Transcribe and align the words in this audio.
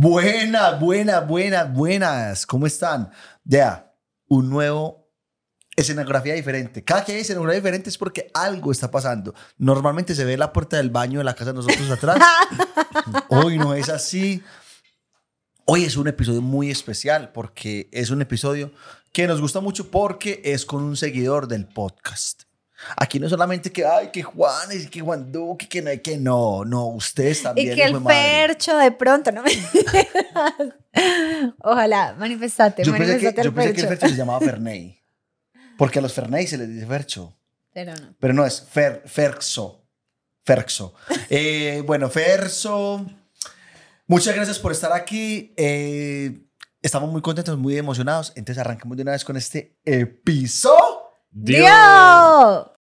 Buenas, 0.00 0.78
buenas, 0.78 1.26
buenas, 1.26 1.72
buenas. 1.74 2.46
¿Cómo 2.46 2.68
están? 2.68 3.10
Ya, 3.42 3.92
un 4.28 4.48
nuevo 4.48 5.10
escenografía 5.74 6.34
diferente. 6.34 6.84
Cada 6.84 7.04
que 7.04 7.10
hay 7.10 7.22
escenografía 7.22 7.56
diferente 7.56 7.90
es 7.90 7.98
porque 7.98 8.30
algo 8.32 8.70
está 8.70 8.92
pasando. 8.92 9.34
Normalmente 9.56 10.14
se 10.14 10.24
ve 10.24 10.36
la 10.36 10.52
puerta 10.52 10.76
del 10.76 10.90
baño 10.90 11.18
de 11.18 11.24
la 11.24 11.34
casa 11.34 11.50
de 11.50 11.56
nosotros 11.56 11.90
atrás. 11.90 12.16
Hoy 13.28 13.58
no 13.58 13.74
es 13.74 13.88
así. 13.88 14.40
Hoy 15.64 15.82
es 15.82 15.96
un 15.96 16.06
episodio 16.06 16.42
muy 16.42 16.70
especial 16.70 17.32
porque 17.32 17.88
es 17.90 18.10
un 18.10 18.22
episodio 18.22 18.70
que 19.12 19.26
nos 19.26 19.40
gusta 19.40 19.58
mucho 19.58 19.90
porque 19.90 20.40
es 20.44 20.64
con 20.64 20.84
un 20.84 20.96
seguidor 20.96 21.48
del 21.48 21.66
podcast. 21.66 22.47
Aquí 22.96 23.18
no 23.18 23.28
solamente 23.28 23.72
que, 23.72 23.84
ay, 23.84 24.10
que 24.12 24.22
Juan, 24.22 24.68
y 24.72 24.86
que 24.86 25.00
Juan 25.00 25.32
Duque, 25.32 25.68
que 25.68 25.82
no, 25.82 25.90
que 26.02 26.16
no, 26.16 26.64
no, 26.64 26.86
ustedes 26.86 27.42
también. 27.42 27.72
Y 27.72 27.74
que 27.74 27.82
el 27.84 28.00
percho 28.02 28.76
de 28.76 28.92
pronto, 28.92 29.32
¿no? 29.32 29.42
Ojalá, 31.62 32.14
manifestate, 32.18 32.84
yo 32.84 32.92
pensé, 32.92 33.06
que, 33.06 33.12
manifestate 33.12 33.42
yo 33.42 33.48
el 33.48 33.54
pensé 33.54 33.74
que 33.74 33.80
el 33.80 33.88
percho. 33.88 34.08
Se 34.08 34.14
llamaba 34.14 34.40
Ferney. 34.40 34.96
Porque 35.76 35.98
a 35.98 36.02
los 36.02 36.12
Ferney 36.12 36.46
se 36.46 36.58
les 36.58 36.68
dice 36.68 36.86
Fercho. 36.86 37.36
Pero 37.72 37.94
no. 37.94 38.14
Pero 38.18 38.34
no 38.34 38.46
es 38.46 38.62
Fer, 38.62 39.02
Ferxo. 39.06 39.84
Ferxo. 40.44 40.94
Eh, 41.28 41.82
bueno, 41.86 42.08
Ferso, 42.08 43.04
muchas 44.06 44.34
gracias 44.34 44.58
por 44.58 44.72
estar 44.72 44.92
aquí. 44.92 45.52
Eh, 45.56 46.40
estamos 46.80 47.12
muy 47.12 47.22
contentos, 47.22 47.58
muy 47.58 47.76
emocionados. 47.76 48.32
Entonces 48.34 48.60
arrancamos 48.60 48.96
de 48.96 49.02
una 49.02 49.12
vez 49.12 49.24
con 49.24 49.36
este 49.36 49.78
episodio. 49.84 51.08
¡Dios! 51.30 52.77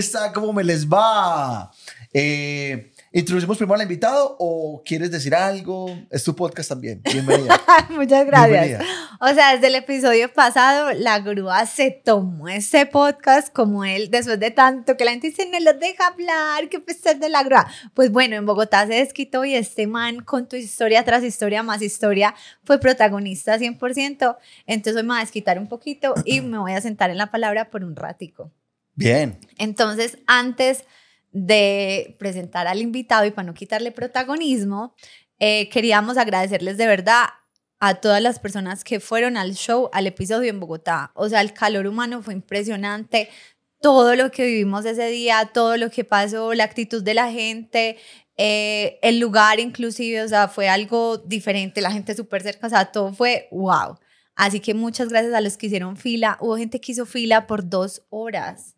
Está? 0.00 0.32
¿Cómo 0.32 0.52
me 0.52 0.64
les 0.64 0.88
va? 0.88 1.70
Eh, 2.12 2.90
¿Introducimos 3.12 3.56
primero 3.56 3.74
al 3.74 3.82
invitado 3.82 4.36
o 4.38 4.82
quieres 4.84 5.10
decir 5.10 5.34
algo? 5.34 5.86
Es 6.10 6.24
tu 6.24 6.34
podcast 6.34 6.68
también. 6.68 7.00
Bienvenida. 7.02 7.60
Muchas 7.90 8.24
gracias. 8.24 8.68
Bienvenida. 8.68 8.84
O 9.20 9.28
sea, 9.28 9.52
desde 9.54 9.66
el 9.66 9.74
episodio 9.74 10.32
pasado, 10.32 10.92
la 10.92 11.18
grúa 11.18 11.66
se 11.66 11.90
tomó 11.90 12.48
este 12.48 12.86
podcast 12.86 13.52
como 13.52 13.84
él, 13.84 14.10
después 14.10 14.38
de 14.40 14.50
tanto 14.50 14.96
que 14.96 15.04
la 15.04 15.10
gente 15.10 15.28
dice, 15.28 15.48
no 15.50 15.58
los 15.60 15.78
deja 15.78 16.06
hablar, 16.06 16.68
qué 16.68 16.80
pesar 16.80 17.18
de 17.18 17.28
la 17.28 17.42
grúa. 17.42 17.66
Pues 17.94 18.10
bueno, 18.10 18.36
en 18.36 18.46
Bogotá 18.46 18.86
se 18.86 18.94
desquitó 18.94 19.44
y 19.44 19.54
este 19.54 19.86
man, 19.86 20.20
con 20.20 20.48
tu 20.48 20.56
historia 20.56 21.04
tras 21.04 21.22
historia 21.22 21.62
más 21.62 21.82
historia, 21.82 22.34
fue 22.64 22.78
protagonista 22.78 23.58
100%. 23.58 24.36
Entonces 24.66 24.96
hoy 24.96 25.02
me 25.02 25.08
voy 25.08 25.18
a 25.18 25.20
desquitar 25.20 25.58
un 25.58 25.68
poquito 25.68 26.14
y 26.24 26.40
me 26.40 26.58
voy 26.58 26.72
a 26.72 26.80
sentar 26.80 27.10
en 27.10 27.18
la 27.18 27.30
palabra 27.30 27.70
por 27.70 27.84
un 27.84 27.96
ratico. 27.96 28.50
Bien. 28.94 29.38
Entonces, 29.58 30.18
antes 30.26 30.84
de 31.32 32.16
presentar 32.18 32.66
al 32.66 32.80
invitado 32.80 33.24
y 33.24 33.30
para 33.30 33.46
no 33.46 33.54
quitarle 33.54 33.92
protagonismo, 33.92 34.94
eh, 35.38 35.68
queríamos 35.68 36.18
agradecerles 36.18 36.76
de 36.76 36.86
verdad 36.86 37.24
a 37.78 37.94
todas 37.94 38.20
las 38.20 38.38
personas 38.38 38.84
que 38.84 39.00
fueron 39.00 39.36
al 39.36 39.54
show, 39.54 39.88
al 39.92 40.06
episodio 40.06 40.50
en 40.50 40.60
Bogotá. 40.60 41.12
O 41.14 41.28
sea, 41.28 41.40
el 41.40 41.54
calor 41.54 41.86
humano 41.86 42.22
fue 42.22 42.34
impresionante. 42.34 43.30
Todo 43.80 44.14
lo 44.16 44.30
que 44.30 44.44
vivimos 44.44 44.84
ese 44.84 45.06
día, 45.08 45.50
todo 45.54 45.78
lo 45.78 45.90
que 45.90 46.04
pasó, 46.04 46.52
la 46.52 46.64
actitud 46.64 47.02
de 47.02 47.14
la 47.14 47.32
gente, 47.32 47.96
eh, 48.36 48.98
el 49.02 49.18
lugar 49.18 49.60
inclusive, 49.60 50.22
o 50.22 50.28
sea, 50.28 50.48
fue 50.48 50.68
algo 50.68 51.16
diferente, 51.18 51.80
la 51.80 51.90
gente 51.90 52.14
súper 52.14 52.42
cerca, 52.42 52.66
o 52.66 52.70
sea, 52.70 52.92
todo 52.92 53.14
fue 53.14 53.48
wow. 53.50 53.98
Así 54.36 54.60
que 54.60 54.74
muchas 54.74 55.08
gracias 55.08 55.32
a 55.32 55.40
los 55.40 55.56
que 55.56 55.66
hicieron 55.66 55.96
fila. 55.96 56.36
Hubo 56.40 56.56
gente 56.58 56.80
que 56.80 56.92
hizo 56.92 57.06
fila 57.06 57.46
por 57.46 57.68
dos 57.68 58.02
horas 58.10 58.76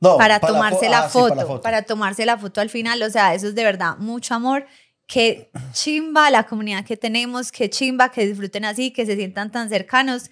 No, 0.00 0.16
para 0.18 0.40
fo- 0.40 0.48
tomarse 0.48 0.88
la, 0.88 0.98
ah, 1.00 1.08
sí, 1.08 1.12
foto, 1.12 1.28
para 1.28 1.40
la 1.42 1.46
foto. 1.46 1.62
para 1.62 1.82
tomarse 1.82 2.26
la 2.26 2.36
foto 2.38 2.60
al 2.60 2.68
final, 2.70 3.02
o 3.02 3.10
sea, 3.10 3.34
eso 3.34 3.48
es 3.48 3.54
de 3.54 3.64
verdad 3.64 3.96
mucho 3.98 4.34
amor, 4.34 4.66
que 5.06 5.50
chimba 5.72 6.30
la 6.30 6.44
comunidad 6.44 6.84
que 6.84 6.96
tenemos, 6.96 7.52
que 7.52 7.68
chimba 7.70 8.10
que 8.10 8.26
disfruten 8.26 8.64
así, 8.64 8.90
que 8.90 9.04
se 9.06 9.16
sientan 9.16 9.50
tan 9.52 9.68
cercanos 9.68 10.30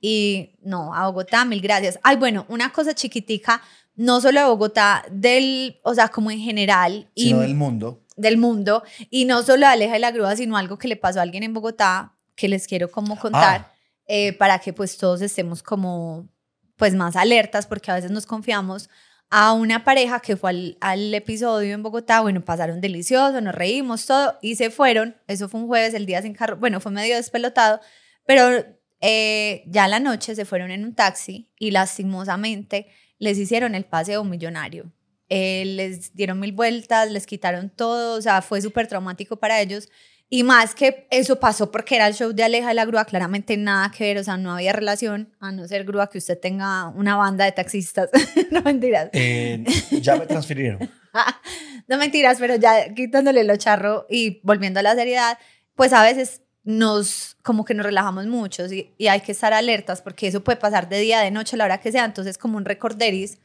y 0.00 0.56
no, 0.62 0.94
a 0.94 1.06
Bogotá, 1.06 1.44
mil 1.44 1.60
gracias. 1.60 1.98
Ay, 2.02 2.16
bueno, 2.16 2.44
una 2.48 2.72
cosa 2.72 2.94
chiquitica, 2.94 3.62
no 3.96 4.20
solo 4.20 4.40
de 4.40 4.46
Bogotá, 4.46 5.04
del, 5.10 5.78
o 5.82 5.94
sea, 5.94 6.08
como 6.08 6.30
en 6.30 6.40
general 6.40 7.08
y 7.14 7.24
Sino 7.28 7.40
del 7.40 7.54
mundo. 7.54 8.02
del 8.16 8.36
mundo 8.36 8.82
y 9.10 9.24
no 9.24 9.42
solo 9.42 9.66
a 9.66 9.70
Aleja 9.72 9.96
y 9.96 10.00
la 10.00 10.10
Grúa, 10.10 10.36
sino 10.36 10.56
algo 10.56 10.78
que 10.78 10.88
le 10.88 10.96
pasó 10.96 11.20
a 11.20 11.22
alguien 11.22 11.42
en 11.42 11.54
Bogotá 11.54 12.12
que 12.34 12.48
les 12.48 12.66
quiero 12.66 12.90
como 12.90 13.18
contar 13.18 13.60
Ah. 13.60 13.72
eh, 14.06 14.32
para 14.34 14.58
que 14.58 14.72
pues 14.72 14.98
todos 14.98 15.20
estemos 15.22 15.62
como 15.62 16.28
pues 16.76 16.94
más 16.94 17.16
alertas 17.16 17.66
porque 17.66 17.90
a 17.90 17.94
veces 17.94 18.10
nos 18.10 18.26
confiamos 18.26 18.88
a 19.30 19.52
una 19.52 19.84
pareja 19.84 20.20
que 20.20 20.36
fue 20.36 20.50
al, 20.50 20.78
al 20.80 21.14
episodio 21.14 21.74
en 21.74 21.82
Bogotá, 21.82 22.20
bueno, 22.20 22.44
pasaron 22.44 22.80
delicioso, 22.80 23.40
nos 23.40 23.54
reímos, 23.54 24.06
todo, 24.06 24.38
y 24.42 24.56
se 24.56 24.70
fueron, 24.70 25.16
eso 25.26 25.48
fue 25.48 25.60
un 25.60 25.66
jueves, 25.66 25.94
el 25.94 26.06
día 26.06 26.22
sin 26.22 26.34
carro, 26.34 26.56
bueno, 26.56 26.80
fue 26.80 26.92
medio 26.92 27.16
despelotado, 27.16 27.80
pero 28.26 28.64
eh, 29.00 29.64
ya 29.66 29.88
la 29.88 30.00
noche 30.00 30.34
se 30.34 30.44
fueron 30.44 30.70
en 30.70 30.84
un 30.84 30.94
taxi 30.94 31.50
y 31.58 31.72
lastimosamente 31.72 32.86
les 33.18 33.38
hicieron 33.38 33.74
el 33.74 33.84
paseo 33.84 34.24
millonario. 34.24 34.92
Eh, 35.28 35.64
les 35.66 36.14
dieron 36.14 36.38
mil 36.38 36.52
vueltas, 36.52 37.10
les 37.10 37.26
quitaron 37.26 37.70
todo, 37.70 38.16
o 38.16 38.22
sea, 38.22 38.40
fue 38.42 38.62
súper 38.62 38.86
traumático 38.86 39.36
para 39.36 39.60
ellos. 39.60 39.88
Y 40.34 40.42
más 40.42 40.74
que 40.74 41.06
eso 41.12 41.38
pasó 41.38 41.70
porque 41.70 41.94
era 41.94 42.08
el 42.08 42.14
show 42.14 42.32
de 42.32 42.42
Aleja 42.42 42.66
de 42.66 42.74
la 42.74 42.84
Grúa, 42.84 43.04
claramente 43.04 43.56
nada 43.56 43.92
que 43.96 44.02
ver, 44.02 44.18
o 44.18 44.24
sea, 44.24 44.36
no 44.36 44.52
había 44.52 44.72
relación, 44.72 45.32
a 45.38 45.52
no 45.52 45.68
ser 45.68 45.84
grúa 45.84 46.10
que 46.10 46.18
usted 46.18 46.36
tenga 46.36 46.88
una 46.88 47.14
banda 47.14 47.44
de 47.44 47.52
taxistas. 47.52 48.10
no 48.50 48.60
mentiras. 48.62 49.10
Eh, 49.12 49.64
ya 50.02 50.16
me 50.16 50.26
transfirieron. 50.26 50.90
no 51.86 51.98
mentiras, 51.98 52.38
pero 52.40 52.56
ya 52.56 52.92
quitándole 52.94 53.44
lo 53.44 53.56
charro 53.58 54.06
y 54.10 54.40
volviendo 54.42 54.80
a 54.80 54.82
la 54.82 54.96
seriedad, 54.96 55.38
pues 55.76 55.92
a 55.92 56.02
veces 56.02 56.42
nos, 56.64 57.36
como 57.44 57.64
que 57.64 57.74
nos 57.74 57.86
relajamos 57.86 58.26
mucho 58.26 58.66
y, 58.66 58.92
y 58.98 59.06
hay 59.06 59.20
que 59.20 59.30
estar 59.30 59.52
alertas 59.52 60.02
porque 60.02 60.26
eso 60.26 60.42
puede 60.42 60.58
pasar 60.58 60.88
de 60.88 60.98
día, 60.98 61.20
de 61.20 61.30
noche, 61.30 61.54
a 61.54 61.58
la 61.58 61.66
hora 61.66 61.78
que 61.78 61.92
sea. 61.92 62.04
Entonces, 62.04 62.38
como 62.38 62.56
un 62.56 62.64
recorderis 62.64 63.38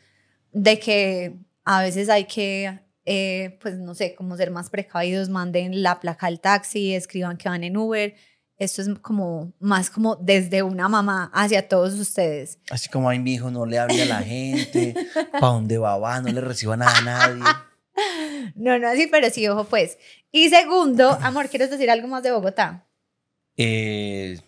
de 0.53 0.79
que 0.79 1.35
a 1.65 1.83
veces 1.83 2.09
hay 2.09 2.23
que, 2.23 2.79
eh, 3.11 3.57
pues 3.59 3.79
no 3.79 3.95
sé, 3.95 4.13
como 4.13 4.37
ser 4.37 4.51
más 4.51 4.69
precavidos, 4.69 5.29
manden 5.29 5.81
la 5.81 5.99
placa 5.99 6.27
al 6.27 6.39
taxi, 6.39 6.93
escriban 6.93 7.37
que 7.37 7.49
van 7.49 7.63
en 7.63 7.75
Uber. 7.75 8.13
Esto 8.59 8.83
es 8.83 8.89
como 8.99 9.51
más 9.59 9.89
como 9.89 10.15
desde 10.17 10.61
una 10.61 10.87
mamá 10.89 11.31
hacia 11.33 11.67
todos 11.67 11.95
ustedes. 11.95 12.59
Así 12.69 12.87
como, 12.87 13.09
ay, 13.09 13.17
mi 13.17 13.33
hijo, 13.33 13.49
no 13.49 13.65
le 13.65 13.79
hable 13.79 14.03
a 14.03 14.05
la 14.05 14.21
gente. 14.21 14.93
¿Para 15.31 15.47
dónde 15.47 15.79
va? 15.79 15.97
va? 15.97 16.21
No 16.21 16.31
le 16.31 16.39
reciba 16.39 16.77
nada 16.77 16.95
a 16.97 17.01
nadie. 17.01 17.43
No, 18.53 18.77
no 18.77 18.87
así, 18.87 19.07
pero 19.07 19.29
sí, 19.31 19.47
ojo 19.47 19.63
pues. 19.63 19.97
Y 20.31 20.49
segundo, 20.49 21.17
amor, 21.23 21.49
¿quieres 21.49 21.71
decir 21.71 21.89
algo 21.89 22.07
más 22.07 22.21
de 22.21 22.31
Bogotá? 22.31 22.85
Eh, 23.57 24.39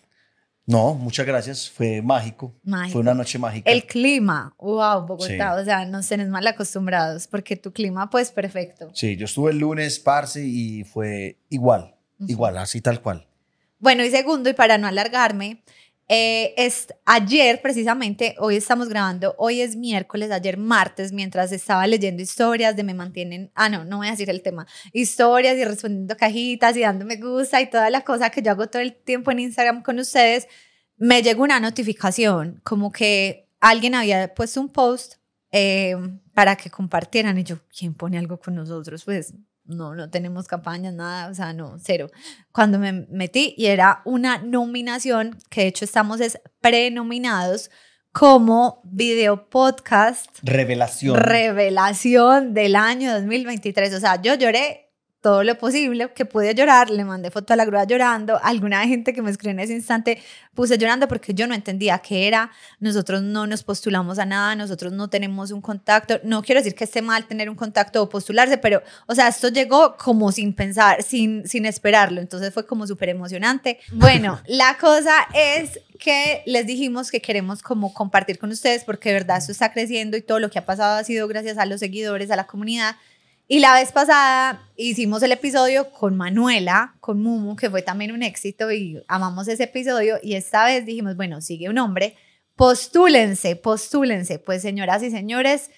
no, 0.66 0.94
muchas 0.94 1.26
gracias. 1.26 1.70
Fue 1.70 2.02
mágico. 2.02 2.54
Mágico. 2.62 2.92
Fue 2.92 3.00
una 3.02 3.14
noche 3.14 3.38
mágica. 3.38 3.70
El 3.70 3.84
clima, 3.86 4.54
wow, 4.58 5.06
Bogotá, 5.06 5.54
Sí. 5.56 5.60
o 5.60 5.64
sea, 5.64 5.84
no 5.86 6.00
tenés 6.02 6.28
mal 6.28 6.46
acostumbrados 6.46 7.26
porque 7.26 7.56
tu 7.56 7.72
clima 7.72 8.08
pues 8.10 8.30
perfecto. 8.30 8.90
Sí, 8.94 9.16
yo 9.16 9.24
estuve 9.24 9.50
el 9.52 9.58
lunes, 9.58 9.98
parce, 9.98 10.44
y 10.44 10.84
fue 10.84 11.38
igual. 11.48 11.94
Igual, 12.28 12.56
así 12.58 12.80
tal 12.80 13.02
cual. 13.02 13.26
Bueno, 13.80 14.04
y 14.04 14.10
segundo, 14.10 14.48
y 14.48 14.52
para 14.54 14.78
no 14.78 14.86
alargarme, 14.86 15.64
eh, 16.14 16.52
es 16.58 16.88
ayer 17.06 17.62
precisamente, 17.62 18.36
hoy 18.38 18.56
estamos 18.56 18.90
grabando, 18.90 19.34
hoy 19.38 19.62
es 19.62 19.76
miércoles, 19.76 20.30
ayer 20.30 20.58
martes, 20.58 21.10
mientras 21.10 21.52
estaba 21.52 21.86
leyendo 21.86 22.22
historias 22.22 22.76
de 22.76 22.84
me 22.84 22.92
mantienen, 22.92 23.50
ah, 23.54 23.70
no, 23.70 23.86
no 23.86 23.96
voy 23.96 24.08
a 24.08 24.10
decir 24.10 24.28
el 24.28 24.42
tema, 24.42 24.66
historias 24.92 25.56
y 25.56 25.64
respondiendo 25.64 26.14
cajitas 26.18 26.76
y 26.76 26.80
dando 26.80 27.06
me 27.06 27.16
gusta 27.16 27.62
y 27.62 27.70
toda 27.70 27.88
la 27.88 28.02
cosa 28.02 28.28
que 28.28 28.42
yo 28.42 28.50
hago 28.50 28.66
todo 28.66 28.82
el 28.82 28.94
tiempo 28.94 29.30
en 29.30 29.38
Instagram 29.38 29.82
con 29.82 29.98
ustedes, 29.98 30.48
me 30.98 31.22
llegó 31.22 31.44
una 31.44 31.60
notificación 31.60 32.60
como 32.62 32.92
que 32.92 33.48
alguien 33.60 33.94
había 33.94 34.34
puesto 34.34 34.60
un 34.60 34.68
post 34.68 35.14
eh, 35.50 35.96
para 36.34 36.56
que 36.56 36.68
compartieran 36.68 37.38
y 37.38 37.44
yo, 37.44 37.56
¿quién 37.74 37.94
pone 37.94 38.18
algo 38.18 38.38
con 38.38 38.54
nosotros? 38.54 39.02
Pues 39.06 39.32
no, 39.74 39.94
no 39.94 40.10
tenemos 40.10 40.46
campañas, 40.46 40.94
nada, 40.94 41.28
o 41.30 41.34
sea, 41.34 41.52
no, 41.52 41.76
cero. 41.82 42.08
Cuando 42.52 42.78
me 42.78 42.92
metí 42.92 43.54
y 43.56 43.66
era 43.66 44.02
una 44.04 44.38
nominación, 44.38 45.38
que 45.50 45.62
de 45.62 45.66
hecho 45.68 45.84
estamos 45.84 46.20
es 46.20 46.38
prenominados 46.60 47.70
como 48.12 48.82
video 48.84 49.48
podcast 49.48 50.26
Revelación. 50.42 51.16
revelación 51.16 52.52
del 52.52 52.76
año 52.76 53.12
2023. 53.12 53.94
O 53.94 54.00
sea, 54.00 54.20
yo 54.20 54.34
lloré 54.34 54.81
todo 55.22 55.44
lo 55.44 55.56
posible 55.56 56.12
que 56.14 56.24
pude 56.24 56.52
llorar, 56.52 56.90
le 56.90 57.04
mandé 57.04 57.30
foto 57.30 57.52
a 57.52 57.56
la 57.56 57.64
grúa 57.64 57.84
llorando, 57.84 58.40
alguna 58.42 58.84
gente 58.88 59.14
que 59.14 59.22
me 59.22 59.30
escribió 59.30 59.52
en 59.52 59.60
ese 59.60 59.72
instante 59.72 60.18
puse 60.52 60.76
llorando 60.76 61.06
porque 61.06 61.32
yo 61.32 61.46
no 61.46 61.54
entendía 61.54 62.00
qué 62.00 62.26
era, 62.26 62.50
nosotros 62.80 63.22
no 63.22 63.46
nos 63.46 63.62
postulamos 63.62 64.18
a 64.18 64.26
nada, 64.26 64.56
nosotros 64.56 64.92
no 64.92 65.08
tenemos 65.08 65.52
un 65.52 65.60
contacto, 65.60 66.20
no 66.24 66.42
quiero 66.42 66.60
decir 66.60 66.74
que 66.74 66.84
esté 66.84 67.02
mal 67.02 67.24
tener 67.26 67.48
un 67.48 67.54
contacto 67.54 68.02
o 68.02 68.08
postularse, 68.08 68.58
pero, 68.58 68.82
o 69.06 69.14
sea, 69.14 69.28
esto 69.28 69.48
llegó 69.48 69.96
como 69.96 70.32
sin 70.32 70.52
pensar, 70.54 71.04
sin, 71.04 71.46
sin 71.46 71.66
esperarlo, 71.66 72.20
entonces 72.20 72.52
fue 72.52 72.66
como 72.66 72.88
súper 72.88 73.08
emocionante. 73.08 73.78
Bueno, 73.92 74.40
la 74.46 74.76
cosa 74.76 75.28
es 75.34 75.78
que 76.00 76.42
les 76.46 76.66
dijimos 76.66 77.12
que 77.12 77.22
queremos 77.22 77.62
como 77.62 77.94
compartir 77.94 78.40
con 78.40 78.50
ustedes 78.50 78.82
porque 78.82 79.10
de 79.10 79.14
verdad 79.14 79.38
esto 79.38 79.52
está 79.52 79.72
creciendo 79.72 80.16
y 80.16 80.22
todo 80.22 80.40
lo 80.40 80.50
que 80.50 80.58
ha 80.58 80.66
pasado 80.66 80.98
ha 80.98 81.04
sido 81.04 81.28
gracias 81.28 81.58
a 81.58 81.66
los 81.66 81.78
seguidores, 81.78 82.32
a 82.32 82.36
la 82.36 82.48
comunidad. 82.48 82.96
Y 83.52 83.58
la 83.58 83.74
vez 83.74 83.92
pasada 83.92 84.66
hicimos 84.76 85.22
el 85.22 85.30
episodio 85.30 85.90
con 85.90 86.16
Manuela, 86.16 86.94
con 87.00 87.22
Mumu, 87.22 87.54
que 87.54 87.68
fue 87.68 87.82
también 87.82 88.10
un 88.12 88.22
éxito 88.22 88.72
y 88.72 89.04
amamos 89.08 89.46
ese 89.46 89.64
episodio. 89.64 90.16
Y 90.22 90.36
esta 90.36 90.64
vez 90.64 90.86
dijimos, 90.86 91.16
bueno, 91.16 91.42
sigue 91.42 91.68
un 91.68 91.76
hombre, 91.76 92.16
postúlense, 92.56 93.54
postúlense. 93.56 94.38
Pues 94.38 94.62
señoras 94.62 95.02
y 95.02 95.10
señores, 95.10 95.70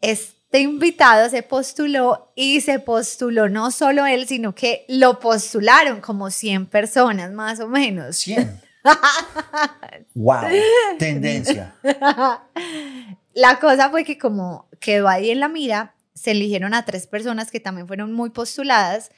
este 0.00 0.60
invitado 0.60 1.28
se 1.28 1.42
postuló 1.42 2.30
y 2.36 2.60
se 2.60 2.78
postuló 2.78 3.48
no 3.48 3.72
solo 3.72 4.06
él, 4.06 4.28
sino 4.28 4.54
que 4.54 4.84
lo 4.86 5.18
postularon 5.18 6.00
como 6.00 6.30
100 6.30 6.66
personas 6.66 7.32
más 7.32 7.58
o 7.58 7.66
menos. 7.66 8.14
100. 8.18 8.60
wow, 10.14 10.42
tendencia. 11.00 11.74
La 13.34 13.58
cosa 13.58 13.90
fue 13.90 14.04
que 14.04 14.16
como 14.18 14.68
quedó 14.78 15.08
ahí 15.08 15.30
en 15.30 15.40
la 15.40 15.48
mira, 15.48 15.96
se 16.18 16.32
eligieron 16.32 16.74
a 16.74 16.84
tres 16.84 17.06
personas 17.06 17.50
que 17.50 17.60
también 17.60 17.86
fueron 17.86 18.12
muy 18.12 18.30
postuladas 18.30 19.10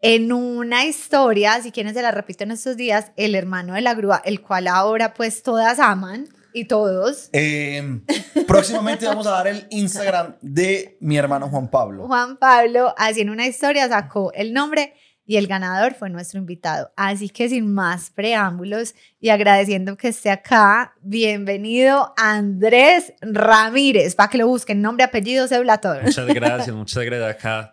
en 0.00 0.32
una 0.32 0.84
historia, 0.84 1.60
si 1.62 1.72
quieren 1.72 1.94
se 1.94 2.02
la 2.02 2.10
repito 2.10 2.44
en 2.44 2.50
estos 2.50 2.76
días, 2.76 3.12
el 3.16 3.34
hermano 3.34 3.74
de 3.74 3.80
la 3.80 3.94
grúa, 3.94 4.20
el 4.24 4.42
cual 4.42 4.68
ahora 4.68 5.14
pues 5.14 5.42
todas 5.42 5.78
aman 5.78 6.28
y 6.52 6.66
todos. 6.66 7.28
Eh, 7.32 8.00
próximamente 8.46 9.06
vamos 9.06 9.26
a 9.26 9.30
dar 9.30 9.46
el 9.46 9.66
Instagram 9.70 10.36
de 10.40 10.96
mi 11.00 11.16
hermano 11.16 11.48
Juan 11.48 11.70
Pablo. 11.70 12.06
Juan 12.06 12.36
Pablo, 12.36 12.94
así 12.96 13.22
en 13.22 13.30
una 13.30 13.46
historia 13.46 13.88
sacó 13.88 14.32
el 14.32 14.52
nombre 14.52 14.94
y 15.26 15.36
el 15.36 15.46
ganador 15.46 15.94
fue 15.94 16.08
nuestro 16.08 16.38
invitado. 16.38 16.92
Así 16.96 17.28
que 17.28 17.48
sin 17.48 17.72
más 17.74 18.10
preámbulos 18.10 18.94
y 19.20 19.30
agradeciendo 19.30 19.96
que 19.96 20.08
esté 20.08 20.30
acá, 20.30 20.94
bienvenido 21.02 22.14
Andrés 22.16 23.12
Ramírez, 23.20 24.14
para 24.14 24.30
que 24.30 24.38
lo 24.38 24.46
busquen, 24.46 24.80
nombre, 24.80 25.04
apellido, 25.04 25.48
cédula, 25.48 25.78
todo. 25.78 26.00
Muchas 26.02 26.26
gracias, 26.26 26.74
muchas 26.74 27.04
gracias 27.04 27.30
acá. 27.30 27.72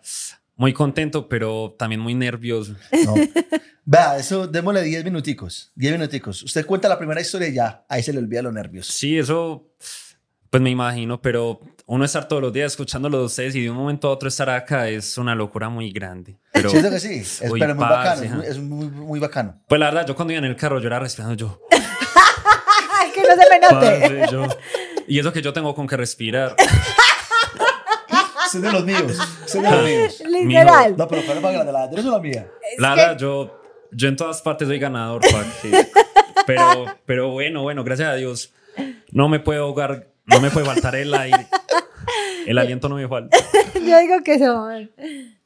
Muy 0.56 0.72
contento, 0.72 1.28
pero 1.28 1.74
también 1.78 2.00
muy 2.00 2.14
nervioso. 2.14 2.74
No. 3.04 3.14
Vea, 3.84 4.18
eso 4.18 4.46
démosle 4.46 4.82
10 4.82 5.04
minuticos, 5.04 5.72
10 5.74 5.92
minuticos. 5.94 6.42
Usted 6.42 6.64
cuenta 6.64 6.88
la 6.88 6.98
primera 6.98 7.20
historia 7.20 7.48
y 7.48 7.54
ya, 7.54 7.84
ahí 7.88 8.02
se 8.02 8.12
le 8.12 8.18
olvida 8.18 8.42
los 8.42 8.52
nervios. 8.52 8.86
Sí, 8.86 9.18
eso 9.18 9.68
pues 10.50 10.62
me 10.62 10.70
imagino, 10.70 11.20
pero 11.20 11.60
uno 11.86 12.04
estar 12.04 12.26
todos 12.28 12.40
los 12.42 12.52
días 12.52 12.72
escuchándolo 12.72 13.18
de 13.18 13.24
ustedes 13.26 13.54
y 13.56 13.62
de 13.62 13.70
un 13.70 13.76
momento 13.76 14.08
a 14.08 14.12
otro 14.12 14.28
estar 14.28 14.48
acá 14.48 14.88
es 14.88 15.18
una 15.18 15.34
locura 15.34 15.68
muy 15.68 15.90
grande. 15.92 16.38
Pero, 16.52 16.70
Siento 16.70 16.90
que 16.90 16.98
sí, 17.00 17.14
es, 17.16 17.42
Uy, 17.50 17.60
pero 17.60 17.72
es 17.72 17.76
muy 17.78 17.86
bacano, 17.88 18.22
es 18.22 18.30
muy, 18.30 18.46
es 18.46 18.58
muy, 18.58 18.86
muy 18.86 19.20
bacano. 19.20 19.60
Pues 19.68 19.78
la 19.78 19.86
verdad, 19.86 20.06
yo 20.06 20.14
cuando 20.16 20.32
iba 20.32 20.38
en 20.38 20.46
el 20.46 20.56
carro 20.56 20.78
yo 20.80 20.86
era 20.86 20.98
respirando 20.98 21.34
yo. 21.34 21.60
Que 23.14 23.20
no 23.22 23.28
se 23.28 23.48
me 23.48 23.60
note. 23.60 24.00
parce, 24.00 24.32
yo. 24.32 24.48
Y 25.06 25.18
eso 25.20 25.32
que 25.32 25.40
yo 25.40 25.52
tengo 25.52 25.72
con 25.74 25.86
que 25.86 25.96
respirar. 25.96 26.56
Son 28.50 28.60
de 28.62 28.72
los 28.72 28.84
míos, 28.84 29.16
son 29.46 29.62
de 29.62 29.70
los 29.70 29.84
míos. 29.84 30.22
Literal. 30.28 30.96
No, 30.96 31.06
pero 31.06 31.22
¿cuál 31.24 31.36
es 31.38 31.42
más 31.42 31.52
grande, 31.52 31.72
la 31.72 31.78
de 31.80 31.84
Andrés 31.86 32.06
o 32.06 32.10
la 32.10 32.18
mía? 32.18 32.48
La 32.78 32.94
que- 32.94 33.00
verdad, 33.00 33.18
yo, 33.18 33.60
yo 33.92 34.08
en 34.08 34.16
todas 34.16 34.42
partes 34.42 34.66
soy 34.66 34.78
ganador, 34.80 35.20
que- 35.62 35.88
Pero, 36.46 36.86
pero 37.06 37.28
bueno, 37.30 37.62
bueno, 37.62 37.84
gracias 37.84 38.08
a 38.08 38.14
Dios. 38.14 38.52
No 39.12 39.28
me 39.28 39.38
puedo 39.38 39.62
ahogar, 39.64 40.08
no 40.26 40.40
me 40.40 40.50
puede 40.50 40.66
faltar 40.66 40.96
el 40.96 41.14
aire. 41.14 41.46
El 42.46 42.58
aliento 42.58 42.88
no 42.88 42.96
me 42.96 43.08
falta. 43.08 43.36
Yo 43.74 43.98
digo 43.98 44.22
que 44.24 44.38
son. 44.38 44.90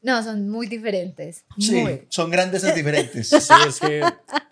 No, 0.02 0.22
son 0.22 0.48
muy 0.48 0.66
diferentes. 0.66 1.44
Sí, 1.58 1.74
Muy. 1.82 2.02
son 2.08 2.30
grandes 2.30 2.64
y 2.64 2.72
diferentes. 2.72 3.28
Sí, 3.28 3.52
es 3.66 3.80
que 3.80 4.00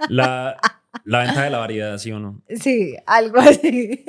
la, 0.09 0.57
la 1.05 1.19
ventaja 1.21 1.45
de 1.45 1.51
la 1.51 1.59
variedad, 1.59 1.99
¿sí 1.99 2.11
o 2.13 2.19
no? 2.19 2.43
Sí, 2.61 2.97
algo 3.07 3.39
así. 3.41 4.05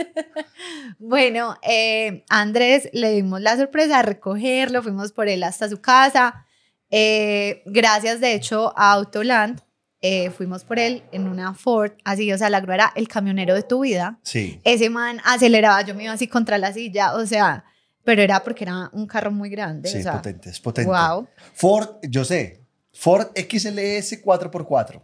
bueno, 1.00 1.58
eh, 1.62 2.24
Andrés 2.30 2.90
le 2.94 3.12
dimos 3.12 3.42
la 3.42 3.56
sorpresa 3.56 3.98
de 3.98 4.04
recogerlo, 4.04 4.82
fuimos 4.84 5.12
por 5.12 5.28
él 5.28 5.44
hasta 5.44 5.70
su 5.70 5.80
casa. 5.82 6.46
Eh, 6.90 7.62
gracias, 7.66 8.20
de 8.22 8.34
hecho, 8.34 8.74
a 8.78 8.94
Autoland, 8.94 9.62
eh, 10.02 10.30
fuimos 10.32 10.64
por 10.64 10.80
él 10.80 11.04
en 11.12 11.28
una 11.28 11.54
Ford, 11.54 11.92
así, 12.04 12.32
o 12.32 12.38
sea, 12.38 12.50
la 12.50 12.62
grúa 12.62 12.76
era 12.76 12.94
el 12.96 13.08
camionero 13.08 13.54
de 13.56 13.64
tu 13.64 13.82
vida. 13.82 14.20
Sí. 14.24 14.60
Ese 14.64 14.90
man 14.90 15.20
aceleraba, 15.26 15.82
yo 15.82 15.96
me 15.96 16.04
iba 16.04 16.14
así 16.14 16.28
contra 16.28 16.58
la 16.58 16.72
silla, 16.74 17.14
o 17.16 17.26
sea, 17.26 17.66
pero 18.08 18.22
era 18.22 18.42
porque 18.42 18.64
era 18.64 18.90
un 18.94 19.06
carro 19.06 19.32
muy 19.32 19.50
grande. 19.50 19.90
Sí, 19.90 19.98
o 19.98 20.02
sea, 20.02 20.14
potente, 20.14 20.50
es 20.50 20.62
potente. 20.62 20.90
Wow. 20.90 21.28
Ford, 21.54 21.98
yo 22.04 22.24
sé, 22.24 22.62
Ford 22.94 23.28
XLS 23.36 24.24
4x4. 24.24 25.02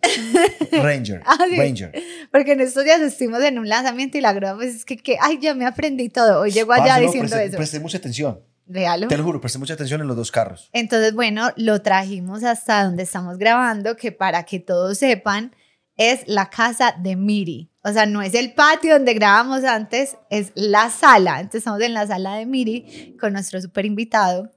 Ranger. 0.81 1.21
Ah, 1.25 1.35
sí. 1.49 1.57
Ranger. 1.57 1.91
Porque 2.31 2.53
en 2.53 2.61
estos 2.61 2.85
días 2.85 3.01
estuvimos 3.01 3.43
en 3.43 3.59
un 3.59 3.67
lanzamiento 3.67 4.17
y 4.17 4.21
la 4.21 4.31
grúa, 4.31 4.55
pues 4.55 4.73
es 4.73 4.85
que, 4.85 4.95
que, 4.95 5.17
ay, 5.19 5.37
ya 5.41 5.53
me 5.53 5.65
aprendí 5.65 6.07
todo. 6.07 6.39
Hoy 6.39 6.51
llego 6.51 6.71
allá 6.71 6.95
no, 6.97 7.01
diciendo 7.01 7.35
presté- 7.35 7.47
eso. 7.49 7.57
Presté 7.57 7.79
mucha 7.81 7.97
atención. 7.97 8.39
Real. 8.67 9.05
Te 9.09 9.17
lo 9.17 9.23
juro, 9.25 9.41
presté 9.41 9.59
mucha 9.59 9.73
atención 9.73 9.99
en 9.99 10.07
los 10.07 10.15
dos 10.15 10.31
carros. 10.31 10.69
Entonces, 10.71 11.13
bueno, 11.13 11.49
lo 11.57 11.81
trajimos 11.81 12.45
hasta 12.45 12.85
donde 12.85 13.03
estamos 13.03 13.37
grabando, 13.37 13.97
que 13.97 14.13
para 14.13 14.43
que 14.43 14.61
todos 14.61 14.97
sepan, 14.97 15.53
es 15.97 16.21
la 16.25 16.49
casa 16.49 16.95
de 16.97 17.17
Miri. 17.17 17.72
O 17.85 17.91
sea, 17.91 18.05
no 18.05 18.21
es 18.21 18.33
el 18.33 18.53
patio 18.53 18.93
donde 18.93 19.13
grabamos 19.13 19.63
antes, 19.65 20.15
es 20.29 20.51
la 20.55 20.89
sala. 20.89 21.39
Entonces, 21.41 21.59
estamos 21.59 21.81
en 21.81 21.93
la 21.93 22.07
sala 22.07 22.35
de 22.35 22.45
Miri 22.45 23.15
con 23.19 23.33
nuestro 23.33 23.59
super 23.61 23.85
invitado. 23.85 24.51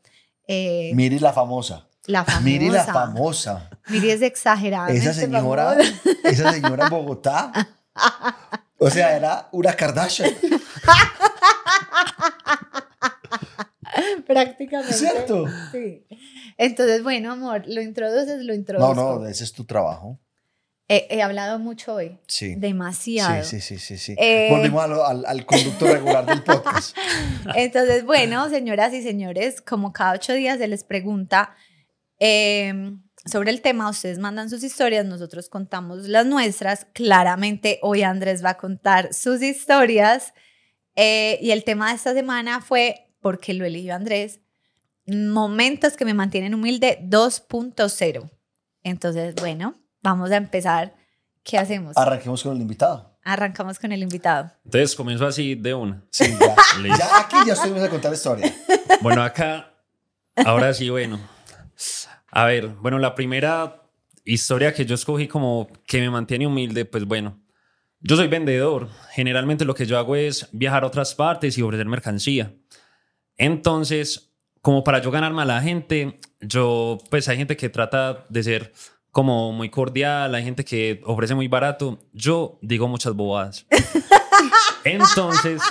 eh, 0.47 0.93
Miri 0.95 1.19
la 1.19 1.33
famosa. 1.33 1.89
la 2.07 2.25
famosa. 2.25 2.41
Miri 2.45 2.69
la 2.71 2.85
famosa. 2.85 3.71
Miri 3.89 4.11
es 4.11 4.23
exageradamente 4.23 5.01
Esa 5.01 5.13
señora, 5.13 5.71
famosa. 5.75 5.93
esa 6.25 6.53
señora 6.53 6.85
en 6.85 6.91
Bogotá. 6.91 7.53
O 8.79 8.91
sea, 8.91 9.17
era 9.17 9.49
una 9.53 9.73
Kardashian. 9.73 10.31
Prácticamente. 14.27 14.93
¿Cierto? 14.95 15.47
Sí. 15.73 16.05
Entonces, 16.59 17.03
bueno, 17.03 17.33
amor, 17.33 17.63
lo 17.67 17.81
introduces, 17.81 18.39
lo 18.43 18.53
No, 18.53 18.55
introduzco. 18.55 18.95
no, 18.95 19.27
ese 19.27 19.45
es 19.45 19.53
tu 19.53 19.65
trabajo. 19.65 20.19
He, 20.89 21.07
he 21.11 21.23
hablado 21.23 21.59
mucho 21.59 21.95
hoy. 21.95 22.19
Sí. 22.29 22.55
Demasiado. 22.55 23.43
Sí, 23.43 23.61
sí, 23.61 23.79
sí, 23.79 23.79
sí, 23.79 23.99
sí. 23.99 24.15
Eh. 24.19 24.51
Al, 24.53 25.25
al 25.27 25.47
conducto 25.47 25.87
regular 25.87 26.25
del 26.27 26.43
podcast. 26.43 26.97
Entonces, 27.55 28.05
bueno, 28.05 28.49
señoras 28.49 28.93
y 28.95 29.03
señores, 29.03 29.61
como 29.61 29.93
cada 29.93 30.13
ocho 30.13 30.33
días 30.33 30.59
se 30.59 30.69
les 30.69 30.85
pregunta 30.85 31.57
eh, 32.19 32.93
sobre 33.25 33.51
el 33.51 33.61
tema, 33.61 33.91
ustedes 33.91 34.19
mandan 34.19 34.49
sus 34.49 34.63
historias, 34.63 35.05
nosotros 35.05 35.49
contamos 35.49 36.07
las 36.09 36.27
nuestras. 36.27 36.87
Claramente, 36.93 37.81
hoy 37.83 38.03
Andrés 38.03 38.45
va 38.45 38.51
a 38.51 38.57
contar 38.57 39.13
sus 39.13 39.43
historias. 39.43 40.33
Eh, 40.95 41.39
y 41.43 41.51
el 41.51 41.65
tema 41.65 41.91
de 41.91 41.97
esta 41.97 42.15
semana 42.15 42.61
fue, 42.61 43.11
porque 43.21 43.53
lo 43.53 43.65
eligió 43.65 43.95
Andrés, 43.95 44.41
momentos 45.07 45.97
que 45.97 46.05
me 46.05 46.15
mantienen 46.15 46.55
humilde 46.55 47.01
2.0. 47.03 48.31
Entonces, 48.83 49.35
bueno, 49.35 49.75
vamos 50.07 50.31
a 50.31 50.37
empezar. 50.37 50.95
¿Qué 51.43 51.59
hacemos? 51.59 51.97
Arranquemos 51.97 52.43
con 52.43 52.55
el 52.55 52.63
invitado. 52.63 53.19
Arrancamos 53.25 53.79
con 53.79 53.91
el 53.91 54.03
invitado. 54.03 54.53
Entonces 54.65 54.95
comienzo 54.95 55.27
así 55.27 55.57
de 55.57 55.75
una. 55.75 56.03
Sí, 56.11 56.25
ya. 56.39 57.19
Aquí 57.21 57.37
ya 57.45 57.55
estuvimos 57.55 57.83
a 57.83 57.91
contar 57.91 58.13
la 58.13 58.17
historia. 58.17 58.55
Bueno, 59.01 59.23
acá, 59.23 59.73
ahora 60.45 60.73
sí, 60.73 60.91
bueno. 60.91 61.19
A 62.31 62.45
ver, 62.45 62.69
bueno, 62.69 63.01
la 63.01 63.17
primera 63.17 63.83
historia 64.25 64.73
que 64.73 64.87
yo 64.87 64.95
escogí 64.95 65.27
como 65.27 65.69
que 65.87 66.01
me 66.01 66.11
mantiene 66.11 66.47
humilde, 66.47 66.85
pues 66.85 67.05
bueno, 67.05 67.41
yo 68.01 68.15
soy 68.15 68.29
vendedor. 68.29 68.89
Generalmente 69.11 69.65
lo 69.65 69.75
que 69.75 69.87
yo 69.87 69.99
hago 69.99 70.15
es 70.15 70.49
viajar 70.53 70.85
a 70.85 70.87
otras 70.87 71.17
partes 71.17 71.59
y 71.59 71.63
ofrecer 71.63 71.87
mercancía. 71.87 72.55
Entonces, 73.37 74.33
como 74.63 74.85
para 74.85 75.01
yo 75.01 75.11
ganarme 75.11 75.43
a 75.43 75.47
la 75.47 75.63
gente, 75.63 76.21
yo, 76.41 76.99
pues 77.11 77.29
hay 77.29 77.39
gente 77.39 77.57
que 77.57 77.69
trata 77.69 78.25
de 78.29 78.43
ser 78.43 78.73
como 79.17 79.51
muy 79.51 79.71
cordial, 79.71 80.35
hay 80.35 80.45
gente 80.45 80.63
que 80.63 81.01
ofrece 81.07 81.35
muy 81.35 81.49
barato. 81.49 81.99
Yo 82.13 82.59
digo 82.61 82.87
muchas 82.87 83.15
bobadas. 83.15 83.65
Entonces, 84.85 85.63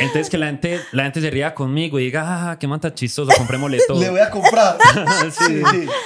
entonces 0.00 0.30
que 0.30 0.38
la 0.38 0.46
gente, 0.46 0.80
la 0.92 1.02
gente 1.02 1.20
se 1.20 1.30
ría 1.30 1.54
conmigo 1.54 1.98
y 2.00 2.04
diga, 2.04 2.22
ah, 2.52 2.58
qué 2.58 2.66
manta 2.66 2.94
chistoso, 2.94 3.30
comprémosle 3.36 3.80
todo. 3.86 4.00
Le 4.00 4.08
voy 4.08 4.20
a 4.20 4.30
comprar. 4.30 4.78
Sí, 5.30 5.62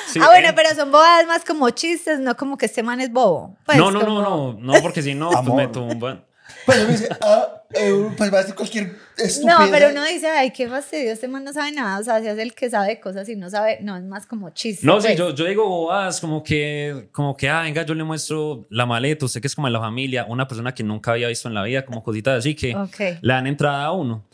Sí, 0.09 0.19
ah, 0.21 0.27
bueno, 0.27 0.49
en- 0.49 0.55
pero 0.57 0.71
son 0.75 0.91
bobadas 0.91 1.25
más 1.29 1.45
como 1.45 1.71
chistes, 1.71 2.19
no 2.19 2.37
como 2.37 2.59
que 2.59 2.67
este 2.67 2.83
man 2.83 3.01
es 3.01 3.13
bobo. 3.13 3.57
Pues, 3.65 3.79
no, 3.79 3.93
no, 3.93 4.01
como- 4.01 4.21
no, 4.21 4.53
no, 4.55 4.73
no, 4.75 4.83
porque 4.83 5.03
si 5.03 5.15
no, 5.15 5.31
pues 5.31 5.55
me 5.55 5.69
tumban. 5.69 6.25
Pues 6.71 6.87
me 6.87 6.93
dice, 6.93 7.09
ah, 7.21 7.63
eh, 7.73 8.11
pues 8.17 8.33
va 8.33 8.39
a 8.39 8.41
decir 8.41 8.55
cualquier 8.55 8.97
estupidez. 9.17 9.45
No, 9.45 9.71
pero 9.71 9.91
uno 9.91 10.05
dice, 10.05 10.29
ay, 10.29 10.51
qué 10.53 10.69
fastidio, 10.69 11.13
este 11.13 11.29
man 11.29 11.45
no 11.45 11.53
sabe 11.53 11.73
nada. 11.73 11.99
O 11.99 12.03
sea, 12.03 12.21
si 12.21 12.29
es 12.29 12.39
el 12.39 12.55
que 12.55 12.71
sabe 12.71 13.01
cosas 13.01 13.29
y 13.29 13.37
no 13.37 13.51
sabe, 13.51 13.79
no, 13.83 13.97
es 13.97 14.05
más 14.05 14.27
como 14.27 14.51
chiste. 14.51 14.87
No, 14.87 15.01
sí, 15.01 15.09
pues. 15.09 15.19
yo, 15.19 15.35
yo 15.35 15.45
digo 15.47 15.69
bobadas, 15.69 16.21
como 16.21 16.43
que, 16.43 17.09
como 17.13 17.37
que, 17.37 17.49
ah, 17.49 17.63
venga, 17.63 17.85
yo 17.85 17.95
le 17.95 18.05
muestro 18.05 18.67
la 18.71 18.87
maleta, 18.87 19.25
usted 19.27 19.41
que 19.41 19.47
es 19.47 19.55
como 19.55 19.67
en 19.67 19.73
la 19.73 19.81
familia, 19.81 20.27
una 20.29 20.47
persona 20.47 20.75
que 20.75 20.83
nunca 20.83 21.13
había 21.13 21.29
visto 21.29 21.49
en 21.49 21.55
la 21.55 21.63
vida, 21.63 21.85
como 21.85 22.03
cositas 22.03 22.39
así 22.39 22.55
que 22.55 22.75
Ok. 22.75 22.99
le 23.21 23.33
dan 23.33 23.47
entrada 23.47 23.85
a 23.85 23.93
uno. 23.93 24.27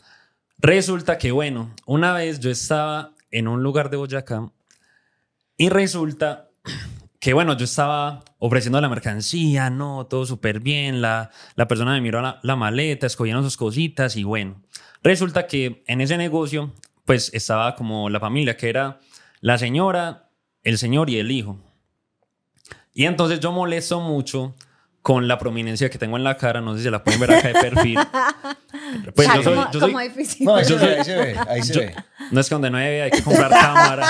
Resulta 0.59 1.17
que, 1.17 1.31
bueno, 1.31 1.73
una 1.85 2.13
vez 2.13 2.39
yo 2.39 2.49
estaba 2.49 3.11
en 3.29 3.47
un 3.47 3.61
lugar 3.61 3.89
de 3.89 3.97
Boyacá 3.97 4.49
y 5.57 5.69
resulta 5.69 6.49
que, 7.27 7.33
bueno, 7.33 7.57
yo 7.57 7.65
estaba 7.65 8.23
ofreciendo 8.39 8.79
la 8.79 8.87
mercancía, 8.87 9.69
no, 9.69 10.05
todo 10.05 10.25
súper 10.25 10.61
bien, 10.61 11.01
la, 11.01 11.29
la 11.57 11.67
persona 11.67 11.91
me 11.91 11.99
miró 11.99 12.21
la, 12.21 12.39
la 12.41 12.55
maleta, 12.55 13.05
escogieron 13.05 13.43
sus 13.43 13.57
cositas 13.57 14.15
y 14.15 14.23
bueno, 14.23 14.61
resulta 15.03 15.45
que 15.45 15.83
en 15.87 15.99
ese 15.99 16.15
negocio, 16.15 16.71
pues 17.03 17.29
estaba 17.33 17.75
como 17.75 18.09
la 18.09 18.21
familia, 18.21 18.55
que 18.55 18.69
era 18.69 19.01
la 19.41 19.57
señora, 19.57 20.29
el 20.63 20.77
señor 20.77 21.09
y 21.09 21.19
el 21.19 21.29
hijo. 21.29 21.57
Y 22.93 23.03
entonces 23.03 23.41
yo 23.41 23.51
molesto 23.51 23.99
mucho 23.99 24.55
con 25.07 25.25
la 25.25 25.37
prominencia 25.39 25.89
que 25.89 25.97
tengo 25.97 26.17
en 26.17 26.25
la 26.25 26.35
cara, 26.35 26.59
no 26.59 26.75
sé 26.75 26.83
si 26.83 26.89
la 26.89 27.01
pueden 27.01 27.21
ver 27.21 27.31
acá 27.31 27.47
de 27.47 27.53
perfil. 27.53 27.97
Pues 29.15 29.27
yo 29.33 29.41
soy, 29.43 29.55
yo 29.71 29.79
soy- 29.79 29.91
como 29.91 29.99
difícil. 30.01 30.45
No, 30.45 30.55
ahí 30.55 30.65
se 30.65 30.75
ve, 30.75 30.97
ahí 30.97 31.03
se 31.05 31.15
ve, 31.15 31.35
ahí 31.49 31.61
se 31.63 31.73
yo- 31.73 31.79
ve. 31.79 31.95
no 32.31 32.41
es 32.41 32.49
que 32.49 32.55
donde 32.55 32.69
no 32.69 32.77
hay, 32.77 32.99
hay 32.99 33.11
que 33.11 33.23
comprar 33.23 33.49
cámara. 33.49 34.05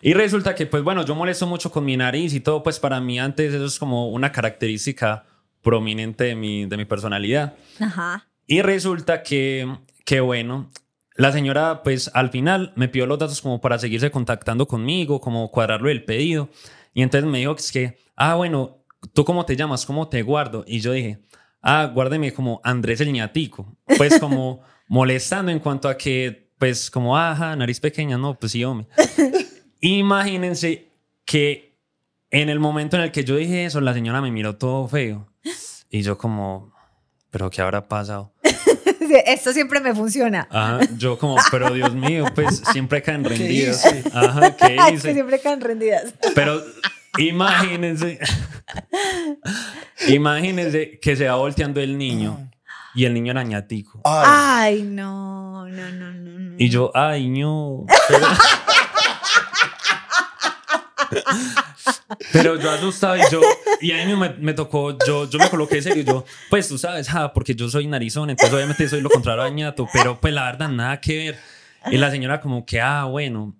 y 0.00 0.14
resulta 0.14 0.54
que, 0.54 0.66
pues 0.66 0.84
bueno, 0.84 1.04
yo 1.04 1.16
molesto 1.16 1.44
mucho 1.46 1.72
con 1.72 1.84
mi 1.84 1.96
nariz 1.96 2.34
y 2.34 2.40
todo, 2.40 2.62
pues 2.62 2.78
para 2.78 3.00
mí 3.00 3.18
antes 3.18 3.52
eso 3.52 3.64
es 3.64 3.78
como 3.80 4.08
una 4.10 4.30
característica 4.30 5.24
prominente 5.62 6.22
de 6.24 6.34
mi, 6.36 6.66
de 6.66 6.76
mi 6.76 6.84
personalidad. 6.84 7.54
Ajá. 7.80 8.28
Y 8.46 8.62
resulta 8.62 9.22
que, 9.24 9.68
que, 10.04 10.20
bueno, 10.20 10.70
la 11.16 11.32
señora, 11.32 11.82
pues 11.82 12.12
al 12.14 12.30
final 12.30 12.72
me 12.76 12.86
pidió 12.88 13.06
los 13.06 13.18
datos 13.18 13.42
como 13.42 13.60
para 13.60 13.78
seguirse 13.78 14.10
contactando 14.12 14.66
conmigo, 14.68 15.20
como 15.20 15.50
cuadrarlo 15.50 15.90
el 15.90 16.04
pedido. 16.04 16.48
Y 16.94 17.02
entonces 17.02 17.28
me 17.28 17.38
dijo 17.38 17.56
que 17.56 17.62
es 17.62 17.72
que, 17.72 17.98
ah, 18.16 18.36
bueno, 18.36 18.77
¿tú 19.12 19.24
cómo 19.24 19.44
te 19.44 19.56
llamas? 19.56 19.86
¿Cómo 19.86 20.08
te 20.08 20.22
guardo? 20.22 20.64
Y 20.66 20.80
yo 20.80 20.92
dije, 20.92 21.20
ah, 21.62 21.90
guárdeme 21.92 22.32
como 22.32 22.60
Andrés 22.64 23.00
el 23.00 23.12
ñatico. 23.12 23.76
Pues 23.96 24.18
como 24.18 24.60
molestando 24.88 25.52
en 25.52 25.58
cuanto 25.58 25.88
a 25.88 25.96
que, 25.96 26.50
pues 26.58 26.90
como, 26.90 27.16
ajá, 27.16 27.54
nariz 27.56 27.80
pequeña, 27.80 28.18
no, 28.18 28.38
pues 28.38 28.52
sí, 28.52 28.64
hombre. 28.64 28.88
Imagínense 29.80 30.92
que 31.24 31.78
en 32.30 32.48
el 32.48 32.58
momento 32.58 32.96
en 32.96 33.02
el 33.02 33.12
que 33.12 33.24
yo 33.24 33.36
dije 33.36 33.64
eso, 33.64 33.80
la 33.80 33.94
señora 33.94 34.20
me 34.20 34.30
miró 34.30 34.56
todo 34.56 34.88
feo. 34.88 35.28
Y 35.90 36.02
yo 36.02 36.18
como, 36.18 36.74
¿pero 37.30 37.50
qué 37.50 37.62
habrá 37.62 37.88
pasado? 37.88 38.34
Esto 39.26 39.52
siempre 39.52 39.80
me 39.80 39.94
funciona. 39.94 40.46
Ajá, 40.50 40.80
yo 40.96 41.18
como, 41.18 41.36
pero 41.50 41.72
Dios 41.72 41.94
mío, 41.94 42.26
pues 42.34 42.62
siempre 42.72 43.00
caen 43.02 43.24
rendidas. 43.24 43.86
hice? 43.86 44.04
Ajá, 44.12 44.54
¿qué 44.56 44.76
que 44.76 44.94
hice? 44.94 45.14
siempre 45.14 45.40
quedan 45.40 45.60
rendidas. 45.60 46.12
Pero 46.34 46.62
imagínense, 47.16 48.18
imagínense 50.08 50.98
que 51.00 51.16
se 51.16 51.28
va 51.28 51.36
volteando 51.36 51.80
el 51.80 51.96
niño 51.96 52.50
y 52.94 53.04
el 53.04 53.14
niño 53.14 53.32
era 53.32 53.42
ñatico. 53.42 54.00
Ay, 54.04 54.24
Ay, 54.26 54.82
no, 54.82 55.66
no, 55.66 55.90
no, 55.92 56.12
no. 56.12 56.38
no. 56.38 56.54
Y 56.58 56.68
yo, 56.68 56.90
ay, 56.94 57.28
no. 57.28 57.86
Pero, 58.08 58.26
pero 62.32 62.60
yo 62.60 62.70
asustado 62.70 63.16
y 63.16 63.22
yo, 63.30 63.40
y 63.80 63.92
a 63.92 64.04
mí 64.04 64.16
me, 64.16 64.30
me 64.30 64.54
tocó, 64.54 64.96
yo, 65.06 65.28
yo 65.28 65.38
me 65.38 65.48
coloqué 65.48 65.80
serio, 65.80 66.02
yo, 66.02 66.24
pues 66.50 66.68
tú 66.68 66.78
sabes, 66.78 67.08
ah, 67.14 67.32
porque 67.32 67.54
yo 67.54 67.68
soy 67.68 67.86
narizón, 67.86 68.30
entonces 68.30 68.54
obviamente 68.54 68.88
soy 68.88 69.00
lo 69.00 69.10
contrario 69.10 69.44
a 69.44 69.48
ñato, 69.48 69.86
pero 69.92 70.20
pues 70.20 70.34
la 70.34 70.44
verdad, 70.44 70.68
nada 70.68 71.00
que 71.00 71.16
ver. 71.16 71.38
Y 71.90 71.96
la 71.96 72.10
señora 72.10 72.40
como 72.40 72.66
que, 72.66 72.80
ah, 72.80 73.04
bueno, 73.04 73.56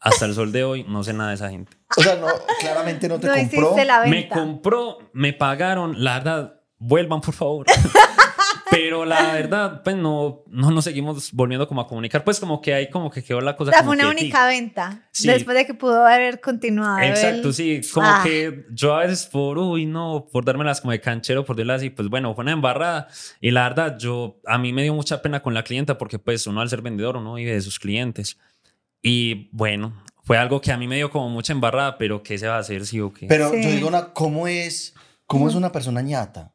hasta 0.00 0.24
el 0.24 0.34
sol 0.34 0.52
de 0.52 0.64
hoy 0.64 0.84
no 0.88 1.04
sé 1.04 1.12
nada 1.12 1.30
de 1.30 1.34
esa 1.36 1.50
gente. 1.50 1.75
O 1.96 2.02
sea, 2.02 2.16
no, 2.16 2.26
claramente 2.60 3.08
no 3.08 3.18
te 3.20 3.26
no 3.26 3.34
compró. 3.34 3.84
la 3.84 4.00
Me 4.04 4.10
venta. 4.10 4.34
compró, 4.34 4.98
me 5.12 5.32
pagaron, 5.32 6.02
la 6.02 6.14
verdad, 6.14 6.60
vuelvan 6.78 7.20
por 7.20 7.34
favor. 7.34 7.66
Pero 8.68 9.04
la 9.04 9.32
verdad, 9.32 9.82
pues 9.84 9.94
no, 9.96 10.42
no 10.48 10.70
nos 10.72 10.82
seguimos 10.84 11.30
volviendo 11.32 11.68
como 11.68 11.80
a 11.82 11.86
comunicar, 11.86 12.24
pues 12.24 12.40
como 12.40 12.60
que 12.60 12.74
ahí 12.74 12.90
como 12.90 13.10
que 13.10 13.22
quedó 13.22 13.40
la 13.40 13.56
cosa. 13.56 13.70
O 13.70 13.72
sea, 13.72 13.82
como 13.82 13.94
fue 13.94 14.04
una 14.04 14.12
quietica. 14.14 14.38
única 14.44 14.46
venta. 14.48 15.08
Sí. 15.12 15.28
Después 15.28 15.56
de 15.56 15.66
que 15.66 15.74
pudo 15.74 16.04
haber 16.04 16.40
continuado. 16.40 16.98
Exacto, 16.98 17.48
el- 17.48 17.54
sí, 17.54 17.80
como 17.94 18.06
Ah. 18.08 18.20
que 18.24 18.66
yo 18.72 18.94
a 18.96 19.00
veces 19.00 19.26
por, 19.26 19.56
uy, 19.58 19.86
no, 19.86 20.26
por 20.32 20.44
dármelas 20.44 20.80
como 20.80 20.90
de 20.90 21.00
canchero, 21.00 21.44
por 21.44 21.54
decirlo 21.56 21.74
así, 21.74 21.90
pues 21.90 22.08
bueno, 22.08 22.34
fue 22.34 22.42
una 22.42 22.52
embarrada. 22.52 23.06
Y 23.40 23.52
la 23.52 23.62
verdad, 23.68 23.96
yo, 23.98 24.40
a 24.44 24.58
mí 24.58 24.72
me 24.72 24.82
dio 24.82 24.94
mucha 24.94 25.22
pena 25.22 25.40
con 25.42 25.54
la 25.54 25.62
clienta 25.62 25.96
porque 25.96 26.18
pues 26.18 26.46
uno 26.48 26.60
al 26.60 26.68
ser 26.68 26.82
vendedor, 26.82 27.16
uno 27.16 27.34
vive 27.34 27.52
de 27.52 27.60
sus 27.62 27.78
clientes. 27.78 28.36
Y 29.00 29.48
bueno, 29.52 29.92
fue 30.26 30.36
algo 30.36 30.60
que 30.60 30.72
a 30.72 30.76
mí 30.76 30.86
me 30.88 30.96
dio 30.96 31.08
como 31.10 31.28
mucha 31.30 31.52
embarrada, 31.52 31.96
pero 31.96 32.22
¿qué 32.22 32.36
se 32.36 32.48
va 32.48 32.56
a 32.56 32.58
hacer, 32.58 32.84
sí 32.84 33.00
o 33.00 33.12
qué? 33.12 33.26
Pero 33.28 33.50
Sí. 33.52 33.62
yo 33.62 33.70
digo, 33.70 33.86
una, 33.88 34.12
¿cómo 34.12 34.48
es, 34.48 34.92
cómo 35.24 35.48
es 35.48 35.54
una 35.54 35.70
persona 35.70 36.02
ñata? 36.02 36.52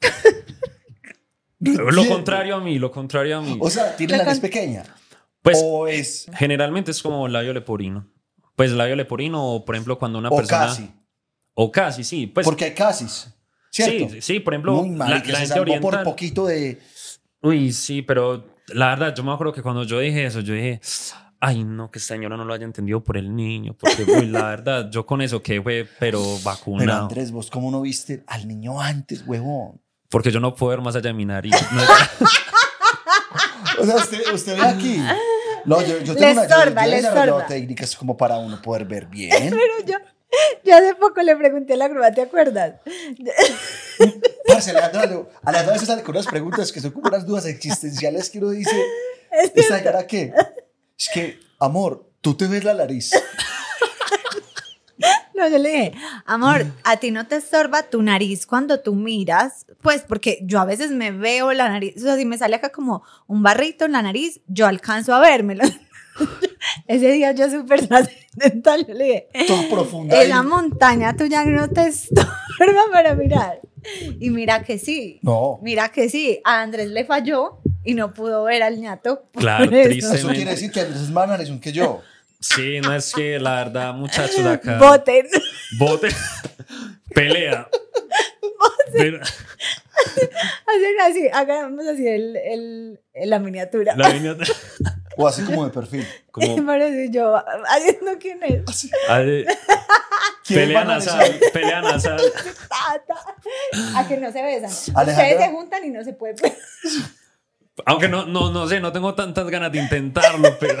Lo 1.60 2.06
contrario 2.08 2.56
a 2.56 2.60
mí, 2.60 2.78
lo 2.78 2.90
contrario 2.90 3.36
a 3.38 3.42
mí. 3.42 3.58
O 3.60 3.68
sea, 3.68 3.94
tiene 3.94 4.16
la 4.16 4.24
nariz 4.24 4.40
pequeña. 4.40 4.82
Pues 5.42 5.60
o 5.62 5.86
es. 5.86 6.26
generalmente 6.34 6.90
es 6.90 7.02
como 7.02 7.28
labio 7.28 7.52
leporino. 7.52 8.10
Pues 8.56 8.72
labio 8.72 8.96
leporino 8.96 9.44
o 9.46 9.64
por 9.64 9.74
ejemplo 9.74 9.98
cuando 9.98 10.18
una 10.18 10.30
O 10.30 10.36
persona... 10.36 10.66
casi. 10.68 10.90
O 11.52 11.70
casi, 11.70 12.02
sí. 12.04 12.26
Pues, 12.26 12.46
porque 12.46 12.64
hay 12.64 12.72
casis. 12.74 13.28
¿Cierto? 13.70 14.08
Sí, 14.14 14.22
sí, 14.22 14.40
por 14.40 14.54
ejemplo, 14.54 14.72
Muy 14.76 14.90
la, 14.90 14.96
mal, 14.96 15.22
que 15.22 15.32
la 15.32 15.38
se 15.40 15.46
gente 15.46 15.54
salvó 15.54 15.64
por 15.66 15.94
oriental. 15.94 16.04
poquito 16.04 16.46
de. 16.46 16.80
Uy, 17.42 17.72
sí, 17.72 18.00
pero 18.02 18.46
la 18.74 18.88
verdad, 18.88 19.14
yo 19.14 19.22
me 19.24 19.32
acuerdo 19.32 19.52
que 19.52 19.62
cuando 19.62 19.84
yo 19.84 19.98
dije 20.00 20.26
eso, 20.26 20.40
yo 20.40 20.54
dije, 20.54 20.80
ay, 21.40 21.64
no, 21.64 21.90
que 21.90 21.98
esta 21.98 22.14
señora 22.14 22.36
no 22.36 22.44
lo 22.44 22.52
haya 22.54 22.64
entendido 22.64 23.02
por 23.02 23.16
el 23.16 23.34
niño, 23.34 23.74
porque, 23.78 24.04
uy, 24.04 24.26
la 24.26 24.46
verdad, 24.46 24.90
yo 24.90 25.06
con 25.06 25.22
eso 25.22 25.42
que 25.42 25.60
fue, 25.62 25.86
pero 25.98 26.20
Pero 26.22 26.38
vacunado. 26.44 27.02
Andrés, 27.04 27.30
vos, 27.32 27.50
¿cómo 27.50 27.70
no 27.70 27.80
viste 27.82 28.22
al 28.26 28.46
niño 28.48 28.80
antes, 28.80 29.24
huevón? 29.26 29.80
Porque 30.08 30.30
yo 30.32 30.40
no 30.40 30.54
puedo 30.54 30.70
ver 30.70 30.80
más 30.80 30.94
allá 30.96 31.08
de 31.08 31.14
mi 31.14 31.24
nariz. 31.24 31.54
No, 33.76 33.82
O 33.82 33.86
sea, 33.86 33.96
usted, 33.96 34.20
usted 34.34 34.56
ve 34.56 34.62
aquí. 34.66 35.00
No, 35.64 35.80
yo, 35.80 35.98
yo 36.00 36.12
Le 36.14 36.20
tengo 36.20 36.32
una. 36.32 36.48
yo- 36.48 36.54
estorba, 36.56 36.82
yo 36.82 36.86
he 36.86 36.90
le 36.90 36.96
desarrollado 36.96 37.38
estorba. 37.40 37.46
técnicas 37.46 37.96
como 37.96 38.16
para 38.16 38.36
uno 38.38 38.60
poder 38.60 38.84
ver 38.84 39.06
bien. 39.06 39.30
Pero 39.50 39.62
yo, 39.86 39.94
yo 40.64 40.76
hace 40.76 40.94
poco 40.94 41.22
le 41.22 41.36
pregunté 41.36 41.74
a 41.74 41.76
la 41.76 41.88
grúa, 41.88 42.12
¿te 42.12 42.22
acuerdas? 42.22 42.74
Parce, 44.46 44.70
Alejandro, 44.70 45.30
Alejandro, 45.42 45.70
a 45.70 45.74
veces 45.74 45.88
sale 45.88 46.02
con 46.02 46.14
unas 46.14 46.26
preguntas 46.26 46.72
que 46.72 46.80
son 46.80 46.92
como 46.92 47.08
unas 47.08 47.26
dudas 47.26 47.46
existenciales 47.46 48.30
que 48.30 48.38
uno 48.38 48.50
dice, 48.50 48.76
¿esta 49.54 49.82
cara 49.82 50.06
qué? 50.06 50.32
Es 50.98 51.08
que, 51.12 51.38
amor, 51.58 52.10
tú 52.20 52.34
te 52.36 52.46
ves 52.46 52.64
la 52.64 52.74
nariz. 52.74 53.12
No, 55.32 55.48
yo 55.48 55.56
le 55.56 55.70
dije, 55.70 55.92
amor, 56.26 56.66
a 56.84 56.98
ti 56.98 57.10
no 57.10 57.26
te 57.26 57.36
estorba 57.36 57.84
tu 57.84 58.02
nariz 58.02 58.44
cuando 58.44 58.80
tú 58.80 58.94
miras, 58.94 59.64
pues 59.80 60.02
porque 60.02 60.40
yo 60.42 60.60
a 60.60 60.66
veces 60.66 60.90
me 60.90 61.12
veo 61.12 61.54
la 61.54 61.70
nariz, 61.70 61.96
o 61.96 62.00
sea, 62.00 62.16
si 62.16 62.26
me 62.26 62.36
sale 62.36 62.56
acá 62.56 62.68
como 62.68 63.02
un 63.26 63.42
barrito 63.42 63.86
en 63.86 63.92
la 63.92 64.02
nariz, 64.02 64.42
yo 64.48 64.66
alcanzo 64.66 65.14
a 65.14 65.20
vérmelo. 65.20 65.64
Ese 66.86 67.10
día 67.12 67.32
yo 67.32 67.48
súper 67.50 67.86
trascendental, 67.86 68.86
yo 68.86 68.94
le 68.94 69.04
dije, 69.04 69.28
Toda 69.46 69.68
profunda. 69.70 70.18
ahí. 70.18 70.26
esa 70.26 70.42
montaña 70.42 71.16
tuya 71.16 71.44
no 71.44 71.68
te 71.68 71.86
estorba 71.86 72.28
para 72.92 73.14
mirar. 73.14 73.60
Y 74.20 74.28
mira 74.30 74.62
que 74.62 74.78
sí, 74.78 75.20
No. 75.22 75.58
mira 75.62 75.88
que 75.90 76.08
sí, 76.10 76.40
a 76.44 76.60
Andrés 76.60 76.88
le 76.90 77.04
falló 77.06 77.60
y 77.82 77.94
no 77.94 78.12
pudo 78.12 78.44
ver 78.44 78.62
al 78.62 78.78
ñato. 78.80 79.24
Claro, 79.32 79.64
eso. 79.64 79.88
triste. 79.88 80.16
Eso 80.16 80.28
quiere 80.28 80.50
decir 80.50 80.70
que 80.70 80.80
Andrés 80.80 81.00
es 81.02 81.10
más 81.10 81.26
narizón 81.28 81.60
que 81.60 81.72
yo. 81.72 82.02
sí, 82.40 82.80
no 82.82 82.94
es 82.94 83.12
que 83.14 83.38
la 83.40 83.56
verdad, 83.64 83.94
muchachos 83.94 84.44
acá. 84.44 84.78
Voten. 84.78 85.26
Bote. 85.78 86.08
Pelea. 87.14 87.68
Pero- 88.92 89.20
Hacen 90.00 91.00
así, 91.02 91.28
hagamos 91.32 91.86
así 91.86 92.06
el, 92.06 92.36
el- 92.36 93.00
la 93.24 93.38
miniatura. 93.38 93.94
la 93.96 94.08
línea- 94.10 94.36
O 95.22 95.28
así 95.28 95.42
como 95.44 95.64
de 95.64 95.70
perfil. 95.70 96.06
como, 96.30 96.56
Y 96.56 96.60
parece 96.62 97.10
yo 97.10 97.36
haciendo 97.68 98.12
quién 98.20 98.42
es. 98.42 98.62
Así. 98.68 98.90
ah, 99.08 99.18
de- 99.20 99.46
¿Quién 100.46 100.60
pelea 100.60 100.84
nasal, 100.84 101.40
pelea 101.52 101.80
nasal. 101.82 102.20
A 103.96 104.08
que 104.08 104.16
no 104.16 104.32
se 104.32 104.42
besan. 104.42 104.70
Alejandra. 104.96 105.24
Ustedes 105.30 105.40
se 105.44 105.50
juntan 105.52 105.84
y 105.84 105.90
no 105.90 106.02
se 106.04 106.12
puede. 106.12 106.34
Aunque 107.86 108.08
no, 108.08 108.26
no, 108.26 108.50
no 108.50 108.66
sé, 108.66 108.80
no 108.80 108.92
tengo 108.92 109.14
tantas 109.14 109.48
ganas 109.48 109.70
de 109.72 109.78
intentarlo, 109.78 110.58
pero. 110.58 110.80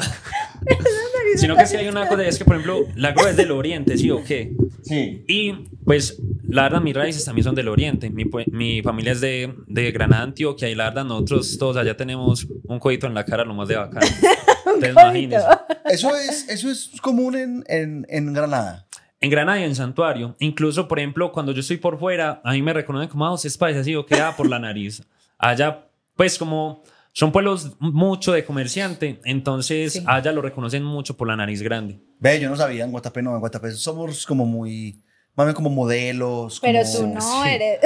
Sino 1.36 1.56
que 1.56 1.66
si 1.66 1.76
hay 1.76 1.88
una 1.88 2.08
cosa, 2.08 2.26
es 2.26 2.38
que, 2.38 2.44
por 2.44 2.56
ejemplo, 2.56 2.86
la 2.94 3.10
es 3.10 3.36
del 3.36 3.50
oriente, 3.50 3.96
¿sí 3.96 4.10
o 4.10 4.22
qué? 4.24 4.52
Sí. 4.82 5.24
Y 5.28 5.52
pues, 5.84 6.20
la 6.48 6.64
verdad, 6.64 6.80
mis 6.80 6.94
raíces 6.94 7.24
también 7.24 7.44
son 7.44 7.54
del 7.54 7.68
oriente. 7.68 8.10
Mi, 8.10 8.24
mi 8.50 8.82
familia 8.82 9.12
es 9.12 9.20
de, 9.20 9.54
de 9.66 9.92
Granada, 9.92 10.22
Antioquia, 10.22 10.68
y 10.68 10.74
la 10.74 10.84
verdad, 10.84 11.04
nosotros 11.04 11.56
todos 11.58 11.76
allá 11.76 11.96
tenemos 11.96 12.46
un 12.64 12.78
codito 12.78 13.06
en 13.06 13.14
la 13.14 13.24
cara, 13.24 13.44
lo 13.44 13.54
más 13.54 13.68
de 13.68 13.76
bacán. 13.76 14.02
Entonces. 14.82 15.42
Eso 15.84 16.14
es, 16.14 16.48
eso 16.48 16.70
es 16.70 16.90
común 17.02 17.36
en, 17.36 17.64
en, 17.68 18.06
en 18.08 18.32
Granada. 18.32 18.86
En 19.20 19.30
Granada 19.30 19.60
y 19.60 19.64
en 19.64 19.74
Santuario. 19.74 20.34
Incluso, 20.38 20.88
por 20.88 20.98
ejemplo, 20.98 21.30
cuando 21.32 21.52
yo 21.52 21.60
estoy 21.60 21.76
por 21.76 21.98
fuera, 21.98 22.40
a 22.42 22.52
mí 22.52 22.62
me 22.62 22.72
reconocen 22.72 23.08
como, 23.08 23.26
ah, 23.26 23.34
usted 23.34 23.48
es 23.48 23.58
paisa, 23.58 23.80
así, 23.80 23.94
o 23.94 24.06
queda 24.06 24.34
por 24.34 24.48
la 24.48 24.58
nariz. 24.58 25.02
Allá, 25.38 25.86
pues 26.16 26.38
como 26.38 26.82
son 27.20 27.32
pueblos 27.32 27.76
mucho 27.80 28.32
de 28.32 28.46
comerciante, 28.46 29.20
entonces 29.26 29.92
Sí. 29.92 30.04
allá 30.06 30.32
lo 30.32 30.40
reconocen 30.40 30.82
mucho 30.82 31.18
por 31.18 31.28
la 31.28 31.36
nariz 31.36 31.60
grande. 31.60 32.00
Ve, 32.18 32.40
yo 32.40 32.48
no 32.48 32.56
sabía, 32.56 32.82
en 32.82 32.90
Guatapé 32.92 33.20
no, 33.20 33.34
en 33.34 33.40
Guatapé 33.40 33.72
somos 33.72 34.24
como 34.24 34.46
muy, 34.46 35.04
más 35.34 35.46
bien 35.46 35.54
como 35.54 35.68
modelos. 35.68 36.60
Pero 36.62 36.80
como- 36.80 36.94
tú 36.94 37.06
no 37.08 37.20
sí. 37.20 37.48
eres. 37.50 37.78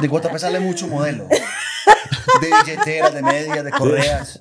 De 0.00 0.06
Guatapé 0.06 0.38
sale 0.38 0.60
mucho 0.60 0.86
modelo. 0.86 1.26
De 2.40 2.50
billeteras, 2.64 3.12
de 3.12 3.22
medias, 3.22 3.64
de 3.64 3.70
correas. 3.72 4.38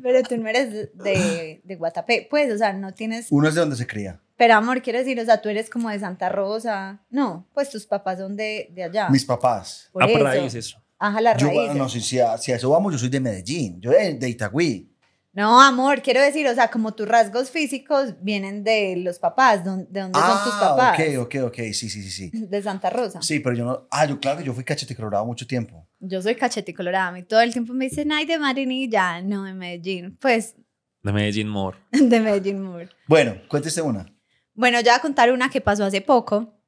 Pero 0.00 0.22
tú 0.22 0.36
no 0.36 0.48
eres 0.48 0.70
de, 0.94 1.62
de, 1.64 1.76
Guatapé. 1.76 2.28
Pues, 2.30 2.52
o 2.52 2.58
sea, 2.58 2.72
no 2.74 2.94
tienes. 2.94 3.26
Uno 3.30 3.48
es 3.48 3.54
de 3.56 3.60
donde 3.60 3.74
se 3.74 3.88
cría. 3.88 4.20
Pero 4.36 4.54
amor, 4.54 4.82
quiero 4.82 5.00
decir, 5.00 5.18
o 5.18 5.24
sea, 5.24 5.42
tú 5.42 5.48
eres 5.48 5.68
como 5.68 5.90
de 5.90 5.98
Santa 5.98 6.28
Rosa. 6.28 7.02
No, 7.10 7.48
pues 7.54 7.70
tus 7.70 7.86
papás 7.86 8.20
son 8.20 8.36
de, 8.36 8.68
de 8.72 8.84
allá. 8.84 9.08
Mis 9.08 9.24
papás. 9.24 9.88
Por 9.92 10.04
ah, 10.04 10.06
por 10.06 10.36
eso. 10.36 10.81
Ajá, 11.04 11.20
las 11.20 11.36
Yo, 11.36 11.48
raíces. 11.48 11.74
no, 11.74 11.88
si, 11.88 12.00
si, 12.00 12.20
a, 12.20 12.38
si 12.38 12.52
a 12.52 12.56
eso 12.56 12.70
vamos, 12.70 12.92
yo 12.92 12.98
soy 12.98 13.08
de 13.08 13.18
Medellín. 13.18 13.80
Yo 13.80 13.90
de, 13.90 14.14
de 14.14 14.28
Itagüí. 14.28 14.88
No, 15.32 15.60
amor, 15.60 16.00
quiero 16.00 16.20
decir, 16.20 16.46
o 16.46 16.54
sea, 16.54 16.70
como 16.70 16.94
tus 16.94 17.08
rasgos 17.08 17.50
físicos 17.50 18.14
vienen 18.20 18.62
de 18.62 18.94
los 18.98 19.18
papás, 19.18 19.64
¿de 19.64 19.70
dónde 19.70 20.00
son 20.20 20.44
tus 20.44 20.52
papás? 20.52 20.96
Ah, 21.00 21.18
ok, 21.18 21.18
ok, 21.26 21.34
ok. 21.46 21.56
Sí, 21.72 21.88
sí, 21.88 22.02
sí, 22.02 22.10
sí. 22.10 22.30
De 22.48 22.62
Santa 22.62 22.88
Rosa. 22.88 23.20
Sí, 23.20 23.40
pero 23.40 23.56
yo 23.56 23.64
no. 23.64 23.88
Ah, 23.90 24.04
yo, 24.06 24.20
claro 24.20 24.38
que 24.38 24.44
yo 24.44 24.52
fui 24.54 24.62
cachete 24.62 24.94
colorado 24.94 25.26
mucho 25.26 25.44
tiempo. 25.44 25.88
Yo 25.98 26.22
soy 26.22 26.36
cachete 26.36 26.72
colorada, 26.72 27.18
y 27.18 27.24
todo 27.24 27.40
el 27.40 27.52
tiempo 27.52 27.72
me 27.72 27.86
dicen, 27.86 28.12
ay, 28.12 28.24
de 28.24 28.38
Marinilla, 28.38 29.22
no, 29.22 29.42
de 29.42 29.54
Medellín. 29.54 30.16
Pues, 30.20 30.54
De 31.02 31.12
Medellín 31.12 31.48
More. 31.48 31.78
de 31.90 32.20
Medellín 32.20 32.62
Moore. 32.62 32.90
Bueno, 33.08 33.34
cuéntese 33.48 33.82
una. 33.82 34.06
Bueno, 34.54 34.78
ya 34.82 34.92
voy 34.92 34.98
a 34.98 35.02
contar 35.02 35.32
una 35.32 35.48
que 35.50 35.60
pasó 35.60 35.84
hace 35.84 36.00
poco. 36.00 36.61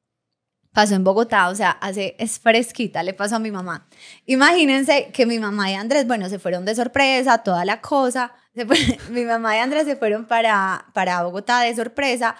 Pasó 0.75 0.93
en 0.95 1.05
Bogotá, 1.05 1.47
o 1.47 1.55
sea, 1.55 1.71
hace, 1.71 2.17
es 2.19 2.37
fresquita, 2.37 3.01
le 3.01 3.13
pasó 3.13 3.37
a 3.37 3.39
mi 3.39 3.49
mamá. 3.49 3.87
Imagínense 4.25 5.09
que 5.13 5.25
mi 5.25 5.39
mamá 5.39 5.71
y 5.71 5.75
Andrés, 5.75 6.05
bueno, 6.05 6.27
se 6.27 6.37
fueron 6.37 6.65
de 6.65 6.75
sorpresa, 6.75 7.37
toda 7.43 7.63
la 7.63 7.79
cosa. 7.79 8.33
Fue- 8.53 8.99
mi 9.09 9.23
mamá 9.23 9.55
y 9.55 9.59
Andrés 9.59 9.85
se 9.85 9.95
fueron 9.95 10.25
para, 10.25 10.87
para 10.93 11.23
Bogotá 11.23 11.61
de 11.61 11.73
sorpresa 11.73 12.35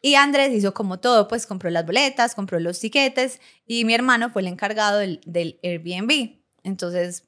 y 0.00 0.14
Andrés 0.14 0.52
hizo 0.52 0.72
como 0.72 1.00
todo, 1.00 1.26
pues 1.26 1.46
compró 1.48 1.68
las 1.68 1.84
boletas, 1.84 2.36
compró 2.36 2.60
los 2.60 2.78
tiquetes 2.78 3.40
y 3.66 3.84
mi 3.84 3.92
hermano 3.94 4.30
fue 4.30 4.42
el 4.42 4.48
encargado 4.48 4.98
del, 4.98 5.20
del 5.26 5.58
Airbnb. 5.64 6.38
Entonces, 6.62 7.24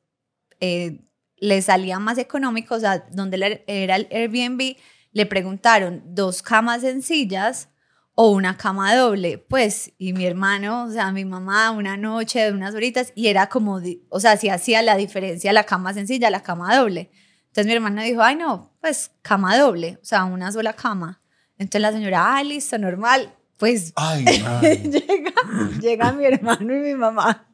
eh, 0.60 1.00
le 1.38 1.60
salía 1.60 1.98
más 1.98 2.18
económico, 2.18 2.76
o 2.76 2.80
sea, 2.80 3.04
donde 3.10 3.62
era 3.66 3.96
el 3.96 4.06
Airbnb, 4.12 4.76
le 5.10 5.26
preguntaron 5.26 6.02
dos 6.06 6.40
camas 6.40 6.82
sencillas 6.82 7.68
o 8.14 8.30
una 8.30 8.56
cama 8.56 8.94
doble, 8.94 9.38
pues, 9.38 9.92
y 9.98 10.12
mi 10.12 10.26
hermano, 10.26 10.84
o 10.84 10.90
sea, 10.90 11.12
mi 11.12 11.24
mamá, 11.24 11.70
una 11.70 11.96
noche 11.96 12.40
de 12.40 12.52
unas 12.52 12.74
horitas, 12.74 13.12
y 13.14 13.28
era 13.28 13.48
como, 13.48 13.80
o 14.10 14.20
sea, 14.20 14.36
si 14.36 14.48
hacía 14.48 14.82
la 14.82 14.96
diferencia 14.96 15.52
la 15.52 15.64
cama 15.64 15.94
sencilla, 15.94 16.28
la 16.30 16.42
cama 16.42 16.76
doble. 16.76 17.10
Entonces 17.46 17.66
mi 17.66 17.72
hermano 17.72 18.02
dijo, 18.02 18.22
ay, 18.22 18.36
no, 18.36 18.70
pues, 18.80 19.12
cama 19.22 19.56
doble, 19.56 19.98
o 20.02 20.04
sea, 20.04 20.24
una 20.24 20.52
sola 20.52 20.74
cama. 20.74 21.22
Entonces 21.56 21.80
la 21.80 21.92
señora, 21.92 22.36
ah, 22.36 22.42
listo, 22.42 22.76
normal, 22.78 23.34
pues, 23.56 23.92
Ay, 23.96 24.24
llega, 24.82 25.32
llega 25.80 26.12
mi 26.12 26.24
hermano 26.24 26.74
y 26.74 26.80
mi 26.80 26.94
mamá. 26.94 27.46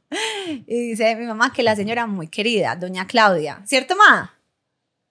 Y 0.66 0.88
dice 0.88 1.14
mi 1.16 1.26
mamá 1.26 1.52
que 1.52 1.62
la 1.62 1.76
señora 1.76 2.06
muy 2.06 2.28
querida, 2.28 2.74
doña 2.76 3.06
Claudia, 3.06 3.62
¿cierto, 3.66 3.94
ma? 3.94 4.32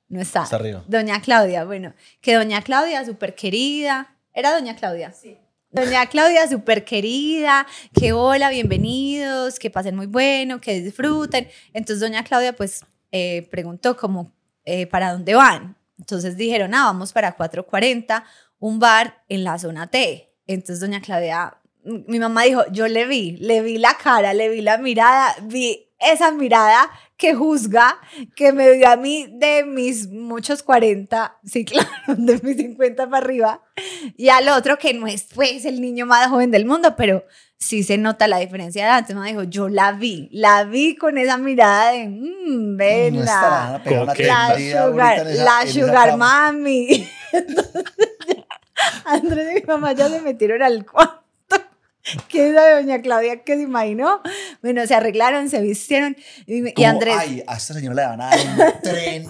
No 0.09 0.21
está. 0.21 0.43
Está 0.43 0.55
arriba. 0.55 0.83
Doña 0.87 1.21
Claudia, 1.21 1.65
bueno, 1.65 1.93
que 2.21 2.33
doña 2.33 2.61
Claudia 2.61 3.05
súper 3.05 3.35
querida. 3.35 4.16
¿Era 4.37 4.53
doña 4.53 4.75
Claudia? 4.75 5.11
Sí. 5.13 5.35
Doña 5.71 6.05
Claudia 6.05 6.47
súper 6.47 6.85
querida, 6.85 7.65
que 7.99 8.13
hola, 8.13 8.51
bienvenidos, 8.51 9.57
que 9.57 9.71
pasen 9.71 9.95
muy 9.95 10.05
bueno, 10.05 10.61
que 10.61 10.79
disfruten. 10.79 11.47
Entonces 11.73 12.01
doña 12.01 12.23
Claudia 12.23 12.55
pues 12.55 12.85
eh, 13.11 13.47
preguntó 13.49 13.97
como, 13.97 14.31
eh, 14.63 14.85
¿para 14.85 15.11
dónde 15.11 15.33
van? 15.33 15.75
Entonces 15.97 16.37
dijeron, 16.37 16.75
ah, 16.75 16.83
vamos 16.83 17.13
para 17.13 17.31
440, 17.31 18.23
un 18.59 18.77
bar 18.77 19.23
en 19.27 19.43
la 19.43 19.57
zona 19.57 19.87
T. 19.87 20.31
Entonces 20.45 20.81
doña 20.81 21.01
Claudia, 21.01 21.57
mi 21.83 22.19
mamá 22.19 22.43
dijo, 22.43 22.61
yo 22.71 22.87
le 22.87 23.07
vi, 23.07 23.37
le 23.37 23.63
vi 23.63 23.79
la 23.79 23.97
cara, 23.97 24.35
le 24.35 24.49
vi 24.49 24.61
la 24.61 24.77
mirada, 24.77 25.35
vi 25.41 25.86
esa 25.99 26.31
mirada 26.31 26.89
que 27.17 27.33
juzga, 27.33 27.97
que 28.35 28.53
me 28.53 28.71
dio 28.73 28.87
a 28.89 28.95
mí 28.95 29.27
de 29.31 29.63
mis 29.65 30.07
muchos 30.09 30.61
40, 30.61 31.37
sí, 31.43 31.65
claro, 31.65 31.89
de 32.07 32.39
mis 32.43 32.57
50 32.57 33.09
para 33.09 33.17
arriba, 33.25 33.61
y 34.15 34.29
al 34.29 34.47
otro 34.49 34.77
que 34.77 34.93
no 34.93 35.07
es 35.07 35.23
pues 35.33 35.65
el 35.65 35.81
niño 35.81 36.05
más 36.05 36.27
joven 36.27 36.51
del 36.51 36.65
mundo, 36.65 36.95
pero 36.95 37.23
sí 37.57 37.81
se 37.83 37.97
nota 37.97 38.27
la 38.27 38.37
diferencia 38.37 38.83
de 38.83 38.89
edad. 38.89 38.99
Entonces 38.99 39.17
me 39.23 39.29
dijo, 39.29 39.41
yo 39.43 39.67
la 39.67 39.91
vi, 39.93 40.29
la 40.31 40.63
vi 40.63 40.95
con 40.95 41.17
esa 41.17 41.37
mirada 41.37 41.91
de, 41.93 42.07
mmm, 42.07 42.71
No 42.71 42.77
venla. 42.77 43.81
La 44.27 44.47
sugar, 44.91 45.27
esa- 45.27 45.43
la 45.43 45.67
sugar 45.67 46.17
mami. 46.17 47.09
Entonces, 47.33 47.83
ya, 48.27 48.45
Andrés 49.05 49.47
y 49.51 49.55
mi 49.61 49.65
mamá 49.67 49.93
ya 49.93 50.07
se 50.09 50.21
metieron 50.21 50.61
al 50.61 50.85
cuarto. 50.85 51.23
¿Qué 52.29 52.53
sabe 52.53 52.73
doña 52.81 53.01
Claudia 53.01 53.43
que 53.43 53.55
se 53.55 53.61
imaginó? 53.63 54.21
Bueno, 54.61 54.85
se 54.87 54.95
arreglaron, 54.95 55.49
se 55.49 55.61
vistieron 55.61 56.15
y, 56.45 56.67
y 56.69 56.73
Como, 56.73 56.87
Andrés, 56.87 57.15
Ay, 57.17 57.43
a 57.47 57.57
esta 57.57 57.73
señora 57.73 57.95
le 57.95 58.01
van 58.07 58.21
a 58.21 58.29
dar 58.29 58.39
un 58.39 58.81
tren 58.81 59.27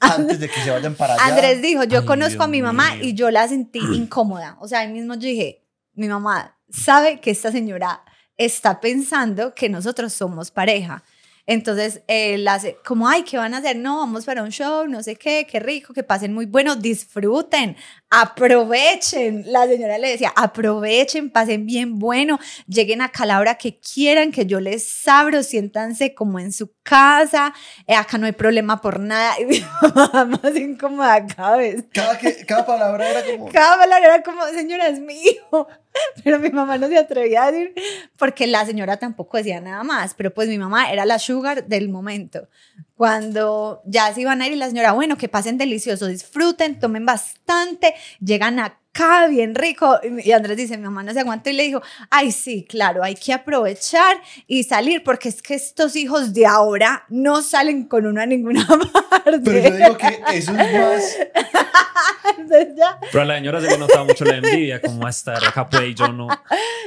antes 0.00 0.40
de 0.40 0.48
que 0.48 0.60
se 0.60 0.70
vayan 0.70 0.94
para 0.94 1.14
allá. 1.14 1.24
Andrés 1.24 1.62
dijo, 1.62 1.84
yo 1.84 2.00
Ay, 2.00 2.06
conozco 2.06 2.42
a 2.42 2.46
Dios 2.46 2.50
mi 2.50 2.62
mamá 2.62 2.94
mío. 2.94 3.04
y 3.04 3.14
yo 3.14 3.30
la 3.30 3.48
sentí 3.48 3.78
incómoda. 3.94 4.56
O 4.60 4.68
sea, 4.68 4.80
ahí 4.80 4.88
mismo 4.92 5.14
yo 5.14 5.20
dije, 5.20 5.64
mi 5.94 6.08
mamá 6.08 6.56
sabe 6.70 7.20
que 7.20 7.30
esta 7.30 7.50
señora 7.50 8.02
está 8.36 8.80
pensando 8.80 9.54
que 9.54 9.68
nosotros 9.68 10.12
somos 10.12 10.50
pareja. 10.50 11.02
Entonces, 11.50 12.02
él 12.08 12.46
hace 12.46 12.76
como, 12.84 13.08
ay, 13.08 13.22
¿qué 13.22 13.38
van 13.38 13.54
a 13.54 13.58
hacer? 13.58 13.74
No, 13.74 14.00
vamos 14.00 14.26
para 14.26 14.42
un 14.42 14.50
show, 14.50 14.86
no 14.86 15.02
sé 15.02 15.16
qué, 15.16 15.46
qué 15.50 15.58
rico, 15.58 15.94
que 15.94 16.02
pasen 16.02 16.34
muy 16.34 16.44
bueno, 16.44 16.76
disfruten, 16.76 17.74
aprovechen. 18.10 19.44
La 19.46 19.66
señora 19.66 19.96
le 19.96 20.10
decía, 20.10 20.30
aprovechen, 20.36 21.30
pasen 21.30 21.64
bien 21.64 21.98
bueno, 21.98 22.38
lleguen 22.66 23.00
a 23.00 23.10
la 23.24 23.40
hora 23.40 23.54
que 23.54 23.80
quieran, 23.80 24.30
que 24.30 24.44
yo 24.44 24.60
les 24.60 25.08
abro, 25.08 25.42
siéntanse 25.42 26.14
como 26.14 26.38
en 26.38 26.52
su 26.52 26.70
casa, 26.82 27.54
eh, 27.86 27.94
acá 27.94 28.18
no 28.18 28.26
hay 28.26 28.32
problema 28.32 28.82
por 28.82 29.00
nada. 29.00 29.34
Y 29.48 29.62
más 30.02 30.54
incómoda 30.54 31.26
cada 31.26 31.56
vez. 31.56 31.84
Cada, 31.94 32.18
que, 32.18 32.44
cada 32.44 32.66
palabra 32.66 33.08
era 33.08 33.24
como. 33.24 33.50
Cada 33.50 33.78
palabra 33.78 34.14
era 34.14 34.22
como, 34.22 34.44
señora, 34.48 34.88
es 34.88 35.00
mi 35.00 35.14
hijo. 35.14 35.66
Pero 36.24 36.38
mi 36.38 36.50
mamá 36.50 36.78
no 36.78 36.88
se 36.88 36.98
atrevía 36.98 37.44
a 37.44 37.52
decir, 37.52 37.74
porque 38.16 38.46
la 38.46 38.64
señora 38.66 38.96
tampoco 38.96 39.36
decía 39.36 39.60
nada 39.60 39.82
más. 39.84 40.14
Pero 40.14 40.32
pues 40.32 40.48
mi 40.48 40.58
mamá 40.58 40.90
era 40.90 41.04
la 41.04 41.18
sugar 41.18 41.66
del 41.66 41.88
momento. 41.88 42.48
Cuando 42.94 43.82
ya 43.86 44.12
se 44.12 44.22
iban 44.22 44.42
a 44.42 44.46
ir 44.46 44.54
y 44.54 44.56
la 44.56 44.68
señora, 44.68 44.92
bueno, 44.92 45.16
que 45.16 45.28
pasen 45.28 45.58
delicioso, 45.58 46.06
disfruten, 46.06 46.78
tomen 46.80 47.06
bastante, 47.06 47.94
llegan 48.20 48.58
acá 48.98 49.26
bien 49.28 49.54
rico. 49.54 49.98
Y 50.24 50.32
Andrés 50.32 50.56
dice, 50.56 50.76
mi 50.76 50.84
mamá 50.84 51.02
no 51.02 51.12
se 51.12 51.20
aguantó 51.20 51.50
y 51.50 51.52
le 51.54 51.62
dijo, 51.64 51.82
ay, 52.10 52.32
sí, 52.32 52.64
claro, 52.68 53.02
hay 53.02 53.14
que 53.14 53.32
aprovechar 53.32 54.20
y 54.46 54.64
salir, 54.64 55.02
porque 55.04 55.28
es 55.28 55.42
que 55.42 55.54
estos 55.54 55.96
hijos 55.96 56.32
de 56.34 56.46
ahora 56.46 57.04
no 57.08 57.42
salen 57.42 57.84
con 57.84 58.06
uno 58.06 58.20
a 58.20 58.26
ninguna 58.26 58.66
parte. 59.10 59.40
Pero 59.44 59.62
yo 59.62 59.76
digo 59.76 59.96
que 59.96 60.20
eso 60.34 60.52
es 60.52 60.72
más. 60.72 61.18
Entonces 62.38 62.68
ya, 62.76 62.98
Pero 63.10 63.22
a 63.22 63.24
la 63.24 63.36
señora 63.36 63.60
se 63.60 63.68
le 63.68 63.78
notaba 63.78 64.04
mucho 64.04 64.24
la 64.24 64.36
envidia, 64.36 64.80
como 64.80 65.06
a 65.06 65.10
estar 65.10 65.44
acá 65.44 65.68
pues 65.68 65.82
y 65.88 65.94
yo 65.94 66.08
no. 66.08 66.28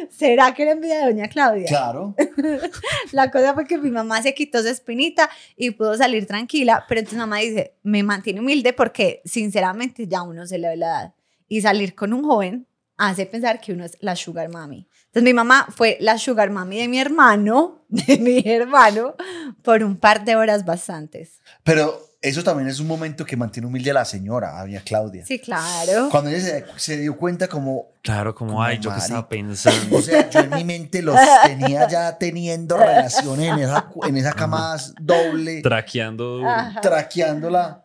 ¿será 0.10 0.54
que 0.54 0.64
era 0.64 0.72
envidia 0.72 1.00
de 1.00 1.06
doña 1.06 1.28
Claudia? 1.28 1.68
Claro. 1.68 2.16
La 3.12 3.30
cosa 3.32 3.54
fue 3.54 3.66
que 3.66 3.78
mi 3.78 3.92
mamá 3.92 4.22
se 4.22 4.34
quitó 4.34 4.62
su 4.62 4.68
espinita 4.68 5.30
y 5.56 5.72
pudo 5.72 5.96
salir 5.98 6.26
tranquila, 6.26 6.86
pero 6.88 7.00
entonces 7.00 7.20
mamá 7.20 7.38
dice, 7.38 7.76
me 7.84 8.04
mantiene 8.04 8.40
humilde 8.40 8.74
porque 8.74 9.22
sinceramente 9.26 10.08
ya 10.08 10.22
uno 10.22 10.46
se 10.46 10.58
le 10.58 10.70
ve 10.70 10.78
la 10.78 10.88
edad. 10.88 11.14
Y 11.52 11.60
salir 11.60 11.96
con 11.96 12.14
un 12.14 12.24
joven 12.24 12.66
hace 12.96 13.26
pensar 13.26 13.60
que 13.60 13.74
uno 13.74 13.84
es 13.84 13.98
la 14.00 14.16
sugar 14.16 14.48
mami. 14.48 14.88
Entonces 15.08 15.24
mi 15.24 15.34
mamá 15.34 15.68
fue 15.70 15.98
la 16.00 16.18
sugar 16.18 16.50
mami 16.50 16.78
de 16.78 16.88
mi 16.88 16.98
hermano, 16.98 17.84
de 17.90 18.18
mi 18.20 18.42
hermano, 18.46 19.16
por 19.62 19.84
un 19.84 19.98
par 19.98 20.24
de 20.24 20.38
horas 20.38 20.64
bastantes. 20.64 21.42
Pero 21.66 22.16
eso 22.22 22.42
también 22.42 22.70
es 22.70 22.80
un 22.80 22.88
momento 22.88 23.26
que 23.26 23.36
mantiene 23.36 23.68
humilde 23.68 23.92
a 23.92 23.96
la 23.96 24.06
señora, 24.06 24.58
a 24.58 24.62
doña 24.62 24.80
Claudia. 24.80 25.26
Sí, 25.26 25.40
claro. 25.40 26.08
Cuando 26.10 26.30
ella 26.30 26.40
se, 26.40 26.66
se 26.78 26.98
dio 27.00 27.18
cuenta, 27.18 27.50
como. 27.50 27.90
Claro, 28.02 28.34
como, 28.34 28.52
Como 28.52 28.64
ay, 28.64 28.80
yo 28.80 28.90
que 28.94 29.00
estaba 29.00 29.28
pensando. 29.28 29.98
O 29.98 30.02
sea, 30.02 30.30
yo 30.30 30.40
en 30.40 30.52
mi 30.52 30.64
mente 30.64 31.02
los 31.02 31.20
tenía 31.44 31.86
ya 31.90 32.18
teniendo 32.18 32.78
relaciones 32.78 33.52
en 33.52 33.60
esa, 33.60 33.90
en 34.08 34.16
esa 34.16 34.32
cama 34.32 34.78
doble, 35.02 35.62
Traqueando 35.62 36.44
traqueándola. 36.82 37.84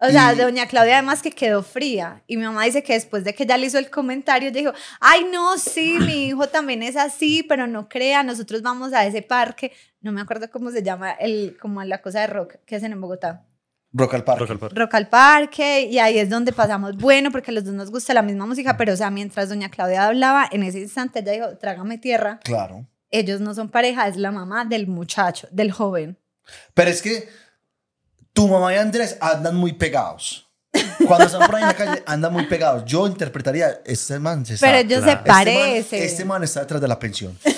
O 0.00 0.08
sea, 0.10 0.32
Y- 0.32 0.36
doña 0.38 0.66
Claudia 0.66 0.94
además 0.98 1.22
que 1.22 1.32
quedó 1.32 1.62
fría. 1.62 2.22
Y 2.26 2.36
mi 2.36 2.44
mamá 2.44 2.64
dice 2.64 2.82
que 2.82 2.92
después 2.92 3.24
de 3.24 3.34
que 3.34 3.42
ella 3.42 3.56
le 3.56 3.66
hizo 3.66 3.78
el 3.78 3.90
comentario, 3.90 4.48
ella 4.50 4.58
dijo, 4.60 4.72
ay, 5.00 5.26
no, 5.32 5.58
sí, 5.58 5.96
mi 6.00 6.26
hijo 6.28 6.46
también 6.48 6.82
es 6.82 6.96
así, 6.96 7.42
pero 7.42 7.66
no 7.66 7.88
crea, 7.88 8.22
nosotros 8.22 8.62
vamos 8.62 8.92
a 8.92 9.04
ese 9.06 9.22
parque. 9.22 9.72
No 10.00 10.12
me 10.12 10.20
acuerdo 10.20 10.48
cómo 10.50 10.70
se 10.70 10.82
llama, 10.82 11.10
el, 11.12 11.56
como 11.60 11.82
la 11.82 12.00
cosa 12.00 12.20
de 12.20 12.28
rock 12.28 12.54
que 12.64 12.76
hacen 12.76 12.92
en 12.92 13.00
Bogotá. 13.00 13.44
Rock 13.92 14.14
al 14.14 14.22
Parque. 14.24 14.40
Rock 14.44 14.50
al 14.52 14.58
Parque. 14.58 14.74
Rock 14.78 14.94
al 14.94 15.08
Parque 15.08 15.80
y 15.90 15.98
ahí 15.98 16.18
es 16.18 16.28
donde 16.28 16.52
pasamos 16.52 16.96
bueno 16.98 17.30
porque 17.32 17.50
a 17.50 17.54
los 17.54 17.64
dos 17.64 17.72
nos 17.74 17.90
gusta 17.90 18.12
la 18.14 18.20
misma 18.22 18.44
música, 18.46 18.76
pero 18.76 18.92
o 18.92 18.96
sea, 18.96 19.10
mientras 19.10 19.48
doña 19.48 19.70
Claudia 19.70 20.04
hablaba, 20.06 20.46
en 20.52 20.62
ese 20.62 20.78
instante 20.80 21.20
ella 21.20 21.32
dijo, 21.32 21.56
trágame 21.56 21.96
tierra, 21.96 22.38
Claro. 22.44 22.86
ellos 23.10 23.40
no 23.40 23.54
son 23.54 23.70
pareja, 23.70 24.06
es 24.06 24.16
la 24.18 24.30
mamá 24.30 24.66
del 24.66 24.86
muchacho, 24.88 25.48
del 25.50 25.72
joven. 25.72 26.18
Pero 26.74 26.90
es 26.90 27.00
que 27.00 27.28
tu 28.32 28.48
mamá 28.48 28.74
y 28.74 28.76
Andrés 28.78 29.16
andan 29.20 29.56
muy 29.56 29.72
pegados. 29.72 30.44
Cuando 31.06 31.26
están 31.26 31.46
por 31.46 31.56
ahí 31.56 31.62
en 31.62 31.68
la 31.68 31.74
calle, 31.74 32.02
andan 32.06 32.32
muy 32.32 32.46
pegados. 32.46 32.84
Yo 32.84 33.06
interpretaría, 33.06 33.80
este 33.84 34.18
man 34.18 34.44
se 34.44 34.58
Pero 34.58 34.76
ellos 34.78 35.02
se 35.04 35.10
Este 35.12 35.14
man- 35.16 35.24
parecen. 35.24 36.02
Este 36.02 36.24
man, 36.24 36.44
está 36.44 36.60
detrás 36.60 36.80
de 36.80 36.88
la 36.88 36.98
pensión. 36.98 37.36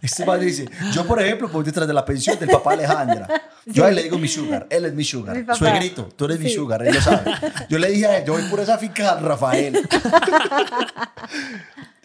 Este 0.00 0.24
man 0.24 0.40
dice, 0.40 0.66
yo 0.92 1.06
por 1.06 1.20
ejemplo, 1.20 1.48
voy 1.48 1.62
detrás 1.64 1.86
de 1.86 1.92
la 1.92 2.04
pensión 2.04 2.38
del 2.38 2.48
papá 2.48 2.72
Alejandra. 2.72 3.26
Yo 3.66 3.84
a 3.84 3.88
él 3.90 3.96
le 3.96 4.04
digo 4.04 4.18
mi 4.18 4.28
sugar, 4.28 4.66
él 4.70 4.84
es 4.86 4.94
mi 4.94 5.04
sugar. 5.04 5.36
Mi. 5.36 5.54
Suegrito, 5.54 6.08
tú 6.16 6.24
eres 6.24 6.38
mi 6.40 6.48
sugar, 6.50 6.86
él 6.86 6.94
lo 6.94 7.00
sabe. 7.02 7.32
Yo 7.68 7.78
le 7.78 7.88
dije 7.90 8.06
a 8.06 8.18
él, 8.18 8.24
yo 8.24 8.32
voy 8.34 8.42
por 8.44 8.60
esa 8.60 8.78
finca 8.78 9.14
Rafael. 9.20 9.86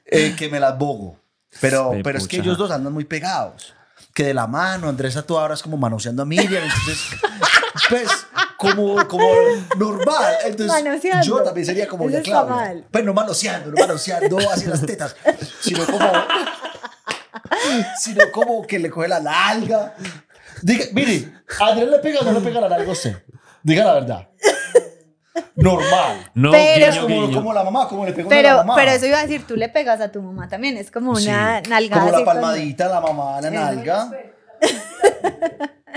Eh, 0.06 0.36
que 0.38 0.48
me 0.48 0.60
las 0.60 0.78
bogo. 0.78 1.18
Pero, 1.60 1.92
Sí, 1.96 2.02
pero 2.04 2.20
es 2.20 2.28
que 2.28 2.38
ellos 2.38 2.56
dos 2.56 2.70
andan 2.70 2.94
muy 2.94 3.04
pegados. 3.06 3.74
Que 4.14 4.26
de 4.26 4.34
la 4.34 4.46
mano, 4.48 4.90
Andrés 4.90 5.18
a 5.18 5.24
toda 5.24 5.44
hora 5.44 5.54
es 5.56 5.62
como 5.64 5.76
manoseando 5.78 6.22
a 6.22 6.26
Miriam. 6.26 6.64
Entonces, 6.64 7.00
pues, 7.90 8.10
como, 8.58 9.08
como 9.08 9.26
normal. 9.78 10.34
Entonces, 10.46 10.84
Manoseando. 10.84 11.26
yo 11.26 11.44
también 11.44 11.66
sería 11.66 11.88
como 11.88 12.06
Eso 12.08 12.18
ya 12.18 12.24
Claudia. 12.24 12.84
Pues 12.92 13.04
no 13.04 13.14
manoseando, 13.14 13.72
no 13.72 13.76
manoseando 13.78 14.38
así 14.52 14.66
las 14.66 14.86
tetas, 14.86 15.16
sino 15.60 15.86
como, 15.86 16.12
sino 18.00 18.32
como 18.32 18.62
que 18.68 18.80
le 18.80 18.90
coge 18.90 19.08
la 19.08 19.20
nalga. 19.20 19.96
Diga, 20.62 20.86
mire, 20.94 21.34
¿a 21.60 21.68
Andrés 21.70 21.90
le 21.90 22.00
pega 22.00 22.20
o 22.20 22.24
no 22.24 22.34
le 22.34 22.42
pega 22.42 22.62
la 22.62 22.70
nalga 22.70 22.88
a 22.90 22.92
usted? 22.94 23.18
Diga 23.64 23.84
la 23.84 23.94
verdad. 23.96 24.30
Normal. 25.56 26.32
No, 26.36 26.52
Pero- 26.52 26.92
guiño, 26.92 27.02
como, 27.04 27.22
guiño. 27.28 27.38
como 27.38 27.54
la 27.54 27.64
mamá, 27.64 27.88
como 27.88 28.06
le 28.06 28.14
pegó 28.14 28.32
a 28.32 28.36
la 28.42 28.56
mamá. 28.58 28.76
pero 28.76 28.92
eso 28.92 29.06
iba 29.08 29.20
a 29.20 29.22
decir, 29.24 29.46
tú 29.48 29.56
le 29.56 29.70
pegas 29.70 30.00
a 30.02 30.12
tu 30.12 30.22
mamá 30.22 30.48
también, 30.48 30.78
es 30.78 30.92
como 30.92 31.12
una 31.12 31.62
Sí, 31.64 31.70
nalgada. 31.70 32.02
Como 32.02 32.12
la 32.12 32.18
con- 32.18 32.26
palmadita, 32.26 32.88
la 32.88 33.02
mamá, 33.02 33.42
la 33.42 33.50
nalga. 33.52 34.12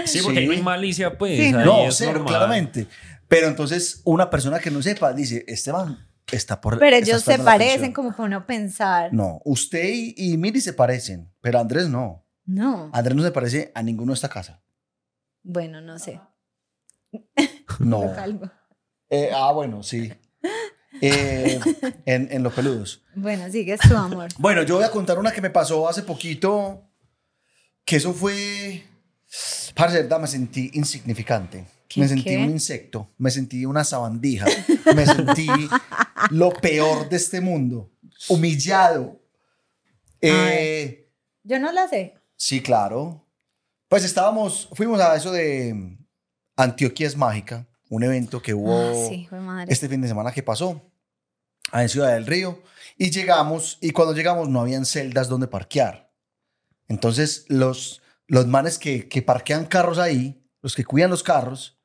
Sí, 0.04 0.20
porque 0.22 0.40
Sí. 0.40 0.46
no 0.46 0.52
hay 0.52 0.62
malicia, 0.62 1.16
pues. 1.18 1.38
Sí, 1.38 1.52
No, 1.52 1.84
es 1.88 1.96
cero, 1.96 2.12
normal. 2.12 2.28
claramente. 2.28 2.86
Pero 3.28 3.48
entonces, 3.48 4.02
una 4.04 4.30
persona 4.30 4.58
que 4.60 4.70
no 4.70 4.80
sepa 4.82 5.12
dice, 5.12 5.44
este 5.48 5.72
man 5.72 5.98
está 6.30 6.60
por... 6.60 6.78
Pero 6.78 6.96
ellos 6.96 7.22
se 7.22 7.38
parecen 7.38 7.72
pensión". 7.80 7.92
como 7.92 8.10
para 8.12 8.24
uno 8.24 8.46
pensar. 8.46 9.12
No, 9.12 9.40
usted 9.44 9.84
y, 9.88 10.14
y 10.16 10.36
Miri 10.36 10.60
se 10.60 10.72
parecen, 10.72 11.32
pero 11.40 11.58
Andrés 11.58 11.88
no. 11.88 12.24
No. 12.44 12.90
Andrés 12.92 13.16
no 13.16 13.22
se 13.24 13.32
parece 13.32 13.72
a 13.74 13.82
ninguno 13.82 14.12
de 14.12 14.14
esta 14.14 14.28
casa. 14.28 14.62
Bueno, 15.42 15.80
no 15.80 15.98
sé. 15.98 16.20
No. 17.80 18.02
Eh, 19.10 19.30
ah, 19.34 19.52
bueno, 19.52 19.82
sí. 19.82 20.12
Eh, 21.00 21.60
en, 22.06 22.28
en 22.30 22.42
los 22.42 22.52
peludos. 22.54 23.02
Bueno, 23.14 23.50
sigue 23.50 23.76
tu 23.78 23.94
amor. 23.96 24.28
Bueno, 24.38 24.62
yo 24.62 24.76
voy 24.76 24.84
a 24.84 24.90
contar 24.90 25.18
una 25.18 25.30
que 25.32 25.40
me 25.42 25.50
pasó 25.50 25.88
hace 25.88 26.02
poquito, 26.02 26.82
que 27.84 27.96
eso 27.96 28.12
fue... 28.14 28.82
De 29.76 30.02
verdad, 30.02 30.18
me 30.20 30.26
sentí 30.26 30.70
insignificante. 30.72 31.66
¿Qué, 31.88 32.00
Me 32.00 32.08
sentí 32.08 32.24
qué? 32.24 32.36
un 32.38 32.50
insecto, 32.50 33.10
me 33.18 33.30
sentí 33.30 33.64
una 33.66 33.84
sabandija, 33.84 34.46
me 34.94 35.04
sentí 35.06 35.46
lo 36.30 36.50
peor 36.50 37.08
de 37.08 37.16
este 37.16 37.40
mundo, 37.40 37.92
humillado. 38.28 39.20
Eh, 40.20 41.08
Yo 41.44 41.58
no 41.60 41.70
la 41.72 41.86
sé. 41.88 42.14
sí, 42.36 42.60
claro. 42.62 43.22
Pues 43.88 44.02
estábamos, 44.04 44.68
fuimos 44.72 44.98
a 45.00 45.14
eso 45.14 45.30
de 45.30 45.96
Antioquia 46.56 47.06
es 47.06 47.16
Mágica, 47.16 47.68
un 47.88 48.02
evento 48.02 48.42
que 48.42 48.54
hubo 48.54 48.76
Ah, 48.76 49.08
sí, 49.08 49.28
este 49.68 49.88
fin 49.88 50.00
de 50.00 50.08
semana 50.08 50.32
que 50.32 50.42
pasó, 50.42 50.82
en 51.72 51.88
Ciudad 51.88 52.14
del 52.14 52.26
Río, 52.26 52.62
y 52.96 53.10
llegamos, 53.10 53.78
y 53.80 53.90
cuando 53.90 54.14
llegamos 54.14 54.48
no 54.48 54.60
habían 54.60 54.84
celdas 54.84 55.28
donde 55.28 55.46
parquear. 55.46 56.12
Entonces, 56.88 57.44
los, 57.48 58.02
los 58.26 58.46
manes 58.46 58.78
que, 58.78 59.08
que 59.08 59.22
parquean 59.22 59.66
carros 59.66 59.98
ahí, 59.98 60.44
los 60.62 60.74
que 60.74 60.84
cuidan 60.84 61.10
los 61.10 61.22
carros, 61.22 61.78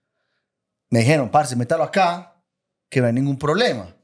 me 0.90 1.00
dijeron, 1.00 1.30
parce, 1.30 1.56
métalo 1.56 1.84
acá, 1.84 2.44
que 2.90 3.02
no 3.02 3.08
hay 3.08 3.14
ningún 3.14 3.38
problema. 3.38 3.96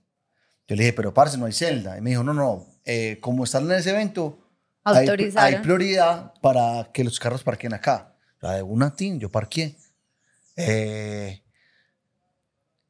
Yo 0.67 0.75
le 0.75 0.83
dije, 0.83 0.93
pero 0.93 1.13
parce, 1.13 1.37
no 1.37 1.45
hay 1.45 1.53
celda. 1.53 1.97
Y 1.97 2.01
me 2.01 2.11
dijo, 2.11 2.23
no, 2.23 2.33
no, 2.33 2.65
eh, 2.85 3.19
como 3.21 3.43
están 3.43 3.65
en 3.65 3.77
ese 3.77 3.91
evento, 3.91 4.39
hay, 4.83 5.07
hay 5.35 5.55
prioridad 5.57 6.33
para 6.41 6.89
que 6.93 7.03
los 7.03 7.19
carros 7.19 7.43
parquen 7.43 7.73
acá. 7.73 8.15
La 8.39 8.53
de 8.53 8.63
una 8.63 8.95
tin, 8.95 9.19
yo 9.19 9.29
parqué. 9.29 9.75
Eh, 10.55 11.43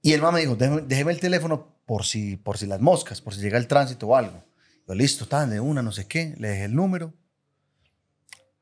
y 0.08 0.14
el 0.14 0.22
mamá 0.22 0.36
me 0.36 0.40
dijo, 0.40 0.56
déjeme, 0.56 0.84
déjeme 0.84 1.12
el 1.12 1.20
teléfono 1.20 1.68
por 1.86 2.06
si, 2.06 2.38
por 2.38 2.58
si 2.58 2.66
las 2.66 2.80
moscas, 2.80 3.20
por 3.20 3.36
si 3.36 3.42
llega 3.42 3.58
el 3.58 3.68
tránsito 3.68 4.08
o 4.08 4.16
algo. 4.16 4.42
Yo, 4.88 4.96
listo, 4.96 5.26
tan 5.26 5.50
de 5.50 5.60
una, 5.60 5.82
no 5.82 5.92
sé 5.92 6.08
qué. 6.08 6.34
Le 6.38 6.48
dejé 6.48 6.64
el 6.64 6.76
número. 6.76 7.14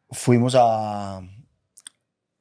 Fuimos 0.10 0.55
a, 0.58 1.21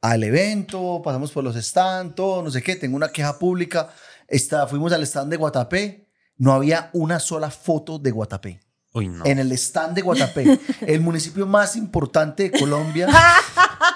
al 0.01 0.25
evento, 0.25 1.03
pasamos 1.05 1.33
por 1.33 1.45
los 1.45 1.55
stands, 1.55 2.15
todo, 2.15 2.43
no 2.43 2.51
sé 2.51 2.63
qué. 2.63 2.77
Tengo 2.77 2.97
una 2.97 3.11
queja 3.11 3.39
pública. 3.39 3.91
Está, 4.27 4.67
fuimos 4.67 4.91
al 4.95 5.03
stand 5.03 5.31
de 5.31 5.37
Guatapé. 5.37 6.09
No 6.39 6.55
había 6.55 6.89
una 6.95 7.21
sola 7.21 7.51
foto 7.51 7.99
de 7.99 8.11
Guatapé. 8.11 8.59
Uy, 8.95 9.09
no. 9.09 9.27
En 9.27 9.39
el 9.39 9.53
stand 9.53 9.97
de 9.97 10.01
Guatapé, 10.01 10.59
el 10.81 11.03
municipio 11.03 11.47
más 11.47 11.77
importante 11.77 12.45
de 12.45 12.59
Colombia, 12.59 13.07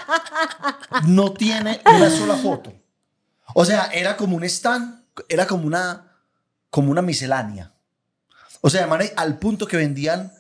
no 1.07 1.33
tiene 1.33 1.81
una 1.87 2.11
sola 2.11 2.37
foto. 2.37 2.75
O 3.55 3.65
sea, 3.65 3.87
era 3.87 4.17
como 4.17 4.37
un 4.37 4.45
stand, 4.45 4.98
era 5.29 5.47
como 5.47 5.67
una, 5.67 6.13
como 6.71 6.91
una 6.91 7.03
miscelánea. 7.03 7.73
O 8.61 8.71
sea, 8.71 8.87
man, 8.87 9.03
al 9.17 9.39
punto 9.39 9.67
que 9.67 9.77
vendían 9.77 10.33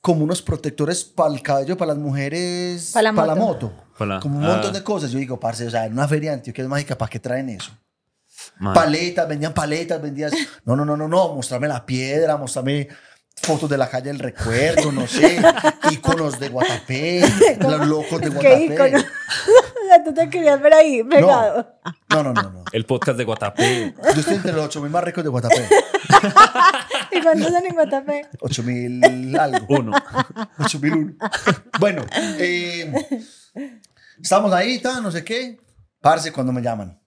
como 0.00 0.24
unos 0.24 0.42
protectores 0.42 1.04
para 1.04 1.32
el 1.34 1.42
cabello 1.42 1.76
para 1.76 1.92
las 1.92 1.98
mujeres, 1.98 2.90
Pa' 2.92 3.02
la 3.02 3.12
pa' 3.12 3.26
la 3.26 3.34
moto. 3.34 3.68
moto. 3.70 3.84
Pa' 3.98 4.06
la- 4.06 4.20
Como 4.20 4.38
un 4.38 4.44
ah. 4.44 4.48
montón 4.48 4.72
de 4.72 4.82
cosas. 4.82 5.10
Yo 5.10 5.18
digo, 5.18 5.38
parce, 5.40 5.66
o 5.66 5.70
sea, 5.70 5.86
en 5.86 5.92
una 5.92 6.06
feria 6.08 6.30
de 6.30 6.36
Antioquia 6.36 6.62
es 6.64 6.70
mágica, 6.70 6.96
¿para 6.96 7.10
qué 7.10 7.18
traen 7.20 7.48
eso? 7.50 7.70
Man. 8.58 8.72
Paletas, 8.74 9.28
vendían 9.28 9.52
paletas, 9.52 10.00
vendían... 10.00 10.30
No, 10.64 10.76
no, 10.76 10.84
no, 10.84 10.96
no, 10.96 11.08
no, 11.08 11.34
mostrarme 11.34 11.66
la 11.68 11.84
piedra, 11.84 12.36
mostrarme 12.36 12.88
fotos 13.40 13.68
de 13.68 13.78
la 13.78 13.88
calle 13.88 14.06
del 14.06 14.18
recuerdo, 14.18 14.92
no 14.92 15.06
sé, 15.06 15.40
íconos 15.90 16.38
de 16.38 16.48
Guatapé, 16.48 17.22
los 17.60 17.86
locos 17.86 18.20
de 18.20 18.30
¿Qué 18.30 18.34
Guatapé. 18.34 18.64
ícono? 18.64 18.98
o 18.98 19.86
sea, 19.86 20.04
tú 20.04 20.14
te 20.14 20.28
querías 20.28 20.60
ver 20.60 20.74
ahí 20.74 21.02
pegado. 21.04 21.74
No, 22.10 22.22
no, 22.22 22.32
no, 22.32 22.42
no. 22.42 22.64
El 22.72 22.84
podcast 22.84 23.16
de 23.18 23.24
Guatapé. 23.24 23.94
Yo 24.14 24.20
estoy 24.20 24.36
entre 24.36 24.52
los 24.52 24.66
8000 24.66 24.90
más 24.90 25.04
ricos 25.04 25.24
de 25.24 25.30
Guatapé. 25.30 25.68
¿Y 27.12 27.22
cuántos 27.22 27.52
son 27.52 27.66
en 27.66 27.74
Guatapé? 27.74 28.28
8000 28.40 29.38
algo. 29.38 29.66
Uno. 29.68 29.92
8001. 30.58 31.14
Bueno, 31.80 32.04
eh, 32.38 32.92
estamos 34.22 34.52
ahí, 34.52 34.82
no 35.02 35.10
sé 35.10 35.24
qué. 35.24 35.60
Parce, 36.00 36.32
cuando 36.32 36.52
me 36.52 36.62
llaman. 36.62 37.00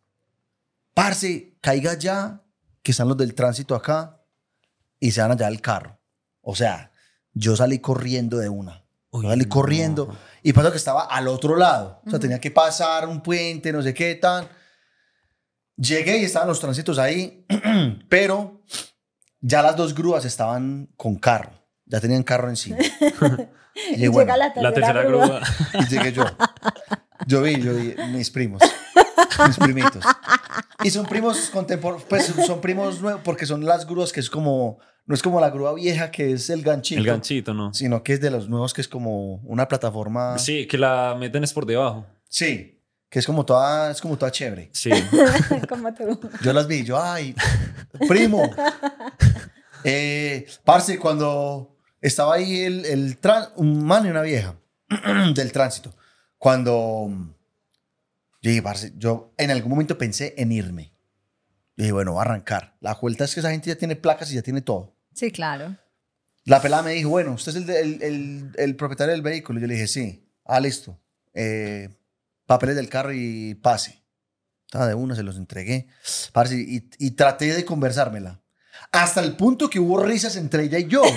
Parce, 0.94 1.58
caiga 1.62 1.94
ya, 1.94 2.42
que 2.84 2.92
están 2.92 3.08
los 3.08 3.18
del 3.18 3.34
tránsito 3.36 3.76
acá 3.76 4.22
y 5.00 5.12
se 5.12 5.22
van 5.22 5.32
allá 5.32 5.48
del 5.48 5.62
carro. 5.62 6.01
O 6.42 6.56
sea, 6.56 6.92
yo 7.34 7.56
salí 7.56 7.80
corriendo 7.80 8.38
de 8.38 8.50
una. 8.50 8.84
Uy, 9.12 9.24
yo 9.24 9.30
salí 9.30 9.44
no. 9.44 9.50
corriendo 9.50 10.18
y 10.44 10.54
pasó 10.54 10.72
que 10.72 10.78
estaba 10.78 11.04
al 11.04 11.28
otro 11.28 11.56
lado. 11.56 12.02
O 12.06 12.10
sea, 12.10 12.20
tenía 12.20 12.40
que 12.40 12.52
pasar 12.52 13.08
un 13.08 13.22
puente, 13.22 13.72
no 13.72 13.82
sé 13.82 13.94
qué, 13.94 14.16
tan. 14.16 14.48
Llegué 15.78 16.18
y 16.20 16.26
estaban 16.26 16.48
los 16.48 16.60
tránsitos 16.60 17.00
ahí, 17.00 17.46
pero 18.10 18.62
ya 19.40 19.62
las 19.62 19.76
dos 19.76 19.96
grúas 19.96 20.26
estaban 20.26 20.90
con 20.96 21.16
carro. 21.16 21.52
Ya 21.86 22.00
tenían 22.00 22.24
carro 22.24 22.50
encima. 22.50 22.78
Y 23.74 24.04
Y 24.04 24.08
bueno, 24.10 24.34
llega 24.34 24.38
la 24.38 24.54
tercera, 24.54 24.70
La 24.70 24.74
tercera 24.74 25.04
grúa. 25.04 25.26
grúa. 25.28 25.42
y 25.80 25.86
llegué 25.88 26.12
yo. 26.12 26.26
Yo 27.26 27.42
vi, 27.42 27.62
yo 27.62 27.74
vi 27.74 27.96
mis 28.10 28.30
primos, 28.30 28.62
mis 29.48 29.58
primitos. 29.58 30.04
Y 30.84 30.90
son 30.90 31.06
primos 31.06 31.50
contemporáneos, 31.52 32.06
pues 32.10 32.26
son 32.46 32.62
primos 32.62 33.02
nuevos 33.02 33.22
porque 33.24 33.46
son 33.46 33.66
las 33.66 33.86
grúas 33.86 34.12
que 34.12 34.20
es 34.20 34.30
como, 34.30 34.80
no 35.06 35.16
es 35.16 35.22
como 35.22 35.40
la 35.40 35.50
grúa 35.50 35.74
vieja 35.74 36.12
que 36.12 36.32
es 36.34 36.50
el 36.50 36.62
ganchito, 36.64 37.00
El 37.00 37.08
ganchito, 37.08 37.54
¿no? 37.54 37.74
sino 37.74 38.04
que 38.04 38.14
es 38.14 38.22
de 38.22 38.32
los 38.32 38.50
nuevos 38.50 38.74
que 38.74 38.82
es 38.82 38.88
como 38.88 39.36
una 39.44 39.68
plataforma. 39.68 40.38
Sí, 40.40 40.68
que 40.68 40.78
la 40.78 41.16
meten 41.20 41.44
es 41.44 41.54
por 41.54 41.66
debajo. 41.66 42.06
Sí, 42.30 42.80
que 43.10 43.20
es 43.20 43.26
como 43.26 43.46
toda, 43.46 43.92
es 43.92 44.00
como 44.02 44.18
toda 44.18 44.32
chévere. 44.32 44.70
Sí. 44.74 44.90
Como 45.70 45.94
tú. 45.94 46.18
Yo 46.42 46.54
las 46.54 46.66
vi, 46.68 46.84
yo, 46.86 47.02
ay, 47.02 47.36
primo. 48.08 48.50
Eh, 49.84 50.46
parce, 50.64 50.98
cuando 51.00 51.76
estaba 52.00 52.36
ahí 52.36 52.62
el, 52.62 52.86
el 52.86 53.20
tran- 53.20 53.50
un 53.56 53.84
man 53.86 54.06
y 54.06 54.10
una 54.10 54.22
vieja 54.22 54.56
del 55.36 55.52
tránsito, 55.52 55.94
cuando 56.38 57.10
yo 58.42 58.50
dije, 58.50 58.62
parce, 58.62 58.94
yo 58.98 59.34
en 59.38 59.52
algún 59.52 59.70
momento 59.72 59.98
pensé 59.98 60.34
en 60.38 60.52
irme. 60.52 60.94
Yo 61.78 61.84
dije, 61.84 61.92
bueno, 61.92 62.14
voy 62.14 62.20
a 62.20 62.24
arrancar. 62.24 62.76
La 62.82 62.96
vuelta 62.96 63.24
es 63.26 63.34
que 63.34 63.40
esa 63.40 63.52
gente 63.52 63.70
ya 63.70 63.76
tiene 63.78 63.96
placas 63.96 64.32
y 64.32 64.36
ya 64.36 64.42
tiene 64.42 64.62
todo. 64.62 64.96
Sí, 65.14 65.32
claro. 65.32 65.78
La 66.46 66.62
pelada 66.62 66.84
me 66.84 66.92
dijo, 66.94 67.10
bueno, 67.10 67.34
¿usted 67.34 67.52
es 67.52 67.56
el, 67.58 67.66
de- 67.66 67.80
el- 67.82 68.02
el- 68.04 68.52
el 68.58 68.76
propietario 68.76 69.12
del 69.14 69.22
vehículo? 69.22 69.60
Yo 69.60 69.68
le 69.68 69.76
dije, 69.76 69.88
sí. 69.88 70.28
Ah, 70.46 70.60
listo. 70.60 71.00
Eh, 71.34 71.90
papeles 72.46 72.76
del 72.76 72.90
carro 72.90 73.14
y 73.14 73.56
pase. 73.56 74.04
Estaba 74.66 74.88
de 74.88 74.96
una, 74.96 75.16
se 75.16 75.24
los 75.24 75.38
entregué. 75.38 75.88
Parce, 76.34 76.56
y, 76.56 76.90
y 76.98 77.12
traté 77.12 77.54
de 77.54 77.64
conversármela. 77.66 78.41
Hasta 78.92 79.22
el 79.22 79.36
punto 79.38 79.70
que 79.70 79.80
hubo 79.80 80.02
risas 80.04 80.36
entre 80.36 80.64
ella 80.64 80.80
y 80.80 80.88
yo. 80.88 81.02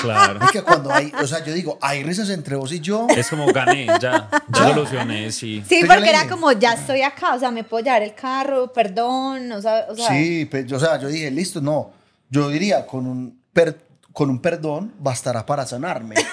Claro. 0.00 0.38
Es 0.44 0.50
que 0.50 0.60
cuando 0.60 0.92
hay, 0.92 1.10
o 1.18 1.26
sea, 1.26 1.42
yo 1.42 1.52
digo, 1.54 1.78
hay 1.80 2.02
risas 2.02 2.28
entre 2.28 2.56
vos 2.56 2.70
y 2.72 2.80
yo. 2.80 3.06
Es 3.08 3.28
como 3.30 3.46
gané, 3.46 3.86
ya. 4.02 4.28
Ya 4.50 4.68
solucioné, 4.68 5.32
sí. 5.32 5.64
Sí, 5.66 5.78
Pero 5.80 5.94
porque 5.94 6.10
era 6.10 6.18
dije- 6.24 6.28
como, 6.30 6.52
ya 6.52 6.74
estoy 6.74 7.00
acá, 7.00 7.32
o 7.34 7.38
sea, 7.38 7.50
me 7.50 7.64
puedo 7.64 7.82
llevar 7.84 8.02
el 8.02 8.14
carro, 8.14 8.70
perdón, 8.70 9.50
o 9.52 9.62
sea, 9.62 9.86
o 9.88 9.94
sea 9.96 10.08
Sí, 10.08 10.46
pues, 10.50 10.70
o 10.72 10.78
sea, 10.78 10.98
yo 10.98 11.08
dije, 11.08 11.30
listo, 11.30 11.62
no. 11.62 11.92
Yo 12.28 12.50
diría, 12.50 12.86
con 12.86 13.06
un, 13.06 13.40
per- 13.54 13.78
con 14.12 14.28
un 14.28 14.40
perdón 14.42 14.92
bastará 14.98 15.46
para 15.46 15.64
sanarme. 15.64 16.16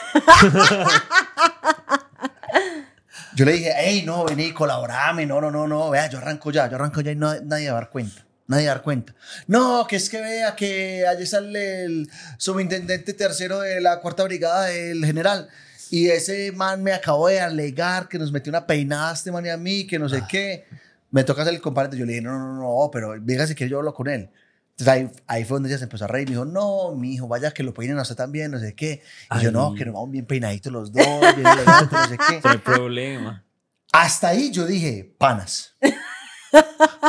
yo 3.35 3.45
le 3.45 3.53
dije, 3.53 3.71
hey, 3.77 4.03
no, 4.05 4.25
vení, 4.25 4.51
colaborame, 4.51 5.25
no, 5.25 5.39
no, 5.39 5.49
no, 5.49 5.65
no, 5.67 5.89
vea, 5.91 6.09
yo 6.09 6.17
arranco 6.17 6.51
ya, 6.51 6.67
yo 6.69 6.75
arranco 6.75 6.99
ya 7.01 7.11
y 7.11 7.15
no- 7.15 7.39
nadie 7.43 7.67
va 7.71 7.77
a 7.77 7.81
dar 7.81 7.89
cuenta. 7.89 8.25
Nadie 8.51 8.67
dar 8.67 8.81
cuenta. 8.81 9.15
No, 9.47 9.87
que 9.87 9.95
es 9.95 10.09
que 10.09 10.19
vea 10.19 10.57
que 10.57 11.07
allí 11.07 11.25
sale 11.25 11.85
el 11.85 12.11
subintendente 12.37 13.13
tercero 13.13 13.61
de 13.61 13.79
la 13.79 14.01
cuarta 14.01 14.25
brigada 14.25 14.65
del 14.65 15.05
general. 15.05 15.47
Y 15.89 16.09
ese 16.09 16.51
man 16.51 16.83
me 16.83 16.91
acabó 16.91 17.29
de 17.29 17.39
alegar 17.39 18.09
que 18.09 18.19
nos 18.19 18.29
metió 18.29 18.51
una 18.51 18.67
peinada 18.67 19.11
a 19.11 19.13
este 19.13 19.31
man 19.31 19.45
y 19.45 19.49
a 19.49 19.55
mí, 19.55 19.87
que 19.87 19.97
no 19.97 20.09
sé 20.09 20.23
qué. 20.29 20.65
Me 21.11 21.23
toca 21.23 21.43
hacer 21.43 21.53
el 21.53 21.61
comparendo. 21.61 21.95
Yo 21.95 22.05
le 22.05 22.11
dije, 22.11 22.21
no, 22.21 22.37
no, 22.37 22.53
no, 22.53 22.61
no, 22.61 22.91
pero 22.91 23.17
diga 23.21 23.47
si 23.47 23.55
quiere 23.55 23.71
yo 23.71 23.77
hablo 23.77 23.93
con 23.93 24.09
él. 24.09 24.29
Entonces 24.71 24.87
ahí, 24.89 25.09
ahí 25.27 25.45
fue 25.45 25.55
donde 25.55 25.69
ella 25.69 25.77
se 25.77 25.85
empezó 25.85 26.03
a 26.03 26.07
reír. 26.09 26.27
Me 26.27 26.35
dijo, 26.35 26.43
no, 26.43 26.93
mi 26.93 27.13
hijo, 27.13 27.29
vaya 27.29 27.51
que 27.51 27.63
lo 27.63 27.73
peinen 27.73 27.99
a 27.99 28.01
usted 28.01 28.15
también, 28.15 28.51
no 28.51 28.59
sé 28.59 28.75
qué. 28.75 29.01
Y 29.31 29.43
yo, 29.43 29.47
Ay. 29.47 29.53
no, 29.53 29.73
que 29.75 29.85
nos 29.85 29.93
vamos 29.93 30.11
bien 30.11 30.25
peinaditos 30.25 30.73
los 30.73 30.91
dos, 30.91 31.05
bien 31.37 31.47
elegantes, 31.47 31.91
no 31.93 32.07
sé 32.09 32.17
qué. 32.17 32.41
No 32.43 32.49
hay 32.49 32.57
problema. 32.57 33.45
Hasta 33.93 34.27
ahí 34.27 34.51
yo 34.51 34.65
dije, 34.65 35.15
panas. 35.17 35.73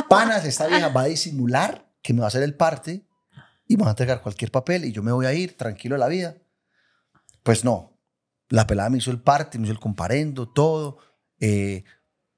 Panas, 0.09 0.45
esta 0.45 0.67
vieja 0.67 0.89
va 0.89 1.03
a 1.03 1.07
disimular 1.07 1.91
que 2.03 2.13
me 2.13 2.21
va 2.21 2.27
a 2.27 2.29
hacer 2.29 2.43
el 2.43 2.55
parte 2.55 3.07
y 3.67 3.77
me 3.77 3.83
va 3.83 3.91
a 3.91 3.93
entregar 3.93 4.23
cualquier 4.23 4.51
papel 4.51 4.85
y 4.85 4.93
yo 4.93 5.03
me 5.03 5.13
voy 5.13 5.27
a 5.27 5.33
ir 5.33 5.57
tranquilo 5.57 5.95
de 5.95 6.01
la 6.01 6.09
vida. 6.09 6.37
Pues 7.43 7.65
no. 7.65 7.99
La 8.49 8.67
pelada 8.67 8.91
me 8.91 8.99
hizo 8.99 9.11
el 9.11 9.21
parte, 9.21 9.59
me 9.59 9.65
hizo 9.65 9.73
el 9.73 9.81
comparendo, 9.81 10.49
todo. 10.49 10.99
Eh, 11.41 11.85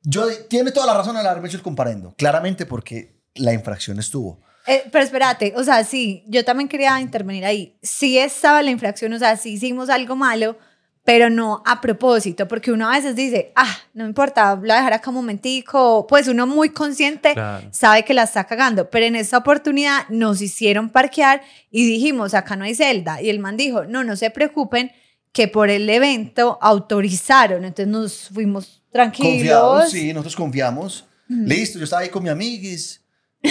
yo, 0.03 0.27
tiene 0.49 0.71
toda 0.71 0.87
la 0.87 0.95
razón 0.95 1.17
al 1.17 1.27
haberme 1.27 1.49
hecho 1.49 1.57
el 1.57 1.63
comparendo. 1.63 2.15
Claramente 2.17 2.67
porque 2.67 3.23
la 3.35 3.53
infracción 3.53 3.99
estuvo. 3.99 4.41
Eh, 4.67 4.85
pero 4.91 5.05
espérate, 5.05 5.53
o 5.57 5.65
sea, 5.65 5.85
sí, 5.85 6.25
yo 6.27 6.45
también 6.45 6.69
quería 6.69 7.01
intervenir 7.01 7.45
ahí. 7.45 7.79
Sí 7.83 8.19
estaba 8.19 8.63
la 8.63 8.71
infracción, 8.71 9.13
o 9.13 9.19
sea, 9.19 9.37
sí 9.37 9.55
hicimos 9.55 9.91
algo 9.91 10.17
malo, 10.17 10.57
pero 11.05 11.29
no 11.29 11.63
a 11.67 11.81
propósito, 11.81 12.49
porque 12.49 12.73
uno 12.73 12.89
a 12.89 12.97
veces 12.97 13.15
dice, 13.15 13.53
ah, 13.57 13.77
no 13.93 14.07
importa, 14.07 14.59
la 14.63 14.77
dejar 14.77 14.95
acá 14.95 15.11
un 15.11 15.17
momentico, 15.17 16.07
pues 16.09 16.29
uno 16.29 16.47
muy 16.47 16.71
consciente 16.71 17.35
Claro. 17.35 17.69
sabe 17.71 18.05
que 18.05 18.15
la 18.15 18.23
está 18.23 18.45
cagando, 18.45 18.89
pero 18.89 19.05
en 19.05 19.15
esta 19.17 19.37
oportunidad 19.39 20.09
nos 20.09 20.41
hicieron 20.41 20.89
parquear 20.89 21.43
y 21.71 21.87
dijimos, 21.87 22.33
acá 22.33 22.57
no 22.57 22.65
hay 22.65 22.75
celda, 22.75 23.21
y 23.21 23.29
el 23.29 23.39
man 23.39 23.57
dijo, 23.57 23.85
no, 23.85 24.03
no 24.03 24.17
se 24.17 24.31
preocupen, 24.31 24.93
que 25.33 25.49
por 25.49 25.69
el 25.69 25.91
evento 25.91 26.59
autorizaron, 26.63 27.65
entonces 27.65 27.89
nos 27.89 28.29
fuimos 28.33 28.83
tranquilos. 28.91 29.33
Confiados, 29.33 29.91
sí, 29.91 30.13
nosotros 30.13 30.37
confiamos. 30.37 31.05
Listo, 31.29 31.79
yo 31.79 31.85
estaba 31.85 32.03
ahí 32.03 32.09
con 32.09 32.23
mi 32.23 32.29
amiguis, 32.29 33.03
no 33.43 33.51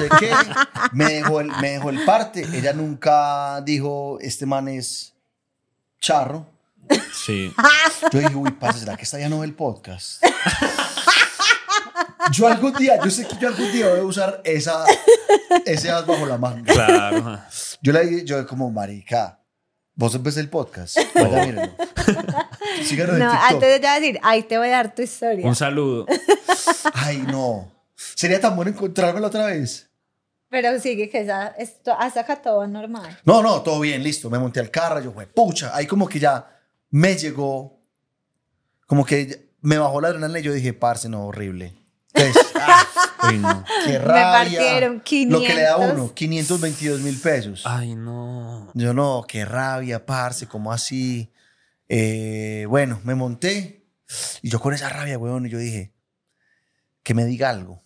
sé 0.00 0.08
qué. 0.18 0.30
Me 0.92 1.04
dejó, 1.06 1.40
el, 1.40 1.46
me 1.60 1.70
dejó 1.70 1.90
el 1.90 2.04
parte. 2.04 2.44
Ella 2.52 2.72
nunca 2.72 3.60
dijo, 3.62 4.18
este 4.20 4.44
man 4.44 4.68
es 4.68 5.14
charro. 6.00 6.51
Sí. 7.14 7.52
Yo 8.12 8.18
dije, 8.18 8.34
uy, 8.34 8.50
parce, 8.52 8.80
¿será 8.80 8.96
que 8.96 9.02
esta 9.04 9.18
ya 9.18 9.28
no 9.28 9.40
ve 9.40 9.46
el 9.46 9.54
podcast? 9.54 10.22
Yo 12.32 12.46
algún 12.46 12.72
día, 12.74 12.98
yo 13.02 13.10
sé 13.10 13.26
que 13.26 13.36
yo 13.36 13.48
algún 13.48 13.70
día 13.72 13.88
voy 13.88 13.98
a 13.98 14.04
usar 14.04 14.40
esa, 14.44 14.84
ese 15.66 15.90
as 15.90 16.06
bajo 16.06 16.24
la 16.24 16.38
manga. 16.38 16.72
Claro. 16.72 17.38
Yo 17.82 17.92
le 17.92 18.06
dije, 18.06 18.24
yo 18.24 18.46
como, 18.46 18.70
marica, 18.70 19.40
vos 19.94 20.22
ves 20.22 20.36
el 20.36 20.48
podcast, 20.48 20.96
vaya, 21.14 21.44
mírenlo. 21.46 21.72
Síganos 22.84 23.14
en 23.14 23.18
No, 23.18 23.30
TikTok. 23.30 23.50
antes 23.50 23.68
de 23.68 23.80
ya 23.80 23.94
decir, 24.00 24.20
ahí 24.22 24.42
te 24.44 24.56
voy 24.56 24.68
a 24.68 24.70
dar 24.70 24.94
tu 24.94 25.02
historia. 25.02 25.46
Un 25.46 25.56
saludo. 25.56 26.06
Ay, 26.94 27.18
no. 27.18 27.70
Sería 27.96 28.40
tan 28.40 28.54
bueno 28.56 28.70
encontrármelo 28.70 29.26
otra 29.26 29.46
vez. 29.46 29.90
Pero 30.48 30.78
sigue 30.80 31.08
que 31.10 31.26
esto, 31.58 31.92
hasta 31.98 32.20
acá 32.20 32.36
todo 32.36 32.66
normal. 32.66 33.18
No, 33.24 33.42
no, 33.42 33.62
todo 33.62 33.80
bien, 33.80 34.02
listo. 34.02 34.30
Me 34.30 34.38
monté 34.38 34.60
al 34.60 34.70
carro, 34.70 35.00
yo 35.00 35.12
fue, 35.12 35.26
pucha. 35.26 35.74
Ahí 35.74 35.86
como 35.86 36.08
que 36.08 36.20
ya 36.20 36.51
me 36.92 37.16
llegó, 37.16 37.80
como 38.86 39.04
que 39.04 39.50
me 39.62 39.78
bajó 39.78 40.00
la 40.00 40.08
adrenalina 40.08 40.38
y 40.38 40.42
yo 40.42 40.52
dije, 40.52 40.72
parce, 40.74 41.08
no, 41.08 41.26
horrible. 41.26 41.74
Entonces, 42.12 42.52
ah, 42.60 42.86
Uy, 43.28 43.38
no. 43.38 43.64
qué 43.86 43.92
Me 43.92 43.98
rabia. 43.98 44.58
partieron 44.60 45.02
Lo 45.30 45.40
que 45.40 45.54
le 45.54 45.62
da 45.62 45.76
500. 45.76 45.94
uno, 45.98 46.14
522 46.14 47.00
mil 47.00 47.18
pesos. 47.18 47.62
Ay, 47.64 47.94
no. 47.94 48.70
Yo 48.74 48.92
no, 48.92 49.24
qué 49.26 49.44
rabia, 49.44 50.04
parce, 50.06 50.46
como 50.46 50.70
así. 50.72 51.32
Eh, 51.88 52.66
bueno, 52.68 53.00
me 53.04 53.14
monté 53.14 53.86
y 54.42 54.50
yo 54.50 54.60
con 54.60 54.74
esa 54.74 54.88
rabia, 54.90 55.18
weón, 55.18 55.46
y 55.46 55.50
yo 55.50 55.58
dije, 55.58 55.94
que 57.02 57.14
me 57.14 57.24
diga 57.24 57.48
algo. 57.50 57.82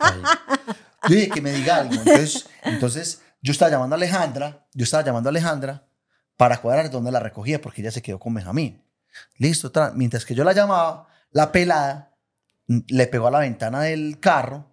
Ay. 0.00 0.20
Yo 1.08 1.14
dije 1.16 1.30
que 1.30 1.40
me 1.40 1.50
diga 1.52 1.76
algo. 1.76 1.94
Entonces, 1.94 2.46
entonces 2.62 3.22
yo 3.40 3.52
estaba 3.52 3.70
llamando 3.70 3.94
a 3.94 3.96
Alejandra, 3.96 4.66
yo 4.74 4.84
estaba 4.84 5.02
llamando 5.02 5.28
a 5.28 5.30
Alejandra 5.30 5.86
para 6.40 6.56
cuadrar 6.56 6.88
dónde 6.88 7.12
la 7.12 7.20
recogía 7.20 7.60
porque 7.60 7.82
ella 7.82 7.90
se 7.90 8.00
quedó 8.00 8.18
con 8.18 8.32
Benjamín. 8.32 8.82
Listo, 9.36 9.70
tra- 9.70 9.92
mientras 9.92 10.24
que 10.24 10.34
yo 10.34 10.42
la 10.42 10.54
llamaba, 10.54 11.06
la 11.32 11.52
pelada 11.52 12.14
mm, 12.66 12.78
le 12.88 13.06
pegó 13.08 13.26
a 13.26 13.30
la 13.30 13.40
ventana 13.40 13.82
del 13.82 14.18
carro 14.20 14.64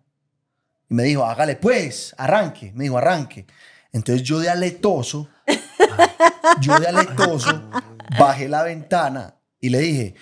y 0.90 0.94
me 0.94 1.04
dijo, 1.04 1.26
hágale 1.26 1.58
pues, 1.58 2.16
arranque. 2.18 2.72
Me 2.74 2.86
dijo, 2.86 2.98
arranque. 2.98 3.46
Entonces 3.92 4.24
yo 4.26 4.40
de 4.40 4.50
aletoso, 4.50 5.28
yo 6.62 6.80
de 6.80 6.88
aletoso, 6.88 7.70
bajé 8.18 8.48
la 8.48 8.64
ventana 8.64 9.36
y 9.60 9.68
le 9.68 9.80
dije, 9.80 10.16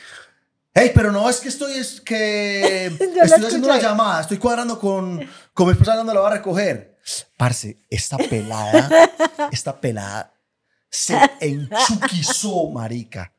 hey, 0.73 0.93
pero 0.95 1.11
no, 1.11 1.29
es 1.29 1.41
que 1.41 1.49
estoy, 1.49 1.73
es 1.73 2.01
que 2.01 2.87
estoy 3.21 3.45
haciendo 3.45 3.67
una 3.67 3.79
llamada, 3.79 4.21
estoy 4.21 4.39
cuadrando 4.39 4.79
con, 4.79 5.21
con 5.53 5.67
mi 5.67 5.73
esposa 5.73 5.95
dónde 5.95 6.11
la 6.15 6.21
va 6.21 6.29
a 6.29 6.37
recoger. 6.37 6.97
Parce, 7.37 7.77
esta 7.87 8.17
pelada, 8.17 8.89
esta 9.51 9.79
pelada 9.79 10.31
se 10.89 11.17
enchuquizó, 11.39 12.69
marica. 12.69 13.33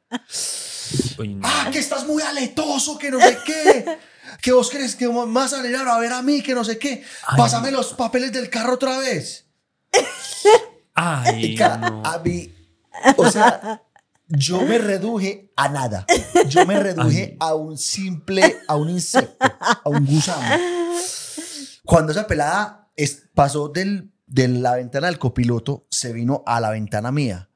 Uy, 1.18 1.34
no. 1.34 1.42
Ah, 1.46 1.68
que 1.72 1.78
estás 1.78 2.06
muy 2.06 2.22
aletoso, 2.22 2.96
que 2.98 3.10
no 3.10 3.20
sé 3.20 3.38
qué. 3.44 3.98
Que 4.42 4.52
vos 4.52 4.68
crees 4.70 4.94
que 4.96 5.08
me 5.08 5.24
vas 5.26 5.52
a 5.52 5.62
ver 5.62 6.12
a 6.12 6.22
mí, 6.22 6.42
que 6.42 6.54
no 6.54 6.64
sé 6.64 6.78
qué. 6.78 7.02
Ay. 7.26 7.36
Pásame 7.38 7.70
los 7.70 7.94
papeles 7.94 8.32
del 8.32 8.50
carro 8.50 8.74
otra 8.74 8.98
vez. 8.98 9.46
Ay, 10.94 11.52
Y 11.52 11.56
no. 11.56 12.02
a 12.04 12.18
mí, 12.24 12.54
o 13.16 13.30
sea, 13.30 13.82
yo 14.28 14.62
me 14.62 14.78
reduje 14.78 15.52
a 15.56 15.68
nada. 15.68 16.06
Yo 16.48 16.64
me 16.66 16.78
reduje 16.78 17.36
a 17.38 17.54
un 17.54 17.76
simple, 17.78 18.56
a 18.66 18.76
un 18.76 18.90
insecto, 18.90 19.46
a 19.60 19.80
un 19.88 20.04
gusano. 20.06 20.56
Cuando 21.84 22.12
esa 22.12 22.26
pelada 22.26 22.88
es- 22.96 23.22
pasó 23.34 23.68
del, 23.68 24.10
de 24.26 24.48
la 24.48 24.76
ventana 24.76 25.06
del 25.06 25.18
copiloto, 25.18 25.86
se 25.90 26.12
vino 26.12 26.42
a 26.46 26.60
la 26.60 26.70
ventana 26.70 27.12
mía. 27.12 27.48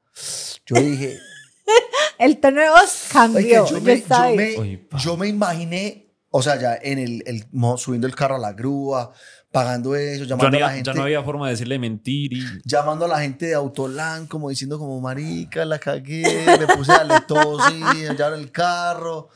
Yo 0.65 0.75
dije, 0.75 1.19
El 2.17 2.37
tono 2.39 2.61
de 2.61 2.69
voz 2.69 3.07
cambió. 3.11 3.63
Oiga, 3.63 3.65
yo, 3.65 3.81
me, 3.81 3.99
yo, 3.99 4.35
me, 4.35 4.77
pa. 4.77 4.97
yo 4.99 5.17
me 5.17 5.27
imaginé, 5.27 6.13
o 6.29 6.43
sea, 6.43 6.59
ya 6.59 6.77
en 6.79 6.99
el, 6.99 7.23
el- 7.25 7.47
subiendo 7.77 8.05
el 8.05 8.13
carro 8.15 8.35
a 8.35 8.39
la 8.39 8.53
grúa, 8.53 9.11
pagando 9.51 9.95
eso, 9.95 10.25
llamando 10.25 10.51
no, 10.51 10.57
a 10.57 10.59
la 10.59 10.65
había, 10.67 10.75
gente, 10.75 10.89
ya 10.91 10.93
no 10.93 11.03
había 11.03 11.23
forma 11.23 11.47
de 11.47 11.53
decirle 11.53 11.79
mentir 11.79 12.33
y... 12.33 12.43
llamando 12.63 13.05
a 13.05 13.07
la 13.07 13.21
gente 13.21 13.47
de 13.47 13.55
Autolán, 13.55 14.27
como 14.27 14.49
diciendo 14.49 14.77
como 14.77 15.01
marica, 15.01 15.65
la 15.65 15.79
cagué, 15.79 16.45
me 16.59 16.67
puse 16.67 16.91
aletosis, 16.91 18.15
ya 18.17 18.27
en 18.27 18.33
el 18.35 18.51
carro, 18.51 19.29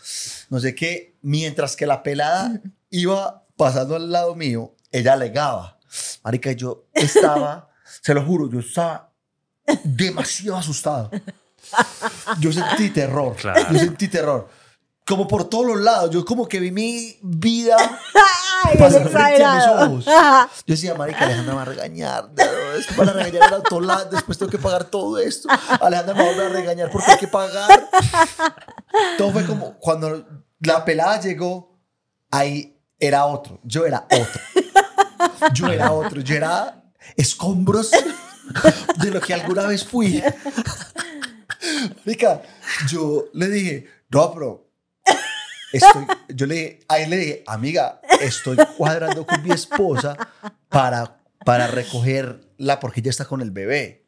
no 0.49 0.59
sé 0.59 0.75
qué, 0.75 1.15
mientras 1.23 1.75
que 1.75 1.87
la 1.87 2.03
pelada 2.03 2.61
iba 2.91 3.45
pasando 3.57 3.95
al 3.95 4.11
lado 4.11 4.35
mío, 4.35 4.75
ella 4.91 5.13
alegaba, 5.13 5.74
marica, 6.23 6.51
yo 6.51 6.85
estaba, 6.93 7.69
se 8.01 8.13
lo 8.13 8.23
juro, 8.25 8.49
yo 8.49 8.59
estaba 8.59 9.11
demasiado 9.83 10.57
asustado. 10.57 11.11
Yo 12.39 12.51
sentí 12.51 12.89
terror. 12.89 13.35
Claro. 13.35 13.71
Yo 13.71 13.79
sentí 13.79 14.07
terror. 14.07 14.47
Como 15.05 15.27
por 15.27 15.49
todos 15.49 15.67
los 15.67 15.81
lados. 15.81 16.11
Yo 16.11 16.25
como 16.25 16.47
que 16.47 16.59
vi 16.59 16.71
mi 16.71 17.17
vida 17.21 17.75
Ay, 18.63 18.77
pasar 18.77 19.07
frente 19.07 19.43
a 19.43 19.55
mis 19.55 19.67
ojos. 19.67 20.05
Yo 20.05 20.73
decía, 20.73 20.95
marica, 20.95 21.25
Alejandra 21.25 21.53
me 21.53 21.57
va 21.57 21.61
a 21.61 21.65
regañar. 21.65 22.29
Es 22.77 22.87
que 22.87 22.95
van 22.95 23.09
a 23.09 23.13
regañar 23.13 23.47
el 23.47 23.53
autolad. 23.53 24.07
Después 24.07 24.37
tengo 24.37 24.51
que 24.51 24.57
pagar 24.57 24.85
todo 24.85 25.17
esto. 25.19 25.47
Alejandra 25.81 26.15
me 26.15 26.23
va 26.23 26.29
a 26.29 26.31
volver 26.31 26.51
a 26.51 26.53
regañar 26.53 26.89
porque 26.91 27.11
hay 27.11 27.17
que 27.17 27.27
pagar. 27.27 27.89
Todo 29.17 29.31
fue 29.31 29.45
como 29.45 29.77
cuando 29.79 30.25
la 30.59 30.85
pelada 30.85 31.19
llegó, 31.19 31.77
ahí 32.31 32.79
era 32.99 33.25
otro. 33.25 33.59
Yo 33.63 33.85
era 33.85 34.07
otro. 34.09 34.41
Yo 35.53 35.67
era 35.67 35.91
otro. 35.91 36.21
Yo 36.21 36.35
era 36.35 36.83
escombros 37.17 37.91
de 37.91 39.11
lo 39.11 39.21
que 39.21 39.33
alguna 39.33 39.63
vez 39.67 39.83
fui. 39.85 40.21
Marica, 42.05 42.41
yo 42.89 43.25
le 43.33 43.47
dije, 43.49 43.87
no, 44.09 44.33
pero 44.33 44.69
estoy, 45.73 46.05
yo 46.29 46.45
le 46.45 46.55
dije, 46.55 46.79
a 46.87 46.99
él 46.99 47.09
le 47.09 47.17
dije, 47.17 47.43
amiga, 47.47 48.01
estoy 48.21 48.57
cuadrando 48.77 49.25
con 49.25 49.41
mi 49.43 49.51
esposa 49.51 50.15
para, 50.69 51.17
para 51.43 51.67
recogerla 51.67 52.79
porque 52.79 52.99
ella 52.99 53.09
está 53.09 53.25
con 53.25 53.41
el 53.41 53.51
bebé. 53.51 54.03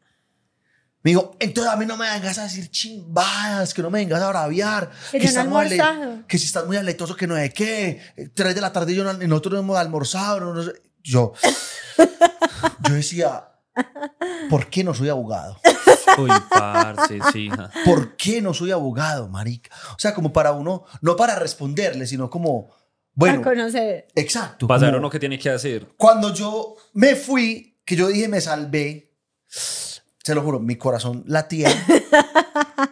Me 1.03 1.11
dijo, 1.11 1.35
entonces 1.39 1.71
a 1.71 1.77
mí 1.77 1.85
no 1.85 1.95
me 1.95 2.09
vengas 2.09 2.37
a 2.37 2.43
decir 2.43 2.69
chimbadas, 2.69 3.73
que 3.73 3.81
no 3.81 3.89
me 3.89 3.99
vengas 3.99 4.21
a 4.21 4.29
braviar, 4.29 4.91
Que 5.19 5.27
yo 5.27 5.43
no 5.43 5.51
ale- 5.59 5.77
que 6.27 6.37
si 6.37 6.45
estás 6.45 6.65
muy 6.67 6.75
aletoso, 6.75 7.15
que 7.15 7.27
no 7.27 7.35
sé 7.35 7.53
qué, 7.53 8.01
tres 8.33 8.55
de 8.55 8.61
la 8.61 8.73
tarde 8.73 8.91
y 8.91 8.95
yo 8.95 9.03
no- 9.03 9.13
nosotros 9.13 9.53
no 9.53 9.59
hemos 9.59 9.77
almorzado. 9.77 10.39
no- 10.39 10.53
no 10.53 10.63
sé. 10.63 10.73
Yo, 11.08 11.34
yo 12.88 12.93
decía, 12.93 13.48
¿por 14.50 14.67
qué 14.67 14.84
no 14.84 14.93
soy 14.93 15.10
abogado? 15.10 15.58
Uy, 16.17 16.32
parce, 16.50 17.20
sí. 17.32 17.50
¿Por 17.86 18.15
qué 18.17 18.41
no 18.41 18.54
soy 18.54 18.72
abogado, 18.72 19.28
marica? 19.30 19.70
O 19.96 20.00
sea, 20.00 20.13
como 20.13 20.34
para 20.34 20.52
uno, 20.52 20.84
no 21.02 21.15
para 21.15 21.36
responderle, 21.36 22.08
sino 22.08 22.30
como, 22.30 22.70
bueno, 23.13 23.41
Para 23.41 23.56
conocer. 23.56 24.08
exacto. 24.15 24.67
Pasar 24.67 24.89
como- 24.89 25.00
uno 25.00 25.10
que 25.10 25.20
tiene 25.20 25.39
que 25.39 25.50
hacer. 25.50 25.88
Cuando 25.98 26.34
yo 26.34 26.76
me 26.93 27.15
fui, 27.15 27.80
que 27.86 27.96
yo 27.96 28.08
dije 28.08 28.28
me 28.28 28.41
salvé, 28.41 29.13
se 29.48 30.36
lo 30.36 30.41
juro, 30.41 30.60
mi 30.60 30.76
corazón 30.76 31.24
latía, 31.28 31.70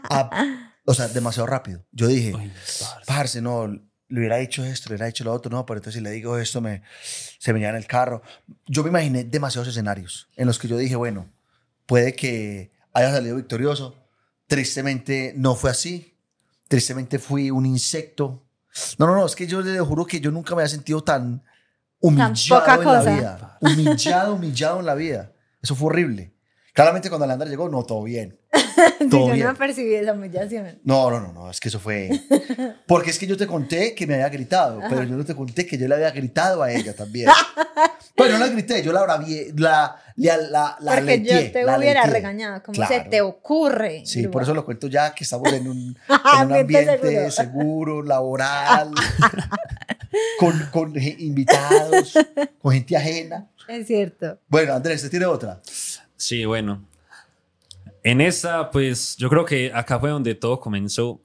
a- 0.09 0.71
o 0.85 0.93
sea, 0.93 1.07
demasiado 1.09 1.47
rápido. 1.47 1.85
Yo 1.91 2.07
dije, 2.07 2.33
Uy, 2.33 2.49
parce. 2.79 3.05
parce, 3.05 3.41
no, 3.41 3.67
le 3.67 4.19
hubiera 4.19 4.37
dicho 4.37 4.63
esto, 4.63 4.89
le 4.89 4.93
hubiera 4.95 5.07
dicho 5.07 5.23
lo 5.23 5.33
otro, 5.33 5.51
no, 5.51 5.65
pero 5.65 5.79
entonces 5.79 5.99
si 5.99 6.03
le 6.03 6.11
digo 6.11 6.37
esto, 6.37 6.61
me, 6.61 6.83
se 7.45 7.53
venía 7.53 7.69
en 7.69 7.75
el 7.75 7.85
carro. 7.85 8.23
Yo 8.65 8.81
me 8.81 8.89
imaginé 8.89 9.23
demasiados 9.23 9.67
escenarios 9.67 10.27
en 10.35 10.47
los 10.47 10.57
que 10.57 10.67
yo 10.67 10.77
dije, 10.77 10.95
bueno, 10.95 11.29
puede 11.85 12.15
que 12.15 12.71
haya 12.91 13.11
salido 13.11 13.35
victorioso. 13.35 13.95
Tristemente 14.47 15.31
no 15.37 15.53
fue 15.53 15.69
así. 15.69 16.17
Tristemente 16.67 17.19
fui 17.19 17.51
un 17.51 17.67
insecto. 17.67 18.47
No, 18.97 19.05
no, 19.05 19.13
no, 19.13 19.27
es 19.27 19.35
que 19.35 19.45
yo 19.45 19.61
le 19.61 19.79
juro 19.79 20.07
que 20.07 20.19
yo 20.19 20.31
nunca 20.31 20.55
me 20.55 20.63
había 20.63 20.69
sentido 20.69 21.03
tan 21.03 21.43
humillado 21.99 22.61
poca 22.61 22.73
en 22.73 22.83
cosa. 22.83 23.03
la 23.03 23.11
vida. 23.11 23.57
Humillado, 23.61 24.33
humillado 24.33 24.79
en 24.79 24.85
la 24.87 24.95
vida. 24.95 25.31
Eso 25.61 25.75
fue 25.75 25.89
horrible. 25.89 26.33
Claramente 26.73 27.09
cuando 27.09 27.25
Alejandra 27.25 27.47
llegó, 27.47 27.69
no, 27.69 27.83
todo 27.83 28.01
bien. 28.01 28.39
Sí, 28.99 29.09
yo 29.11 29.31
bien. 29.33 29.45
no 29.47 29.53
percibí 29.55 29.93
esa 29.95 30.13
humillación. 30.13 30.79
No, 30.83 31.09
no, 31.11 31.19
no, 31.19 31.31
no, 31.33 31.51
es 31.51 31.59
que 31.59 31.67
eso 31.69 31.79
fue. 31.79 32.09
Porque 32.87 33.11
es 33.11 33.19
que 33.19 33.27
yo 33.27 33.37
te 33.37 33.45
conté 33.47 33.93
que 33.93 34.07
me 34.07 34.15
había 34.15 34.29
gritado, 34.29 34.79
pero 34.89 35.03
yo 35.03 35.15
no 35.15 35.23
te 35.25 35.35
conté 35.35 35.65
que 35.65 35.77
yo 35.77 35.87
le 35.87 35.95
había 35.95 36.11
gritado 36.11 36.63
a 36.63 36.71
ella 36.71 36.95
también. 36.95 37.29
Pero 38.17 38.31
no 38.33 38.39
la 38.39 38.47
grité, 38.47 38.81
yo 38.81 38.93
la 38.93 39.01
bravié, 39.01 39.51
la, 39.57 40.01
la, 40.15 40.37
la, 40.37 40.77
la 40.79 40.95
Porque 40.95 41.21
yo 41.21 41.51
te 41.51 41.63
la 41.63 41.77
hubiera 41.77 42.03
aleteé. 42.03 42.21
regañado. 42.21 42.63
¿Cómo 42.63 42.73
Claro. 42.77 42.93
se 43.03 43.09
te 43.09 43.19
ocurre? 43.19 44.03
Sí, 44.05 44.29
por 44.29 44.41
eso 44.43 44.53
lo 44.53 44.63
cuento 44.63 44.87
ya 44.87 45.13
que 45.13 45.25
estamos 45.25 45.51
en 45.51 45.67
un, 45.67 45.77
en 46.07 46.47
un 46.47 46.53
Ambiente 46.53 47.29
seguro, 47.31 48.01
laboral, 48.03 48.91
con, 50.39 50.57
con 50.71 50.93
invitados, 51.19 52.13
con 52.61 52.71
gente 52.71 52.95
ajena. 52.95 53.47
Es 53.67 53.87
cierto. 53.87 54.39
Bueno, 54.47 54.73
Andrés, 54.73 55.01
¿te 55.01 55.09
tiene 55.09 55.25
otra? 55.25 55.59
Sí, 56.15 56.45
bueno. 56.45 56.85
En 58.05 58.21
esta, 58.21 58.69
pues 58.69 59.17
yo 59.17 59.29
creo 59.29 59.45
que 59.45 59.71
acá 59.73 59.99
fue 59.99 60.11
donde 60.11 60.35
todo 60.35 60.59
comenzó. 60.59 61.23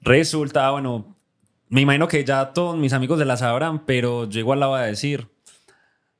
Resulta, 0.00 0.70
bueno, 0.70 1.16
me 1.68 1.80
imagino 1.80 2.06
que 2.06 2.24
ya 2.24 2.52
todos 2.52 2.78
mis 2.78 2.92
amigos 2.92 3.18
de 3.18 3.24
la 3.24 3.36
sabrán, 3.36 3.84
pero 3.86 4.28
yo 4.28 4.38
igual 4.38 4.60
la 4.60 4.68
voy 4.68 4.78
a 4.78 4.84
decir. 4.84 5.26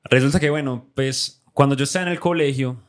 Resulta 0.03 0.41
que, 0.41 0.51
bueno, 0.51 0.91
pues 0.97 1.45
cuando 1.53 1.77
yo 1.77 1.85
estaba 1.85 2.07
en 2.07 2.11
el 2.11 2.19
colegio, 2.19 2.83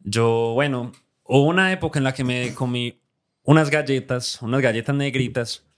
yo, 0.00 0.54
bueno, 0.54 0.90
hubo 1.22 1.44
una 1.44 1.70
época 1.70 2.00
en 2.00 2.04
la 2.04 2.14
que 2.14 2.24
me 2.24 2.52
comí 2.52 3.00
unas 3.44 3.70
galletas, 3.70 4.42
unas 4.42 4.60
galletas 4.60 4.96
negritas, 4.96 5.68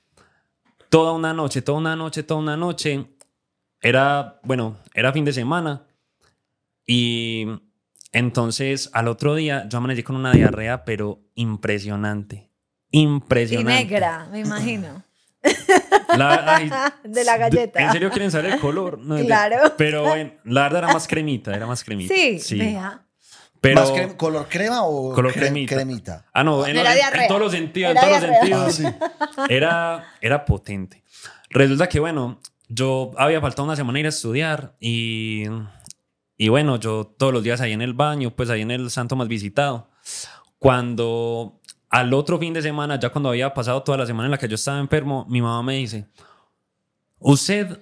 toda 0.89 1.13
una 1.13 1.35
noche, 1.35 1.61
toda 1.61 1.77
una 1.77 1.97
noche, 1.97 2.23
toda 2.23 2.41
una 2.41 2.57
noche. 2.57 3.05
Era, 3.83 4.41
bueno, 4.43 4.79
era 4.95 5.13
fin 5.13 5.27
de 5.27 5.35
semana. 5.35 5.87
Y 6.87 7.47
entonces 8.13 8.91
al 8.93 9.09
otro 9.09 9.35
día 9.35 9.67
yo 9.69 9.79
amanecí 9.79 10.03
con 10.03 10.17
una 10.17 10.33
diarrea, 10.33 10.85
pero 10.85 11.21
impresionante. 11.35 12.51
Y 12.91 13.03
Impresionante. 13.03 13.85
negra, 13.85 14.29
me 14.33 14.41
imagino. 14.41 15.05
La- 16.17 16.57
ay, 16.57 16.71
De 17.05 17.23
la 17.25 17.37
galleta. 17.37 17.81
¿En 17.83 17.93
serio 17.93 18.11
quieren 18.11 18.31
saber 18.31 18.55
el 18.55 18.61
color? 18.61 18.99
No, 18.99 19.15
de- 19.17 19.27
Claro. 19.27 19.75
Pero 19.77 20.03
bueno, 20.05 20.33
la 20.45 20.63
verdad 20.63 20.85
era 20.85 20.93
más 20.95 21.07
cremita, 21.07 21.55
era 21.55 21.67
más 21.67 21.85
cremita. 21.85 22.15
Sí, 22.15 22.59
vea. 22.59 23.03
Pero, 23.61 23.81
¿Más 23.81 23.91
crem- 23.91 24.17
¿Color 24.17 24.47
crema 24.49 24.85
o 24.85 25.13
Color 25.13 25.33
cre- 25.33 25.41
cremita. 25.41 25.75
cremita? 25.75 26.25
Ah, 26.33 26.45
no, 26.45 26.65
en, 26.67 26.77
los- 26.77 26.87
era 26.87 27.23
en- 27.23 27.29
todos 27.29 27.41
los 27.41 27.53
sentidos, 27.53 27.91
en 27.91 27.97
todos 28.01 28.11
los 28.13 28.21
sentidos. 28.21 28.63
Ah, 28.63 28.71
sí. 28.71 29.53
era, 29.55 30.05
era 30.21 30.45
potente. 30.45 31.03
Resulta 31.51 31.89
que, 31.89 31.99
bueno, 32.01 32.41
yo 32.69 33.11
había 33.19 33.41
faltado 33.41 33.65
una 33.65 33.75
semana 33.77 33.99
ir 34.01 34.07
a 34.07 34.11
estudiar 34.11 34.77
y, 34.81 35.45
y 36.39 36.49
bueno, 36.49 36.77
yo 36.77 37.05
todos 37.19 37.33
los 37.33 37.43
días 37.43 37.61
ahí 37.61 37.73
en 37.73 37.83
el 37.83 37.95
baño, 37.95 38.31
pues 38.31 38.49
ahí 38.49 38.63
en 38.63 38.71
el 38.71 38.91
santo 38.91 39.17
más 39.17 39.27
visitado. 39.27 39.91
Cuando 40.59 41.61
al 41.91 42.15
otro 42.15 42.39
fin 42.39 42.55
de 42.55 42.63
semana, 42.63 42.99
ya 42.99 43.11
cuando 43.11 43.31
había 43.31 43.53
pasado 43.53 43.83
toda 43.83 43.99
la 43.99 44.07
semana 44.07 44.27
en 44.27 44.31
la 44.31 44.39
que 44.39 44.47
yo 44.47 44.55
estaba 44.55 44.79
enfermo, 44.79 45.27
mi 45.29 45.43
mamá 45.43 45.65
me 45.65 45.75
dice, 45.75 46.09
usted 47.19 47.81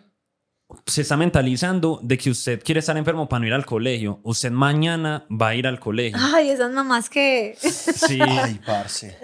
se 0.85 1.02
está 1.02 1.16
mentalizando 1.16 2.00
de 2.02 2.18
que 2.18 2.31
usted 2.31 2.62
quiere 2.62 2.81
estar 2.81 2.96
enfermo 2.96 3.29
para 3.29 3.40
no 3.40 3.46
ir 3.46 3.52
al 3.55 3.64
colegio. 3.66 4.20
Usted 4.24 4.50
mañana 4.50 5.24
va 5.31 5.48
a 5.48 5.55
ir 5.55 5.66
al 5.66 5.79
colegio. 5.79 6.18
Ay, 6.35 6.50
esas 6.50 6.72
mamás 6.72 7.09
que. 7.09 7.57
Sí, 7.61 8.18
Ay, 8.29 8.61
parce. 8.66 9.16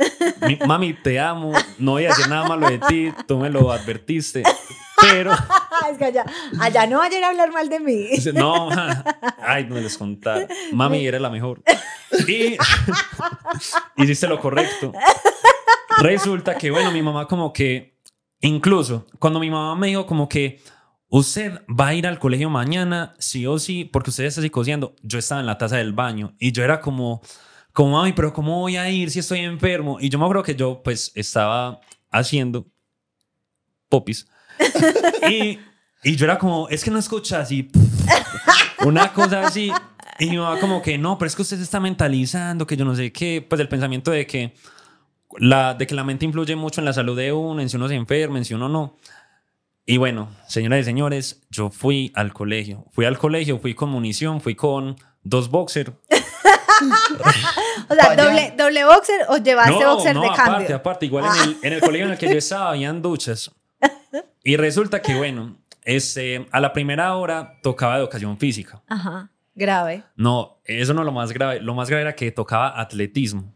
mi- 0.46 0.58
mami, 0.66 0.94
te 0.94 1.18
amo. 1.18 1.52
No 1.78 1.92
voy 1.92 2.04
a 2.06 2.08
decir 2.10 2.28
nada 2.28 2.46
malo 2.48 2.68
de 2.68 2.78
ti. 2.78 3.12
Tú 3.26 3.38
me 3.38 3.50
lo 3.50 3.72
advertiste. 3.72 4.42
Pero, 5.00 5.32
es 5.90 5.98
que 5.98 6.04
allá, 6.04 6.24
allá 6.60 6.86
no 6.86 6.98
vayan 6.98 7.24
a 7.24 7.28
hablar 7.30 7.50
mal 7.52 7.68
de 7.68 7.80
mí. 7.80 8.06
no, 8.34 8.68
ay, 9.44 9.64
no 9.66 9.74
me 9.74 9.80
les 9.80 9.98
contara. 9.98 10.46
Mami, 10.72 11.04
eres 11.04 11.20
la 11.20 11.28
mejor. 11.30 11.60
Y 12.28 12.56
hiciste 13.96 14.28
lo 14.28 14.38
correcto. 14.40 14.92
Resulta 15.98 16.56
que, 16.56 16.70
bueno, 16.70 16.92
mi 16.92 17.02
mamá, 17.02 17.26
como 17.26 17.52
que, 17.52 17.96
incluso 18.40 19.06
cuando 19.18 19.40
mi 19.40 19.50
mamá 19.50 19.74
me 19.74 19.88
dijo, 19.88 20.06
como 20.06 20.28
que 20.28 20.60
usted 21.12 21.60
va 21.68 21.88
a 21.88 21.94
ir 21.94 22.06
al 22.06 22.18
colegio 22.18 22.48
mañana, 22.48 23.14
sí 23.18 23.46
o 23.46 23.58
sí, 23.58 23.84
porque 23.84 24.08
usted 24.08 24.24
está 24.24 24.40
psicoseando. 24.40 24.96
Yo 25.02 25.18
estaba 25.18 25.42
en 25.42 25.46
la 25.46 25.58
taza 25.58 25.76
del 25.76 25.92
baño 25.92 26.34
y 26.38 26.52
yo 26.52 26.64
era 26.64 26.80
como, 26.80 27.20
como, 27.74 27.98
mami, 27.98 28.14
pero 28.14 28.32
¿cómo 28.32 28.60
voy 28.60 28.78
a 28.78 28.88
ir 28.88 29.10
si 29.10 29.18
estoy 29.18 29.40
enfermo? 29.40 29.98
Y 30.00 30.08
yo 30.08 30.18
me 30.18 30.24
acuerdo 30.24 30.42
que 30.42 30.54
yo, 30.54 30.82
pues, 30.82 31.12
estaba 31.14 31.80
haciendo 32.10 32.66
popis. 33.88 34.26
Y, 35.30 35.60
y 36.02 36.16
yo 36.16 36.24
era 36.24 36.36
como, 36.36 36.68
es 36.68 36.82
que 36.82 36.90
no 36.90 36.98
escuchas 36.98 37.52
y 37.52 37.70
una 38.84 39.12
cosa 39.12 39.46
así. 39.46 39.70
Y 40.18 40.30
mi 40.30 40.38
mamá 40.38 40.58
como 40.58 40.82
que 40.82 40.98
no, 40.98 41.16
pero 41.18 41.26
es 41.28 41.36
que 41.36 41.42
usted 41.42 41.58
se 41.58 41.62
está 41.62 41.78
mentalizando, 41.78 42.66
que 42.66 42.76
yo 42.76 42.84
no 42.84 42.96
sé 42.96 43.12
qué, 43.12 43.46
pues 43.48 43.60
el 43.60 43.68
pensamiento 43.68 44.10
de 44.10 44.26
que 44.26 44.54
la, 45.38 45.74
de 45.74 45.86
que 45.86 45.94
la 45.94 46.04
mente 46.04 46.24
influye 46.24 46.56
mucho 46.56 46.80
en 46.80 46.86
la 46.86 46.92
salud 46.92 47.16
de 47.16 47.32
uno, 47.32 47.60
en 47.60 47.68
si 47.68 47.76
uno 47.76 47.86
se 47.86 47.94
enferma, 47.94 48.38
en 48.38 48.44
si 48.44 48.54
uno 48.54 48.68
no. 48.68 48.96
Y 49.84 49.96
bueno, 49.96 50.28
señoras 50.46 50.80
y 50.80 50.84
señores, 50.84 51.42
yo 51.50 51.70
fui 51.70 52.12
al 52.14 52.32
colegio. 52.32 52.86
Fui 52.92 53.04
al 53.04 53.18
colegio, 53.18 53.58
fui 53.58 53.74
con 53.74 53.88
munición, 53.90 54.40
fui 54.40 54.54
con 54.54 54.96
dos 55.22 55.50
boxers. 55.50 55.92
O 57.88 57.94
sea, 57.94 58.16
doble, 58.16 58.54
doble 58.56 58.84
boxer 58.84 59.26
o 59.28 59.36
llevaste 59.36 59.84
boxer 59.84 60.14
de 60.18 60.26
aparte, 60.26 60.42
cambio. 60.42 60.76
aparte, 60.76 61.06
igual 61.06 61.24
en, 61.26 61.42
el, 61.50 61.56
en 61.62 61.72
el 61.74 61.80
colegio 61.80 62.06
en 62.06 62.12
el 62.12 62.18
que 62.18 62.26
yo 62.28 62.38
estaba 62.38 62.70
habían 62.70 63.02
duchas. 63.02 63.50
Y 64.44 64.56
resulta 64.56 65.00
que, 65.00 65.14
bueno, 65.14 65.56
este, 65.84 66.48
a 66.50 66.58
la 66.60 66.72
primera 66.72 67.14
hora 67.14 67.60
tocaba 67.62 67.96
educación 67.98 68.36
física. 68.38 68.82
Ajá, 68.88 69.30
grave. 69.54 70.02
No, 70.16 70.58
eso 70.64 70.94
no 70.94 71.02
es 71.02 71.06
lo 71.06 71.12
más 71.12 71.30
grave. 71.32 71.60
Lo 71.60 71.74
más 71.74 71.88
grave 71.88 72.02
era 72.02 72.16
que 72.16 72.32
tocaba 72.32 72.80
atletismo. 72.80 73.52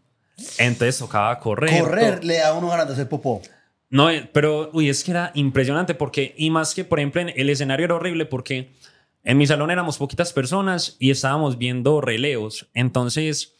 Entonces 0.58 0.98
tocaba 0.98 1.36
correr. 1.40 1.80
Correr 1.80 2.20
to- 2.20 2.26
le 2.26 2.38
da 2.38 2.48
a 2.48 2.52
uno 2.54 2.68
ganas 2.68 2.86
de 2.86 2.92
hacer 2.92 3.08
popó. 3.08 3.42
No, 3.88 4.11
eh, 4.11 4.29
pero, 4.33 4.70
uy, 4.72 4.88
es 4.88 5.05
que 5.05 5.12
era 5.12 5.31
impresionante 5.35 5.94
porque, 5.94 6.35
y 6.37 6.51
más 6.51 6.75
que, 6.75 6.85
por 6.85 6.99
ejemplo, 6.99 7.20
en- 7.20 7.33
el 7.37 7.49
escenario 7.51 7.85
era 7.87 7.94
horrible 7.94 8.27
porque 8.27 8.72
en 9.22 9.38
mi 9.38 9.46
salón 9.46 9.70
éramos 9.70 9.99
poquitas 9.99 10.33
personas 10.33 10.96
y 10.99 11.11
estábamos 11.11 11.57
viendo 11.59 12.01
relevos. 12.01 12.68
Entonces, 12.75 13.55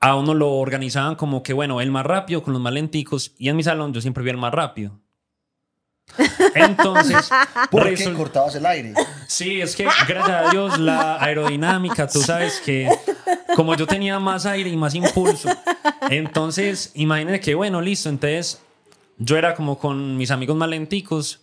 a 0.00 0.16
uno 0.16 0.34
lo 0.34 0.52
organizaban 0.52 1.14
como 1.16 1.42
que, 1.42 1.52
bueno, 1.54 1.80
el 1.80 1.90
más 1.90 2.04
rápido 2.06 2.42
con 2.42 2.52
los 2.52 2.62
más 2.62 2.72
lenticos 2.72 3.34
y 3.38 3.48
en 3.48 3.56
mi 3.56 3.62
salón 3.62 3.92
yo 3.92 4.00
siempre 4.00 4.22
vi 4.22 4.30
el 4.30 4.36
más 4.36 4.52
rápido. 4.52 5.00
Entonces, 6.54 7.28
Porque 7.70 7.96
resul- 7.96 8.16
cortabas 8.16 8.54
el 8.54 8.64
aire. 8.66 8.94
Sí, 9.26 9.60
es 9.60 9.76
que 9.76 9.84
gracias 10.06 10.46
a 10.46 10.50
Dios 10.50 10.78
la 10.78 11.22
aerodinámica, 11.22 12.06
tú 12.08 12.22
sabes 12.22 12.60
que 12.64 12.88
como 13.54 13.74
yo 13.76 13.86
tenía 13.86 14.18
más 14.18 14.46
aire 14.46 14.70
y 14.70 14.76
más 14.76 14.94
impulso, 14.94 15.48
entonces 16.08 16.92
imagínate 16.94 17.40
que 17.40 17.54
bueno, 17.54 17.80
listo, 17.80 18.08
entonces 18.08 18.62
yo 19.18 19.36
era 19.36 19.54
como 19.54 19.78
con 19.78 20.16
mis 20.16 20.30
amigos 20.30 20.56
más 20.56 20.68
lenticos 20.68 21.40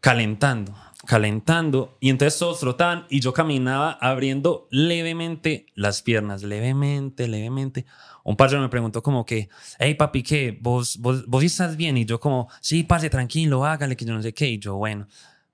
calentando. 0.00 0.74
calentando 1.06 1.96
y 2.00 2.08
entonces 2.08 2.38
todos 2.38 2.60
trotaban 2.60 3.06
y 3.10 3.20
yo 3.20 3.34
caminaba 3.34 3.92
abriendo 3.92 4.66
levemente 4.70 5.66
las 5.74 6.00
piernas, 6.00 6.42
levemente, 6.42 7.28
levemente. 7.28 7.84
Un 8.24 8.36
padre 8.36 8.58
me 8.58 8.70
preguntó 8.70 9.02
como 9.02 9.26
que, 9.26 9.50
hey 9.78 9.94
papi, 9.94 10.22
¿qué? 10.22 10.58
¿Vos, 10.60 10.96
vos, 10.98 11.26
vos 11.26 11.44
estás 11.44 11.76
bien? 11.76 11.98
Y 11.98 12.06
yo 12.06 12.18
como, 12.18 12.48
sí, 12.60 12.84
pase 12.84 13.10
tranquilo, 13.10 13.66
hágale, 13.66 13.96
que 13.96 14.06
yo 14.06 14.14
no 14.14 14.22
sé 14.22 14.32
qué. 14.32 14.48
Y 14.48 14.58
yo, 14.58 14.76
bueno, 14.76 15.06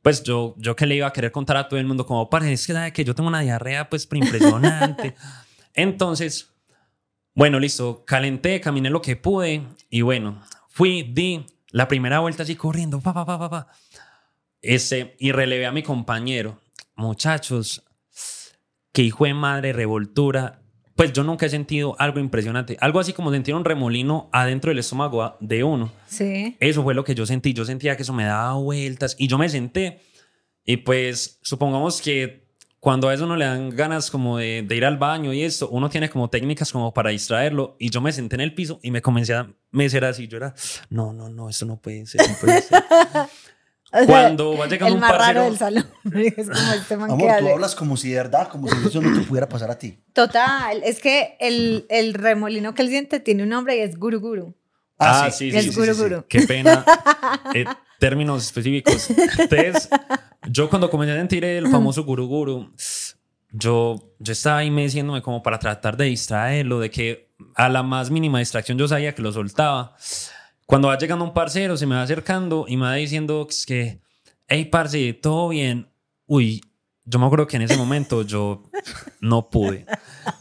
pues 0.03 0.23
yo, 0.23 0.55
yo 0.57 0.77
que 0.77 0.87
le 0.87 0.95
iba 0.95 1.09
a 1.09 1.13
querer 1.13 1.33
contar 1.33 1.57
a 1.57 1.69
todo 1.69 1.81
el 1.81 1.87
mundo 1.87 2.07
como, 2.07 2.31
parce, 2.31 2.53
es 2.53 2.67
que, 2.67 2.73
sabe 2.73 2.93
que 2.93 3.05
yo 3.05 3.15
tengo 3.15 3.29
una 3.29 3.41
diarrea 3.41 3.91
pues 3.91 4.09
impresionante. 4.13 5.17
Entonces, 5.75 6.49
bueno, 7.35 7.59
listo, 7.59 8.05
calenté, 8.05 8.61
caminé 8.61 8.89
lo 8.91 9.03
que 9.03 9.17
pude 9.17 9.67
y 9.89 10.03
bueno, 10.03 10.41
fui, 10.81 11.03
di 11.03 11.45
la 11.72 11.87
primera 11.89 12.20
vuelta 12.20 12.43
así 12.43 12.57
corriendo, 12.57 13.01
pa, 13.01 13.12
pa, 13.12 13.26
pa, 13.26 13.39
pa, 13.39 13.51
pa. 13.51 13.66
Ese, 14.62 15.14
y 15.18 15.31
relevé 15.31 15.66
a 15.66 15.72
mi 15.72 15.83
compañero. 15.83 16.59
Muchachos, 16.97 17.85
qué 18.91 19.03
hijo 19.03 19.26
de 19.26 19.35
madre, 19.35 19.74
revoltura. 19.74 20.62
Pues 20.97 21.12
yo 21.12 21.22
nunca 21.22 21.45
he 21.45 21.51
sentido 21.51 21.97
algo 21.99 22.18
impresionante. 22.18 22.78
Algo 22.81 22.99
así 22.99 23.12
como 23.12 23.31
sentir 23.31 23.55
un 23.55 23.66
remolino 23.66 24.31
adentro 24.33 24.70
del 24.70 24.78
estómago 24.78 25.37
de 25.41 25.64
uno. 25.64 25.93
Sí. 26.07 26.57
Eso 26.61 26.83
fue 26.83 26.95
lo 26.95 27.05
que 27.05 27.14
yo 27.14 27.26
sentí. 27.26 27.53
Yo 27.53 27.66
sentía 27.66 27.95
que 27.97 28.03
eso 28.03 28.14
me 28.14 28.24
daba 28.24 28.55
vueltas 28.55 29.16
y 29.18 29.26
yo 29.26 29.37
me 29.37 29.51
senté. 29.51 30.01
Y 30.64 30.78
pues 30.78 31.41
supongamos 31.43 32.01
que 32.01 32.50
cuando 32.81 33.09
a 33.11 33.14
eso 33.14 33.26
no 33.26 33.37
le 33.37 33.45
dan 33.45 33.70
ganas 33.70 34.11
como 34.11 34.39
de, 34.39 34.62
de, 34.66 34.74
ir 34.76 34.85
al 34.87 34.97
baño 34.97 35.33
y 35.35 35.43
esto, 35.43 35.68
uno 35.68 35.91
tiene 35.91 36.09
como 36.09 36.31
técnicas 36.31 36.72
como 36.72 36.93
para 36.95 37.11
distraerlo. 37.11 37.76
Y 37.78 37.91
yo 37.91 38.01
me 38.01 38.11
senté 38.11 38.37
en 38.37 38.41
el 38.41 38.55
piso 38.55 38.81
y 38.83 38.91
me 38.91 39.03
comencé 39.03 39.35
a 39.35 39.49
mecer 39.70 40.05
así. 40.05 40.26
Yo 40.28 40.39
era, 40.39 40.55
no, 40.89 41.12
no, 41.12 41.28
no, 41.28 41.49
esto 41.51 41.66
no 41.66 41.76
puede 41.76 42.07
ser, 42.07 42.22
no 42.28 42.37
puede 42.41 42.62
ser. 42.62 42.83
O 43.93 43.97
sea, 43.99 44.07
Cuando 44.07 44.57
va 44.57 44.68
llegando 44.68 44.87
el 44.87 44.95
un 44.95 45.01
más 45.01 45.11
raro 45.11 45.41
parcero- 45.41 45.45
del 45.47 45.59
salón. 45.59 45.87
Es 46.37 46.47
como 46.49 46.72
este 46.74 46.97
man 46.97 47.09
que 47.09 47.12
Amor, 47.14 47.26
tú 47.28 47.35
habla. 47.35 47.51
hablas 47.55 47.74
como 47.74 47.97
si 47.97 48.11
de 48.11 48.16
verdad, 48.18 48.47
como 48.49 48.68
si 48.68 48.87
eso 48.87 49.03
no 49.03 49.18
te 49.20 49.26
pudiera 49.26 49.49
pasar 49.49 49.68
a 49.68 49.76
ti. 49.78 49.99
Total, 50.12 50.81
es 50.85 51.01
que 51.01 51.37
el, 51.41 51.87
el 51.89 52.14
remolino 52.14 52.72
que 52.72 52.83
él 52.83 52.89
siente 52.89 53.18
tiene 53.18 53.43
un 53.43 53.49
nombre 53.49 53.76
y 53.76 53.81
es 53.81 53.99
guru 53.99 54.20
guru. 54.20 54.55
Ah, 54.97 55.28
sí, 55.33 55.49
Es 55.49 55.64
sí, 55.64 55.72
sí, 55.72 55.76
guru 55.76 55.93
sí, 55.93 55.95
sí. 55.95 56.03
guru. 56.05 56.24
Qué 56.28 56.43
pena. 56.43 56.85
Eh, 57.53 57.64
términos 58.01 58.43
específicos. 58.43 59.11
Entonces, 59.39 59.89
yo 60.49 60.69
cuando 60.69 60.91
comencé 60.91 61.13
a 61.13 61.19
sentir 61.19 61.45
el 61.45 61.69
famoso 61.69 62.03
guru 62.03 62.27
guru, 62.27 62.73
yo, 63.53 64.15
yo 64.19 64.33
estaba 64.33 64.59
ahí 64.59 64.71
meciéndome 64.71 65.23
como 65.23 65.43
para 65.43 65.61
tratar 65.61 65.97
de 65.97 66.07
distraerlo, 66.07 66.81
de 66.81 66.91
que 66.91 67.31
a 67.55 67.69
la 67.69 67.85
más 67.85 68.11
mínima 68.11 68.41
distracción 68.41 68.79
yo 68.79 68.89
sabía 68.89 69.15
que 69.15 69.23
lo 69.23 69.33
soltaba. 69.33 69.95
Cuando 70.67 70.89
va 70.89 70.99
llegando 70.99 71.25
un 71.25 71.35
parcero, 71.35 71.77
se 71.77 71.87
me 71.87 71.95
va 71.95 72.03
acercando 72.03 72.65
y 72.67 72.77
me 72.77 72.87
va 72.87 72.95
diciendo 72.95 73.47
que 73.67 74.01
hey, 74.49 74.65
parce, 74.65 75.13
todo 75.15 75.49
bien. 75.49 75.89
Uy, 76.27 76.61
yo 77.05 77.19
me 77.19 77.27
acuerdo 77.27 77.47
que 77.47 77.57
en 77.57 77.63
ese 77.63 77.77
momento 77.77 78.23
yo 78.23 78.65
no 79.21 79.49
pude. 79.51 79.87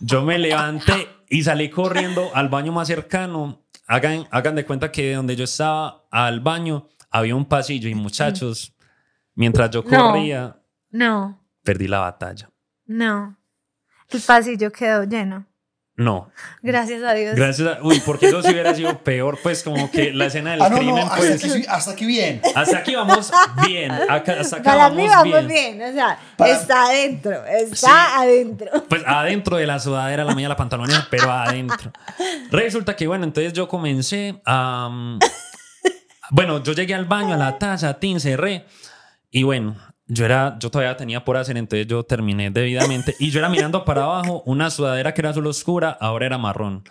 Yo 0.01 0.24
me 0.24 0.38
levanté 0.38 1.07
y 1.30 1.43
salí 1.43 1.70
corriendo 1.70 2.32
al 2.34 2.49
baño 2.49 2.72
más 2.72 2.88
cercano. 2.88 3.64
Hagan, 3.88 4.28
hagan 4.30 4.55
de 4.55 4.66
cuenta 4.66 4.91
que 4.91 5.10
de 5.10 5.16
donde 5.16 5.36
yo 5.36 5.45
estaba 5.45 6.05
al 6.12 6.41
baño 6.41 6.88
había 7.10 7.36
un 7.36 7.45
pasillo 7.45 7.89
y 7.89 7.95
muchachos, 7.95 8.74
mientras 9.36 9.70
yo 9.72 9.84
No. 9.86 10.12
corría, 10.12 10.55
No, 10.91 11.41
perdí 11.64 11.88
la 11.88 11.99
batalla. 11.99 12.49
no. 12.86 13.36
El 14.12 14.22
pasillo 14.22 14.72
quedó 14.72 15.03
lleno. 15.03 15.45
No, 15.95 16.32
Gracias 16.64 17.03
a 17.03 17.14
Dios. 17.14 17.36
gracias 17.36 17.78
a... 17.78 17.84
Uy, 17.84 18.01
porque 18.05 18.28
eso 18.28 18.41
sí 18.41 18.49
hubiera 18.51 18.74
sido 18.74 18.97
peor, 19.03 19.38
pues 19.43 19.62
como 19.64 19.91
que 19.91 20.14
la 20.14 20.28
escena 20.28 20.51
del 20.51 20.62
Ah, 20.62 20.70
no, 20.70 20.78
no, 20.78 20.82
crimen, 20.82 21.03
hasta, 21.03 21.18
pues... 21.18 21.43
aquí, 21.53 21.66
hasta 21.68 21.91
aquí 21.91 22.05
bien. 22.07 22.41
Hasta 22.55 22.78
aquí 22.78 22.95
vamos 22.95 23.30
bien. 23.68 23.91
Acá, 23.91 24.38
hasta 24.39 24.55
acá 24.55 24.64
Para 24.64 24.78
vamos, 24.89 24.97
mí 24.97 25.07
vamos 25.10 25.45
bien. 25.47 25.78
bien. 25.78 25.89
o 25.89 25.93
sea, 25.93 26.18
Para- 26.38 26.51
está 26.53 26.86
adentro, 26.86 27.45
está 27.45 27.76
Sí. 27.76 28.14
adentro. 28.16 28.68
Pues 28.88 29.03
adentro 29.05 29.57
de 29.57 29.68
la 29.68 29.78
sudadera, 29.80 30.24
la 30.24 30.34
media, 30.34 30.47
la 30.49 30.55
pantaloneta, 30.55 31.05
pero 31.12 31.30
adentro. 31.30 31.91
Resulta 32.49 32.95
que, 32.95 33.05
bueno, 33.05 33.26
entonces 33.26 33.51
yo 33.53 33.68
comencé 33.68 34.41
a... 34.45 34.88
um, 34.89 35.20
bueno, 36.30 36.63
yo 36.63 36.73
llegué 36.73 36.93
al 36.93 37.05
baño, 37.05 37.34
a 37.34 37.38
la 37.38 37.57
taza, 37.57 37.99
tin, 37.99 38.19
cerré. 38.19 38.65
Y 39.32 39.43
bueno, 39.43 39.75
yo 40.07 40.25
era, 40.25 40.57
yo 40.59 40.71
todavía 40.71 40.97
tenía 40.97 41.23
por 41.23 41.38
hacer, 41.38 41.55
entonces 41.57 41.88
yo 41.88 42.03
terminé 42.03 42.49
debidamente. 42.49 43.15
Y 43.19 43.30
yo 43.30 43.39
era 43.39 43.49
mirando 43.49 43.86
para 43.86 44.03
abajo 44.03 44.41
una 44.45 44.69
sudadera 44.71 45.13
que 45.13 45.21
era 45.21 45.30
azul 45.30 45.45
oscura, 45.47 45.95
ahora 45.99 46.25
era 46.25 46.38
marrón. 46.38 46.84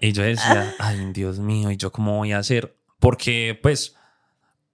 Y 0.00 0.12
yo 0.12 0.22
decía, 0.22 0.74
ay, 0.78 1.12
Dios 1.12 1.38
mío, 1.38 1.70
¿y 1.70 1.76
yo 1.76 1.92
cómo 1.92 2.16
voy 2.16 2.32
a 2.32 2.38
hacer? 2.38 2.76
Porque, 2.98 3.58
pues, 3.62 3.96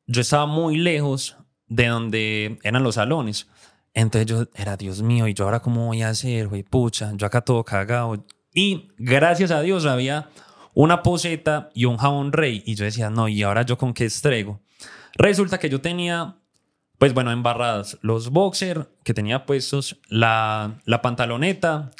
yo 0.06 0.20
estaba 0.20 0.46
muy 0.46 0.76
lejos 0.76 1.36
de 1.66 1.86
donde 1.86 2.58
eran 2.62 2.82
los 2.82 2.96
salones. 2.96 3.48
Entonces 3.92 4.26
yo 4.26 4.46
era, 4.54 4.76
Dios 4.76 5.02
mío, 5.02 5.26
¿y 5.26 5.34
yo 5.34 5.44
ahora 5.44 5.60
cómo 5.60 5.86
voy 5.86 6.02
a 6.02 6.10
hacer, 6.10 6.48
güey? 6.48 6.62
Pucha, 6.62 7.12
yo 7.14 7.26
acá 7.26 7.40
todo 7.40 7.64
cagado. 7.64 8.24
Y 8.54 8.92
gracias 8.98 9.50
a 9.50 9.62
Dios 9.62 9.86
había 9.86 10.28
una 10.74 11.02
poseta 11.02 11.70
y 11.74 11.84
un 11.84 11.96
jabón 11.96 12.32
rey. 12.32 12.62
Y 12.66 12.74
yo 12.74 12.84
decía, 12.84 13.10
no, 13.10 13.28
¿y 13.28 13.42
ahora 13.42 13.62
yo 13.62 13.78
con 13.78 13.94
qué 13.94 14.04
estrego? 14.04 14.60
Resulta 15.14 15.58
que 15.58 15.68
yo 15.68 15.80
tenía, 15.80 16.36
pues 16.98 17.14
bueno, 17.14 17.32
embarradas 17.32 17.98
los 18.02 18.30
boxer 18.30 18.88
que 19.04 19.14
tenía 19.14 19.46
puestos, 19.46 20.00
la, 20.08 20.80
la 20.84 21.02
pantaloneta, 21.02 21.90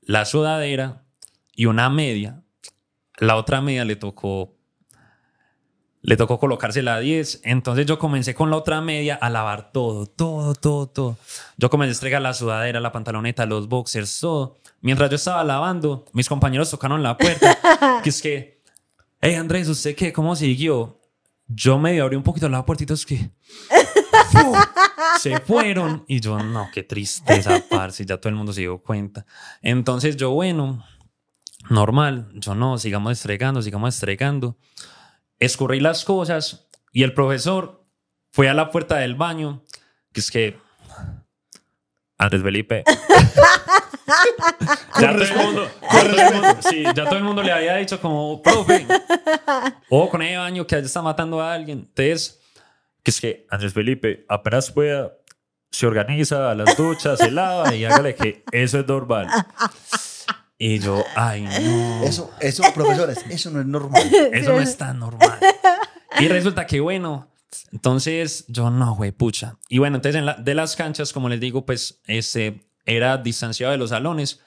la 0.00 0.24
sudadera 0.24 1.04
y 1.54 1.66
una 1.66 1.88
media. 1.90 2.42
La 3.18 3.36
otra 3.36 3.60
media 3.60 3.84
le 3.84 3.96
tocó 3.96 4.56
le 6.02 6.16
tocó 6.16 6.38
colocarse 6.38 6.82
la 6.82 6.98
10. 6.98 7.42
Entonces 7.44 7.86
yo 7.86 7.98
comencé 7.98 8.34
con 8.34 8.50
la 8.50 8.56
otra 8.56 8.80
media 8.80 9.14
a 9.14 9.30
lavar 9.30 9.72
todo, 9.72 10.06
todo, 10.06 10.54
todo, 10.54 10.88
todo. 10.88 11.16
Yo 11.56 11.70
comencé 11.70 11.90
a 11.90 11.92
estregar 11.92 12.22
la 12.22 12.34
sudadera, 12.34 12.80
la 12.80 12.92
pantaloneta, 12.92 13.46
los 13.46 13.68
boxers, 13.68 14.20
todo. 14.20 14.58
Mientras 14.80 15.10
yo 15.10 15.16
estaba 15.16 15.44
lavando, 15.44 16.04
mis 16.12 16.28
compañeros 16.28 16.70
tocaron 16.70 17.02
la 17.02 17.16
puerta. 17.16 17.56
que 18.02 18.10
es 18.10 18.20
que, 18.20 18.60
hey 19.20 19.36
Andrés, 19.36 19.68
¿usted 19.68 19.94
qué? 19.94 20.12
¿Cómo 20.12 20.34
siguió? 20.34 21.00
Yo 21.46 21.78
medio 21.78 22.04
abrí 22.04 22.16
un 22.16 22.22
poquito 22.22 22.48
la 22.48 22.66
puertita, 22.66 22.94
es 22.94 23.06
que... 23.06 23.30
¡fu! 24.30 24.54
se 25.20 25.38
fueron 25.40 26.04
y 26.08 26.20
yo, 26.20 26.38
no, 26.38 26.68
qué 26.72 26.82
tristeza, 26.82 27.62
parce, 27.70 28.04
ya 28.04 28.18
todo 28.18 28.30
el 28.30 28.34
mundo 28.34 28.52
se 28.52 28.62
dio 28.62 28.78
cuenta. 28.78 29.26
Entonces 29.60 30.16
yo, 30.16 30.30
bueno, 30.30 30.84
normal, 31.68 32.30
yo 32.34 32.54
no, 32.54 32.78
sigamos 32.78 33.12
estregando, 33.12 33.62
sigamos 33.62 33.94
estregando 33.94 34.56
escurrí 35.44 35.80
las 35.80 36.04
cosas 36.04 36.68
y 36.92 37.02
el 37.02 37.14
profesor 37.14 37.84
fue 38.30 38.48
a 38.48 38.54
la 38.54 38.70
puerta 38.70 38.96
del 38.96 39.14
baño, 39.14 39.62
que 40.12 40.20
es 40.20 40.30
que 40.30 40.56
Andrés 42.16 42.42
Felipe. 42.42 42.84
ya, 45.00 45.12
todo 45.12 45.22
el 45.22 45.34
mundo, 45.34 45.70
todo 45.90 46.00
el 46.00 46.34
mundo, 46.34 46.56
sí, 46.68 46.84
ya 46.84 47.04
todo 47.04 47.16
el 47.16 47.24
mundo 47.24 47.42
le 47.42 47.52
había 47.52 47.76
dicho 47.76 48.00
como, 48.00 48.40
profe, 48.40 48.86
o 49.88 50.08
con 50.08 50.22
ese 50.22 50.36
baño 50.36 50.66
que 50.66 50.78
está 50.78 51.02
matando 51.02 51.40
a 51.40 51.52
alguien. 51.52 51.80
Entonces, 51.80 52.40
que 53.02 53.10
es 53.10 53.20
que 53.20 53.46
Andrés 53.50 53.72
Felipe 53.72 54.24
apenas 54.28 54.70
pueda, 54.70 55.12
se 55.70 55.86
organiza 55.86 56.52
a 56.52 56.54
las 56.54 56.76
duchas, 56.76 57.18
se 57.18 57.30
lava 57.30 57.74
y 57.74 57.84
hágale 57.84 58.14
que 58.14 58.44
eso 58.52 58.78
es 58.78 58.86
normal. 58.86 59.28
Y 60.64 60.78
yo, 60.78 61.02
ay, 61.16 61.42
no. 61.42 62.04
Eso, 62.04 62.30
eso, 62.38 62.62
profesores, 62.72 63.18
eso 63.28 63.50
no 63.50 63.58
es 63.60 63.66
normal. 63.66 64.00
Eso 64.32 64.52
no 64.52 64.60
es 64.60 64.76
tan 64.76 65.00
normal. 65.00 65.36
Y 66.20 66.28
resulta 66.28 66.66
que, 66.68 66.78
bueno, 66.78 67.28
entonces 67.72 68.44
yo 68.46 68.70
no, 68.70 68.94
güey, 68.94 69.10
pucha. 69.10 69.56
Y 69.68 69.78
bueno, 69.78 69.96
entonces 69.96 70.20
en 70.20 70.26
la- 70.26 70.34
de 70.34 70.54
las 70.54 70.76
canchas, 70.76 71.12
como 71.12 71.28
les 71.28 71.40
digo, 71.40 71.66
pues 71.66 72.00
este, 72.06 72.64
era 72.86 73.18
distanciado 73.18 73.72
de 73.72 73.78
los 73.78 73.90
salones. 73.90 74.38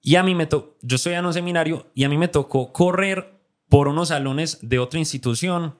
Y 0.00 0.16
a 0.16 0.22
mí 0.22 0.34
me 0.34 0.46
tocó, 0.46 0.78
yo 0.80 0.96
estoy 0.96 1.12
en 1.12 1.26
un 1.26 1.34
seminario 1.34 1.86
y 1.94 2.04
a 2.04 2.08
mí 2.08 2.16
me 2.16 2.28
tocó 2.28 2.72
correr 2.72 3.38
por 3.68 3.88
unos 3.88 4.08
salones 4.08 4.58
de 4.62 4.78
otra 4.78 5.00
institución 5.00 5.78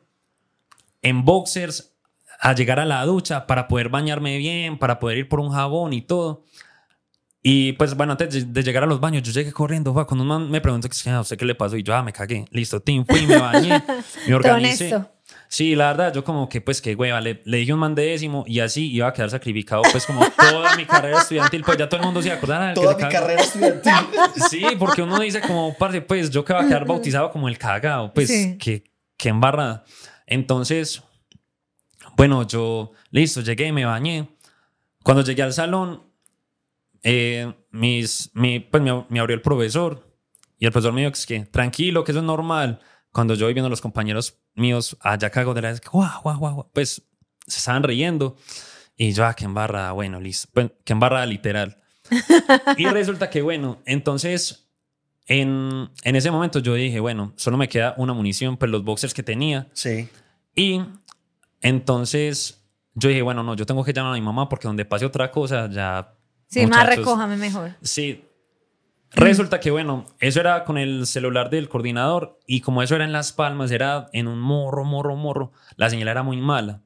en 1.01 1.25
boxers 1.25 1.95
a 2.41 2.55
llegar 2.55 2.79
a 2.79 2.85
la 2.85 3.03
ducha 3.07 3.47
para 3.47 3.69
poder 3.69 3.89
bañarme 3.89 4.37
bien, 4.37 4.79
para 4.79 4.99
poder 4.99 5.17
ir 5.17 5.29
por 5.31 5.41
un 5.41 5.51
jabón 5.51 5.95
y 5.95 6.03
todo. 6.03 6.45
Y 7.45 7.73
pues 7.73 7.95
bueno, 7.97 8.13
antes 8.13 8.53
de- 8.53 8.63
llegar 8.63 8.85
a 8.85 8.87
los 8.87 9.01
baños, 9.01 9.23
yo 9.25 9.33
llegué 9.33 9.53
corriendo. 9.53 9.93
fue, 9.93 10.07
Cuando 10.07 10.23
un 10.23 10.29
man 10.29 10.51
me 10.51 10.61
preguntó 10.61 10.89
que 10.89 11.11
a 11.11 11.21
usted 11.21 11.37
qué 11.37 11.45
le 11.45 11.55
pasó, 11.57 11.77
y 11.77 11.83
yo, 11.83 11.95
ah, 11.95 12.03
me 12.03 12.13
cagué. 12.13 12.45
Listo, 12.51 12.81
Tim, 12.81 13.05
fui, 13.05 13.27
me 13.27 13.37
bañé, 13.39 13.83
me 14.29 14.35
organicé. 14.35 14.95
Sí, 15.49 15.75
la 15.75 15.89
verdad, 15.89 16.15
yo 16.15 16.25
como 16.25 16.49
que, 16.49 16.61
pues, 16.61 16.81
que 16.81 16.95
hueva, 16.95 17.21
le, 17.21 17.43
le 17.45 17.59
dije 17.59 17.73
un 17.75 17.81
man 17.81 17.95
de 17.95 18.07
décimo 18.07 18.45
y 18.47 18.61
así 18.61 18.91
iba 18.93 19.09
a 19.09 19.13
quedar 19.13 19.29
sacrificado, 19.31 19.83
pues, 19.91 20.07
como 20.07 20.25
toda 20.31 20.77
mi 20.77 20.87
carrera 20.87 21.21
estudiantil, 21.21 21.63
pues 21.65 21.77
ya 21.79 21.89
todo 21.89 22.01
el 22.01 22.07
mundo 22.07 22.23
se 22.23 22.29
iba 22.29 22.37
a 22.37 22.39
acordar. 22.39 22.63
ah, 22.63 22.69
que 22.75 22.81
Toda 22.81 22.95
mi 22.95 23.01
cagó. 23.01 23.13
carrera 23.13 23.43
estudiantil. 23.43 23.93
Sí, 24.51 24.65
porque 24.79 25.03
uno 25.03 25.19
dice 25.21 25.41
como, 25.41 25.75
parce, 25.77 26.01
pues 26.01 26.31
yo 26.31 26.45
que 26.45 26.53
va 26.55 26.63
a 26.63 26.69
quedar 26.69 26.87
bautizado 26.87 27.31
como 27.31 27.49
el 27.49 27.59
cagado, 27.59 28.13
pues 28.15 28.29
Sí. 28.29 28.57
que, 28.59 28.85
que 29.17 29.29
embarrada. 29.31 29.85
Entonces, 30.27 31.03
bueno, 32.17 32.47
yo, 32.47 32.93
listo, 33.11 33.41
llegué, 33.41 33.73
me 33.73 33.85
bañé. 33.85 34.29
Cuando 35.03 35.23
llegué 35.23 35.43
al 35.43 35.53
salón, 35.53 36.03
eh, 37.03 37.53
mis, 37.71 38.31
mi, 38.35 38.61
pues 38.61 38.83
me, 38.83 39.05
me 39.09 39.21
abrió 39.21 39.35
el 39.35 39.43
profesor 39.43 40.07
y 40.59 40.67
el 40.67 40.73
profesor 40.73 40.93
me 40.93 41.01
dijo 41.01 41.13
que, 41.13 41.19
es 41.19 41.27
que 41.27 41.41
tranquilo, 41.41 42.05
que 42.05 42.13
eso 42.13 42.21
es 42.21 42.25
normal. 42.25 42.81
Cuando 43.11 43.35
yo 43.35 43.47
voy 43.47 43.53
viendo 43.53 43.67
a 43.67 43.71
los 43.71 43.81
compañeros 43.81 44.39
míos 44.55 44.97
allá 45.01 45.31
cago 45.31 45.55
de 45.55 45.63
la 45.63 45.75
guau, 45.91 46.23
guau, 46.23 46.39
guau, 46.39 46.71
pues 46.73 47.03
se 47.47 47.59
estaban 47.59 47.83
riendo. 47.83 48.37
Y 48.97 49.13
yo, 49.13 49.25
ah, 49.25 49.35
qué 49.35 49.45
embarrada, 49.45 49.93
bueno, 49.93 50.21
listo. 50.21 50.49
Pues, 50.53 50.71
qué 50.85 50.93
embarrada 50.93 51.27
literal. 51.27 51.83
y 52.77 52.87
resulta 52.87 53.31
que, 53.31 53.43
bueno, 53.43 53.81
entonces, 53.87 54.71
en, 55.27 55.91
en 56.05 56.17
ese 56.17 56.31
momento 56.31 56.59
yo 56.59 56.75
dije, 56.75 57.01
bueno, 57.01 57.33
solo 57.37 57.57
me 57.57 57.69
queda 57.69 57.95
una 57.97 58.13
munición, 58.13 58.57
pues 58.57 58.71
los 58.71 58.85
boxers 58.85 59.15
que 59.15 59.23
tenía. 59.23 59.69
Sí. 59.73 60.09
Y 60.55 60.83
entonces 61.61 62.65
yo 62.95 63.09
dije, 63.09 63.23
bueno, 63.23 63.43
no, 63.43 63.55
yo 63.57 63.67
tengo 63.67 63.83
que 63.83 63.93
llamar 63.93 64.13
a 64.13 64.15
mi 64.15 64.21
mamá 64.21 64.49
porque 64.49 64.69
donde 64.69 64.85
pase 64.85 65.07
otra 65.07 65.31
cosa 65.31 65.69
ya... 65.69 66.15
Sí, 66.53 66.67
más 66.67 66.81
muchachos, 66.81 66.97
recójame 66.99 67.37
mejor. 67.37 67.71
Sí. 67.83 68.25
Resulta 69.15 69.61
que, 69.61 69.71
bueno, 69.71 70.07
eso 70.21 70.41
era 70.41 70.65
con 70.65 70.79
el 70.79 71.07
celular 71.07 71.51
del 71.51 71.69
coordinador 71.69 72.39
y 72.47 72.61
como 72.61 72.83
eso 72.83 72.95
era 72.95 73.05
en 73.05 73.13
Las 73.13 73.33
Palmas, 73.33 73.71
era 73.71 74.09
en 74.13 74.27
un 74.27 74.39
morro, 74.41 74.85
morro, 74.85 75.17
morro, 75.17 75.53
la 75.77 75.91
señal 75.91 76.09
era 76.09 76.23
muy 76.23 76.39
mala. 76.39 76.81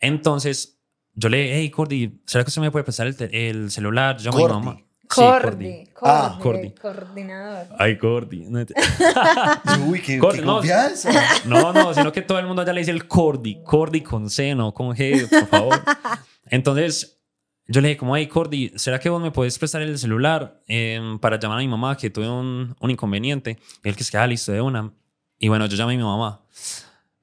Entonces 0.00 0.78
yo 1.14 1.28
le 1.28 1.38
dije, 1.38 1.54
hey, 1.56 1.70
Cordy, 1.70 2.20
¿será 2.26 2.44
que 2.44 2.48
usted 2.48 2.60
me 2.62 2.70
puede 2.70 2.84
prestar 2.84 3.06
el, 3.06 3.16
el 3.34 3.70
celular? 3.70 4.18
Yo 4.18 4.30
llamo 4.32 4.44
a 4.44 4.48
mi 4.48 4.52
Cordy. 4.52 4.66
mamá. 4.66 4.78
Sí, 5.12 5.20
Cordy, 5.20 5.86
Cordy, 5.92 5.92
Ah, 6.02 6.38
Cordy. 6.42 6.70
coordinador. 6.72 7.66
Ay, 7.78 7.98
Cordy. 7.98 8.46
Uy, 9.86 10.00
qué, 10.00 10.18
Cor- 10.18 10.34
qué 10.34 10.40
no. 10.42 10.54
confianza. 10.56 11.10
No, 11.44 11.72
no, 11.72 11.92
sino 11.94 12.12
que 12.12 12.22
todo 12.22 12.38
el 12.38 12.46
mundo 12.46 12.64
ya 12.64 12.72
le 12.72 12.80
dice 12.80 12.92
el 12.92 13.06
Cordy, 13.06 13.62
Cordy 13.62 14.00
con 14.02 14.30
C, 14.30 14.54
no 14.54 14.72
con 14.72 14.88
G, 14.96 15.28
por 15.28 15.46
favor. 15.48 15.80
Entonces, 16.46 17.21
yo 17.68 17.80
le 17.80 17.88
dije 17.88 17.98
como, 17.98 18.16
hey, 18.16 18.26
Cordy, 18.26 18.72
¿será 18.76 18.98
que 18.98 19.08
vos 19.08 19.22
me 19.22 19.30
puedes 19.30 19.58
prestar 19.58 19.82
el 19.82 19.98
celular 19.98 20.60
em, 20.66 21.18
para 21.18 21.38
llamar 21.38 21.58
a 21.58 21.60
mi 21.60 21.68
mamá 21.68 21.96
que 21.96 22.10
tuve 22.10 22.28
un, 22.28 22.74
un 22.80 22.90
inconveniente? 22.90 23.58
Y 23.84 23.88
él 23.88 23.96
que 23.96 24.02
es 24.02 24.10
que, 24.10 24.18
ah, 24.18 24.26
listo, 24.26 24.52
de 24.52 24.60
una. 24.60 24.92
Y 25.38 25.48
bueno, 25.48 25.66
yo 25.66 25.76
llamé 25.76 25.94
a 25.94 25.96
mi 25.96 26.02
mamá. 26.02 26.42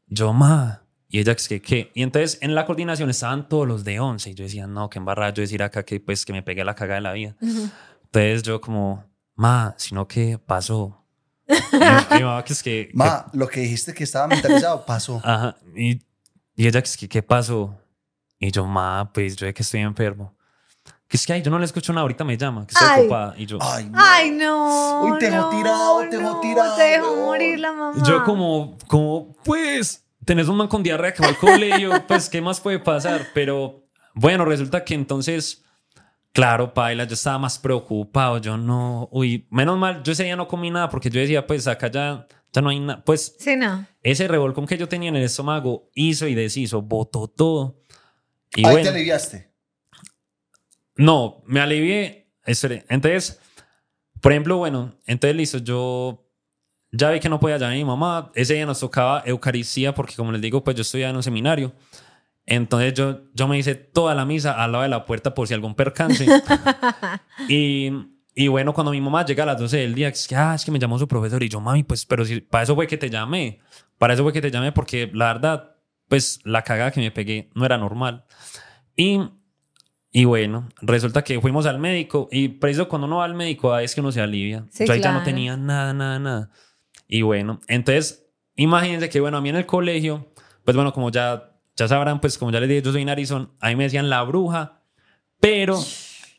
Yo, 0.08 0.34
ma. 0.34 0.84
Y 1.08 1.20
ella 1.20 1.34
que 1.36 1.42
es 1.42 1.48
que, 1.48 1.62
¿qué? 1.62 1.92
Y 1.96 2.04
entonces 2.04 2.38
en 2.42 2.54
la 2.54 2.66
coordinación 2.66 3.10
estaban 3.10 3.50
todos 3.50 3.68
los 3.68 3.84
de 3.84 4.00
11. 4.00 4.30
Y 4.30 4.34
yo 4.36 4.44
decía, 4.44 4.68
no, 4.68 4.90
qué 4.90 5.00
embarrada 5.00 5.34
yo 5.34 5.42
decir 5.42 5.64
acá 5.64 5.84
que 5.84 6.00
pues 6.00 6.24
que 6.26 6.34
me 6.34 6.44
pegué 6.44 6.64
la 6.64 6.76
cagada 6.76 6.96
de 6.96 7.02
la 7.02 7.14
vida. 7.14 7.36
Entonces 7.42 8.44
yo 8.44 8.62
como, 8.62 9.04
ma, 9.36 9.74
sino 9.78 10.08
que 10.08 10.38
pasó. 10.38 11.04
Y 11.48 12.16
mi- 12.16 12.24
mamá 12.24 12.44
que 12.44 12.54
es 12.54 12.62
que... 12.62 12.88
que- 12.92 12.92
Ma, 12.94 13.26
lo 13.34 13.48
que 13.48 13.62
dijiste 13.62 13.94
que 13.94 14.04
estaba 14.04 14.28
mentalizado 14.28 14.86
pasó. 14.86 15.20
Ajá. 15.24 15.56
Y, 15.76 15.94
y 16.56 16.68
ella, 16.68 16.82
que 16.82 16.88
es 16.90 16.98
que, 16.98 17.08
¿qué 17.10 17.24
pasó? 17.24 17.76
Y 18.40 18.52
yo, 18.52 18.66
ma, 18.66 19.12
pues 19.14 19.36
yo 19.36 19.46
de 19.46 19.54
que 19.54 19.64
estoy 19.64 19.82
enfermo. 19.82 20.34
Que 21.08 21.18
es 21.18 21.26
que, 21.26 21.34
ay, 21.34 21.42
yo 21.42 21.50
no 21.50 21.58
le 21.60 21.66
escucho 21.66 21.92
nada, 21.92 22.04
ahorita 22.04 22.24
me 22.24 22.38
llama, 22.38 22.66
que 22.68 22.74
estoy 22.74 22.88
Ay. 22.90 23.02
ocupada. 23.02 23.34
Y 23.38 23.46
yo, 23.48 23.58
Ay, 23.62 23.86
no. 23.90 23.98
Ay, 24.00 24.32
no. 24.32 25.02
Uy, 25.06 25.20
te 25.20 25.30
dejó 25.32 25.42
no, 25.42 25.50
tirado, 25.50 26.00
te 26.10 26.18
dejó 26.18 26.32
no, 26.34 26.40
tirado, 26.40 26.76
Te 26.76 26.84
dejó 26.84 27.16
morir 27.16 27.60
la 27.60 27.74
mamá. 27.74 28.04
yo 28.06 28.24
como, 28.24 28.78
como, 28.88 29.36
pues, 29.44 30.06
tenés 30.24 30.48
un 30.48 30.58
man 30.58 30.68
con 30.68 30.84
diarrea 30.84 31.12
que 31.14 31.24
va 31.24 31.30
al 31.30 31.38
colegio, 31.38 31.92
pues, 32.08 32.30
¿qué 32.30 32.40
más 32.42 32.60
puede 32.62 32.78
pasar? 32.80 33.28
Pero, 33.34 33.84
bueno, 34.14 34.46
resulta 34.46 34.84
que 34.86 34.94
entonces, 34.94 35.64
claro, 36.32 36.74
paila, 36.76 37.06
yo 37.06 37.16
estaba 37.16 37.40
más 37.40 37.58
preocupado, 37.58 38.38
yo 38.38 38.56
no, 38.56 39.10
uy, 39.12 39.48
menos 39.50 39.78
mal, 39.80 40.04
yo 40.04 40.12
ese 40.12 40.26
día 40.26 40.36
no 40.36 40.48
comí 40.48 40.70
nada 40.70 40.90
porque 40.90 41.10
yo 41.10 41.20
decía, 41.20 41.48
pues, 41.48 41.66
acá 41.68 41.90
ya, 41.90 42.28
ya 42.54 42.62
no 42.62 42.70
hay 42.70 42.80
nada, 42.80 43.04
pues, 43.04 43.36
Sí, 43.40 43.56
no. 43.56 43.84
ese 44.04 44.28
revolcón 44.28 44.68
que 44.68 44.78
yo 44.78 44.88
tenía 44.88 45.10
en 45.10 45.16
el 45.16 45.24
estómago 45.24 45.90
hizo 45.96 46.28
y 46.28 46.36
deshizo, 46.36 46.84
botó 46.84 47.28
todo. 47.28 47.78
Y 48.56 48.66
Ahí 48.66 48.72
bueno, 48.72 48.84
te 48.84 48.95
aliviaste. 48.95 49.54
No, 50.95 51.43
me 51.45 51.60
alivié. 51.60 52.32
Entonces, 52.45 53.39
por 54.22 54.32
ejemplo, 54.32 54.58
bueno, 54.58 54.95
entonces 55.06 55.36
listo, 55.36 55.58
yo 55.60 56.30
ya 56.91 57.12
vi 57.12 57.20
que 57.20 57.30
no 57.30 57.39
podía 57.39 57.58
llamar 57.58 57.74
a 57.74 57.78
mi 57.78 57.86
mamá. 57.86 58.32
Ese 58.34 58.56
día 58.56 58.66
nos 58.66 58.80
tocaba 58.80 59.24
Eucaristía 59.26 59.93
porque, 59.93 60.16
como 60.16 60.32
les 60.32 60.41
digo, 60.41 60.64
pues 60.64 60.76
yo 60.76 60.82
estudiaba 60.82 61.12
en 61.12 61.18
un 61.18 61.24
seminario. 61.24 61.74
Entonces 62.45 62.95
yo, 62.95 63.22
yo 63.34 63.47
me 63.47 63.60
hice 63.60 63.76
toda 63.76 64.16
la 64.16 64.26
misa 64.26 64.54
al 64.62 64.72
lado 64.72 64.82
de 64.82 64.89
la 64.89 65.06
puerta 65.06 65.36
por 65.36 65.47
si 65.47 65.54
algún 65.54 65.76
percance. 65.76 66.26
y, 67.47 67.91
y 68.34 68.47
bueno, 68.47 68.74
cuando 68.74 68.91
mi 68.91 69.00
mamá 69.00 69.24
llega 69.24 69.43
a 69.43 69.45
las 69.45 69.60
12 69.60 69.78
del 69.78 69.93
día, 69.93 70.10
es 70.10 70.28
que, 70.28 70.36
ah, 70.36 70.56
es 70.56 70.66
que 70.66 70.72
me 70.72 70.80
llamó 70.80 70.97
su 70.97 71.08
profesor. 71.08 71.43
Y 71.43 71.50
yo, 71.50 71.62
mami, 71.62 71.84
pues, 71.84 72.06
pero 72.06 72.26
si 72.26 72.41
para 72.41 72.64
eso 72.64 72.74
fue 72.74 72.88
que 72.88 72.97
te 72.97 73.10
llamé. 73.10 73.60
Para 74.00 74.16
eso 74.16 74.24
fue 74.24 74.34
que 74.34 74.41
te 74.41 74.50
llamé 74.50 74.72
porque 74.72 75.12
la 75.14 75.34
verdad, 75.34 75.69
pues 76.10 76.41
la 76.43 76.64
cagada 76.64 76.91
que 76.91 76.99
me 76.99 77.12
pegué 77.12 77.49
no 77.55 77.66
era 77.66 77.78
normal. 77.78 78.26
Y 78.97 79.22
y 80.12 80.26
bueno, 80.26 80.68
resulta 80.82 81.24
que 81.24 81.39
fuimos 81.39 81.68
al 81.68 81.78
médico 81.78 82.28
y 82.32 82.47
preciso 82.49 82.89
cuando 82.89 83.05
uno 83.05 83.18
va 83.18 83.26
al 83.26 83.36
médico 83.36 83.74
ahí 83.76 83.86
es 83.86 83.93
que 83.93 84.01
uno 84.01 84.12
se 84.12 84.20
alivia. 84.22 84.66
Sí, 84.72 84.86
Yo 84.88 84.93
ahí 84.93 85.01
ya 85.01 85.12
no 85.14 85.22
tenía 85.24 85.55
nada, 85.55 85.93
nada, 85.93 86.18
nada. 86.18 86.49
Y 87.07 87.22
bueno, 87.22 87.60
entonces 87.68 88.26
imagínense 88.55 89.07
que 89.10 89.20
bueno, 89.20 89.38
a 89.38 89.41
mí 89.41 89.49
en 89.49 89.55
el 89.55 89.68
colegio, 89.68 90.34
pues 90.66 90.76
bueno, 90.76 90.91
como 90.93 91.12
ya, 91.12 91.51
ya 91.76 91.88
sabrán, 91.88 92.20
pues 92.22 92.39
como 92.39 92.51
ya 92.51 92.60
les 92.60 92.68
dije, 92.70 92.82
yo 92.82 92.91
soy 92.91 93.05
narizón, 93.05 93.51
a 93.60 93.70
mí 93.70 93.76
me 93.76 93.84
decían 93.84 94.10
la 94.10 94.24
bruja, 94.24 94.82
pero 95.39 95.80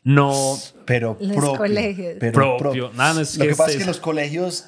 no 0.03 0.57
Pero 0.85 1.15
Los 1.21 1.31
propio. 1.37 1.57
colegios. 1.57 2.15
Pero 2.19 2.33
propio. 2.33 2.57
propio. 2.57 2.91
Nada, 2.93 3.13
no 3.13 3.19
es 3.21 3.37
Lo 3.37 3.45
que 3.45 3.51
pasa 3.51 3.65
es 3.67 3.69
este- 3.75 3.83
que 3.85 3.87
los 3.87 3.99
colegios, 4.01 4.65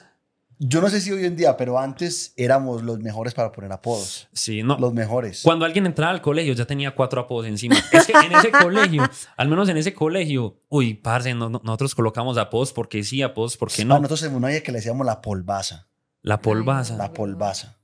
yo 0.60 0.82
no 0.82 0.90
sé 0.90 1.02
si 1.02 1.12
hoy 1.12 1.26
en 1.26 1.36
día, 1.36 1.58
pero 1.58 1.78
antes 1.80 2.34
éramos 2.38 2.84
los 2.84 3.00
mejores 3.00 3.34
para 3.34 3.52
poner 3.52 3.72
apodos. 3.72 4.28
Sí, 4.34 4.64
no. 4.64 4.78
Los 4.78 4.94
mejores. 4.94 5.42
Cuando 5.44 5.66
alguien 5.66 5.86
entraba 5.86 6.12
al 6.12 6.22
colegio 6.22 6.54
ya 6.54 6.66
tenía 6.66 6.96
cuatro 6.96 7.22
apodos 7.22 7.48
encima. 7.48 7.76
Es 7.92 8.06
que 8.06 8.14
en 8.14 8.34
ese 8.34 8.52
colegio, 8.62 9.04
al 9.38 9.48
menos 9.48 9.68
en 9.70 9.78
ese 9.78 9.94
colegio, 9.94 10.62
uy, 10.70 10.94
parce, 10.94 11.34
no- 11.34 11.50
no- 11.50 11.62
nosotros 11.64 11.96
colocamos 11.96 12.38
apodos 12.38 12.72
porque 12.74 13.04
sí, 13.04 13.22
apodos 13.22 13.58
porque 13.58 13.84
no. 13.86 13.96
nosotros 13.96 14.24
en 14.24 14.36
una 14.36 14.50
que 14.62 14.72
le 14.72 14.78
decíamos 14.80 15.06
la 15.06 15.22
polvaza. 15.22 15.88
La 16.22 16.40
polvaza. 16.42 16.96
La 16.96 17.12
polvaza. 17.14 17.78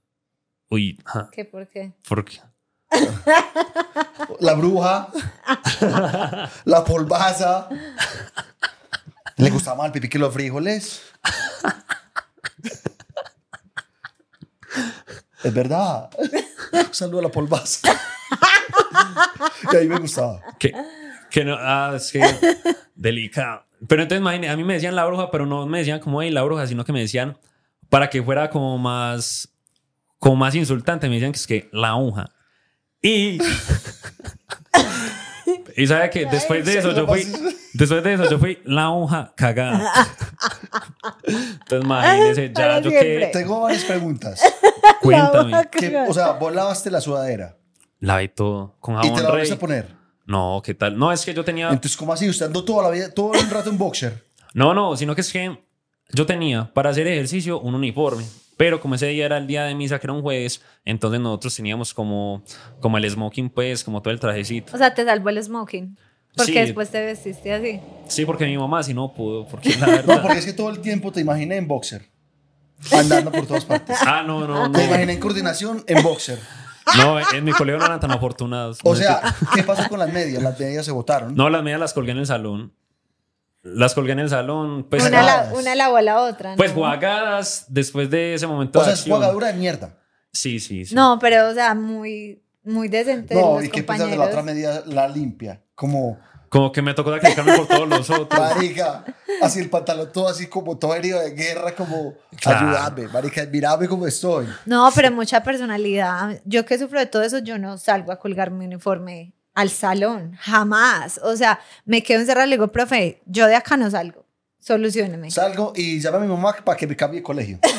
Uy, 0.69 0.97
¿Qué 1.31 1.45
por 1.45 1.67
qué? 1.67 1.93
¿por 2.07 2.23
qué? 2.23 2.39
La 4.39 4.53
bruja. 4.53 5.09
la 6.65 6.83
polvaza. 6.85 7.67
Le 9.37 9.49
gustaba 9.49 9.77
más 9.77 9.85
el 9.87 9.91
pipí 9.93 10.09
que 10.09 10.19
los 10.19 10.33
frijoles. 10.33 11.01
Es 15.43 15.53
verdad. 15.53 16.09
Un 16.73 16.93
saludo 16.93 17.19
a 17.19 17.23
la 17.23 17.29
polvaza. 17.29 17.89
y 19.73 19.75
ahí 19.75 19.87
me 19.87 19.97
gustaba. 19.97 20.41
Que, 20.59 20.73
que 21.29 21.45
no, 21.45 21.55
ah, 21.57 21.93
es 21.95 22.11
que 22.11 22.21
delicado. 22.95 23.65
Pero 23.87 24.01
entonces, 24.01 24.21
imagínate, 24.21 24.49
a 24.49 24.57
mí 24.57 24.63
me 24.63 24.73
decían 24.73 24.95
la 24.95 25.05
bruja, 25.05 25.31
pero 25.31 25.45
no 25.45 25.65
me 25.65 25.79
decían 25.79 25.99
como, 25.99 26.21
hey, 26.21 26.31
la 26.31 26.43
bruja, 26.43 26.67
sino 26.67 26.83
que 26.83 26.91
me 26.91 26.99
decían, 26.99 27.37
para 27.89 28.09
que 28.09 28.21
fuera 28.21 28.49
como 28.49 28.77
más, 28.77 29.49
como 30.17 30.35
más 30.35 30.53
insultante, 30.55 31.07
me 31.07 31.15
decían 31.15 31.31
que 31.31 31.37
es 31.37 31.47
que 31.47 31.69
la 31.71 31.89
aguja. 31.89 32.31
Y, 33.01 33.39
y 35.81 35.87
sabe 35.87 36.09
que 36.09 36.25
después 36.25 36.65
de 36.65 36.79
eso 36.79 36.91
yo 36.93 37.07
fui, 37.07 37.25
después 37.73 38.03
de 38.03 38.13
eso 38.13 38.29
yo 38.29 38.39
fui 38.39 38.59
la 38.65 38.85
aguja 38.85 39.33
cagada. 39.35 39.91
Entonces, 41.25 41.83
imagínese, 41.83 42.47
ya 42.49 42.53
Para 42.53 42.79
yo 42.81 42.89
siempre. 42.89 43.19
que, 43.19 43.29
Tengo 43.33 43.61
varias 43.61 43.83
preguntas. 43.83 44.41
cuéntame, 45.01 45.69
Que, 45.71 45.97
o 46.07 46.13
sea, 46.13 46.33
vos 46.33 46.53
lavaste 46.53 46.91
la 46.91 47.01
sudadera 47.01 47.55
lavé 47.99 48.29
todo 48.29 48.75
con 48.79 48.97
y 48.97 49.01
te 49.01 49.09
la 49.09 49.15
rey. 49.15 49.31
volviste 49.31 49.55
a 49.55 49.59
poner. 49.59 49.87
No, 50.25 50.61
¿qué 50.63 50.73
tal? 50.73 50.97
No, 50.97 51.11
es 51.11 51.25
que 51.25 51.33
yo 51.33 51.43
tenía... 51.43 51.69
Entonces, 51.69 51.97
¿cómo 51.97 52.13
así? 52.13 52.29
Usted 52.29 52.45
andó 52.45 52.63
toda 52.63 52.83
la 52.83 52.89
vida, 52.91 53.11
todo 53.11 53.33
el 53.33 53.49
rato 53.49 53.69
en 53.69 53.77
boxer. 53.77 54.23
No, 54.53 54.73
no, 54.73 54.95
sino 54.95 55.15
que 55.15 55.21
es 55.21 55.31
que 55.31 55.57
yo 56.11 56.25
tenía 56.25 56.71
para 56.73 56.91
hacer 56.91 57.07
ejercicio 57.07 57.59
un 57.59 57.75
uniforme, 57.75 58.23
pero 58.59 58.81
como 58.81 58.95
ese 58.95 59.05
día 59.07 59.25
era 59.25 59.37
el 59.37 59.47
día 59.47 59.63
de 59.63 59.73
misa, 59.73 59.99
que 59.99 60.05
era 60.07 60.11
un 60.13 60.21
jueves, 60.21 60.61
entonces 60.83 61.21
nosotros 61.21 61.55
teníamos 61.55 61.93
como, 61.93 62.43
como 62.81 62.97
el 62.97 63.09
smoking, 63.09 63.49
pues, 63.49 63.85
como 63.85 64.01
todo 64.01 64.13
el 64.13 64.19
trajecito. 64.19 64.75
O 64.75 64.77
sea, 64.77 64.93
te 64.93 65.05
salvó 65.05 65.29
el 65.29 65.41
smoking. 65.41 65.97
Porque 66.35 66.51
Sí. 66.51 66.59
después 66.59 66.89
te 66.91 66.99
vestiste 67.05 67.53
así. 67.53 67.79
Sí, 68.09 68.25
porque 68.25 68.45
mi 68.45 68.57
mamá 68.57 68.83
sí 68.83 68.93
no 68.93 69.13
pudo, 69.13 69.47
porque 69.47 69.69
la 69.79 69.85
No, 69.87 69.91
verdad... 69.93 70.21
porque 70.23 70.39
es 70.39 70.45
que 70.45 70.51
todo 70.51 70.69
el 70.71 70.81
tiempo 70.81 71.09
te 71.13 71.21
imaginé 71.21 71.55
en 71.55 71.69
boxer. 71.69 72.05
Andando 72.91 73.31
por 73.31 73.47
todas 73.47 73.63
partes. 73.63 73.97
Ah, 74.05 74.23
no, 74.27 74.45
no, 74.45 74.67
no. 74.67 74.71
Te 74.73 74.83
imaginé 74.83 75.13
en 75.13 75.19
coordinación 75.21 75.81
en 75.87 76.03
boxer. 76.03 76.37
No, 76.97 77.17
en 77.33 77.43
mi 77.45 77.53
colegio 77.53 77.79
no 77.79 77.85
eran 77.85 77.99
tan 78.01 78.11
afortunados. 78.11 78.79
O 78.83 78.89
No, 78.91 78.95
sea, 78.95 79.21
¿qué 79.55 79.63
pasó 79.63 79.87
con 79.87 79.99
las 79.99 80.11
medias? 80.11 80.43
Las 80.43 80.59
medias 80.59 80.83
se 80.85 80.91
botaron. 80.91 81.33
No, 81.33 81.49
las 81.49 81.63
medias 81.63 81.79
las 81.79 81.93
colgué 81.93 82.11
en 82.11 82.17
el 82.17 82.25
salón. 82.25 82.73
Las 83.61 83.93
colgué 83.93 84.13
en 84.13 84.19
el 84.19 84.29
salón, 84.29 84.87
pues... 84.89 85.05
una, 85.05 85.21
la, 85.21 85.51
una 85.53 85.75
lavó 85.75 85.97
a 85.97 86.01
la 86.01 86.21
otra. 86.21 86.55
Pues 86.55 86.71
jugadas 86.71 87.65
después 87.67 88.09
de 88.09 88.33
ese 88.35 88.47
momento 88.47 88.79
o 88.79 88.83
sea, 88.83 88.93
de 88.93 88.99
es 88.99 89.05
jugadura 89.05 89.47
de 89.47 89.53
mierda. 89.53 89.97
Sí, 90.31 90.59
sí, 90.59 90.85
sí. 90.85 90.95
No, 90.95 91.17
pero, 91.19 91.49
o 91.49 91.53
sea, 91.53 91.75
muy, 91.75 92.41
muy 92.63 92.87
decente. 92.87 93.35
No, 93.35 93.55
los 93.55 93.65
¿y 93.65 93.69
qué 93.69 93.83
piensas 93.83 94.09
de 94.09 94.15
la 94.17 94.25
otra 94.25 94.43
media, 94.43 94.83
la 94.85 95.07
limpia? 95.09 95.61
Como, 95.75 96.19
Como 96.47 96.71
que 96.71 96.81
me 96.81 96.93
tocó 96.93 97.11
sacrificarme 97.11 97.57
por 97.57 97.67
todos 97.67 97.89
los 97.89 98.09
otros. 98.09 98.39
marica, 98.39 99.03
así 99.41 99.59
el 99.59 99.69
pantalón 99.69 100.11
todo 100.13 100.29
así 100.29 100.47
como 100.47 100.77
todo 100.77 100.95
herido 100.95 101.19
de 101.19 101.31
guerra, 101.31 101.75
como, 101.75 102.13
Claro. 102.39 102.67
ayúdame, 102.69 103.07
marica, 103.09 103.45
mírame 103.45 103.87
cómo 103.89 104.07
estoy. 104.07 104.47
No, 104.65 104.89
pero 104.95 105.11
mucha 105.11 105.43
personalidad. 105.43 106.39
Yo 106.45 106.65
que 106.65 106.77
sufro 106.79 106.99
de 106.99 107.07
todo 107.07 107.23
eso, 107.23 107.39
yo 107.39 107.57
no 107.57 107.77
salgo 107.77 108.11
a 108.13 108.19
colgar 108.19 108.51
mi 108.51 108.65
uniforme 108.65 109.33
al 109.59 109.69
salón, 109.69 110.37
jamás. 110.39 111.19
O 111.21 111.35
sea, 111.35 111.59
me 111.83 112.01
quedo 112.01 112.21
encerrada 112.21 112.47
y 112.47 112.51
le 112.51 112.55
digo, 112.55 112.69
profe, 112.69 113.21
yo 113.25 113.45
de 113.45 113.55
acá 113.55 113.75
no 113.75 113.91
salgo. 113.91 114.25
Solucióneme. 114.59 115.29
Salgo 115.31 115.73
y 115.75 115.99
llamo 115.99 116.17
a 116.17 116.19
mi 116.21 116.27
mamá 116.27 116.55
para 116.63 116.77
que 116.77 116.87
me 116.87 116.95
cambie 116.95 117.19
de 117.19 117.23
colegio. 117.23 117.59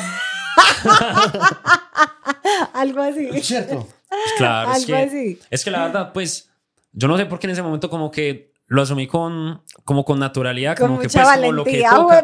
Algo 2.73 3.01
así. 3.01 3.29
¿Es 3.33 3.47
cierto? 3.47 3.87
Pues 4.09 4.33
claro, 4.37 4.71
es 4.71 4.77
Algo 4.77 4.87
que, 4.87 4.95
así. 4.95 5.39
es 5.49 5.63
que 5.63 5.71
la 5.71 5.85
verdad, 5.85 6.13
pues, 6.13 6.49
yo 6.91 7.07
no 7.07 7.17
sé 7.17 7.25
por 7.25 7.39
qué 7.39 7.47
en 7.47 7.51
ese 7.51 7.63
momento 7.63 7.89
como 7.89 8.11
que 8.11 8.53
lo 8.67 8.83
asumí 8.83 9.07
con, 9.07 9.63
como 9.83 10.05
con 10.05 10.19
naturalidad, 10.19 10.77
Con 10.77 10.89
como 10.89 10.99
que 10.99 11.07
mucha 11.07 11.23
pues 11.23 11.35
como 11.37 11.51
lo 11.51 11.63
que 11.63 11.81
valentía, 11.81 11.89
toca. 11.89 12.23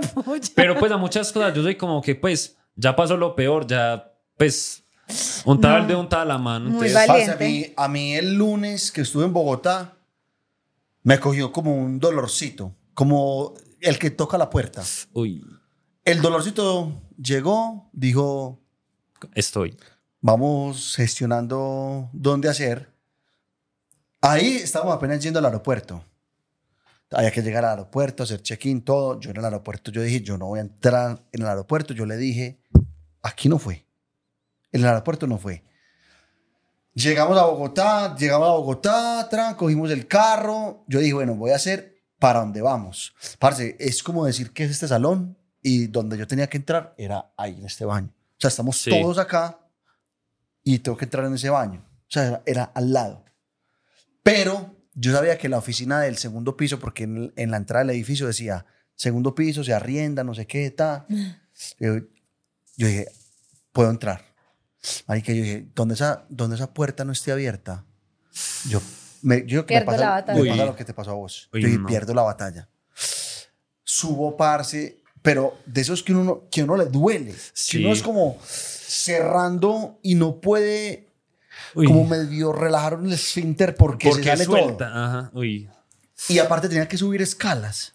Pero 0.55 0.77
pues 0.77 0.91
a 0.91 0.97
muchas 0.97 1.31
cosas 1.31 1.55
yo 1.55 1.63
soy 1.63 1.75
como 1.75 2.01
que 2.01 2.13
pues 2.13 2.55
ya 2.75 2.95
pasó 2.95 3.17
lo 3.17 3.35
peor, 3.35 3.65
ya 3.65 4.11
pues 4.37 4.83
un 5.45 5.61
tal 5.61 5.83
No. 5.83 5.87
de 5.87 5.95
un 5.95 6.09
tal 6.09 6.27
mano. 6.39 6.69
Muy 6.69 6.87
entonces- 6.87 7.07
valiente. 7.07 7.31
A, 7.33 7.47
mí, 7.47 7.73
a 7.77 7.87
mí 7.87 8.13
el 8.15 8.33
lunes 8.35 8.91
que 8.91 9.01
estuve 9.01 9.25
en 9.25 9.33
Bogotá, 9.33 9.93
me 11.03 11.19
cogió 11.19 11.51
como 11.51 11.75
un 11.75 11.99
dolorcito, 11.99 12.75
como 12.93 13.53
el 13.79 13.97
que 13.97 14.09
toca 14.11 14.37
la 14.37 14.49
puerta. 14.49 14.83
Uy, 15.13 15.43
El 16.03 16.21
dolorcito 16.21 17.01
llegó, 17.21 17.89
dijo, 17.93 18.59
estoy. 19.33 19.77
vamos 20.21 20.95
gestionando 20.95 22.09
dónde 22.11 22.49
hacer. 22.49 22.91
Ahí 24.21 24.57
estábamos 24.57 24.95
apenas 24.95 25.19
yendo 25.23 25.39
al 25.39 25.45
aeropuerto. 25.45 26.03
Había 27.11 27.31
que 27.31 27.41
llegar 27.41 27.63
al 27.63 27.71
aeropuerto, 27.71 28.23
hacer 28.23 28.41
check-in, 28.41 28.81
todo. 28.81 29.17
Yo 29.21 29.29
en 29.29 29.37
el 29.37 29.45
aeropuerto, 29.45 29.91
yo 29.91 30.01
dije, 30.01 30.21
yo 30.21 30.37
no 30.37 30.47
voy 30.47 30.59
a 30.59 30.63
entrar 30.63 31.23
en 31.31 31.41
el 31.41 31.47
aeropuerto. 31.47 31.93
Yo 31.93 32.05
le 32.05 32.17
dije, 32.17 32.59
aquí 33.21 33.47
no 33.47 33.59
fue. 33.59 33.85
El 34.77 34.85
aeropuerto 34.85 35.27
no 35.27 35.37
fue. 35.37 35.63
Llegamos 36.93 37.37
a 37.37 37.45
Bogotá, 37.45 38.15
llegamos 38.15 38.47
a 38.47 38.51
Bogotá, 38.53 39.27
tran, 39.29 39.55
cogimos 39.55 39.91
el 39.91 40.07
carro. 40.07 40.83
Yo 40.87 40.99
dije, 40.99 41.13
bueno, 41.13 41.35
voy 41.35 41.51
a 41.51 41.55
hacer 41.55 42.01
para 42.17 42.39
dónde 42.39 42.61
vamos. 42.61 43.13
Parce, 43.37 43.75
es 43.79 44.01
como 44.01 44.25
decir 44.25 44.51
que 44.51 44.63
es 44.63 44.71
este 44.71 44.87
salón 44.87 45.37
y 45.61 45.87
donde 45.87 46.17
yo 46.17 46.25
tenía 46.25 46.47
que 46.47 46.57
entrar 46.57 46.95
era 46.97 47.31
ahí, 47.37 47.55
en 47.59 47.65
este 47.65 47.85
baño. 47.85 48.09
O 48.09 48.39
sea, 48.39 48.47
estamos 48.49 48.77
Sí. 48.77 48.89
todos 48.89 49.17
acá 49.19 49.59
y 50.63 50.79
tengo 50.79 50.97
que 50.97 51.05
entrar 51.05 51.25
en 51.25 51.35
ese 51.35 51.49
baño. 51.49 51.85
O 51.87 52.09
sea, 52.09 52.23
era, 52.25 52.41
era 52.45 52.63
al 52.73 52.91
lado. 52.93 53.23
Pero 54.23 54.75
yo 54.95 55.13
sabía 55.13 55.37
que 55.37 55.49
la 55.49 55.57
oficina 55.59 55.99
del 56.01 56.17
segundo 56.17 56.57
piso, 56.57 56.79
porque 56.79 57.03
en, 57.03 57.31
en 57.35 57.51
la 57.51 57.57
entrada 57.57 57.85
del 57.85 57.95
edificio 57.95 58.25
decía, 58.27 58.65
segundo 58.95 59.35
piso, 59.35 59.63
se 59.63 59.73
arrienda, 59.73 60.23
no 60.23 60.33
sé 60.33 60.47
qué, 60.47 60.65
está. 60.65 61.05
Yo, 61.79 61.95
yo 62.75 62.85
dije, 62.87 63.07
puedo 63.71 63.89
entrar. 63.89 64.21
Ahí 65.07 65.21
que 65.21 65.35
yo 65.35 65.43
dije, 65.43 65.67
donde 65.75 65.93
esa, 65.95 66.25
donde 66.29 66.55
esa 66.55 66.73
puerta 66.73 67.03
no 67.05 67.11
esté 67.11 67.31
abierta, 67.31 67.83
yo, 68.69 68.81
me, 69.21 69.45
yo 69.45 69.65
que 69.65 69.75
me 69.75 69.81
Pierdo 69.81 69.85
pasa, 69.91 69.97
la 70.01 70.05
me 70.07 70.21
batalla. 70.21 70.39
pasa 70.39 70.61
Uy. 70.63 70.67
lo 70.69 70.75
que 70.75 70.85
te 70.85 70.93
pasó 70.93 71.11
a 71.11 71.15
vos. 71.15 71.49
Uy, 71.53 71.61
yo 71.61 71.67
dije, 71.67 71.79
no. 71.79 71.87
pierdo 71.87 72.13
la 72.13 72.21
batalla. 72.23 72.69
Subo, 73.83 74.35
parce, 74.37 75.01
pero 75.21 75.57
de 75.65 75.81
esos 75.81 76.03
que 76.03 76.11
uno, 76.13 76.23
no- 76.23 76.43
que 76.51 76.63
uno 76.63 76.75
le 76.77 76.85
duele. 76.85 77.33
Sí. 77.53 77.77
Que 77.79 77.85
uno 77.85 77.93
es 77.93 78.03
como 78.03 78.37
cerrando 78.43 79.99
y 80.03 80.15
no 80.15 80.39
puede 80.41 81.07
Uy, 81.73 81.85
como 81.87 82.05
medio 82.05 82.51
relajar 82.53 82.99
el 83.03 83.11
esfínter 83.13 83.75
porque, 83.75 84.09
porque 84.09 84.23
se 84.23 84.29
sale 84.29 84.45
suelta. 84.45 84.89
todo. 84.89 85.03
Ajá, 85.03 85.31
uy. 85.33 85.69
Y 86.29 86.39
aparte 86.39 86.67
tenía 86.67 86.87
que 86.87 86.97
subir 86.97 87.21
escalas. 87.21 87.93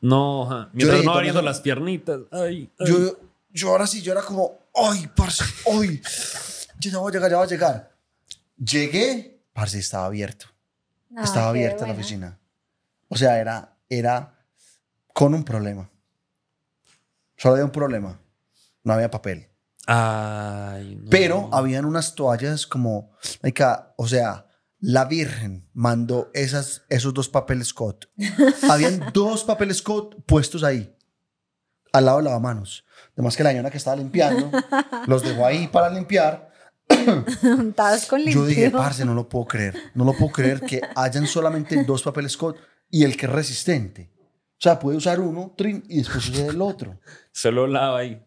No, 0.00 0.44
ajá. 0.44 0.70
mientras 0.72 0.98
dije, 0.98 1.06
no 1.06 1.12
¿dónde 1.12 1.18
abriendo 1.18 1.42
las 1.42 1.60
piernitas. 1.60 2.20
Ay, 2.32 2.68
ay. 2.78 2.86
Yo, 2.88 3.18
yo 3.52 3.68
ahora 3.70 3.86
sí, 3.86 4.02
yo 4.02 4.12
era 4.12 4.22
como, 4.22 4.58
¡ay, 4.74 5.10
parce! 5.14 5.44
¡ay! 5.66 6.00
Yo 6.78 6.90
ya 6.90 6.98
voy 6.98 7.10
a 7.10 7.12
llegar, 7.14 7.30
ya 7.30 7.36
voy 7.36 7.46
a 7.46 7.50
llegar. 7.50 7.96
Llegué, 8.56 9.44
parce, 9.52 9.78
estaba 9.78 10.06
abierto. 10.06 10.46
Ah, 11.16 11.24
estaba 11.24 11.48
abierta 11.48 11.86
la 11.86 11.92
oficina. 11.92 12.38
O 13.08 13.16
sea, 13.16 13.38
era, 13.38 13.76
era 13.88 14.46
con 15.12 15.34
un 15.34 15.44
problema. 15.44 15.90
Solo 17.36 17.54
había 17.54 17.64
un 17.64 17.72
problema. 17.72 18.20
No 18.84 18.92
había 18.92 19.10
papel. 19.10 19.48
Ay, 19.86 20.96
no. 20.96 21.10
Pero 21.10 21.48
habían 21.52 21.84
unas 21.84 22.14
toallas 22.14 22.66
como, 22.66 23.10
o 23.96 24.08
sea, 24.08 24.46
la 24.78 25.04
Virgen 25.04 25.68
mandó 25.74 26.30
esas, 26.32 26.82
esos 26.88 27.12
dos 27.12 27.28
papeles 27.28 27.68
Scott. 27.68 28.08
habían 28.70 29.10
dos 29.12 29.44
papeles 29.44 29.78
Scott 29.78 30.16
puestos 30.26 30.62
ahí, 30.62 30.94
al 31.92 32.06
lado 32.06 32.18
del 32.18 32.26
lavamanos. 32.26 32.84
Además 33.20 33.36
que 33.36 33.44
la 33.44 33.50
señora 33.50 33.70
que 33.70 33.76
estaba 33.76 33.96
limpiando 33.96 34.50
los 35.06 35.22
dejó 35.22 35.44
ahí 35.44 35.68
para 35.68 35.90
limpiar. 35.90 36.48
Untados 37.42 38.06
con 38.06 38.24
Yo 38.24 38.46
dije, 38.46 38.62
limpio. 38.62 38.78
parce, 38.78 39.04
no 39.04 39.12
lo 39.12 39.28
puedo 39.28 39.44
creer. 39.44 39.74
No 39.94 40.06
lo 40.06 40.14
puedo 40.14 40.32
creer 40.32 40.60
que 40.62 40.80
hayan 40.96 41.26
solamente 41.26 41.84
dos 41.84 42.02
papeles 42.02 42.32
Scott 42.32 42.56
y 42.88 43.04
el 43.04 43.18
que 43.18 43.26
es 43.26 43.32
resistente. 43.32 44.10
O 44.16 44.62
sea, 44.62 44.78
puede 44.78 44.96
usar 44.96 45.20
uno, 45.20 45.52
trin, 45.54 45.84
y 45.86 45.98
después 45.98 46.30
usar 46.30 46.46
el 46.48 46.62
otro. 46.62 46.98
Solo 47.30 47.66
lava 47.66 47.98
ahí. 47.98 48.22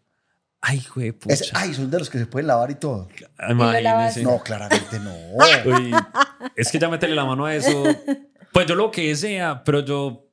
Ay, 0.60 0.86
güey, 0.94 1.10
pucha. 1.10 1.34
Es- 1.34 1.50
ay, 1.54 1.74
son 1.74 1.90
de 1.90 1.98
los 1.98 2.08
que 2.08 2.18
se 2.18 2.26
pueden 2.26 2.46
lavar 2.46 2.70
y 2.70 2.76
todo. 2.76 3.08
Imagínese. 3.50 4.22
No, 4.22 4.38
claramente 4.38 5.00
no. 5.00 5.12
Uy, 5.64 5.92
es 6.54 6.70
que 6.70 6.78
ya 6.78 6.88
meterle 6.88 7.16
la 7.16 7.24
mano 7.24 7.46
a 7.46 7.54
eso. 7.54 7.82
Pues 8.52 8.66
yo 8.66 8.76
lo 8.76 8.92
que 8.92 9.16
sea, 9.16 9.64
pero 9.64 9.80
yo 9.80 10.23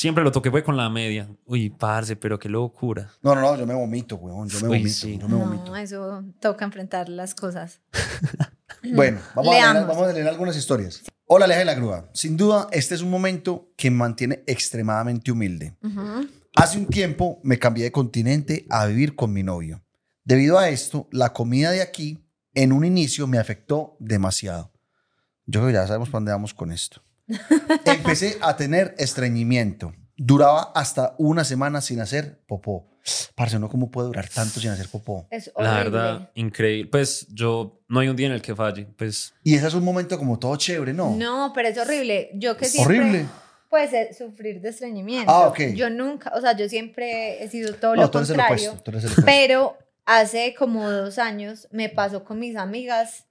siempre 0.00 0.24
lo 0.24 0.32
toqué 0.32 0.50
fue 0.50 0.64
con 0.64 0.76
la 0.76 0.88
media. 0.88 1.28
Uy, 1.44 1.68
parce, 1.68 2.16
pero 2.16 2.38
qué 2.38 2.48
locura. 2.48 3.12
No, 3.22 3.34
no, 3.34 3.42
no, 3.42 3.56
yo 3.56 3.66
me 3.66 3.74
vomito, 3.74 4.16
weón. 4.16 4.48
Yo 4.48 4.58
me 4.60 4.68
Uy, 4.68 4.78
vomito. 4.78 4.94
sí. 4.96 5.18
Yo 5.18 5.28
me 5.28 5.36
vomito. 5.36 5.66
No, 5.66 5.76
eso 5.76 6.24
toca 6.40 6.64
enfrentar 6.64 7.08
las 7.08 7.34
cosas. 7.34 7.80
Bueno, 8.94 9.18
vamos 9.34 9.54
a, 9.54 9.74
leer, 9.74 9.86
vamos 9.86 10.08
a 10.08 10.12
leer 10.12 10.28
algunas 10.28 10.56
historias. 10.56 11.02
Hola, 11.26 11.44
Aleja 11.44 11.58
de 11.58 11.64
la 11.66 11.74
Grúa. 11.74 12.08
Sin 12.14 12.34
duda, 12.38 12.66
este 12.72 12.94
es 12.94 13.02
un 13.02 13.10
momento 13.10 13.74
que 13.76 13.90
me 13.90 13.98
mantiene 13.98 14.42
extremadamente 14.46 15.30
humilde. 15.30 15.76
Hace 16.54 16.78
un 16.78 16.86
tiempo 16.86 17.40
me 17.42 17.58
cambié 17.58 17.84
de 17.84 17.92
continente 17.92 18.64
a 18.70 18.86
vivir 18.86 19.16
con 19.16 19.34
mi 19.34 19.42
novio. 19.42 19.84
Debido 20.24 20.58
a 20.58 20.70
esto, 20.70 21.08
la 21.10 21.34
comida 21.34 21.72
de 21.72 21.82
aquí 21.82 22.24
en 22.54 22.72
un 22.72 22.86
inicio 22.86 23.26
me 23.26 23.38
afectó 23.38 23.96
demasiado. 23.98 24.72
Yo 25.44 25.60
creo 25.60 25.66
que 25.66 25.74
ya 25.74 25.86
sabemos 25.86 26.08
para 26.08 26.20
dónde 26.20 26.32
vamos 26.32 26.54
con 26.54 26.72
esto. 26.72 27.02
Empecé 27.84 28.38
a 28.40 28.56
tener 28.56 28.94
estreñimiento. 28.98 29.92
Duraba 30.16 30.72
hasta 30.74 31.14
una 31.18 31.44
semana 31.44 31.80
sin 31.80 32.00
hacer 32.00 32.40
popó. 32.46 32.86
Parce, 33.34 33.58
¿no 33.58 33.68
cómo 33.70 33.90
puede 33.90 34.08
durar 34.08 34.28
tanto 34.28 34.60
sin 34.60 34.70
hacer 34.70 34.88
popó? 34.88 35.26
Es 35.30 35.50
La 35.56 35.72
horrible. 35.80 35.90
verdad, 35.98 36.30
increíble. 36.34 36.90
Pues 36.90 37.26
yo 37.30 37.80
no 37.88 38.00
hay 38.00 38.08
un 38.08 38.16
día 38.16 38.26
en 38.26 38.32
el 38.34 38.42
que 38.42 38.54
falle. 38.54 38.86
Pues 38.98 39.32
Y 39.42 39.54
ese 39.54 39.68
es 39.68 39.74
un 39.74 39.82
momento 39.84 40.18
como 40.18 40.38
todo 40.38 40.54
chévere, 40.56 40.92
¿no? 40.92 41.16
No, 41.16 41.52
pero 41.54 41.68
es 41.68 41.78
horrible. 41.78 42.30
Yo 42.34 42.56
que 42.56 42.66
siempre... 42.66 42.98
Horrible. 42.98 43.26
Pues 43.70 43.92
eh, 43.92 44.10
sufrir 44.16 44.60
de 44.60 44.70
estreñimiento. 44.70 45.30
Ah, 45.32 45.46
ok. 45.48 45.60
Yo 45.74 45.88
nunca, 45.90 46.32
o 46.36 46.40
sea, 46.40 46.56
yo 46.56 46.68
siempre 46.68 47.42
he 47.42 47.48
sido 47.48 47.72
todo 47.74 47.94
No, 47.94 48.02
lo 48.02 48.10
tú 48.10 48.18
eres 48.18 48.30
el 48.30 48.36
contrario. 48.36 48.70
opuesto. 48.70 48.82
Tú 48.82 48.90
eres 48.90 49.04
el 49.04 49.10
opuesto. 49.12 49.26
Pero 49.26 49.78
hace 50.04 50.54
como 50.58 50.90
dos 50.90 51.18
años 51.18 51.68
me 51.70 51.88
pasó 51.88 52.24
con 52.24 52.38
mis 52.40 52.56
amigas 52.56 53.26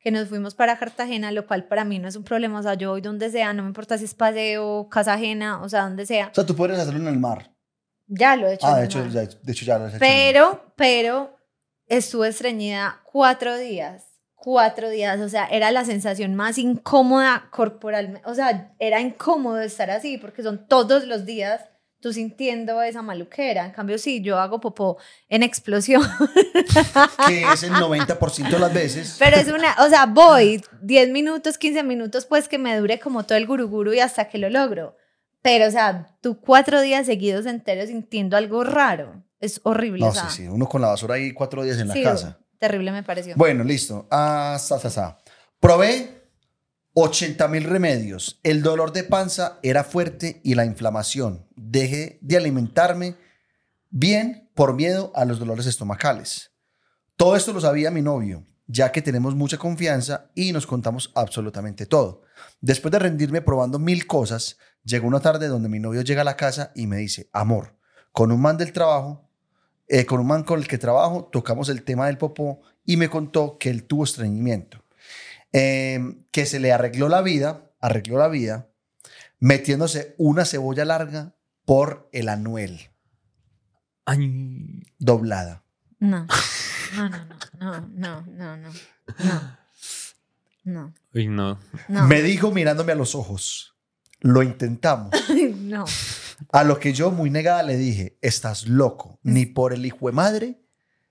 que 0.00 0.10
nos 0.10 0.28
fuimos 0.28 0.54
para 0.54 0.78
Cartagena, 0.78 1.30
lo 1.30 1.46
cual 1.46 1.64
para 1.64 1.84
mí 1.84 1.98
no 1.98 2.08
es 2.08 2.16
un 2.16 2.24
problema. 2.24 2.58
O 2.58 2.62
sea, 2.62 2.74
yo 2.74 2.90
voy 2.90 3.00
donde 3.00 3.30
sea, 3.30 3.52
no 3.52 3.62
me 3.62 3.68
importa 3.68 3.98
si 3.98 4.04
es 4.04 4.14
paseo, 4.14 4.88
casa 4.88 5.14
ajena, 5.14 5.62
o 5.62 5.68
sea, 5.68 5.82
donde 5.82 6.06
sea. 6.06 6.28
O 6.28 6.34
sea, 6.34 6.46
tú 6.46 6.56
podrías 6.56 6.80
hacerlo 6.80 7.00
en 7.00 7.08
el 7.08 7.18
mar. 7.18 7.52
Ya 8.06 8.34
lo 8.34 8.48
he 8.48 8.54
hecho. 8.54 8.66
Ah, 8.66 8.78
de 8.78 8.86
hecho, 8.86 9.06
ya, 9.06 9.22
de 9.22 9.52
hecho 9.52 9.64
ya 9.64 9.78
lo 9.78 9.84
has 9.84 9.90
hecho. 9.94 10.00
Pero, 10.00 10.72
pero 10.74 11.36
estuve 11.86 12.28
estreñida 12.28 13.00
cuatro 13.04 13.56
días. 13.56 14.06
Cuatro 14.34 14.88
días, 14.88 15.20
o 15.20 15.28
sea, 15.28 15.44
era 15.44 15.70
la 15.70 15.84
sensación 15.84 16.34
más 16.34 16.56
incómoda 16.56 17.48
corporalmente. 17.50 18.26
O 18.26 18.34
sea, 18.34 18.74
era 18.78 18.98
incómodo 19.02 19.60
estar 19.60 19.90
así 19.90 20.16
porque 20.16 20.42
son 20.42 20.66
todos 20.66 21.06
los 21.06 21.26
días 21.26 21.60
tú 22.00 22.12
sintiendo 22.12 22.82
esa 22.82 23.02
maluquera. 23.02 23.66
En 23.66 23.72
cambio, 23.72 23.98
sí, 23.98 24.22
yo 24.22 24.38
hago 24.38 24.60
popó 24.60 24.98
en 25.28 25.42
explosión. 25.42 26.02
Que 27.26 27.42
es 27.42 27.62
el 27.64 27.72
90% 27.72 28.48
de 28.48 28.58
las 28.58 28.72
veces. 28.72 29.16
Pero 29.18 29.36
es 29.36 29.48
una, 29.48 29.74
o 29.84 29.88
sea, 29.88 30.06
voy 30.06 30.62
10 30.82 31.10
minutos, 31.10 31.58
15 31.58 31.82
minutos, 31.82 32.26
pues 32.26 32.48
que 32.48 32.58
me 32.58 32.76
dure 32.76 33.00
como 33.00 33.24
todo 33.24 33.36
el 33.36 33.46
guruguru 33.46 33.92
y 33.92 34.00
hasta 34.00 34.28
que 34.28 34.38
lo 34.38 34.48
logro. 34.48 34.96
Pero, 35.42 35.66
o 35.66 35.70
sea, 35.70 36.16
tú 36.20 36.40
cuatro 36.40 36.80
días 36.80 37.06
seguidos 37.06 37.46
enteros 37.46 37.88
sintiendo 37.88 38.36
algo 38.36 38.64
raro. 38.64 39.22
Es 39.40 39.60
horrible. 39.64 40.00
No, 40.00 40.08
o 40.08 40.12
sea, 40.12 40.28
sí, 40.28 40.42
sí. 40.42 40.48
Uno 40.48 40.68
con 40.68 40.82
la 40.82 40.88
basura 40.88 41.14
ahí 41.14 41.32
cuatro 41.32 41.62
días 41.62 41.78
en 41.78 41.88
la 41.88 41.94
sí, 41.94 42.02
casa. 42.02 42.38
Terrible 42.58 42.92
me 42.92 43.02
pareció. 43.02 43.34
Bueno, 43.36 43.64
listo. 43.64 44.06
Ah, 44.10 44.58
sa, 44.60 44.78
sa, 44.78 44.90
sa. 44.90 45.18
Probé 45.58 46.19
80 46.94 47.46
mil 47.48 47.64
remedios. 47.64 48.40
El 48.42 48.62
dolor 48.62 48.92
de 48.92 49.04
panza 49.04 49.58
era 49.62 49.84
fuerte 49.84 50.40
y 50.42 50.54
la 50.54 50.64
inflamación. 50.64 51.46
Dejé 51.54 52.18
de 52.20 52.36
alimentarme 52.36 53.16
bien 53.90 54.50
por 54.54 54.74
miedo 54.74 55.12
a 55.14 55.24
los 55.24 55.38
dolores 55.38 55.66
estomacales. 55.66 56.52
Todo 57.16 57.36
esto 57.36 57.52
lo 57.52 57.60
sabía 57.60 57.90
mi 57.90 58.02
novio, 58.02 58.46
ya 58.66 58.92
que 58.92 59.02
tenemos 59.02 59.34
mucha 59.34 59.58
confianza 59.58 60.30
y 60.34 60.52
nos 60.52 60.66
contamos 60.66 61.12
absolutamente 61.14 61.86
todo. 61.86 62.22
Después 62.60 62.90
de 62.92 62.98
rendirme 62.98 63.42
probando 63.42 63.78
mil 63.78 64.06
cosas, 64.06 64.56
llegó 64.82 65.06
una 65.06 65.20
tarde 65.20 65.48
donde 65.48 65.68
mi 65.68 65.78
novio 65.78 66.02
llega 66.02 66.22
a 66.22 66.24
la 66.24 66.36
casa 66.36 66.72
y 66.74 66.86
me 66.86 66.96
dice, 66.96 67.28
amor, 67.32 67.76
con 68.12 68.32
un 68.32 68.40
man 68.40 68.56
del 68.56 68.72
trabajo, 68.72 69.28
eh, 69.86 70.06
con 70.06 70.20
un 70.20 70.26
man 70.26 70.44
con 70.44 70.58
el 70.58 70.68
que 70.68 70.78
trabajo, 70.78 71.28
tocamos 71.30 71.68
el 71.68 71.82
tema 71.82 72.06
del 72.06 72.18
popó 72.18 72.62
y 72.84 72.96
me 72.96 73.08
contó 73.10 73.58
que 73.58 73.70
él 73.70 73.84
tuvo 73.84 74.04
estreñimiento, 74.04 74.79
eh, 75.52 75.98
que 76.30 76.46
se 76.46 76.60
le 76.60 76.72
arregló 76.72 77.08
la 77.08 77.22
vida, 77.22 77.70
arregló 77.80 78.18
la 78.18 78.28
vida, 78.28 78.68
metiéndose 79.38 80.14
una 80.18 80.44
cebolla 80.44 80.84
larga 80.84 81.34
por 81.64 82.08
el 82.12 82.28
anuel, 82.28 82.90
Ay, 84.04 84.82
doblada. 84.98 85.62
No, 86.92 87.08
no, 87.08 87.08
no, 87.60 87.80
no, 87.90 88.22
no, 88.26 88.26
no, 88.26 88.56
no. 88.56 88.70
no. 89.24 89.60
No, 90.64 90.94
Uy, 91.14 91.28
no. 91.28 91.58
no. 91.88 92.06
Me 92.06 92.20
dijo 92.22 92.50
mirándome 92.50 92.92
a 92.92 92.96
los 92.96 93.14
ojos. 93.14 93.76
Lo 94.20 94.42
intentamos. 94.42 95.10
no. 95.56 95.84
A 96.52 96.64
lo 96.64 96.80
que 96.80 96.92
yo, 96.92 97.10
muy 97.12 97.30
negada, 97.30 97.62
le 97.62 97.76
dije: 97.76 98.18
Estás 98.22 98.66
loco. 98.66 99.20
Ni 99.22 99.46
por 99.46 99.72
el 99.72 99.86
hijo 99.86 100.06
de 100.06 100.12
madre 100.12 100.60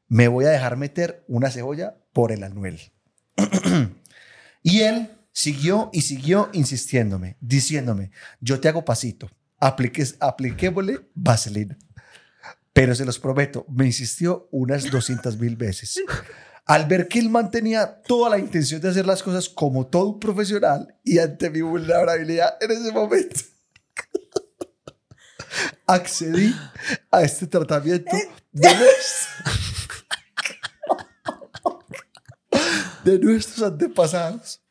me 0.09 0.27
voy 0.27 0.45
a 0.45 0.49
dejar 0.49 0.75
meter 0.75 1.23
una 1.27 1.49
cebolla 1.49 1.95
por 2.13 2.31
el 2.31 2.43
anuel. 2.43 2.79
y 4.61 4.81
él 4.81 5.09
siguió 5.31 5.89
y 5.93 6.01
siguió 6.01 6.49
insistiéndome, 6.53 7.37
diciéndome: 7.39 8.11
Yo 8.39 8.59
te 8.59 8.69
hago 8.69 8.85
pasito. 8.85 9.29
Apliques, 9.59 10.15
apliquémosle 10.19 10.99
vaselina. 11.13 11.77
Pero 12.73 12.95
se 12.95 13.05
los 13.05 13.19
prometo, 13.19 13.65
me 13.67 13.85
insistió 13.85 14.47
unas 14.51 14.89
200 14.89 15.37
mil 15.37 15.57
veces. 15.57 16.01
Al 16.65 16.85
ver 16.85 17.07
que 17.07 17.19
el 17.19 17.29
man 17.29 17.49
tenía 17.49 18.01
toda 18.03 18.29
la 18.29 18.37
intención 18.37 18.79
de 18.79 18.89
hacer 18.89 19.05
las 19.05 19.23
cosas 19.23 19.49
como 19.49 19.87
todo 19.87 20.09
un 20.09 20.19
profesional 20.19 20.95
y 21.03 21.17
ante 21.17 21.49
mi 21.49 21.61
vulnerabilidad 21.61 22.57
en 22.61 22.71
ese 22.71 22.91
momento, 22.91 23.41
accedí 25.87 26.55
a 27.11 27.23
este 27.23 27.47
tratamiento 27.47 28.15
de, 28.51 28.69
de 33.11 33.19
nuestros 33.19 33.61
antepasados. 33.63 34.61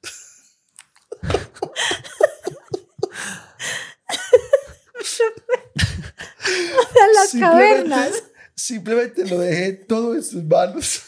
A 6.41 7.07
las 7.15 7.31
Simplemente- 7.31 7.41
cavernas. 7.89 8.23
Simplemente 8.55 9.27
lo 9.27 9.39
dejé 9.39 9.73
todo 9.73 10.15
en 10.15 10.23
sus 10.23 10.45
manos. 10.45 11.03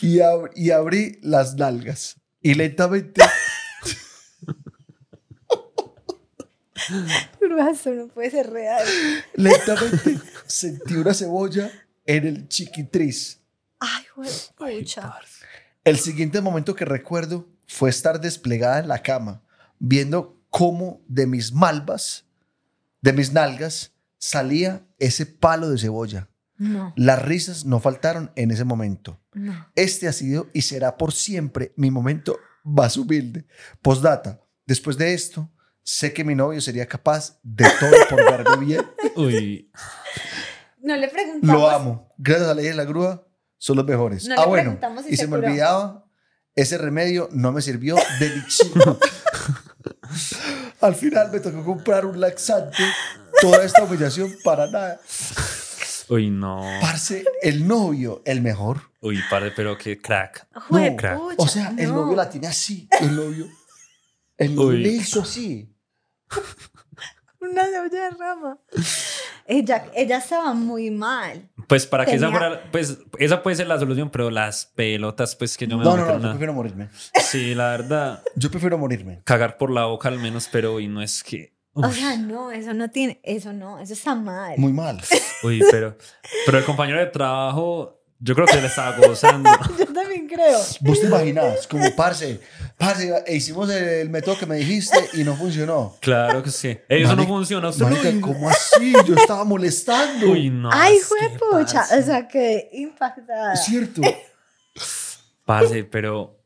y, 0.00 0.18
ab- 0.18 0.50
y 0.54 0.70
abrí 0.70 1.18
las 1.22 1.54
nalgas. 1.56 2.16
Y 2.40 2.54
lentamente, 2.54 3.20
eso 7.72 7.90
no 7.90 8.06
puede 8.08 8.30
ser 8.30 8.50
real. 8.50 8.86
lentamente 9.34 10.20
sentí 10.46 10.94
una 10.94 11.12
cebolla 11.14 11.70
en 12.06 12.26
el 12.26 12.48
chiquitriz. 12.48 13.40
Ay, 13.80 14.04
güey, 14.16 14.30
pucha. 14.56 15.14
El 15.84 15.98
siguiente 15.98 16.40
momento 16.40 16.74
que 16.74 16.84
recuerdo 16.84 17.48
fue 17.66 17.90
estar 17.90 18.20
desplegada 18.20 18.80
en 18.80 18.88
la 18.88 19.02
cama, 19.02 19.42
viendo 19.78 20.40
cómo 20.50 21.00
de 21.06 21.26
mis 21.26 21.52
malvas, 21.52 22.24
de 23.00 23.12
mis 23.12 23.32
nalgas, 23.32 23.92
salía 24.18 24.86
ese 24.98 25.26
palo 25.26 25.70
de 25.70 25.78
cebolla. 25.78 26.28
No, 26.56 26.92
Las 26.96 27.22
risas 27.22 27.64
no 27.64 27.78
faltaron 27.78 28.32
en 28.34 28.50
ese 28.50 28.64
momento. 28.64 29.20
no. 29.32 29.70
Este 29.76 30.08
ha 30.08 30.12
sido 30.12 30.48
y 30.52 30.62
será 30.62 30.96
por 30.96 31.12
siempre 31.12 31.72
mi 31.76 31.90
momento 31.92 32.36
más 32.64 32.96
humilde. 32.96 33.46
Postdata, 33.80 34.40
después 34.66 34.98
de 34.98 35.14
esto, 35.14 35.48
sé 35.84 36.12
que 36.12 36.24
mi 36.24 36.34
novio 36.34 36.60
sería 36.60 36.86
capaz 36.86 37.38
de 37.44 37.64
todo 37.78 37.92
por 38.10 38.24
verme 38.24 38.66
bien. 38.66 38.86
Uy. 39.14 39.70
No 40.82 40.96
le 40.96 41.06
preguntamos. 41.08 41.54
Lo 41.60 41.70
amo. 41.70 42.12
Gracias 42.18 42.46
a 42.50 42.54
la 42.54 42.60
ley 42.60 42.70
de 42.70 42.74
la 42.74 42.84
grúa, 42.84 43.24
son 43.58 43.76
los 43.76 43.84
mejores. 43.86 44.26
No 44.26 44.34
ah, 44.38 44.46
bueno. 44.46 44.78
si 45.06 45.14
y 45.14 45.16
se 45.16 45.24
se 45.24 45.28
me 45.28 45.36
olvidaba, 45.36 46.06
ese 46.54 46.78
remedio 46.78 47.28
no 47.32 47.52
me 47.52 47.60
sirvió 47.60 47.96
de 48.18 48.30
ni 48.30 48.46
chico. 48.46 48.98
Al 50.80 50.94
final 50.94 51.30
me 51.30 51.40
tocó 51.40 51.64
comprar 51.64 52.06
un 52.06 52.20
laxante. 52.20 52.82
Toda 53.40 53.64
esta 53.64 53.84
humillación 53.84 54.34
para 54.42 54.66
nada. 54.68 55.00
Uy, 56.08 56.30
no. 56.30 56.64
Parce, 56.80 57.24
el 57.42 57.68
novio, 57.68 58.22
el 58.24 58.40
mejor. 58.40 58.80
Uy, 59.00 59.20
padre, 59.28 59.52
pero 59.54 59.76
qué 59.76 60.00
crack. 60.00 60.48
No, 60.70 60.96
crack. 60.96 61.18
pucha, 61.18 61.34
O 61.36 61.46
sea, 61.46 61.74
el 61.76 61.88
no. 61.88 61.96
novio 61.96 62.16
la 62.16 62.30
tiene 62.30 62.46
así. 62.46 62.88
El 63.00 63.14
novio. 63.14 63.46
El 64.36 64.54
novio 64.54 64.68
Uy. 64.70 64.82
le 64.82 64.88
hizo 64.88 65.22
así. 65.22 65.72
Una 67.40 67.64
cebolla 67.66 68.04
de 68.04 68.10
rama. 68.10 68.58
Ella, 69.50 69.86
ella 69.94 70.18
estaba 70.18 70.52
muy 70.52 70.90
mal. 70.90 71.48
Pues 71.66 71.86
para 71.86 72.04
que 72.04 72.12
esa 72.16 72.26
Tenía- 72.26 72.38
fuera, 72.38 72.62
pues 72.70 72.98
esa 73.18 73.42
puede 73.42 73.56
ser 73.56 73.66
la 73.66 73.78
solución, 73.78 74.10
pero 74.10 74.30
las 74.30 74.66
pelotas, 74.66 75.34
pues 75.36 75.56
que 75.56 75.66
yo 75.66 75.78
me 75.78 75.84
No, 75.84 75.90
voy 75.92 76.00
a 76.00 76.02
no, 76.02 76.06
no, 76.06 76.06
meter 76.06 76.20
yo 76.20 76.24
una- 76.26 76.32
prefiero 76.34 76.52
morirme. 76.52 76.88
Sí, 77.22 77.54
la 77.54 77.70
verdad, 77.70 78.22
Yo 78.36 78.50
prefiero 78.50 78.76
morirme. 78.78 79.22
cagar 79.24 79.56
por 79.56 79.70
la 79.70 79.86
boca 79.86 80.08
al 80.08 80.18
menos, 80.18 80.48
pero 80.52 80.74
uy, 80.74 80.86
no 80.86 81.00
es 81.02 81.24
que. 81.24 81.54
O 81.72 81.90
sea, 81.92 82.16
no, 82.16 82.50
eso 82.50 82.74
no 82.74 82.90
tiene, 82.90 83.20
eso 83.22 83.52
no, 83.52 83.78
eso 83.78 83.92
está 83.94 84.14
mal. 84.14 84.54
Muy 84.58 84.72
mal. 84.72 85.00
uy, 85.42 85.62
pero, 85.70 85.96
pero 86.44 86.58
el 86.58 86.64
compañero 86.64 86.98
de 86.98 87.06
trabajo, 87.06 88.02
yo 88.18 88.34
creo 88.34 88.46
que 88.46 88.60
le 88.60 88.66
estaba 88.66 88.96
gozando. 88.96 89.48
Yo 89.78 89.86
también 89.92 90.26
creo. 90.26 90.58
Vos 90.80 91.00
te 91.00 91.06
imaginas, 91.06 91.66
como 91.68 91.94
parce, 91.94 92.40
parce, 92.78 93.12
e 93.26 93.36
hicimos 93.36 93.68
el 93.70 94.08
método 94.08 94.38
que 94.38 94.46
me 94.46 94.56
dijiste 94.56 94.96
y 95.14 95.24
no 95.24 95.34
funcionó. 95.36 95.96
Claro 96.00 96.42
que 96.42 96.50
sí. 96.50 96.78
Eso 96.88 97.08
no 97.10 97.16
Marica- 97.16 97.28
funciona. 97.28 97.68
Usted 97.70 97.84
Marica, 97.84 98.10
no- 98.12 98.20
¿cómo 98.26 98.48
así? 98.48 98.92
Yo 99.06 99.14
estaba 99.16 99.44
molestando. 99.44 100.30
Uy, 100.30 100.48
no. 100.50 100.70
Ay, 100.72 100.96
es 100.96 101.04
fue 101.06 101.18
que, 101.18 101.38
pucha. 101.38 101.80
parce, 101.80 101.98
O 101.98 102.02
sea, 102.02 102.28
que 102.28 102.68
impactada. 102.72 103.54
Es 103.54 103.64
cierto. 103.64 104.00
parce, 105.44 105.84
pero. 105.84 106.38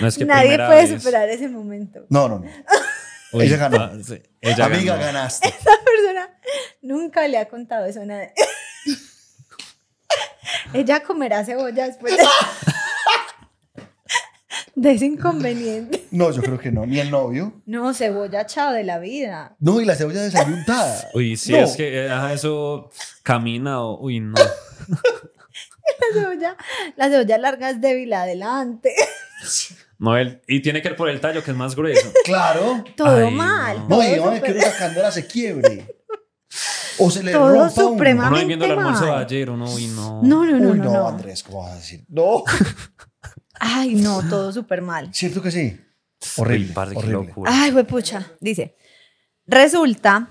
No 0.00 0.08
es 0.08 0.18
que 0.18 0.24
Nadie 0.26 0.56
puede 0.56 0.86
vez. 0.86 1.02
superar 1.02 1.28
ese 1.30 1.48
momento. 1.48 2.04
No, 2.10 2.28
no, 2.28 2.40
no. 2.40 2.50
Uy, 3.32 3.44
Ella 3.46 3.56
ganó. 3.56 3.78
parce, 3.78 4.22
ella 4.40 4.64
Amiga, 4.66 4.94
ganó. 4.96 5.06
ganaste. 5.06 5.48
Esa 5.48 5.70
persona 5.84 6.28
nunca 6.82 7.26
le 7.26 7.38
ha 7.38 7.48
contado 7.48 7.86
eso 7.86 8.02
a 8.02 8.04
nadie. 8.04 8.32
Ella 10.72 11.02
comerá 11.02 11.44
cebolla 11.44 11.86
después 11.86 12.16
de, 12.16 12.22
de 14.76 14.90
ese 14.92 15.06
inconveniente. 15.06 16.04
No, 16.12 16.30
yo 16.30 16.40
creo 16.40 16.58
que 16.58 16.70
no. 16.70 16.86
Ni 16.86 16.98
el 17.00 17.10
novio. 17.10 17.60
No, 17.66 17.92
cebolla 17.92 18.46
chao 18.46 18.72
de 18.72 18.84
la 18.84 18.98
vida. 19.00 19.54
No, 19.58 19.80
y 19.80 19.84
la 19.84 19.96
cebolla 19.96 20.22
desayuntada. 20.22 21.08
Uy, 21.14 21.36
sí, 21.36 21.52
No. 21.52 21.58
es 21.58 21.76
que 21.76 22.06
eh, 22.06 22.10
ajá, 22.10 22.32
eso 22.32 22.90
camina 23.24 23.82
o. 23.82 23.98
Uy, 24.00 24.20
no. 24.20 24.34
La 25.98 26.20
cebolla, 26.20 26.56
la 26.96 27.08
cebolla 27.08 27.38
larga 27.38 27.70
es 27.70 27.80
débil 27.80 28.12
adelante. 28.12 28.94
No, 29.98 30.16
él, 30.16 30.42
y 30.46 30.60
tiene 30.60 30.82
que 30.82 30.88
ir 30.88 30.96
por 30.96 31.08
el 31.08 31.20
tallo, 31.20 31.42
que 31.42 31.50
es 31.52 31.56
más 31.56 31.74
grueso. 31.74 32.12
Claro. 32.24 32.84
Todo 32.96 33.26
Ay, 33.26 33.34
mal. 33.34 33.78
no. 33.88 33.96
No, 33.96 34.02
y 34.02 34.16
no, 34.16 34.42
que 34.42 34.52
una 34.52 34.72
candela 34.78 35.10
se 35.10 35.26
quiebre. 35.26 35.86
O 36.98 37.10
se 37.10 37.22
le 37.22 37.32
Todo 37.32 37.50
rompa 37.52 37.70
suprema- 37.70 38.28
uno. 38.28 38.36
Ahí 38.36 38.44
viendo 38.46 38.64
el 38.64 38.72
almuerzo 38.72 39.06
de 39.06 39.12
ayer, 39.12 39.50
uno, 39.50 39.66
uy, 39.72 39.86
no. 39.88 40.22
No, 40.22 40.44
no, 40.44 40.58
no, 40.58 40.70
Uy, 40.70 40.78
no, 40.78 40.84
no, 40.84 40.92
no. 40.92 41.08
Andrés, 41.08 41.42
¿cómo 41.42 41.62
vas 41.62 41.72
a 41.72 41.76
decir? 41.76 42.04
No. 42.08 42.44
Ay, 43.60 43.94
no, 43.94 44.22
todo 44.28 44.52
súper 44.52 44.82
mal. 44.82 45.10
¿Cierto 45.12 45.42
que 45.42 45.50
sí? 45.50 45.80
Horrible. 46.36 46.72
horrible. 46.74 47.12
locura. 47.12 47.50
Ay, 47.52 47.72
pucha. 47.84 48.26
Dice, 48.40 48.76
resulta 49.46 50.28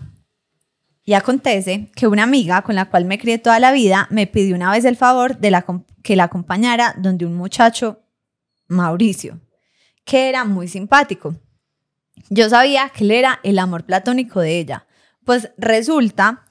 y 1.03 1.13
acontece 1.13 1.91
que 1.95 2.07
una 2.07 2.23
amiga 2.23 2.63
con 2.63 2.75
la 2.75 2.89
cual 2.89 3.05
me 3.05 3.19
crié 3.19 3.37
toda 3.37 3.59
la 3.59 3.71
vida 3.71 4.07
me 4.09 4.25
pidió 4.25 4.55
una 4.55 4.71
vez 4.71 4.85
el 4.85 4.97
favor 4.97 5.37
de 5.37 5.51
la, 5.51 5.65
que 6.01 6.15
la 6.15 6.23
acompañara 6.25 6.95
donde 6.97 7.25
un 7.27 7.35
muchacho, 7.35 8.01
Mauricio, 8.67 9.39
que 10.03 10.29
era 10.29 10.45
muy 10.45 10.67
simpático. 10.67 11.35
Yo 12.29 12.49
sabía 12.49 12.89
que 12.89 13.03
él 13.03 13.11
era 13.11 13.39
el 13.43 13.59
amor 13.59 13.85
platónico 13.85 14.39
de 14.41 14.57
ella. 14.57 14.87
Pues 15.23 15.51
resulta 15.57 16.45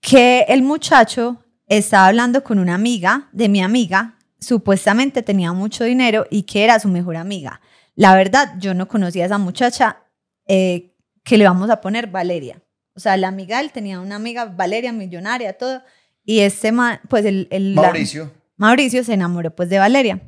que 0.00 0.44
el 0.48 0.62
muchacho 0.62 1.44
estaba 1.66 2.06
hablando 2.06 2.44
con 2.44 2.58
una 2.58 2.74
amiga 2.74 3.28
de 3.32 3.48
mi 3.48 3.62
amiga, 3.62 4.16
supuestamente 4.40 5.22
tenía 5.22 5.52
mucho 5.52 5.84
dinero 5.84 6.26
y 6.30 6.42
que 6.42 6.64
era 6.64 6.80
su 6.80 6.88
mejor 6.88 7.16
amiga. 7.16 7.60
La 7.94 8.14
verdad, 8.14 8.54
yo 8.58 8.74
no 8.74 8.88
conocía 8.88 9.24
a 9.24 9.26
esa 9.26 9.38
muchacha 9.38 9.98
eh, 10.46 10.92
que 11.22 11.36
le 11.38 11.44
vamos 11.44 11.70
a 11.70 11.80
poner 11.80 12.06
Valeria. 12.06 12.60
O 12.94 13.00
sea, 13.00 13.16
la 13.16 13.28
amiga 13.28 13.60
él 13.60 13.70
tenía 13.72 14.00
una 14.00 14.16
amiga 14.16 14.46
Valeria, 14.46 14.92
millonaria, 14.92 15.52
todo. 15.56 15.82
Y 16.24 16.40
este, 16.40 16.72
pues 17.08 17.24
el... 17.24 17.48
el- 17.50 17.74
la- 17.74 17.82
Mauricio. 17.82 18.32
Mauricio 18.56 19.04
se 19.04 19.14
enamoró 19.14 19.54
pues 19.54 19.68
de 19.68 19.78
Valeria. 19.78 20.20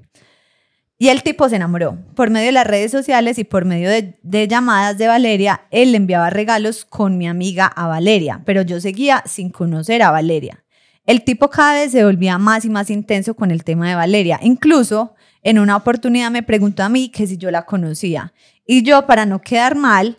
Y 0.98 1.08
el 1.08 1.22
tipo 1.22 1.48
se 1.48 1.56
enamoró. 1.56 1.98
Por 2.14 2.30
medio 2.30 2.46
de 2.46 2.52
las 2.52 2.66
redes 2.66 2.92
sociales 2.92 3.36
y 3.38 3.44
por 3.44 3.64
medio 3.64 3.90
de, 3.90 4.18
de 4.22 4.46
llamadas 4.46 4.96
de 4.98 5.08
Valeria, 5.08 5.62
él 5.70 5.90
le 5.92 5.96
enviaba 5.96 6.30
regalos 6.30 6.84
con 6.84 7.18
mi 7.18 7.26
amiga 7.26 7.66
a 7.66 7.88
Valeria, 7.88 8.40
pero 8.46 8.62
yo 8.62 8.80
seguía 8.80 9.22
sin 9.26 9.50
conocer 9.50 10.02
a 10.02 10.10
Valeria. 10.12 10.61
El 11.04 11.24
tipo 11.24 11.50
cada 11.50 11.74
vez 11.74 11.92
se 11.92 12.04
volvía 12.04 12.38
más 12.38 12.64
y 12.64 12.70
más 12.70 12.90
intenso 12.90 13.34
con 13.34 13.50
el 13.50 13.64
tema 13.64 13.88
de 13.88 13.94
Valeria. 13.96 14.38
Incluso 14.42 15.14
en 15.42 15.58
una 15.58 15.76
oportunidad 15.76 16.30
me 16.30 16.42
preguntó 16.42 16.84
a 16.84 16.88
mí 16.88 17.08
que 17.08 17.26
si 17.26 17.36
yo 17.36 17.50
la 17.50 17.66
conocía. 17.66 18.32
Y 18.64 18.82
yo, 18.82 19.06
para 19.06 19.26
no 19.26 19.40
quedar 19.40 19.74
mal, 19.74 20.18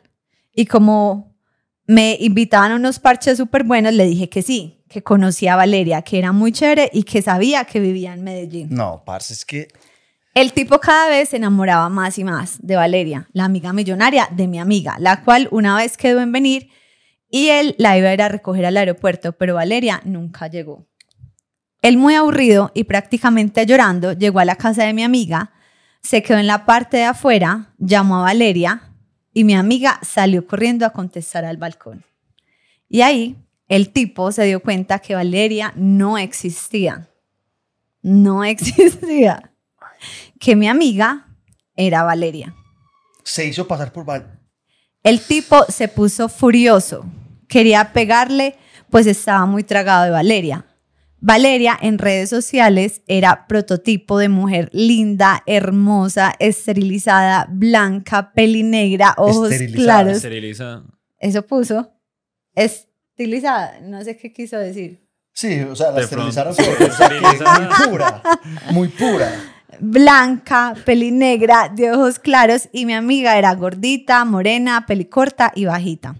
y 0.53 0.65
como 0.65 1.33
me 1.87 2.17
invitaban 2.19 2.73
a 2.73 2.75
unos 2.75 2.99
parches 2.99 3.37
súper 3.37 3.63
buenos, 3.63 3.93
le 3.93 4.05
dije 4.05 4.29
que 4.29 4.41
sí, 4.41 4.83
que 4.89 5.01
conocía 5.01 5.53
a 5.53 5.57
Valeria, 5.57 6.01
que 6.01 6.19
era 6.19 6.31
muy 6.31 6.51
chévere 6.51 6.89
y 6.93 7.03
que 7.03 7.21
sabía 7.21 7.65
que 7.65 7.79
vivía 7.79 8.13
en 8.13 8.23
Medellín. 8.23 8.67
No, 8.69 9.03
parce, 9.05 9.33
es 9.33 9.45
que 9.45 9.69
El 10.33 10.51
tipo 10.53 10.79
cada 10.79 11.09
vez 11.09 11.29
se 11.29 11.37
enamoraba 11.37 11.89
más 11.89 12.17
y 12.17 12.23
más 12.23 12.57
de 12.61 12.75
Valeria, 12.75 13.27
la 13.33 13.45
amiga 13.45 13.71
millonaria 13.71 14.27
de 14.31 14.47
mi 14.47 14.59
amiga, 14.59 14.97
la 14.99 15.23
cual 15.23 15.47
una 15.51 15.77
vez 15.77 15.95
quedó 15.97 16.21
en 16.21 16.31
venir 16.31 16.69
y 17.35 17.49
él 17.49 17.73
la 17.79 17.97
iba 17.97 18.09
a 18.09 18.13
ir 18.13 18.21
a 18.21 18.29
recoger 18.29 18.63
al 18.63 18.77
aeropuerto, 18.77 19.31
pero 19.33 19.55
Valeria 19.55 20.01
nunca 20.05 20.45
llegó. 20.45 20.85
Él 21.81 21.97
muy 21.97 22.13
aburrido 22.13 22.69
y 22.75 22.83
prácticamente 22.83 23.65
llorando 23.65 24.13
llegó 24.13 24.37
a 24.37 24.45
la 24.45 24.55
casa 24.55 24.83
de 24.83 24.93
mi 24.93 25.03
amiga, 25.03 25.51
se 25.99 26.21
quedó 26.21 26.37
en 26.37 26.45
la 26.45 26.67
parte 26.67 26.97
de 26.97 27.05
afuera, 27.05 27.73
llamó 27.79 28.19
a 28.19 28.21
Valeria 28.21 28.91
y 29.33 29.45
mi 29.45 29.55
amiga 29.55 29.99
salió 30.03 30.45
corriendo 30.45 30.85
a 30.85 30.91
contestar 30.91 31.43
al 31.43 31.57
balcón. 31.57 32.05
Y 32.87 33.01
ahí 33.01 33.35
el 33.67 33.89
tipo 33.89 34.31
se 34.31 34.43
dio 34.43 34.61
cuenta 34.61 34.99
que 34.99 35.15
Valeria 35.15 35.73
no 35.75 36.19
existía. 36.19 37.09
No 38.03 38.43
existía. 38.43 39.51
Que 40.39 40.55
mi 40.55 40.67
amiga 40.67 41.29
era 41.75 42.03
Valeria. 42.03 42.53
Se 43.23 43.43
hizo 43.43 43.67
pasar 43.67 43.91
por 43.91 44.05
Val. 44.05 44.39
El 45.01 45.19
tipo 45.19 45.65
se 45.67 45.87
puso 45.87 46.29
furioso. 46.29 47.03
Quería 47.47 47.93
pegarle, 47.93 48.55
pues 48.89 49.07
estaba 49.07 49.45
muy 49.45 49.63
tragado 49.63 50.05
de 50.05 50.11
Valeria. 50.11 50.65
Valeria 51.25 51.77
en 51.81 51.99
redes 51.99 52.29
sociales 52.29 53.01
era 53.07 53.47
prototipo 53.47 54.17
de 54.17 54.27
mujer 54.27 54.69
linda, 54.73 55.41
hermosa, 55.45 56.33
esterilizada, 56.39 57.47
blanca, 57.49 58.33
pelinegra, 58.33 59.13
ojos 59.17 59.51
Esterilizada. 59.51 59.83
claros. 60.01 60.15
Esteriliza. 60.17 60.83
Eso 61.19 61.41
puso. 61.47 61.91
Estilizada. 62.55 63.79
No 63.81 64.03
sé 64.03 64.17
qué 64.17 64.33
quiso 64.33 64.57
decir. 64.57 65.01
Sí, 65.33 65.61
o 65.61 65.75
sea, 65.75 65.91
la 65.91 65.97
De 65.99 66.01
esterilizaron. 66.03 66.55
pronto. 66.55 66.73
pero, 66.77 66.91
o 66.93 66.95
sea, 66.97 67.07
que 67.09 67.15
Esterilizada. 67.15 67.59
muy 67.79 67.87
pura. 67.89 68.21
Muy 68.71 68.87
pura. 68.89 69.31
Blanca, 69.79 70.75
pelinegra, 70.85 71.69
de 71.73 71.91
ojos 71.91 72.19
claros 72.19 72.69
y 72.71 72.85
mi 72.85 72.93
amiga 72.93 73.37
era 73.37 73.55
gordita, 73.55 74.23
morena, 74.25 74.85
pelicorta 74.85 75.51
y 75.55 75.65
bajita. 75.65 76.15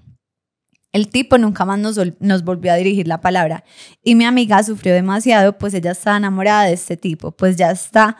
El 0.93 1.09
tipo 1.09 1.37
nunca 1.37 1.65
más 1.65 1.79
nos, 1.79 1.97
vol- 1.97 2.15
nos 2.19 2.43
volvió 2.45 2.71
a 2.71 2.75
dirigir 2.75 3.07
la 3.07 3.19
palabra 3.19 3.63
y 4.03 4.15
mi 4.15 4.23
amiga 4.25 4.63
sufrió 4.63 4.93
demasiado 4.93 5.57
pues 5.57 5.73
ella 5.73 5.91
estaba 5.91 6.15
enamorada 6.17 6.63
de 6.65 6.73
este 6.73 6.95
tipo, 6.97 7.31
pues 7.31 7.57
ya 7.57 7.71
está, 7.71 8.15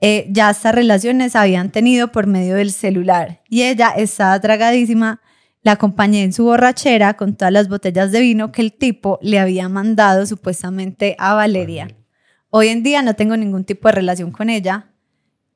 eh, 0.00 0.26
ya 0.30 0.50
estas 0.50 0.74
relaciones 0.74 1.36
habían 1.36 1.70
tenido 1.70 2.10
por 2.10 2.26
medio 2.26 2.54
del 2.56 2.72
celular 2.72 3.42
y 3.48 3.62
ella 3.62 3.90
estaba 3.96 4.40
tragadísima. 4.40 5.20
La 5.62 5.72
acompañé 5.72 6.22
en 6.22 6.32
su 6.32 6.44
borrachera 6.44 7.14
con 7.14 7.34
todas 7.36 7.52
las 7.52 7.68
botellas 7.68 8.10
de 8.12 8.20
vino 8.20 8.52
que 8.52 8.62
el 8.62 8.72
tipo 8.72 9.18
le 9.20 9.38
había 9.40 9.68
mandado 9.68 10.24
supuestamente 10.24 11.14
a 11.18 11.34
Valeria. 11.34 11.88
Hoy 12.48 12.68
en 12.68 12.82
día 12.84 13.02
no 13.02 13.14
tengo 13.14 13.36
ningún 13.36 13.64
tipo 13.64 13.88
de 13.88 13.92
relación 13.92 14.30
con 14.30 14.48
ella, 14.50 14.92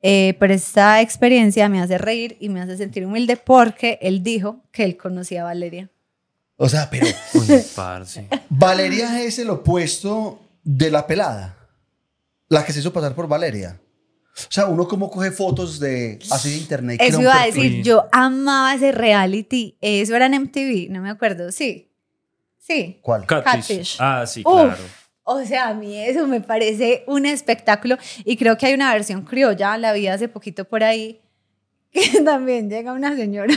eh, 0.01 0.35
pero 0.39 0.53
esta 0.53 0.99
experiencia 1.01 1.69
me 1.69 1.81
hace 1.81 1.97
reír 1.97 2.35
y 2.41 2.49
me 2.49 2.59
hace 2.61 2.75
sentir 2.77 3.05
humilde 3.05 3.37
porque 3.37 3.97
él 4.01 4.21
dijo 4.21 4.61
que 4.71 4.83
él 4.83 4.97
conocía 4.97 5.41
a 5.41 5.45
Valeria. 5.45 5.89
O 6.63 6.69
sea, 6.69 6.89
pero 6.89 7.05
Uy, 7.33 7.61
parce. 7.75 8.29
Valeria 8.49 9.21
es 9.21 9.37
el 9.37 9.49
opuesto 9.49 10.39
de 10.63 10.89
la 10.89 11.05
pelada. 11.05 11.57
La 12.47 12.63
que 12.63 12.71
se 12.71 12.79
hizo 12.79 12.93
pasar 12.93 13.13
por 13.13 13.27
Valeria. 13.27 13.81
O 14.37 14.51
sea, 14.51 14.67
uno 14.67 14.87
como 14.87 15.11
coge 15.11 15.31
fotos 15.31 15.77
de 15.77 16.19
así 16.31 16.51
de 16.51 16.57
internet. 16.57 17.01
Eso 17.03 17.21
iba 17.21 17.41
a 17.41 17.45
decir, 17.45 17.83
yo 17.83 18.07
amaba 18.13 18.73
ese 18.73 18.93
reality. 18.93 19.77
Eso 19.81 20.15
era 20.15 20.27
en 20.27 20.41
MTV, 20.41 20.89
no 20.89 21.01
me 21.01 21.09
acuerdo. 21.09 21.51
Sí, 21.51 21.91
sí. 22.57 22.97
¿Cuál? 23.01 23.25
Catfish. 23.25 23.53
Catfish. 23.53 23.97
Ah, 23.99 24.25
sí, 24.25 24.41
Uf. 24.45 24.53
claro. 24.53 24.83
O 25.23 25.43
sea, 25.43 25.67
a 25.67 25.73
mí 25.73 25.97
eso 25.97 26.27
me 26.27 26.39
parece 26.39 27.03
un 27.07 27.25
espectáculo 27.25 27.97
y 28.23 28.37
creo 28.37 28.57
que 28.57 28.67
hay 28.67 28.73
una 28.73 28.93
versión 28.93 29.23
criolla, 29.23 29.77
la 29.77 29.91
vi 29.91 30.07
hace 30.07 30.29
poquito 30.29 30.63
por 30.63 30.81
ahí, 30.81 31.21
que 31.91 32.21
también 32.21 32.69
llega 32.69 32.93
una 32.93 33.17
señora. 33.17 33.53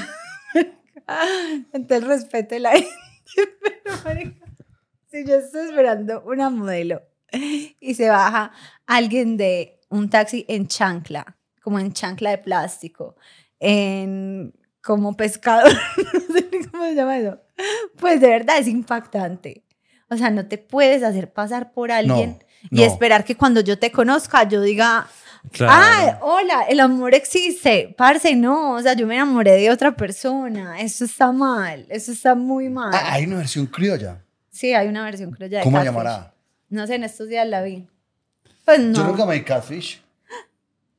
Entonces 1.72 2.06
respeto 2.06 2.58
la 2.58 2.72
gente, 2.72 2.90
pero 3.62 3.96
marica, 4.04 4.46
si 5.10 5.24
yo 5.24 5.36
estoy 5.36 5.66
esperando 5.66 6.22
una 6.22 6.50
modelo 6.50 7.02
y 7.80 7.94
se 7.94 8.08
baja 8.08 8.52
alguien 8.86 9.36
de 9.36 9.80
un 9.88 10.10
taxi 10.10 10.44
en 10.48 10.68
chancla, 10.68 11.36
como 11.62 11.78
en 11.78 11.92
chancla 11.92 12.30
de 12.30 12.38
plástico, 12.38 13.16
en 13.60 14.54
como 14.82 15.16
pescador, 15.16 15.72
no 15.96 16.34
sé 16.34 16.48
ni 16.52 16.64
cómo 16.66 16.84
se 16.84 16.94
llama 16.94 17.18
eso, 17.18 17.40
pues 17.98 18.20
de 18.20 18.28
verdad 18.28 18.58
es 18.58 18.68
impactante. 18.68 19.64
O 20.08 20.16
sea, 20.16 20.30
no 20.30 20.46
te 20.46 20.58
puedes 20.58 21.02
hacer 21.02 21.32
pasar 21.32 21.72
por 21.72 21.90
alguien 21.90 22.38
y 22.70 22.76
no. 22.76 22.82
esperar 22.84 23.24
que 23.24 23.36
cuando 23.36 23.60
yo 23.60 23.76
te 23.76 23.90
conozca 23.90 24.44
yo 24.44 24.60
diga, 24.60 25.08
Claro. 25.52 25.72
ah, 25.74 26.18
hola, 26.22 26.62
el 26.68 26.80
amor 26.80 27.14
existe. 27.14 27.94
Parce, 27.96 28.34
no, 28.36 28.72
o 28.74 28.82
sea, 28.82 28.94
yo 28.94 29.06
me 29.06 29.14
enamoré 29.14 29.52
de 29.52 29.70
otra 29.70 29.92
persona. 29.96 30.80
Eso 30.80 31.04
está 31.04 31.32
mal, 31.32 31.86
eso 31.88 32.12
está 32.12 32.34
muy 32.34 32.68
mal. 32.68 32.90
Ah, 32.94 33.12
hay 33.14 33.26
una 33.26 33.36
versión 33.36 33.66
criolla. 33.66 34.18
Sí, 34.50 34.72
hay 34.74 34.88
una 34.88 35.04
versión 35.04 35.30
criolla 35.30 35.58
de 35.58 35.64
¿Cómo 35.64 35.78
se 35.78 35.84
Catfish. 35.84 36.02
llamará? 36.02 36.34
No 36.68 36.86
sé, 36.86 36.94
en 36.96 37.04
estos 37.04 37.28
días 37.28 37.46
la 37.46 37.62
vi. 37.62 37.86
Pues 38.64 38.80
no. 38.80 38.94
Yo 38.98 39.04
nunca 39.04 39.24
me 39.26 39.34
di 39.34 39.44
catfish. 39.44 40.02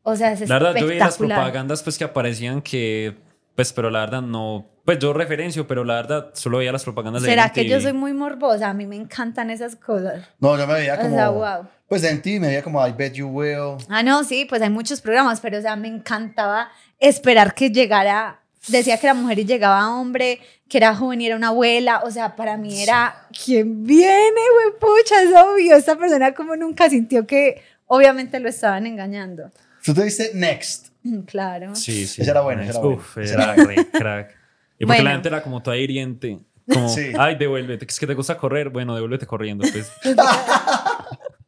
O 0.04 0.16
sea, 0.16 0.32
es 0.32 0.48
La 0.48 0.58
verdad, 0.60 0.76
yo 0.80 0.88
vi 0.88 0.98
las 0.98 1.18
propagandas 1.18 1.84
pues 1.84 1.98
que 1.98 2.06
aparecían 2.06 2.62
que, 2.62 3.18
pues, 3.56 3.74
pero 3.74 3.90
la 3.90 4.00
verdad 4.00 4.22
no, 4.22 4.66
pues 4.86 5.00
yo 5.00 5.12
referencio, 5.12 5.68
pero 5.68 5.84
la 5.84 5.96
verdad 5.96 6.30
solo 6.34 6.60
veía 6.60 6.72
las 6.72 6.86
propagandas 6.86 7.24
de 7.24 7.30
¿Será 7.30 7.50
que 7.50 7.68
yo 7.68 7.82
soy 7.82 7.92
muy 7.92 8.14
morbosa? 8.14 8.70
A 8.70 8.74
mí 8.74 8.86
me 8.88 8.96
encantan 8.96 9.50
esas 9.50 9.76
cosas. 9.76 10.26
No, 10.40 10.58
yo 10.58 10.66
me 10.66 10.76
veía 10.76 10.94
O 10.94 10.98
como. 11.02 11.14
sea, 11.16 11.30
wow. 11.30 11.68
Pues 11.88 12.04
en 12.04 12.22
ti 12.22 12.40
me 12.40 12.48
veía 12.48 12.64
como 12.64 12.86
I 12.86 12.92
bet 12.92 13.14
you 13.14 13.28
will. 13.28 13.78
Ah, 13.90 14.04
no, 14.04 14.24
sí, 14.24 14.46
pues 14.46 14.62
hay 14.62 14.70
muchos 14.70 15.00
programas, 15.02 15.40
pero 15.40 15.58
o 15.58 15.62
sea, 15.62 15.76
me 15.76 15.88
encantaba 15.88 16.70
esperar 17.00 17.54
que 17.54 17.70
llegara, 17.70 18.42
decía 18.68 18.98
que 18.98 19.08
era 19.08 19.14
mujer 19.14 19.40
y 19.40 19.46
llegaba 19.46 19.90
hombre, 19.96 20.40
que 20.68 20.78
era 20.80 20.94
joven 20.96 21.22
y 21.22 21.28
era 21.28 21.36
una 21.38 21.48
abuela, 21.50 22.02
o 22.04 22.12
sea, 22.12 22.36
para 22.36 22.58
mí 22.58 22.82
era, 22.82 23.28
¿quién 23.46 23.86
viene, 23.86 24.42
güey? 24.54 24.80
Pucha, 24.80 25.22
es 25.24 25.30
obvio, 25.34 25.76
esta 25.78 25.96
persona 25.98 26.34
como 26.34 26.56
nunca 26.58 26.90
sintió 26.90 27.26
que 27.26 27.62
obviamente 27.86 28.40
lo 28.42 28.50
estaban 28.50 28.86
engañando. 28.86 29.50
Tú 29.84 29.94
te 29.94 30.04
viste 30.04 30.32
Next. 30.34 30.88
Mm, 31.04 31.20
Claro. 31.22 31.74
Sí, 31.76 32.06
sí. 32.06 32.22
Esa 32.22 32.32
era 32.32 32.42
buena, 32.42 32.64
esa 32.64 32.72
era 32.72 32.80
buena. 32.82 32.98
Uf, 32.98 33.18
era 33.18 33.54
re 33.56 33.88
crack. 33.92 34.30
Y 34.78 34.86
porque 34.86 34.86
Bueno. 34.86 35.04
la 35.06 35.12
gente 35.12 35.30
era 35.30 35.42
como 35.42 35.64
toda 35.64 35.78
hiriente. 35.78 36.40
Como, 36.70 36.90
Sí. 36.90 37.14
ay, 37.18 37.36
devuélvete, 37.38 37.86
es 37.88 37.98
que 37.98 38.06
te 38.06 38.14
gusta 38.14 38.38
correr. 38.38 38.70
Bueno, 38.70 38.94
devuélvete 38.94 39.26
corriendo. 39.26 39.66
Pues. 39.72 39.90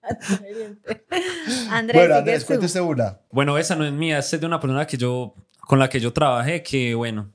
Andrés, 1.72 2.01
bueno, 2.01 2.16
Andrés, 2.16 2.45
cuéntese 2.45 2.82
una. 2.82 3.20
Bueno, 3.32 3.57
esa 3.57 3.76
no 3.76 3.86
es 3.86 3.91
mía, 3.91 4.20
esta 4.20 4.36
es 4.38 4.41
de 4.41 4.47
una 4.47 4.60
persona 4.60 4.86
que 4.88 4.97
yo, 4.97 5.36
con 5.62 5.80
la 5.80 5.89
que 5.89 5.99
yo 5.99 6.14
trabajé, 6.14 6.64
que 6.64 6.95
bueno, 6.95 7.32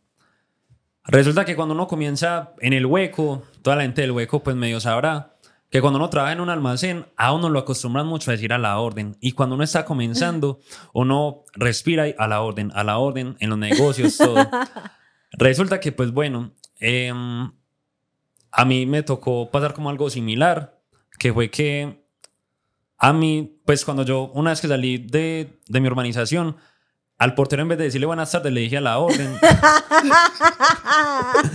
resulta 1.05 1.45
que 1.45 1.57
cuando 1.57 1.75
uno 1.75 1.87
comienza 1.87 2.53
en 2.61 2.73
el 2.73 2.87
hueco, 2.87 3.43
toda 3.63 3.77
la 3.77 3.83
gente 3.83 4.03
del 4.03 4.13
hueco 4.13 4.43
pues 4.43 4.57
medio 4.57 4.81
sabrá 4.81 5.35
que 5.75 5.81
cuando 5.81 5.99
uno 5.99 6.09
trabaja 6.09 6.33
en 6.33 6.41
un 6.41 6.51
almacén, 6.51 7.07
a 7.17 7.33
uno 7.33 7.49
lo 7.49 7.59
acostumbran 7.59 8.07
mucho 8.07 8.31
a 8.31 8.35
decir 8.35 8.53
a 8.53 8.59
la 8.59 8.79
orden. 8.79 9.17
Y 9.21 9.33
cuando 9.33 9.57
uno 9.57 9.65
está 9.65 9.85
comenzando, 9.85 10.61
uno 10.95 11.43
respira 11.53 12.05
a 12.17 12.29
la 12.29 12.43
orden, 12.43 12.71
a 12.77 12.85
la 12.85 12.99
orden, 12.99 13.35
en 13.41 13.51
los 13.51 13.59
negocios, 13.59 14.17
todo. 14.17 14.37
Resulta 15.33 15.81
que 15.81 15.91
pues 15.91 16.13
bueno, 16.13 16.53
em, 16.79 17.51
a 18.53 18.65
mí 18.65 18.87
me 18.87 19.03
tocó 19.03 19.51
pasar 19.51 19.75
como 19.75 19.91
algo 19.91 20.11
similar, 20.11 20.81
que 21.19 21.33
fue 21.33 21.51
que 21.51 22.04
a 23.05 23.13
mí, 23.13 23.61
pues 23.67 23.85
cuando 23.85 24.03
yo, 24.03 24.31
una 24.33 24.49
vez 24.49 24.63
que 24.63 24.69
salí 24.69 24.97
de, 24.97 25.59
de 25.69 25.81
mi 25.81 25.89
urbanización, 25.89 26.57
al 27.19 27.35
portero 27.35 27.61
en 27.61 27.69
vez 27.69 27.77
de 27.77 27.85
decirle 27.85 28.07
buenas 28.07 28.33
tardes, 28.33 28.51
le 28.51 28.63
dije 28.63 28.79
a 28.79 28.81
la 28.81 28.99
orden. 28.99 29.35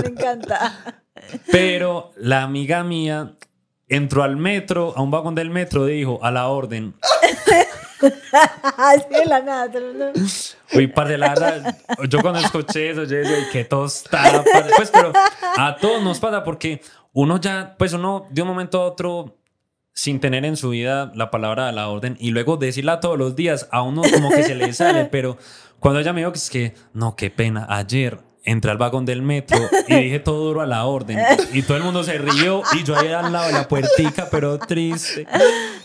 me 0.04 0.10
encanta. 0.10 1.02
pero 1.52 2.12
la 2.18 2.44
amiga 2.44 2.84
mía 2.84 3.34
entró 3.88 4.22
al 4.22 4.38
metro, 4.38 4.94
a 4.96 5.02
un 5.02 5.10
vagón 5.10 5.34
del 5.34 5.50
metro, 5.50 5.86
dijo 5.86 6.20
a 6.22 6.30
la 6.30 6.50
orden. 6.50 6.94
Así 8.78 9.06
de 9.10 9.26
la 9.26 9.42
nada. 9.42 9.72
Uy, 10.76 10.86
parce, 10.86 11.18
la 11.18 11.30
verdad, 11.30 11.78
yo 12.08 12.22
cuando 12.22 12.42
escuché 12.42 12.92
eso, 12.92 13.06
yo 13.06 13.18
"Ay, 13.18 13.48
qué 13.52 13.66
tostada. 13.66 14.44
parce". 14.44 14.72
Pues, 14.76 14.92
pero 14.92 15.14
a 15.58 15.76
todos 15.78 16.04
nos 16.04 16.20
pasa 16.20 16.44
porque 16.44 16.80
uno 17.12 17.42
ya, 17.42 17.76
pues 17.76 17.94
uno 17.94 18.28
de 18.30 18.44
un 18.44 18.48
momento 18.48 18.80
a 18.80 18.86
otro, 18.86 19.39
sin 19.94 20.20
tener 20.20 20.46
en 20.46 20.56
su 20.58 20.70
vida 20.70 21.12
la 21.16 21.30
palabra 21.32 21.68
a 21.68 21.72
la 21.72 21.90
orden 21.90 22.16
y 22.20 22.32
luego 22.32 22.58
decirla 22.58 23.00
todos 23.00 23.18
los 23.18 23.36
días, 23.36 23.68
a 23.72 23.82
uno 23.82 24.02
como 24.14 24.30
que 24.30 24.44
se 24.44 24.56
le 24.56 24.72
sale, 24.74 25.06
pero 25.12 25.38
cuando 25.80 26.00
ella 26.00 26.14
me 26.14 26.22
dijo 26.22 26.32
que 26.32 26.38
es 26.38 26.50
que, 26.50 26.74
no, 26.94 27.16
qué 27.16 27.30
pena, 27.30 27.66
ayer 27.70 28.20
entré 28.46 28.72
al 28.72 28.78
vagón 28.78 29.06
del 29.06 29.22
metro 29.22 29.60
y 29.88 29.96
dije 29.96 30.20
todo 30.20 30.46
duro 30.46 30.62
a 30.62 30.66
la 30.66 30.86
orden 30.86 31.20
y 31.54 31.62
todo 31.62 31.78
el 31.78 31.84
mundo 31.84 32.04
se 32.04 32.18
rió 32.18 32.64
y 32.72 32.84
yo 32.84 32.98
ahí 32.98 33.10
al 33.10 33.32
lado 33.32 33.48
de 33.48 33.54
la 33.54 33.68
puertica, 33.68 34.28
pero 34.32 34.58
triste. 34.58 35.28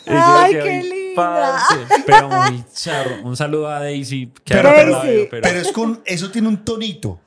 Y 0.06 0.10
yo 0.10 0.14
Ay, 0.16 0.54
decía, 0.54 0.62
qué 0.62 0.70
"Ay, 0.70 0.82
linda". 0.82 1.14
parce", 1.16 2.02
pero 2.06 2.28
muy 2.28 2.64
charro. 2.72 3.16
Un 3.24 3.36
saludo 3.36 3.68
a 3.68 3.80
Daisy. 3.80 4.32
Que 4.44 4.54
Pero- 4.54 4.68
ahora 4.68 4.84
no 4.84 4.86
pero- 4.92 4.98
la 4.98 5.04
veo, 5.04 5.26
pero- 5.30 5.42
Pero 5.42 5.58
es 5.60 5.72
con. 5.72 6.00
Eso 6.06 6.30
tiene 6.30 6.48
un 6.48 6.64
tonito. 6.64 7.20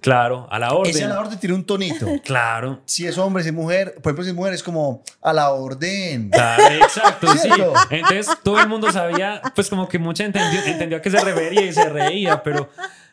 Claro, 0.00 0.48
a 0.50 0.58
la 0.58 0.72
orden. 0.72 0.94
Ese 0.94 1.04
a 1.04 1.08
la 1.08 1.20
orden 1.20 1.38
tiene 1.38 1.54
un 1.54 1.64
tonito. 1.64 2.06
Claro. 2.24 2.80
Si 2.84 3.06
es 3.06 3.18
hombre, 3.18 3.42
si 3.42 3.48
es 3.48 3.54
mujer. 3.54 3.94
Por 3.94 4.10
ejemplo, 4.10 4.24
si 4.24 4.30
es 4.30 4.36
mujer, 4.36 4.54
es 4.54 4.62
como 4.62 5.02
a 5.22 5.32
la 5.32 5.50
orden. 5.50 6.30
Claro, 6.30 6.62
exacto, 6.74 7.32
sí. 7.36 7.48
Entonces 7.90 8.28
todo 8.42 8.60
el 8.60 8.68
mundo 8.68 8.90
sabía, 8.92 9.40
pues 9.54 9.68
como 9.68 9.88
que 9.88 9.98
mucha 9.98 10.24
entendió, 10.24 10.62
entendió 10.64 10.98
a 10.98 11.02
qué 11.02 11.10
se 11.10 11.20
refería 11.20 11.62
y 11.62 11.72
se 11.72 11.88
reía, 11.88 12.42
pero 12.42 12.68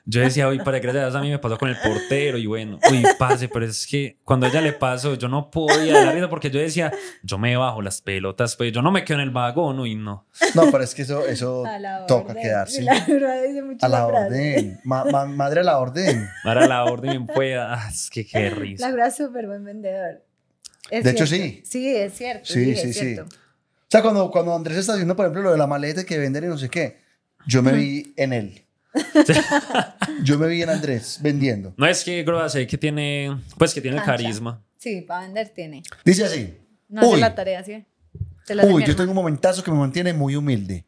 Yo 0.10 0.22
decía, 0.22 0.47
uy, 0.47 0.60
para 0.60 0.80
gracias 0.80 1.14
a 1.14 1.20
a 1.20 1.22
mí 1.22 1.30
me 1.30 1.38
pasó 1.38 1.58
con 1.58 1.68
el 1.68 1.76
portero 1.84 2.38
y 2.38 2.45
bueno, 2.45 2.80
uy, 2.89 3.03
pase, 3.20 3.49
pero 3.49 3.66
es 3.66 3.86
que 3.86 4.18
cuando 4.24 4.45
a 4.45 4.49
ella 4.49 4.62
le 4.62 4.72
pasó, 4.72 5.16
yo 5.16 5.28
no 5.28 5.51
podía 5.51 5.93
dar 6.05 6.16
risa 6.16 6.30
porque 6.30 6.49
yo 6.49 6.62
decía, 6.62 6.93
yo 7.24 7.38
me 7.38 7.58
bajo 7.58 7.82
las 7.82 8.01
pelotas, 8.01 8.55
pues 8.55 8.72
yo 8.72 8.82
no 8.82 8.89
me 8.89 9.03
quedo 9.03 9.18
en 9.18 9.24
el 9.24 9.32
vagón, 9.32 9.80
uy, 9.82 9.95
no. 9.95 10.26
No, 10.55 10.72
pero 10.72 10.82
es 10.84 10.95
que 10.95 11.01
eso, 11.01 11.26
eso 11.28 11.66
A 11.66 11.78
la 11.78 12.05
toca 12.05 12.30
orden. 12.32 12.41
quedarse. 12.41 12.82
La 12.84 13.03
verdad 13.05 13.43
dice 13.45 13.62
mucho 13.62 13.86
A 13.86 13.89
la 13.89 14.08
frase. 14.08 14.26
orden. 14.28 14.80
Ma- 14.86 15.03
ma- 15.03 15.26
madre 15.26 15.60
a 15.60 15.64
la 15.64 15.78
orden. 15.78 16.30
Para 16.41 16.66
la 16.68 16.86
orden 16.86 17.10
bien 17.12 17.28
pueda, 17.28 17.74
ah, 17.74 17.89
es 17.91 18.10
que 18.10 18.26
qué 18.26 18.49
La 18.49 18.55
risa. 18.55 18.89
verdad 18.89 19.08
es 19.10 19.18
súper 19.18 19.45
buen 19.47 19.66
vendedor. 19.66 20.24
Es 20.89 21.03
De 21.03 21.10
hecho, 21.12 21.28
cierto. 21.28 21.45
sí. 21.47 21.62
Sí, 21.66 21.93
es 21.95 22.14
cierto. 22.14 22.45
Sí, 22.45 22.53
Sí, 22.53 22.76
sí, 22.76 22.89
es 22.91 22.97
sí. 22.97 23.14
cierto. 23.14 23.24
O 23.36 23.89
sea, 23.89 24.01
cuando, 24.01 24.32
cuando 24.32 24.55
Andrés 24.55 24.78
está 24.78 24.93
haciendo, 24.93 25.18
por 25.18 25.26
ejemplo, 25.26 25.41
lo 25.43 25.51
de 25.51 25.58
la 25.58 25.68
maleta 25.68 26.05
que 26.05 26.18
venden 26.18 26.45
y 26.45 26.47
no 26.47 26.58
sé 26.58 26.70
qué, 26.70 26.97
yo 27.45 27.62
me 27.62 27.74
vi 27.74 28.14
en 28.16 28.32
él. 28.32 28.64
Yo 30.23 30.37
me 30.37 30.47
vi 30.47 30.61
en 30.61 30.69
Andrés 30.69 31.19
vendiendo. 31.21 31.73
No 31.77 31.85
es 31.87 32.03
que 32.03 32.23
Groa 32.23 32.49
sé 32.49 32.65
que 32.67 32.77
tiene, 32.77 33.37
pues 33.57 33.73
que 33.73 33.81
tiene 33.81 33.97
el 33.97 34.03
Cancha. 34.03 34.23
carisma. 34.23 34.63
Sí, 34.77 35.01
para 35.01 35.21
vender 35.21 35.49
tiene. 35.49 35.83
Dice 36.05 36.25
así. 36.25 36.57
No 36.89 37.01
hace 37.01 37.13
Uy. 37.15 37.19
la 37.19 37.35
tarea, 37.35 37.63
¿sí? 37.63 37.85
La 38.49 38.65
Uy, 38.65 38.85
yo 38.85 38.95
tengo 38.95 39.11
un 39.11 39.15
momentazo 39.15 39.63
que 39.63 39.71
me 39.71 39.77
mantiene 39.77 40.13
muy 40.13 40.35
humilde. 40.35 40.85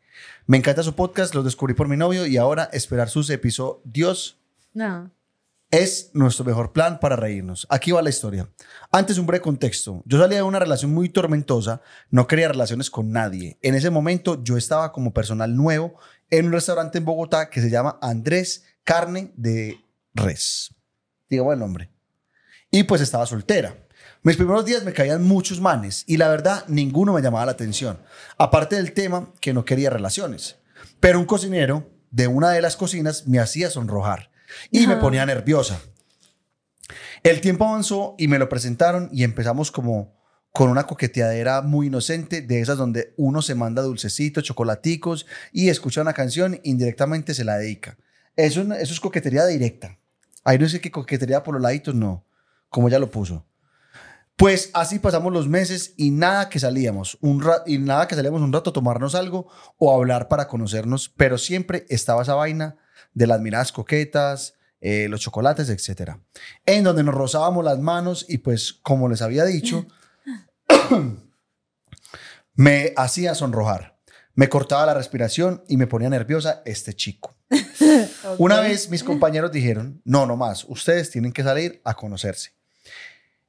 Me 0.47 0.57
encanta 0.57 0.81
su 0.83 0.95
podcast, 0.95 1.35
lo 1.35 1.43
descubrí 1.43 1.73
por 1.73 1.87
mi 1.89 1.97
novio 1.97 2.25
y 2.25 2.37
ahora 2.37 2.69
esperar 2.71 3.09
sus 3.09 3.29
episodios 3.29 4.39
No. 4.73 5.11
es 5.71 6.11
nuestro 6.13 6.45
mejor 6.45 6.71
plan 6.71 6.99
para 7.01 7.15
reírnos. 7.17 7.67
Aquí 7.69 7.91
va 7.91 8.01
la 8.01 8.09
historia. 8.09 8.49
Antes 8.91 9.17
un 9.17 9.25
breve 9.25 9.41
contexto. 9.41 10.01
Yo 10.05 10.17
salía 10.19 10.37
de 10.37 10.43
una 10.43 10.59
relación 10.59 10.93
muy 10.93 11.09
tormentosa, 11.09 11.81
no 12.09 12.27
quería 12.27 12.47
relaciones 12.47 12.89
con 12.89 13.11
nadie. 13.11 13.57
En 13.61 13.75
ese 13.75 13.89
momento 13.89 14.41
yo 14.43 14.55
estaba 14.57 14.91
como 14.93 15.13
personal 15.13 15.55
nuevo 15.55 15.95
en 16.29 16.45
un 16.45 16.51
restaurante 16.51 16.97
en 16.97 17.05
Bogotá 17.05 17.49
que 17.49 17.61
se 17.61 17.69
llama 17.69 17.97
Andrés 18.01 18.63
Carne 18.83 19.31
de 19.35 19.79
Res. 20.13 20.73
Digamos 21.29 21.53
el 21.53 21.59
nombre. 21.59 21.91
Y 22.71 22.83
pues 22.83 23.01
estaba 23.01 23.25
soltera. 23.25 23.75
Mis 24.21 24.35
primeros 24.35 24.65
días 24.65 24.83
me 24.83 24.93
caían 24.93 25.23
muchos 25.23 25.61
manes 25.61 26.03
y 26.05 26.17
la 26.17 26.27
verdad 26.27 26.65
ninguno 26.67 27.13
me 27.13 27.21
llamaba 27.21 27.45
la 27.45 27.53
atención. 27.53 27.99
Aparte 28.37 28.75
del 28.75 28.93
tema 28.93 29.33
que 29.39 29.53
no 29.53 29.65
quería 29.65 29.89
relaciones. 29.89 30.57
Pero 30.99 31.19
un 31.19 31.25
cocinero 31.25 31.89
de 32.11 32.27
una 32.27 32.49
de 32.51 32.61
las 32.61 32.75
cocinas 32.75 33.27
me 33.27 33.39
hacía 33.39 33.69
sonrojar 33.69 34.31
y 34.71 34.87
me 34.87 34.97
ponía 34.97 35.25
nerviosa. 35.25 35.79
El 37.23 37.41
tiempo 37.41 37.65
avanzó 37.65 38.15
y 38.17 38.27
me 38.27 38.39
lo 38.39 38.49
presentaron 38.49 39.09
y 39.11 39.23
empezamos 39.23 39.71
como 39.71 40.18
con 40.59 40.69
una 40.69 40.85
coqueteadera 40.85 41.61
muy 41.61 41.87
inocente, 41.87 42.41
de 42.41 42.59
esas 42.59 42.77
donde 42.77 43.13
uno 43.15 43.41
se 43.41 43.55
manda 43.55 43.81
dulcecitos, 43.81 44.43
chocolaticos 44.43 45.25
y 45.53 45.69
escucha 45.69 46.01
una 46.01 46.11
canción 46.11 46.59
indirectamente 46.63 47.33
se 47.33 47.45
la 47.45 47.57
dedica. 47.57 47.97
Eso, 48.35 48.63
eso 48.73 48.93
es 48.93 48.99
coquetería 48.99 49.45
directa. 49.45 49.97
Ahí 50.43 50.59
no 50.59 50.67
sé 50.67 50.81
qué 50.81 50.91
coquetería 50.91 51.43
por 51.43 51.53
los 51.53 51.63
laditos, 51.63 51.95
no, 51.95 52.25
como 52.67 52.89
ya 52.89 52.99
lo 52.99 53.09
puso. 53.09 53.45
Pues 54.35 54.69
así 54.73 54.99
pasamos 54.99 55.31
los 55.31 55.47
meses 55.47 55.93
y 55.95 56.11
nada 56.11 56.49
que 56.49 56.59
salíamos, 56.59 57.17
un 57.21 57.41
y 57.65 57.77
nada 57.77 58.09
que 58.09 58.15
salíamos 58.15 58.41
un 58.41 58.51
rato 58.51 58.71
a 58.71 58.73
tomarnos 58.73 59.15
algo 59.15 59.47
o 59.77 59.93
a 59.93 59.95
hablar 59.95 60.27
para 60.27 60.49
conocernos, 60.49 61.07
pero 61.07 61.37
siempre 61.37 61.85
estaba 61.87 62.23
esa 62.23 62.35
vaina 62.35 62.75
de 63.13 63.27
las 63.27 63.39
miradas 63.39 63.71
coquetas, 63.71 64.55
eh, 64.81 65.07
los 65.09 65.21
chocolates, 65.21 65.69
etcétera, 65.69 66.19
en 66.65 66.83
donde 66.83 67.03
nos 67.03 67.15
rozábamos 67.15 67.63
las 67.63 67.79
manos 67.79 68.25
y 68.27 68.39
pues 68.39 68.73
como 68.73 69.07
les 69.07 69.21
había 69.21 69.45
dicho, 69.45 69.87
me 72.55 72.93
hacía 72.97 73.35
sonrojar, 73.35 73.97
me 74.35 74.49
cortaba 74.49 74.85
la 74.85 74.93
respiración 74.93 75.63
y 75.67 75.77
me 75.77 75.87
ponía 75.87 76.09
nerviosa 76.09 76.61
este 76.65 76.93
chico. 76.93 77.35
Una 78.37 78.59
vez 78.59 78.89
mis 78.89 79.03
compañeros 79.03 79.51
dijeron, 79.51 80.01
no, 80.05 80.25
no 80.25 80.35
más, 80.37 80.65
ustedes 80.67 81.09
tienen 81.09 81.31
que 81.33 81.43
salir 81.43 81.81
a 81.83 81.93
conocerse. 81.93 82.51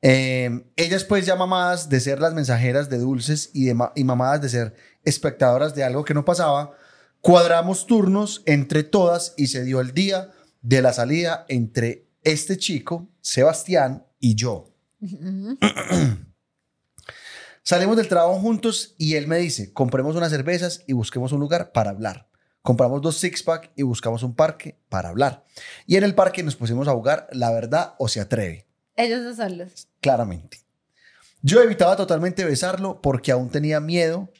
Eh, 0.02 0.64
ellas 0.76 1.04
pues 1.04 1.26
ya 1.26 1.36
mamadas 1.36 1.88
de 1.90 2.00
ser 2.00 2.20
las 2.20 2.32
mensajeras 2.32 2.88
de 2.88 2.98
dulces 2.98 3.50
y, 3.52 3.66
de 3.66 3.74
ma- 3.74 3.92
y 3.94 4.02
mamadas 4.04 4.40
de 4.40 4.48
ser 4.48 4.74
espectadoras 5.04 5.74
de 5.74 5.84
algo 5.84 6.04
que 6.04 6.14
no 6.14 6.24
pasaba, 6.24 6.72
cuadramos 7.20 7.86
turnos 7.86 8.42
entre 8.46 8.82
todas 8.82 9.34
y 9.36 9.48
se 9.48 9.62
dio 9.62 9.80
el 9.80 9.92
día 9.92 10.30
de 10.62 10.80
la 10.80 10.94
salida 10.94 11.44
entre 11.48 12.06
este 12.22 12.56
chico, 12.56 13.08
Sebastián 13.20 14.06
y 14.18 14.34
yo. 14.36 14.72
Ujú. 15.02 15.58
Salimos 17.62 17.96
del 17.96 18.08
trabajo 18.08 18.38
juntos 18.40 18.94
y 18.98 19.14
él 19.16 19.26
me 19.28 19.38
dice, 19.38 19.72
compremos 19.72 20.16
unas 20.16 20.30
cervezas 20.30 20.82
y 20.86 20.92
busquemos 20.92 21.32
un 21.32 21.40
lugar 21.40 21.72
para 21.72 21.90
hablar. 21.90 22.28
Compramos 22.62 23.00
dos 23.00 23.16
six-pack 23.18 23.72
y 23.76 23.82
buscamos 23.82 24.22
un 24.22 24.34
parque 24.34 24.78
para 24.88 25.08
hablar. 25.10 25.44
Y 25.86 25.96
en 25.96 26.04
el 26.04 26.14
parque 26.14 26.42
nos 26.42 26.56
pusimos 26.56 26.88
a 26.88 26.92
jugar 26.92 27.28
La 27.32 27.50
Verdad 27.52 27.94
o 27.98 28.08
Se 28.08 28.20
Atreve, 28.20 28.66
Ellos 28.96 29.24
dos 29.24 29.36
solos. 29.36 29.88
claramente. 30.00 30.58
Yo 31.42 31.62
evitaba 31.62 31.96
totalmente 31.96 32.44
besarlo 32.44 33.00
porque 33.00 33.32
aún 33.32 33.48
tenía 33.50 33.80
miedo 33.80 34.30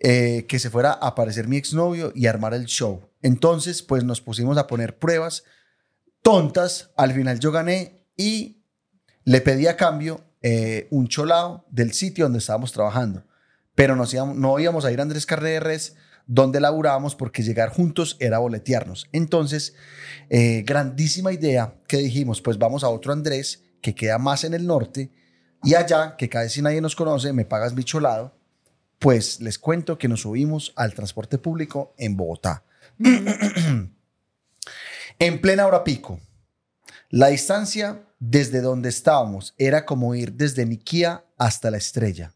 eh, 0.00 0.44
que 0.48 0.58
se 0.58 0.68
fuera 0.68 0.90
a 0.92 1.08
aparecer 1.08 1.48
mi 1.48 1.56
exnovio 1.56 2.12
y 2.14 2.26
armar 2.26 2.52
el 2.52 2.66
show. 2.66 3.08
Entonces, 3.22 3.82
pues 3.82 4.04
nos 4.04 4.20
pusimos 4.20 4.58
a 4.58 4.66
poner 4.66 4.98
pruebas 4.98 5.44
tontas. 6.20 6.90
Al 6.96 7.12
final 7.14 7.40
yo 7.40 7.52
gané 7.52 8.04
y 8.18 8.62
le 9.24 9.40
pedí 9.40 9.66
a 9.66 9.78
cambio 9.78 10.25
eh, 10.48 10.86
un 10.90 11.08
cholado 11.08 11.64
del 11.70 11.92
sitio 11.92 12.26
donde 12.26 12.38
estábamos 12.38 12.70
trabajando. 12.70 13.24
Pero 13.74 13.96
nos 13.96 14.14
íbamos- 14.14 14.36
no 14.36 14.56
íbamos 14.60 14.84
a 14.84 14.92
ir 14.92 15.00
a 15.00 15.02
Andrés 15.02 15.26
Carreras 15.26 15.96
donde 16.28 16.60
laburábamos 16.60 17.16
porque 17.16 17.42
llegar 17.42 17.68
juntos 17.70 18.16
era 18.20 18.38
boletearnos. 18.38 19.08
Entonces, 19.12 19.74
eh, 20.30 20.62
grandísima 20.64 21.32
idea 21.32 21.74
que 21.88 21.96
dijimos, 21.98 22.40
pues 22.40 22.58
vamos 22.58 22.84
a 22.84 22.88
otro 22.88 23.12
Andrés 23.12 23.64
que 23.80 23.94
queda 23.94 24.18
más 24.18 24.44
en 24.44 24.54
el 24.54 24.66
norte 24.66 25.10
y 25.64 25.74
allá, 25.74 26.14
que 26.16 26.28
casi 26.28 26.62
nadie 26.62 26.80
nos 26.80 26.94
conoce, 26.94 27.32
me 27.32 27.44
pagas 27.44 27.74
mi 27.74 27.82
cholado. 27.82 28.32
Pues 29.00 29.40
les 29.40 29.58
cuento 29.58 29.98
que 29.98 30.06
nos 30.08 30.20
subimos 30.20 30.72
al 30.76 30.94
transporte 30.94 31.38
público 31.38 31.92
en 31.98 32.16
Bogotá. 32.16 32.62
en 35.18 35.40
plena 35.40 35.66
hora 35.66 35.82
pico. 35.82 36.20
La 37.10 37.28
distancia 37.28 38.05
desde 38.18 38.60
donde 38.60 38.88
estábamos 38.88 39.54
era 39.58 39.84
como 39.84 40.14
ir 40.14 40.32
desde 40.32 40.64
Niquía 40.66 41.24
hasta 41.36 41.70
la 41.70 41.76
estrella. 41.76 42.34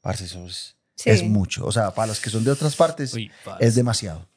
Parce, 0.00 0.24
eso 0.24 0.46
es, 0.46 0.76
Sí. 0.94 1.10
es 1.10 1.22
mucho. 1.22 1.64
O 1.66 1.72
sea, 1.72 1.92
para 1.94 2.08
los 2.08 2.20
que 2.20 2.30
son 2.30 2.44
de 2.44 2.50
otras 2.50 2.74
partes, 2.74 3.14
Uy, 3.14 3.30
es 3.60 3.74
demasiado. 3.74 4.28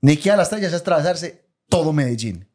Niquía 0.00 0.34
a 0.34 0.36
la 0.36 0.42
estrella 0.44 0.68
es 0.68 0.74
atravesarse 0.74 1.44
todo 1.68 1.92
Medellín. 1.92 2.48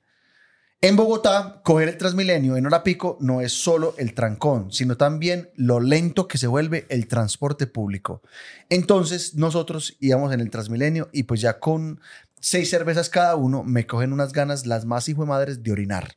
En 0.84 0.96
Bogotá, 0.96 1.62
coger 1.64 1.90
el 1.90 1.98
Transmilenio 1.98 2.58
en 2.58 2.66
hora 2.66 2.82
pico 2.84 3.18
no 3.20 3.42
es 3.42 3.52
solo 3.54 3.94
el 4.00 4.16
trancón, 4.16 4.72
sino 4.72 4.98
también 4.98 5.52
lo 5.56 5.80
lento 5.80 6.28
que 6.28 6.40
se 6.40 6.48
vuelve 6.48 6.88
el 6.90 7.08
transporte 7.08 7.68
público. 7.68 8.24
Entonces, 8.70 9.36
nosotros 9.36 9.96
íbamos 10.00 10.34
en 10.34 10.40
el 10.40 10.50
Transmilenio 10.50 11.10
y 11.12 11.24
pues 11.24 11.40
ya 11.40 11.60
con 11.60 12.00
seis 12.40 12.72
cervezas 12.72 13.10
cada 13.10 13.36
uno 13.36 13.64
me 13.64 13.86
cogen 13.86 14.12
unas 14.12 14.34
ganas 14.34 14.66
las 14.66 14.86
más 14.86 15.08
hijo 15.08 15.22
de 15.22 15.28
madres 15.28 15.62
de 15.62 15.72
orinar. 15.72 16.16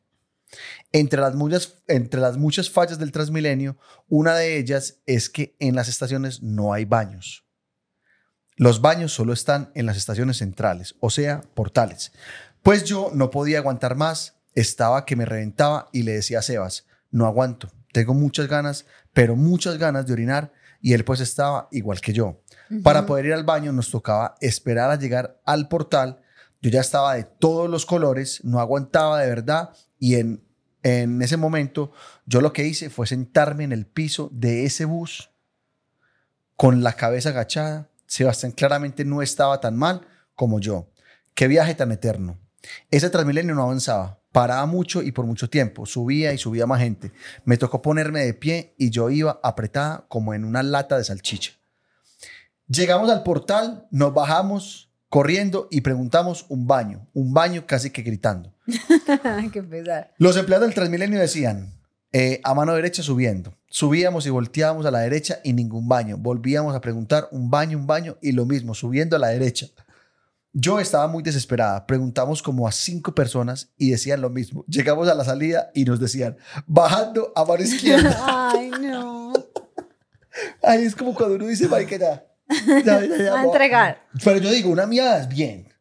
Entre 0.92 1.20
las, 1.20 1.34
muchas, 1.34 1.78
entre 1.88 2.20
las 2.20 2.36
muchas 2.36 2.70
fallas 2.70 2.98
del 2.98 3.12
Transmilenio, 3.12 3.76
una 4.08 4.34
de 4.34 4.58
ellas 4.58 5.00
es 5.06 5.30
que 5.30 5.56
en 5.58 5.74
las 5.74 5.88
estaciones 5.88 6.42
no 6.42 6.72
hay 6.72 6.84
baños. 6.84 7.44
Los 8.56 8.80
baños 8.80 9.12
solo 9.12 9.32
están 9.32 9.70
en 9.74 9.86
las 9.86 9.96
estaciones 9.96 10.38
centrales, 10.38 10.94
o 11.00 11.10
sea, 11.10 11.42
portales. 11.54 12.12
Pues 12.62 12.84
yo 12.84 13.10
no 13.12 13.30
podía 13.30 13.58
aguantar 13.58 13.96
más, 13.96 14.36
estaba 14.54 15.04
que 15.04 15.16
me 15.16 15.24
reventaba 15.24 15.88
y 15.92 16.04
le 16.04 16.12
decía 16.12 16.38
a 16.38 16.42
Sebas, 16.42 16.86
no 17.10 17.26
aguanto, 17.26 17.72
tengo 17.92 18.14
muchas 18.14 18.48
ganas, 18.48 18.86
pero 19.12 19.36
muchas 19.36 19.78
ganas 19.78 20.06
de 20.06 20.12
orinar 20.12 20.52
y 20.80 20.92
él 20.92 21.04
pues 21.04 21.20
estaba 21.20 21.68
igual 21.72 22.00
que 22.00 22.12
yo. 22.12 22.42
Para 22.82 23.06
poder 23.06 23.26
ir 23.26 23.32
al 23.32 23.44
baño 23.44 23.72
nos 23.72 23.90
tocaba 23.90 24.34
esperar 24.40 24.90
a 24.90 24.98
llegar 24.98 25.40
al 25.44 25.68
portal. 25.68 26.20
Yo 26.64 26.70
ya 26.70 26.80
estaba 26.80 27.14
de 27.14 27.24
todos 27.24 27.68
los 27.68 27.84
colores, 27.84 28.42
no 28.42 28.58
aguantaba 28.58 29.20
de 29.20 29.28
verdad 29.28 29.74
y 29.98 30.14
en, 30.14 30.42
en 30.82 31.20
ese 31.20 31.36
momento 31.36 31.92
yo 32.24 32.40
lo 32.40 32.54
que 32.54 32.66
hice 32.66 32.88
fue 32.88 33.06
sentarme 33.06 33.64
en 33.64 33.72
el 33.72 33.84
piso 33.84 34.30
de 34.32 34.64
ese 34.64 34.86
bus 34.86 35.28
con 36.56 36.82
la 36.82 36.94
cabeza 36.94 37.28
agachada. 37.28 37.90
Sebastián 38.06 38.52
claramente 38.52 39.04
no 39.04 39.20
estaba 39.20 39.60
tan 39.60 39.76
mal 39.76 40.08
como 40.34 40.58
yo. 40.58 40.88
Qué 41.34 41.48
viaje 41.48 41.74
tan 41.74 41.92
eterno. 41.92 42.38
Ese 42.90 43.10
Transmilenio 43.10 43.54
no 43.54 43.64
avanzaba, 43.64 44.20
paraba 44.32 44.64
mucho 44.64 45.02
y 45.02 45.12
por 45.12 45.26
mucho 45.26 45.50
tiempo, 45.50 45.84
subía 45.84 46.32
y 46.32 46.38
subía 46.38 46.64
más 46.64 46.80
gente. 46.80 47.12
Me 47.44 47.58
tocó 47.58 47.82
ponerme 47.82 48.24
de 48.24 48.32
pie 48.32 48.74
y 48.78 48.88
yo 48.88 49.10
iba 49.10 49.38
apretada 49.42 50.06
como 50.08 50.32
en 50.32 50.46
una 50.46 50.62
lata 50.62 50.96
de 50.96 51.04
salchicha. 51.04 51.52
Llegamos 52.68 53.10
al 53.10 53.22
portal, 53.22 53.86
nos 53.90 54.14
bajamos 54.14 54.93
corriendo 55.14 55.68
y 55.70 55.82
preguntamos 55.82 56.44
un 56.48 56.66
baño, 56.66 57.06
un 57.14 57.32
baño 57.32 57.66
casi 57.68 57.90
que 57.90 58.02
gritando. 58.02 58.52
Qué 59.52 59.62
pesar. 59.62 60.12
Los 60.18 60.36
empleados 60.36 60.66
del 60.66 60.74
Transmilenio 60.74 61.20
decían, 61.20 61.72
eh, 62.10 62.40
a 62.42 62.52
mano 62.52 62.74
derecha 62.74 63.00
subiendo. 63.00 63.54
Subíamos 63.68 64.26
y 64.26 64.30
volteábamos 64.30 64.86
a 64.86 64.90
la 64.90 64.98
derecha 64.98 65.38
y 65.44 65.52
ningún 65.52 65.86
baño. 65.86 66.16
Volvíamos 66.16 66.74
a 66.74 66.80
preguntar 66.80 67.28
un 67.30 67.48
baño, 67.48 67.78
un 67.78 67.86
baño 67.86 68.16
y 68.20 68.32
lo 68.32 68.44
mismo, 68.44 68.74
subiendo 68.74 69.14
a 69.14 69.20
la 69.20 69.28
derecha. 69.28 69.68
Yo 70.52 70.80
estaba 70.80 71.06
muy 71.06 71.22
desesperada. 71.22 71.86
Preguntamos 71.86 72.42
como 72.42 72.66
a 72.66 72.72
cinco 72.72 73.14
personas 73.14 73.70
y 73.78 73.90
decían 73.90 74.20
lo 74.20 74.30
mismo. 74.30 74.64
Llegamos 74.66 75.06
a 75.06 75.14
la 75.14 75.24
salida 75.24 75.70
y 75.74 75.84
nos 75.84 76.00
decían, 76.00 76.36
bajando 76.66 77.32
a 77.36 77.44
mano 77.44 77.62
izquierda. 77.62 78.18
Ay, 78.52 78.68
no. 78.82 79.32
Ahí 80.60 80.82
es 80.82 80.96
como 80.96 81.14
cuando 81.14 81.36
uno 81.36 81.46
dice, 81.46 81.68
marica, 81.68 81.96
ya. 81.98 82.33
Ya, 82.84 83.00
ya, 83.00 83.16
ya, 83.16 83.30
Va 83.32 83.38
a 83.40 83.42
no". 83.42 83.48
entregar. 83.52 84.02
Pero 84.22 84.38
yo 84.38 84.50
digo, 84.50 84.70
una 84.70 84.86
miada 84.86 85.20
es 85.20 85.28
bien. 85.28 85.72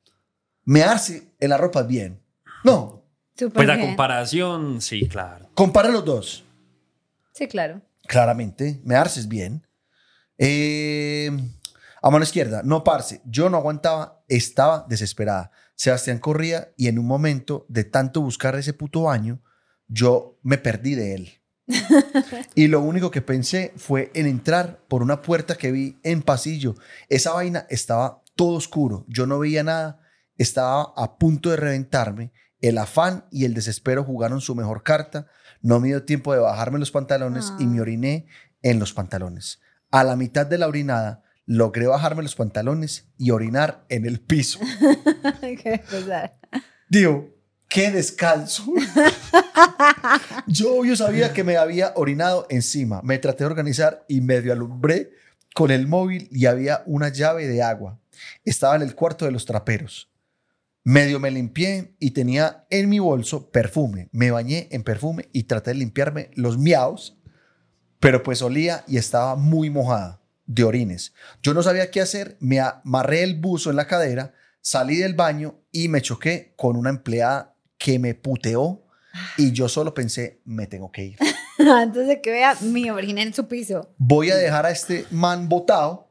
Mearse 0.65 1.33
en 1.39 1.49
la 1.49 1.57
ropa 1.57 1.81
es 1.81 1.87
bien. 1.87 2.21
No, 2.63 3.01
Súper 3.35 3.53
Pues 3.53 3.67
la 3.67 3.75
bien. 3.75 3.87
comparación, 3.87 4.79
sí, 4.81 5.07
claro. 5.09 5.49
compara 5.55 5.89
los 5.89 6.05
dos. 6.05 6.43
Sí, 7.33 7.47
claro. 7.47 7.81
Claramente, 8.07 8.79
mearse 8.83 9.19
es 9.19 9.27
bien. 9.27 9.65
Eh, 10.37 11.31
a 12.01 12.09
mano 12.09 12.23
izquierda, 12.23 12.61
no 12.63 12.83
parce. 12.83 13.21
Yo 13.25 13.49
no 13.49 13.57
aguantaba, 13.57 14.23
estaba 14.27 14.85
desesperada. 14.87 15.51
Sebastián 15.75 16.19
corría 16.19 16.69
y 16.77 16.87
en 16.87 16.99
un 16.99 17.07
momento 17.07 17.65
de 17.69 17.83
tanto 17.85 18.21
buscar 18.21 18.55
ese 18.55 18.73
puto 18.73 19.03
baño, 19.03 19.41
yo 19.87 20.37
me 20.43 20.57
perdí 20.57 20.95
de 20.95 21.15
él. 21.15 21.41
y 22.55 22.67
lo 22.67 22.81
único 22.81 23.11
que 23.11 23.21
pensé 23.21 23.73
fue 23.77 24.11
en 24.13 24.27
entrar 24.27 24.79
por 24.87 25.01
una 25.01 25.21
puerta 25.21 25.55
que 25.55 25.71
vi 25.71 25.99
en 26.03 26.21
pasillo. 26.21 26.75
Esa 27.09 27.33
vaina 27.33 27.65
estaba 27.69 28.21
todo 28.35 28.55
oscuro. 28.55 29.05
Yo 29.07 29.25
no 29.27 29.39
veía 29.39 29.63
nada. 29.63 29.99
Estaba 30.37 30.93
a 30.95 31.17
punto 31.17 31.49
de 31.49 31.57
reventarme. 31.57 32.31
El 32.59 32.77
afán 32.77 33.25
y 33.31 33.45
el 33.45 33.53
desespero 33.53 34.03
jugaron 34.03 34.41
su 34.41 34.55
mejor 34.55 34.83
carta. 34.83 35.27
No 35.61 35.79
me 35.79 35.87
dio 35.89 36.03
tiempo 36.03 36.33
de 36.33 36.39
bajarme 36.39 36.79
los 36.79 36.91
pantalones 36.91 37.53
y 37.59 37.67
me 37.67 37.79
Ah. 37.79 37.81
oriné 37.81 38.27
en 38.61 38.79
los 38.79 38.93
pantalones. 38.93 39.59
A 39.91 40.03
la 40.03 40.15
mitad 40.15 40.45
de 40.45 40.57
la 40.57 40.67
orinada, 40.67 41.23
logré 41.45 41.87
bajarme 41.87 42.23
los 42.23 42.35
pantalones 42.35 43.09
y 43.17 43.31
orinar 43.31 43.85
en 43.89 44.05
el 44.05 44.19
piso. 44.21 44.59
Empezar. 45.41 46.39
Digo, 46.89 47.29
qué 47.67 47.91
descalzo. 47.91 48.63
Yo 50.47 50.75
obvio 50.75 50.95
sabía 50.95 51.33
que 51.33 51.43
me 51.43 51.57
había 51.57 51.93
orinado 51.95 52.45
encima. 52.49 53.01
Me 53.03 53.17
traté 53.17 53.43
de 53.43 53.49
organizar 53.49 54.05
y 54.07 54.21
medio 54.21 54.53
alumbré 54.53 55.11
con 55.53 55.71
el 55.71 55.87
móvil 55.87 56.27
y 56.31 56.45
había 56.45 56.83
una 56.85 57.09
llave 57.09 57.47
de 57.47 57.61
agua. 57.61 57.99
Estaba 58.43 58.75
en 58.75 58.81
el 58.81 58.95
cuarto 58.95 59.25
de 59.25 59.31
los 59.31 59.45
traperos. 59.45 60.09
Medio 60.83 61.19
me 61.19 61.31
limpié 61.31 61.95
y 61.99 62.11
tenía 62.11 62.65
en 62.69 62.89
mi 62.89 62.99
bolso 62.99 63.49
perfume. 63.51 64.09
Me 64.11 64.31
bañé 64.31 64.67
en 64.71 64.83
perfume 64.83 65.29
y 65.31 65.43
traté 65.43 65.71
de 65.71 65.77
limpiarme 65.77 66.29
los 66.35 66.57
miaos, 66.57 67.17
pero 67.99 68.21
pues 68.21 68.41
olía 68.41 68.83
y 68.87 68.97
estaba 68.97 69.35
muy 69.35 69.69
mojada 69.69 70.21
de 70.45 70.65
orines. 70.65 71.13
Yo 71.41 71.53
no 71.53 71.63
sabía 71.63 71.89
qué 71.89 72.01
hacer, 72.01 72.35
me 72.41 72.59
amarré 72.59 73.23
el 73.23 73.39
buzo 73.39 73.69
en 73.69 73.77
la 73.77 73.87
cadera, 73.87 74.33
salí 74.59 74.97
del 74.97 75.13
baño 75.13 75.61
y 75.71 75.87
me 75.87 76.01
choqué 76.01 76.53
con 76.57 76.75
una 76.75 76.89
empleada 76.89 77.55
que 77.77 77.97
me 77.97 78.13
puteó 78.13 78.82
y 79.37 79.51
yo 79.51 79.69
solo 79.69 79.93
pensé, 79.93 80.41
me 80.45 80.67
tengo 80.67 80.91
que 80.91 81.05
ir. 81.05 81.17
Antes 81.59 82.07
de 82.07 82.21
que 82.21 82.31
vea 82.31 82.55
mi 82.61 82.89
orina 82.89 83.21
en 83.21 83.33
su 83.33 83.47
piso. 83.47 83.93
Voy 83.97 84.31
a 84.31 84.35
dejar 84.35 84.65
a 84.65 84.71
este 84.71 85.05
man 85.11 85.49
botado, 85.49 86.09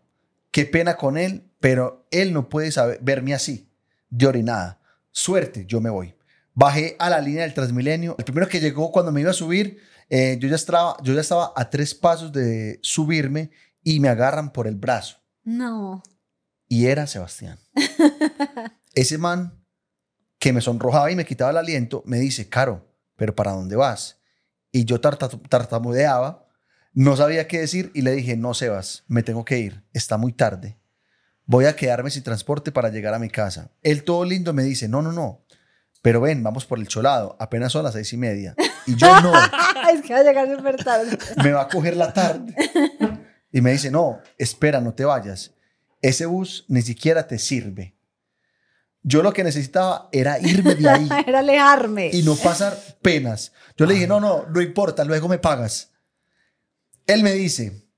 qué 0.51 0.65
pena 0.65 0.97
con 0.97 1.17
él, 1.17 1.51
pero 1.61 2.07
él 2.11 2.33
no 2.33 2.49
puede 2.49 2.71
saber, 2.73 2.99
verme 3.03 3.35
así, 3.35 3.69
de 4.11 4.27
orinada. 4.27 4.81
Suerte, 5.11 5.65
yo 5.67 5.81
me 5.81 5.91
voy. 5.91 6.15
Bajé 6.55 6.97
a 6.99 7.09
la 7.09 7.21
línea 7.21 7.43
del 7.43 7.55
Transmilenio. 7.55 8.15
El 8.19 8.25
primero 8.25 8.49
que 8.49 8.61
llegó 8.61 8.93
cuando 8.93 9.11
me 9.11 9.21
iba 9.21 9.31
a 9.31 9.35
subir, 9.35 9.79
eh, 10.11 10.37
yo, 10.39 10.49
ya 10.49 10.57
estaba, 10.57 10.97
yo 11.03 11.15
ya 11.15 11.21
estaba 11.21 11.53
a 11.57 11.71
tres 11.71 11.95
pasos 11.95 12.33
de 12.33 12.79
subirme 12.83 13.51
y 13.83 14.01
me 14.01 14.09
agarran 14.09 14.53
por 14.53 14.67
el 14.67 14.77
brazo. 14.77 15.19
No. 15.45 16.03
Y 16.69 16.87
era 16.87 17.07
Sebastián. 17.07 17.59
Ese 18.95 19.19
man 19.19 19.65
que 20.39 20.53
me 20.53 20.61
sonrojaba 20.61 21.11
y 21.11 21.17
me 21.17 21.25
quitaba 21.25 21.53
el 21.53 21.57
aliento, 21.57 22.03
me 22.05 22.19
dice, 22.19 22.49
Caro, 22.49 22.92
pero 23.23 23.37
¿para 23.37 23.53
dónde 23.53 23.77
vas? 23.77 24.19
Y 24.73 24.85
yo 24.85 25.01
tarta- 25.01 25.29
tartamudeaba, 25.49 26.49
no 26.93 27.17
sabía 27.17 27.47
qué 27.47 27.61
decir 27.61 27.93
y 27.95 28.03
le 28.03 28.11
dije, 28.11 28.37
no, 28.37 28.53
Sebas, 28.53 29.05
me 29.07 29.23
tengo 29.23 29.45
que 29.45 29.61
ir, 29.61 29.85
está 29.93 30.17
muy 30.17 30.33
tarde. 30.33 30.77
Voy 31.47 31.67
a 31.67 31.77
quedarme 31.77 32.11
sin 32.11 32.25
transporte 32.25 32.73
para 32.73 32.89
llegar 32.89 33.15
a 33.15 33.21
mi 33.21 33.29
casa. 33.31 33.71
Él 33.83 34.03
todo 34.03 34.25
lindo 34.25 34.53
me 34.53 34.65
dice, 34.65 34.89
no, 34.89 35.03
no, 35.03 35.13
no, 35.13 35.45
pero 36.03 36.21
ven, 36.21 36.43
vamos 36.43 36.65
por 36.67 36.81
el 36.81 36.89
cholado, 36.89 37.37
apenas 37.39 37.71
son 37.71 37.85
las 37.85 37.93
seis 37.95 38.13
y 38.13 38.17
media. 38.17 38.57
Y 38.89 38.97
yo 38.97 39.21
no, 39.21 39.33
es 39.95 40.03
que 40.03 40.15
va 40.15 40.19
a 40.19 40.25
llegar 40.25 40.57
súper 40.57 40.83
tarde. 40.83 41.17
me 41.45 41.53
va 41.53 41.63
a 41.63 41.69
coger 41.69 41.97
la 41.97 42.13
tarde. 42.13 42.57
Y 43.53 43.61
me 43.61 43.71
dice, 43.71 43.89
no, 43.93 44.19
espera, 44.37 44.81
no 44.81 44.95
te 44.95 45.05
vayas. 45.05 45.53
Ese 46.01 46.27
bus 46.27 46.65
ni 46.67 46.83
siquiera 46.83 47.29
te 47.29 47.39
sirve. 47.39 47.95
Yo 49.03 49.23
lo 49.23 49.33
que 49.33 49.43
necesitaba 49.45 50.09
era 50.13 50.39
irme 50.39 50.75
de 50.77 50.89
ahí 50.89 51.09
Era 51.27 51.41
alejarme. 51.41 52.11
y 52.13 52.23
no 52.23 52.37
pasar 52.37 52.79
penas. 53.03 53.53
Yo 53.77 53.85
le 53.87 53.95
dije, 53.95 54.07
no, 54.07 54.21
no, 54.21 54.47
no 54.49 54.61
importa, 54.61 55.05
luego 55.05 55.29
me 55.29 55.39
pagas. 55.39 55.93
Él 57.07 57.23
me 57.23 57.33
dice, 57.33 57.89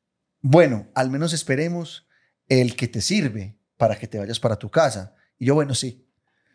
bueno, 0.41 0.87
al 0.95 1.11
menos 1.11 1.33
esperemos 1.33 2.07
el 2.49 2.75
que 2.77 2.89
te 2.89 3.01
sirve 3.03 3.59
para 3.77 3.97
que 3.99 4.07
te 4.09 4.19
vayas 4.19 4.41
para 4.41 4.57
tu 4.57 4.71
casa. 4.71 5.15
Y 5.39 5.47
yo, 5.47 5.55
bueno, 5.55 5.75
sí. 5.75 6.09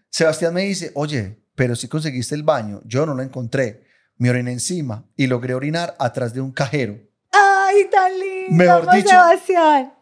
Sebastián 0.09 0.53
me 0.53 0.61
dice, 0.63 0.91
oye, 0.95 1.43
pero 1.53 1.75
si 1.75 1.87
conseguiste 1.87 2.33
el 2.33 2.43
baño, 2.43 2.81
yo 2.85 3.05
no 3.05 3.13
lo 3.13 3.21
encontré. 3.21 3.83
Me 4.17 4.29
oriné 4.31 4.51
encima 4.51 5.05
y 5.15 5.27
logré 5.27 5.53
orinar 5.53 5.95
atrás 5.99 6.33
de 6.33 6.41
un 6.41 6.51
cajero. 6.51 6.97
Ay, 7.31 7.87
tan 7.91 8.11
lindo. 8.19 8.51
Mejor 8.55 8.81
amo, 8.81 8.91
dicho- 8.93 9.09
Sebastián. 9.09 9.93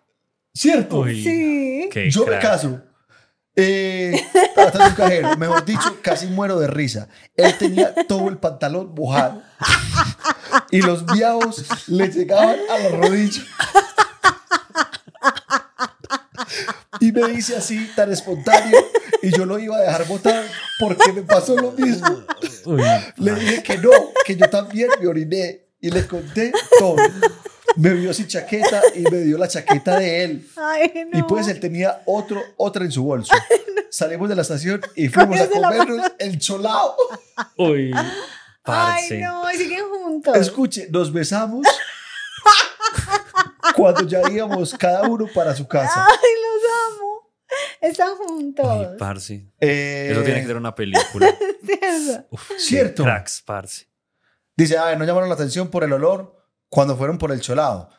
¿Cierto? 0.54 1.00
Uy, 1.02 1.22
Sí. 1.24 1.90
Yo 2.10 2.22
me 2.22 2.28
crack. 2.28 2.42
caso. 2.42 2.82
Eh, 3.60 4.24
atrás 4.56 4.74
de 4.74 4.90
un 4.90 4.96
cajero. 4.96 5.38
Mejor 5.38 5.66
dicho, 5.66 5.98
casi 6.04 6.28
muero 6.28 6.60
de 6.60 6.68
risa. 6.68 7.10
Él 7.36 7.58
tenía 7.58 7.94
todo 8.08 8.30
el 8.30 8.38
pantalón 8.38 8.94
mojado. 8.94 9.42
Y 10.70 10.82
los 10.82 11.06
viados 11.06 11.66
le 11.88 12.08
llegaban 12.10 12.58
a 12.70 12.78
la 12.78 12.90
rodilla. 12.90 13.42
Y 17.00 17.12
me 17.12 17.28
dice 17.30 17.56
así, 17.58 17.90
tan 17.96 18.12
espontáneo. 18.12 18.78
Y 19.22 19.36
yo 19.36 19.46
lo 19.46 19.58
iba 19.58 19.76
a 19.78 19.82
dejar 19.82 20.08
botar 20.08 20.46
porque 20.80 21.12
me 21.12 21.24
pasó 21.24 21.56
lo 21.56 21.72
mismo. 21.72 22.24
Uy, 22.66 22.84
Le 23.18 23.36
dije 23.36 23.64
que 23.64 23.78
no, 23.80 23.90
que 24.26 24.36
yo 24.36 24.50
también 24.50 24.90
me 25.02 25.08
oriné. 25.08 25.64
Y 25.80 25.90
le 25.92 26.08
conté 26.08 26.52
todo. 26.80 26.96
Me 27.76 27.94
vio 27.94 28.14
sin 28.14 28.28
chaqueta 28.28 28.82
y 28.96 29.02
me 29.02 29.18
dio 29.20 29.38
la 29.38 29.48
chaqueta 29.48 30.00
de 30.00 30.24
él. 30.24 30.48
Ay, 30.56 31.08
no. 31.12 31.20
Y 31.20 31.24
pues 31.24 31.48
él 31.48 31.60
tenía 31.60 32.02
otro, 32.06 32.42
otra 32.56 32.84
en 32.86 32.92
su 32.92 33.04
bolso. 33.04 33.34
Salimos 33.90 34.30
de 34.30 34.36
la 34.36 34.42
estación 34.42 34.82
y 34.96 35.10
fuimos 35.10 35.40
a 35.40 35.50
comernos 35.50 36.12
el 36.20 36.40
cholao. 36.40 36.96
uy, 37.58 37.92
parce. 38.64 39.16
Ay, 39.16 39.22
no, 39.22 39.52
y 39.52 39.58
siguen 39.58 39.86
juntos. 39.90 40.36
Escuche, 40.38 40.88
nos 40.90 41.12
besamos 41.12 41.66
cuando 43.76 44.04
ya 44.08 44.22
íbamos 44.30 44.74
cada 44.78 45.08
uno 45.08 45.26
para 45.34 45.56
su 45.56 45.68
casa. 45.68 46.06
Ay, 46.08 46.30
los 46.44 46.96
amo. 47.02 47.34
Están 47.82 48.16
juntos. 48.16 48.66
Ay, 48.70 48.88
parce. 48.98 49.52
Eh, 49.60 50.10
Eso 50.12 50.24
tiene 50.24 50.42
que 50.42 50.48
ser 50.48 50.58
una 50.58 50.74
película. 50.76 51.34
¿Cierto? 51.64 52.28
Uf, 52.32 52.48
qué 52.50 52.60
Cierto. 52.60 53.04
Cracks, 53.04 53.42
parce. 53.46 53.88
Dice, 54.56 54.78
a 54.78 54.86
ver, 54.86 54.98
no 54.98 55.06
llamaron 55.06 55.30
la 55.30 55.36
atención 55.36 55.70
por 55.70 55.84
el 55.84 55.94
olor 55.94 56.37
cuando 56.70 56.98
fueron 56.98 57.18
por 57.18 57.32
el 57.32 57.42
cholado. 57.42 57.90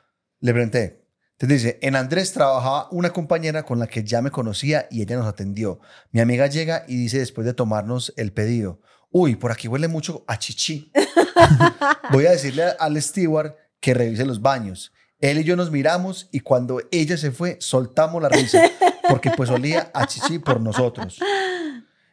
Le 0.41 0.53
pregunté. 0.53 1.09
Entonces 1.33 1.62
dice, 1.62 1.79
en 1.83 1.95
Andrés 1.95 2.33
trabajaba 2.33 2.89
una 2.91 3.12
compañera 3.12 3.62
con 3.62 3.79
la 3.79 3.87
que 3.87 4.03
ya 4.03 4.21
me 4.23 4.33
conocía 4.33 4.89
y 4.91 5.03
ella 5.03 5.16
nos 5.16 5.27
atendió. 5.27 5.79
Mi 6.11 6.21
amiga 6.21 6.49
llega 6.49 6.85
y 6.89 6.97
dice 6.97 7.21
después 7.21 7.47
de 7.47 7.55
tomarnos 7.55 8.12
el 8.16 8.33
pedido, 8.33 8.81
uy, 9.11 9.37
por 9.37 9.53
aquí 9.53 9.69
huele 9.69 9.87
mucho 9.87 10.25
a 10.27 10.39
chichi. 10.39 10.93
Voy 12.11 12.27
a 12.27 12.33
decirle 12.33 12.64
al 12.81 13.01
steward 13.01 13.55
que 13.79 13.95
revise 13.95 14.27
los 14.27 14.43
baños. 14.43 14.93
Él 15.21 15.39
y 15.39 15.45
yo 15.45 15.55
nos 15.55 15.71
miramos 15.71 16.29
y 16.33 16.41
cuando 16.41 16.81
ella 16.91 17.16
se 17.16 17.31
fue, 17.31 17.57
soltamos 17.61 18.21
la 18.21 18.29
risa 18.29 18.62
porque 19.09 19.31
pues 19.31 19.51
olía 19.51 19.91
a 19.95 20.07
chichi 20.07 20.41
por 20.41 20.61
nosotros. 20.61 21.21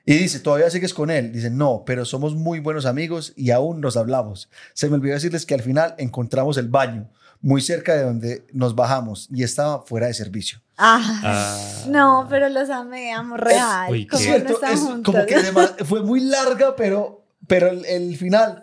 Y 0.05 0.15
dice, 0.17 0.39
¿todavía 0.39 0.69
sigues 0.69 0.93
con 0.93 1.09
él? 1.09 1.31
Dice, 1.31 1.49
no, 1.49 1.83
pero 1.85 2.05
somos 2.05 2.35
muy 2.35 2.59
buenos 2.59 2.85
amigos 2.85 3.33
y 3.35 3.49
aún 3.51 3.81
nos 3.81 3.97
hablamos. 3.97 4.49
Se 4.73 4.87
me 4.87 4.95
olvidó 4.95 5.15
decirles 5.15 5.45
que 5.45 5.55
al 5.55 5.61
final 5.61 5.95
encontramos 5.97 6.57
el 6.57 6.67
baño 6.67 7.09
muy 7.41 7.61
cerca 7.61 7.95
de 7.95 8.03
donde 8.03 8.45
nos 8.53 8.75
bajamos 8.75 9.27
y 9.31 9.43
estaba 9.43 9.81
fuera 9.83 10.07
de 10.07 10.13
servicio. 10.13 10.61
Ay, 10.77 11.03
Ah. 11.23 11.83
no, 11.87 12.27
pero 12.29 12.49
los 12.49 12.69
amé, 12.69 13.13
amo 13.13 13.37
real. 13.37 13.91
Uy, 13.91 14.05
¿Cómo 14.07 14.21
qué- 14.21 14.27
no 14.29 14.33
Cierto, 14.35 14.53
están 14.53 14.73
es 14.73 14.79
juntos? 14.79 15.13
como 15.13 15.25
que 15.25 15.37
dema- 15.37 15.75
fue 15.85 16.03
muy 16.03 16.19
larga, 16.21 16.75
pero, 16.75 17.23
pero 17.47 17.69
el, 17.69 17.85
el 17.85 18.15
final, 18.17 18.61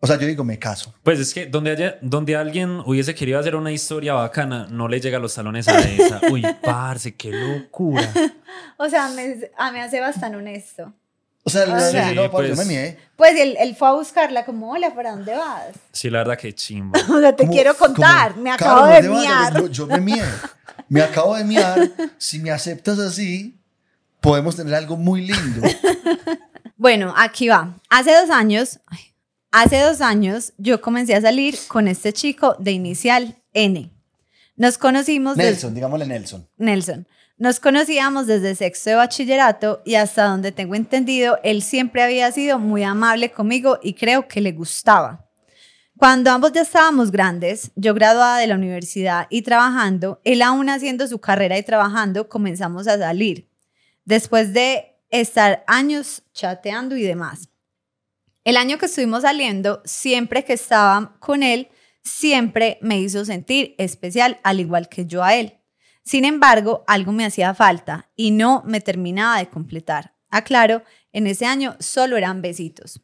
o 0.00 0.06
sea, 0.06 0.18
yo 0.18 0.26
digo, 0.26 0.44
me 0.44 0.58
caso. 0.58 0.94
Pues 1.02 1.20
es 1.20 1.32
que 1.34 1.46
donde, 1.46 1.70
haya, 1.72 1.98
donde 2.00 2.34
alguien 2.36 2.80
hubiese 2.86 3.14
querido 3.14 3.38
hacer 3.38 3.54
una 3.54 3.70
historia 3.70 4.14
bacana, 4.14 4.66
no 4.70 4.88
le 4.88 5.00
llega 5.00 5.18
a 5.18 5.20
los 5.20 5.34
talones 5.34 5.68
a 5.68 5.78
esa. 5.78 6.20
Uy, 6.30 6.44
parce, 6.62 7.14
qué 7.14 7.30
locura. 7.32 8.08
O 8.82 8.88
sea, 8.88 9.08
me, 9.10 9.36
a 9.58 9.70
mí 9.72 9.78
hace 9.78 10.00
bastante 10.00 10.38
honesto. 10.38 10.92
O 11.44 11.50
sea, 11.50 11.66
le 11.66 11.78
Sí, 11.80 11.96
dice, 11.98 12.14
no, 12.14 12.30
pa, 12.30 12.42
yo 12.42 12.54
pues- 12.54 12.58
me 12.58 12.64
mié. 12.64 12.98
Pues 13.16 13.38
él, 13.38 13.56
él 13.60 13.76
fue 13.76 13.88
a 13.88 13.92
buscarla 13.92 14.44
como, 14.46 14.72
hola, 14.72 14.94
¿para 14.94 15.10
dónde 15.10 15.34
vas? 15.34 15.66
Sí, 15.92 16.08
la 16.08 16.18
verdad 16.18 16.38
que 16.38 16.54
chimba. 16.54 16.98
O 17.10 17.20
sea, 17.20 17.36
te 17.36 17.42
Como- 17.44 17.52
quiero 17.52 17.74
contar, 17.76 18.32
como, 18.32 18.42
me 18.44 18.56
"Caro, 18.56 18.70
acabo 18.72 18.86
de 18.86 19.00
te 19.02 19.08
vayas". 19.08 19.22
miar. 19.52 19.60
Yo, 19.62 19.68
yo 19.68 19.86
me 19.86 20.00
mié. 20.00 20.22
Me 20.88 21.02
acabo 21.02 21.36
de 21.36 21.44
miar. 21.44 21.78
Si 22.18 22.38
me 22.40 22.50
aceptas 22.50 22.98
así, 22.98 23.56
podemos 24.20 24.56
tener 24.56 24.74
algo 24.74 24.96
muy 24.96 25.20
lindo. 25.26 25.68
Bueno, 26.76 27.12
aquí 27.16 27.48
va. 27.48 27.76
Hace 27.90 28.12
dos 28.18 28.30
años, 28.30 28.80
ay, 28.86 28.98
hace 29.50 29.80
dos 29.80 30.00
años 30.00 30.52
yo 30.58 30.80
comencé 30.80 31.14
a 31.14 31.20
salir 31.20 31.56
con 31.68 31.88
este 31.88 32.12
chico 32.12 32.56
de 32.58 32.72
inicial 32.72 33.36
N. 33.52 33.90
Nos 34.56 34.78
conocimos 34.78 35.36
desde 35.36 35.50
Nelson, 35.50 35.74
digámosle 35.74 36.06
Nelson. 36.06 36.48
Nelson. 36.56 37.06
Nos 37.38 37.58
conocíamos 37.58 38.26
desde 38.26 38.54
sexto 38.54 38.90
de 38.90 38.96
bachillerato 38.96 39.80
y 39.86 39.94
hasta 39.94 40.24
donde 40.24 40.52
tengo 40.52 40.74
entendido, 40.74 41.38
él 41.42 41.62
siempre 41.62 42.02
había 42.02 42.30
sido 42.32 42.58
muy 42.58 42.82
amable 42.82 43.32
conmigo 43.32 43.78
y 43.82 43.94
creo 43.94 44.28
que 44.28 44.42
le 44.42 44.52
gustaba. 44.52 45.26
Cuando 45.96 46.30
ambos 46.30 46.52
ya 46.52 46.62
estábamos 46.62 47.10
grandes, 47.10 47.72
yo 47.76 47.92
graduada 47.92 48.38
de 48.38 48.46
la 48.46 48.54
universidad 48.54 49.26
y 49.28 49.42
trabajando, 49.42 50.18
él 50.24 50.40
aún 50.40 50.70
haciendo 50.70 51.06
su 51.06 51.18
carrera 51.18 51.58
y 51.58 51.62
trabajando, 51.62 52.26
comenzamos 52.26 52.86
a 52.88 52.98
salir. 52.98 53.50
Después 54.06 54.54
de 54.54 54.96
estar 55.10 55.62
años 55.66 56.22
chateando 56.32 56.96
y 56.96 57.02
demás. 57.02 57.49
El 58.50 58.56
año 58.56 58.78
que 58.78 58.86
estuvimos 58.86 59.22
saliendo, 59.22 59.80
siempre 59.84 60.44
que 60.44 60.54
estaba 60.54 61.14
con 61.20 61.44
él, 61.44 61.68
siempre 62.02 62.78
me 62.82 62.98
hizo 62.98 63.24
sentir 63.24 63.76
especial, 63.78 64.40
al 64.42 64.58
igual 64.58 64.88
que 64.88 65.06
yo 65.06 65.22
a 65.22 65.36
él. 65.36 65.60
Sin 66.02 66.24
embargo, 66.24 66.82
algo 66.88 67.12
me 67.12 67.24
hacía 67.24 67.54
falta 67.54 68.10
y 68.16 68.32
no 68.32 68.64
me 68.66 68.80
terminaba 68.80 69.38
de 69.38 69.48
completar. 69.48 70.16
Aclaro, 70.30 70.82
en 71.12 71.28
ese 71.28 71.46
año 71.46 71.76
solo 71.78 72.16
eran 72.16 72.42
besitos. 72.42 73.00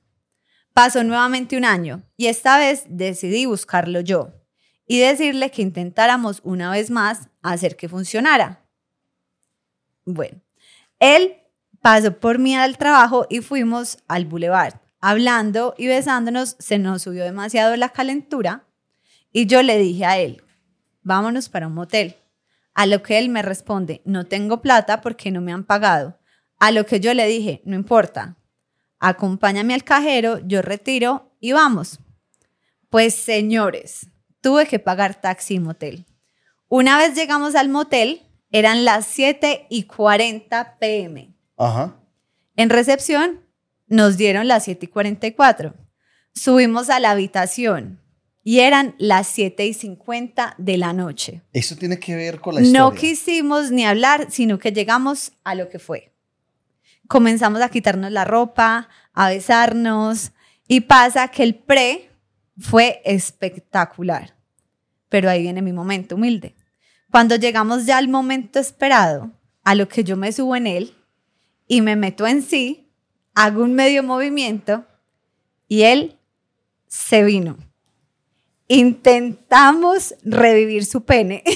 Pasó 0.72 1.04
nuevamente 1.04 1.56
un 1.56 1.64
año 1.64 2.02
y 2.16 2.26
esta 2.26 2.58
vez 2.58 2.82
decidí 2.88 3.46
buscarlo 3.46 4.00
yo 4.00 4.32
y 4.84 4.98
decirle 4.98 5.52
que 5.52 5.62
intentáramos 5.62 6.40
una 6.42 6.72
vez 6.72 6.90
más 6.90 7.28
hacer 7.42 7.76
que 7.76 7.88
funcionara. 7.88 8.66
Bueno, 10.04 10.42
él 10.98 11.36
pasó 11.80 12.18
por 12.18 12.40
mí 12.40 12.56
al 12.56 12.78
trabajo 12.78 13.28
y 13.30 13.42
fuimos 13.42 13.98
al 14.08 14.24
boulevard. 14.24 14.84
Hablando 15.00 15.74
y 15.76 15.86
besándonos, 15.86 16.56
se 16.58 16.78
nos 16.78 17.02
subió 17.02 17.24
demasiado 17.24 17.76
la 17.76 17.90
calentura 17.90 18.64
y 19.32 19.46
yo 19.46 19.62
le 19.62 19.78
dije 19.78 20.04
a 20.04 20.18
él, 20.18 20.42
vámonos 21.02 21.48
para 21.48 21.66
un 21.66 21.74
motel. 21.74 22.16
A 22.74 22.86
lo 22.86 23.02
que 23.02 23.18
él 23.18 23.28
me 23.28 23.42
responde, 23.42 24.02
no 24.04 24.26
tengo 24.26 24.60
plata 24.60 25.00
porque 25.00 25.30
no 25.30 25.40
me 25.40 25.52
han 25.52 25.64
pagado. 25.64 26.18
A 26.58 26.70
lo 26.70 26.86
que 26.86 27.00
yo 27.00 27.14
le 27.14 27.26
dije, 27.26 27.62
no 27.64 27.74
importa, 27.74 28.36
acompáñame 28.98 29.74
al 29.74 29.84
cajero, 29.84 30.40
yo 30.46 30.62
retiro 30.62 31.32
y 31.40 31.52
vamos. 31.52 31.98
Pues 32.90 33.14
señores, 33.14 34.08
tuve 34.40 34.66
que 34.66 34.78
pagar 34.78 35.20
taxi 35.20 35.54
y 35.54 35.60
motel. 35.60 36.06
Una 36.68 36.98
vez 36.98 37.14
llegamos 37.14 37.54
al 37.54 37.68
motel, 37.68 38.22
eran 38.50 38.84
las 38.84 39.06
7 39.06 39.66
y 39.70 39.84
40 39.84 40.78
pm. 40.78 41.34
Ajá. 41.56 41.96
En 42.56 42.70
recepción 42.70 43.45
nos 43.86 44.16
dieron 44.16 44.48
las 44.48 44.64
7 44.64 44.86
y 44.86 44.88
44. 44.88 45.74
Subimos 46.34 46.90
a 46.90 47.00
la 47.00 47.12
habitación 47.12 48.00
y 48.42 48.60
eran 48.60 48.94
las 48.98 49.26
7 49.28 49.66
y 49.66 49.74
50 49.74 50.54
de 50.58 50.76
la 50.76 50.92
noche. 50.92 51.42
Eso 51.52 51.76
tiene 51.76 51.98
que 51.98 52.14
ver 52.14 52.40
con 52.40 52.54
la 52.54 52.60
historia. 52.60 52.80
No 52.80 52.94
quisimos 52.94 53.70
ni 53.70 53.84
hablar, 53.84 54.26
sino 54.30 54.58
que 54.58 54.72
llegamos 54.72 55.32
a 55.42 55.54
lo 55.54 55.68
que 55.68 55.78
fue. 55.78 56.12
Comenzamos 57.08 57.60
a 57.60 57.68
quitarnos 57.68 58.12
la 58.12 58.24
ropa, 58.24 58.88
a 59.12 59.30
besarnos 59.30 60.32
y 60.68 60.82
pasa 60.82 61.28
que 61.28 61.42
el 61.42 61.54
pre 61.54 62.10
fue 62.58 63.00
espectacular. 63.04 64.36
Pero 65.08 65.30
ahí 65.30 65.42
viene 65.42 65.62
mi 65.62 65.72
momento 65.72 66.16
humilde. 66.16 66.56
Cuando 67.10 67.36
llegamos 67.36 67.86
ya 67.86 67.98
al 67.98 68.08
momento 68.08 68.58
esperado, 68.58 69.32
a 69.64 69.74
lo 69.74 69.88
que 69.88 70.04
yo 70.04 70.16
me 70.16 70.30
subo 70.32 70.54
en 70.54 70.66
él 70.66 70.94
y 71.66 71.80
me 71.80 71.96
meto 71.96 72.26
en 72.26 72.42
sí, 72.42 72.85
hago 73.36 73.62
un 73.62 73.74
medio 73.74 74.02
movimiento 74.02 74.84
y 75.68 75.82
él 75.82 76.18
se 76.88 77.22
vino. 77.22 77.58
Intentamos 78.66 80.14
revivir 80.24 80.84
su 80.86 81.04
pene. 81.04 81.44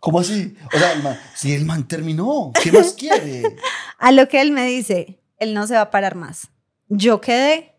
¿Cómo 0.00 0.18
así? 0.18 0.56
O 0.74 0.78
sea, 0.78 0.92
el 0.94 1.02
man, 1.02 1.18
si 1.34 1.54
el 1.54 1.64
man 1.64 1.86
terminó, 1.86 2.52
¿qué 2.62 2.72
más 2.72 2.92
quiere? 2.98 3.42
A 3.98 4.10
lo 4.12 4.28
que 4.28 4.40
él 4.40 4.50
me 4.50 4.66
dice, 4.66 5.22
él 5.38 5.54
no 5.54 5.66
se 5.66 5.74
va 5.74 5.82
a 5.82 5.90
parar 5.90 6.16
más. 6.16 6.48
Yo 6.88 7.20
quedé 7.20 7.76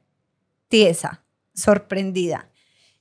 tiesa, 0.69 1.25
sorprendida. 1.53 2.49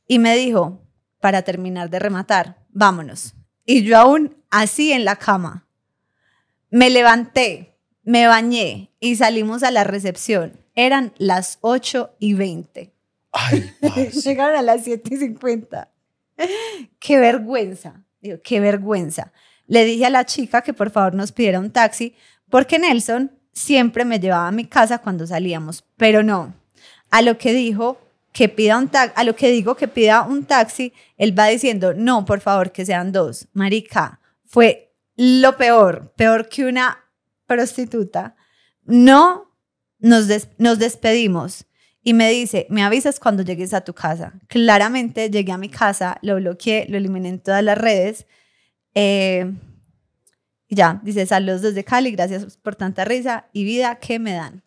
Y 0.09 0.19
me 0.19 0.37
dijo, 0.37 0.83
para 1.21 1.43
terminar 1.43 1.89
de 1.89 2.01
rematar, 2.01 2.65
vámonos. 2.71 3.35
Y 3.65 3.85
yo 3.85 3.97
aún 3.97 4.37
así 4.51 4.93
en 4.93 5.05
la 5.05 5.17
cama. 5.17 5.69
Me 6.71 6.89
levanté, 6.91 7.77
me 8.05 8.27
bañé 8.27 8.91
y 9.01 9.17
salimos 9.17 9.63
a 9.63 9.71
la 9.71 9.85
recepción. 9.85 10.53
Eran 10.75 11.13
las 11.19 11.59
8 11.63 12.15
y 12.19 12.35
20. 12.35 12.93
Ay, 13.33 13.73
parce. 13.81 14.11
Llegaron 14.23 14.57
a 14.57 14.63
las 14.63 14.85
7 14.85 15.15
y 15.15 15.17
50. 15.19 15.89
Qué 16.99 17.19
vergüenza. 17.19 18.05
Digo, 18.21 18.39
qué 18.43 18.61
vergüenza. 18.61 19.33
Le 19.67 19.85
dije 19.85 20.07
a 20.07 20.11
la 20.11 20.25
chica 20.25 20.63
que 20.63 20.73
por 20.73 20.91
favor 20.91 21.15
nos 21.15 21.33
pidiera 21.33 21.61
un 21.61 21.71
taxi 21.71 22.15
porque 22.49 22.79
Nelson 22.79 23.33
siempre 23.53 24.05
me 24.05 24.19
llevaba 24.19 24.49
a 24.49 24.53
mi 24.53 24.65
casa 24.65 24.99
cuando 24.99 25.27
salíamos, 25.27 25.85
pero 25.97 26.23
no. 26.23 26.55
A 27.11 27.23
lo 27.23 27.39
que 27.39 27.53
dijo 27.53 28.01
que 28.33 28.49
pida 28.49 28.79
un 28.79 28.91
a 28.93 29.25
lo 29.25 29.35
que 29.35 29.51
digo 29.51 29.75
que 29.75 29.89
pida 29.89 30.23
un 30.23 30.45
taxi, 30.45 30.93
él 31.17 31.37
va 31.39 31.47
diciendo, 31.47 31.95
"No, 31.95 32.25
por 32.25 32.41
favor, 32.41 32.73
que 32.73 32.87
sean 32.87 33.13
dos." 33.13 33.49
Marica, 33.53 34.21
fue 34.45 34.90
lo 35.23 35.57
peor, 35.59 36.13
peor 36.17 36.49
que 36.49 36.65
una 36.65 36.99
prostituta. 37.47 38.37
No 38.85 39.55
nos, 39.99 40.29
des- 40.29 40.49
nos 40.57 40.79
despedimos 40.79 41.67
y 42.03 42.15
me 42.15 42.31
dice, 42.31 42.67
me 42.71 42.83
avisas 42.83 43.21
cuando 43.21 43.43
llegues 43.43 43.75
a 43.75 43.83
tu 43.83 43.93
casa. 43.93 44.33
Claramente 44.49 45.29
llegué 45.29 45.53
a 45.53 45.59
mi 45.59 45.69
casa, 45.69 46.17
lo 46.23 46.37
bloqueé, 46.37 46.87
lo 46.89 46.97
eliminé 46.97 47.29
en 47.29 47.41
todas 47.41 47.63
las 47.63 47.77
redes. 47.77 48.27
eh, 48.95 49.53
y 50.69 50.77
ya, 50.77 51.01
dice, 51.03 51.27
saludos 51.27 51.63
desde 51.63 51.85
Cali, 51.85 52.13
gracias 52.13 52.57
por 52.57 52.77
tanta 52.77 53.05
risa 53.05 53.47
y 53.53 53.65
vida 53.65 53.97
que 53.97 54.19
me 54.21 54.33
dan. 54.35 54.63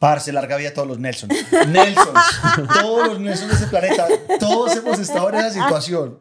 Parce, 0.00 0.32
larga 0.32 0.56
vida 0.56 0.70
a 0.70 0.74
todos 0.74 0.88
los 0.88 0.98
Nelson. 0.98 1.30
Nelson, 1.68 2.14
todos 2.82 3.06
los 3.08 3.20
Nelson 3.20 3.48
de 3.48 3.54
ese 3.54 3.66
planeta, 3.68 4.06
todos 4.40 4.76
hemos 4.76 4.98
estado 4.98 5.28
en 5.30 5.36
esa 5.36 5.52
situación. 5.52 6.20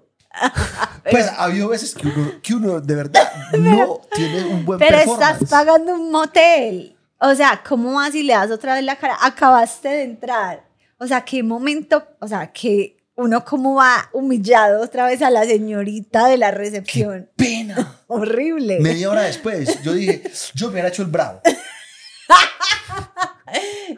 Pues 1.09 1.27
ha 1.27 1.43
habido 1.45 1.69
veces 1.69 1.95
que 1.95 2.07
uno, 2.07 2.31
que 2.41 2.53
uno 2.53 2.81
de 2.81 2.95
verdad 2.95 3.31
no 3.57 4.01
tiene 4.13 4.43
un 4.45 4.65
buen 4.65 4.77
Pero 4.79 4.97
performance. 4.97 5.41
estás 5.41 5.49
pagando 5.49 5.93
un 5.93 6.11
motel. 6.11 6.95
O 7.19 7.33
sea, 7.33 7.61
¿cómo 7.67 7.93
vas 7.93 8.13
y 8.13 8.23
le 8.23 8.33
das 8.33 8.51
otra 8.51 8.75
vez 8.75 8.83
la 8.83 8.97
cara? 8.97 9.17
Acabaste 9.21 9.89
de 9.89 10.03
entrar. 10.03 10.63
O 10.99 11.07
sea, 11.07 11.21
qué 11.21 11.41
momento, 11.43 12.03
o 12.19 12.27
sea, 12.27 12.51
que 12.51 12.97
uno 13.15 13.43
cómo 13.43 13.75
va 13.75 14.09
humillado 14.13 14.81
otra 14.81 15.07
vez 15.07 15.21
a 15.23 15.29
la 15.31 15.43
señorita 15.45 16.27
de 16.27 16.37
la 16.37 16.51
recepción. 16.51 17.29
Pena. 17.35 18.01
Horrible. 18.07 18.79
Media 18.79 19.09
hora 19.09 19.21
después, 19.21 19.81
yo 19.81 19.93
dije, 19.93 20.23
yo 20.53 20.67
me 20.67 20.73
hubiera 20.73 20.89
hecho 20.89 21.01
el 21.01 21.09
bravo. 21.09 21.41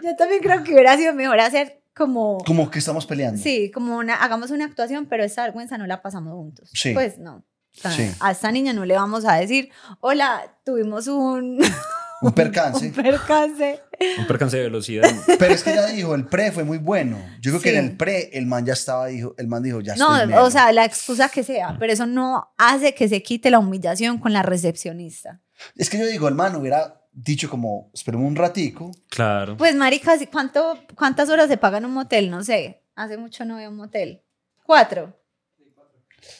Yo 0.03 0.15
también 0.15 0.41
creo 0.41 0.63
que 0.63 0.71
hubiera 0.73 0.95
sido 0.95 1.13
mejor 1.13 1.39
hacer 1.39 1.78
como, 1.99 2.39
Como 2.45 2.71
que 2.71 2.79
estamos 2.79 3.05
peleando. 3.05 3.39
sí, 3.39 3.69
como 3.71 3.97
una, 3.97 4.15
hagamos 4.15 4.49
una 4.49 4.65
actuación, 4.65 5.05
pero 5.05 5.23
esa 5.23 5.43
vergüenza 5.43 5.77
no 5.77 5.85
la 5.85 6.01
pasamos 6.01 6.33
juntos. 6.33 6.71
Sí. 6.73 6.93
Pues 6.93 7.19
no. 7.19 7.45
Sí. 7.71 8.09
A 8.19 8.31
esta 8.31 8.51
niña 8.51 8.73
no 8.73 8.83
le 8.85 8.95
vamos 8.95 9.25
a 9.25 9.35
decir, 9.35 9.69
hola, 9.99 10.57
tuvimos 10.65 11.05
un, 11.07 11.59
Un 12.21 12.31
percance. 12.33 12.87
un 12.87 12.91
percance. 12.93 13.79
Un 14.17 14.27
percance 14.27 14.57
de 14.57 14.63
velocidad. 14.63 15.09
Pero 15.37 15.53
es 15.53 15.63
que 15.63 15.73
ya 15.75 15.85
dijo, 15.87 16.15
el 16.15 16.25
pre 16.25 16.51
fue 16.51 16.63
muy 16.65 16.77
bueno. 16.79 17.17
Yo 17.39 17.51
creo 17.51 17.61
que 17.61 17.69
Sí. 17.71 17.75
en 17.77 17.85
el 17.85 17.97
pre, 17.97 18.29
el 18.37 18.45
man 18.47 18.65
ya 18.65 18.73
estaba, 18.73 19.05
dijo, 19.07 19.35
el 19.37 19.47
man 19.47 19.61
dijo, 19.63 19.79
ya 19.81 19.95
No, 19.95 20.17
estoy 20.17 20.33
o 20.33 20.49
sea, 20.51 20.73
la 20.73 20.83
excusa 20.83 21.29
que 21.29 21.43
sea, 21.43 21.77
pero 21.79 21.93
eso 21.93 22.05
no 22.05 22.49
hace 22.57 22.93
que 22.95 23.07
se 23.07 23.21
quite 23.23 23.49
la 23.51 23.59
humillación 23.59 24.17
con 24.17 24.33
la 24.33 24.41
recepcionista. 24.41 25.39
Es 25.75 25.89
que 25.89 25.97
yo 25.99 26.05
digo, 26.07 26.27
el 26.27 26.35
man 26.35 26.55
hubiera 26.55 26.98
dicho 27.23 27.49
como, 27.49 27.89
esperemos 27.93 28.27
un 28.27 28.35
ratico. 28.35 28.91
Claro. 29.09 29.57
Pues, 29.57 29.75
marica, 29.75 30.17
¿sí 30.17 30.27
¿cuánto, 30.27 30.77
¿cuántas 30.95 31.29
horas 31.29 31.47
se 31.47 31.57
paga 31.57 31.77
en 31.79 31.85
un 31.85 31.93
motel? 31.93 32.29
No 32.29 32.43
sé. 32.43 32.83
Hace 32.95 33.17
mucho 33.17 33.45
no 33.45 33.57
veo 33.57 33.69
un 33.69 33.77
motel. 33.77 34.21
¿Cuatro? 34.63 35.15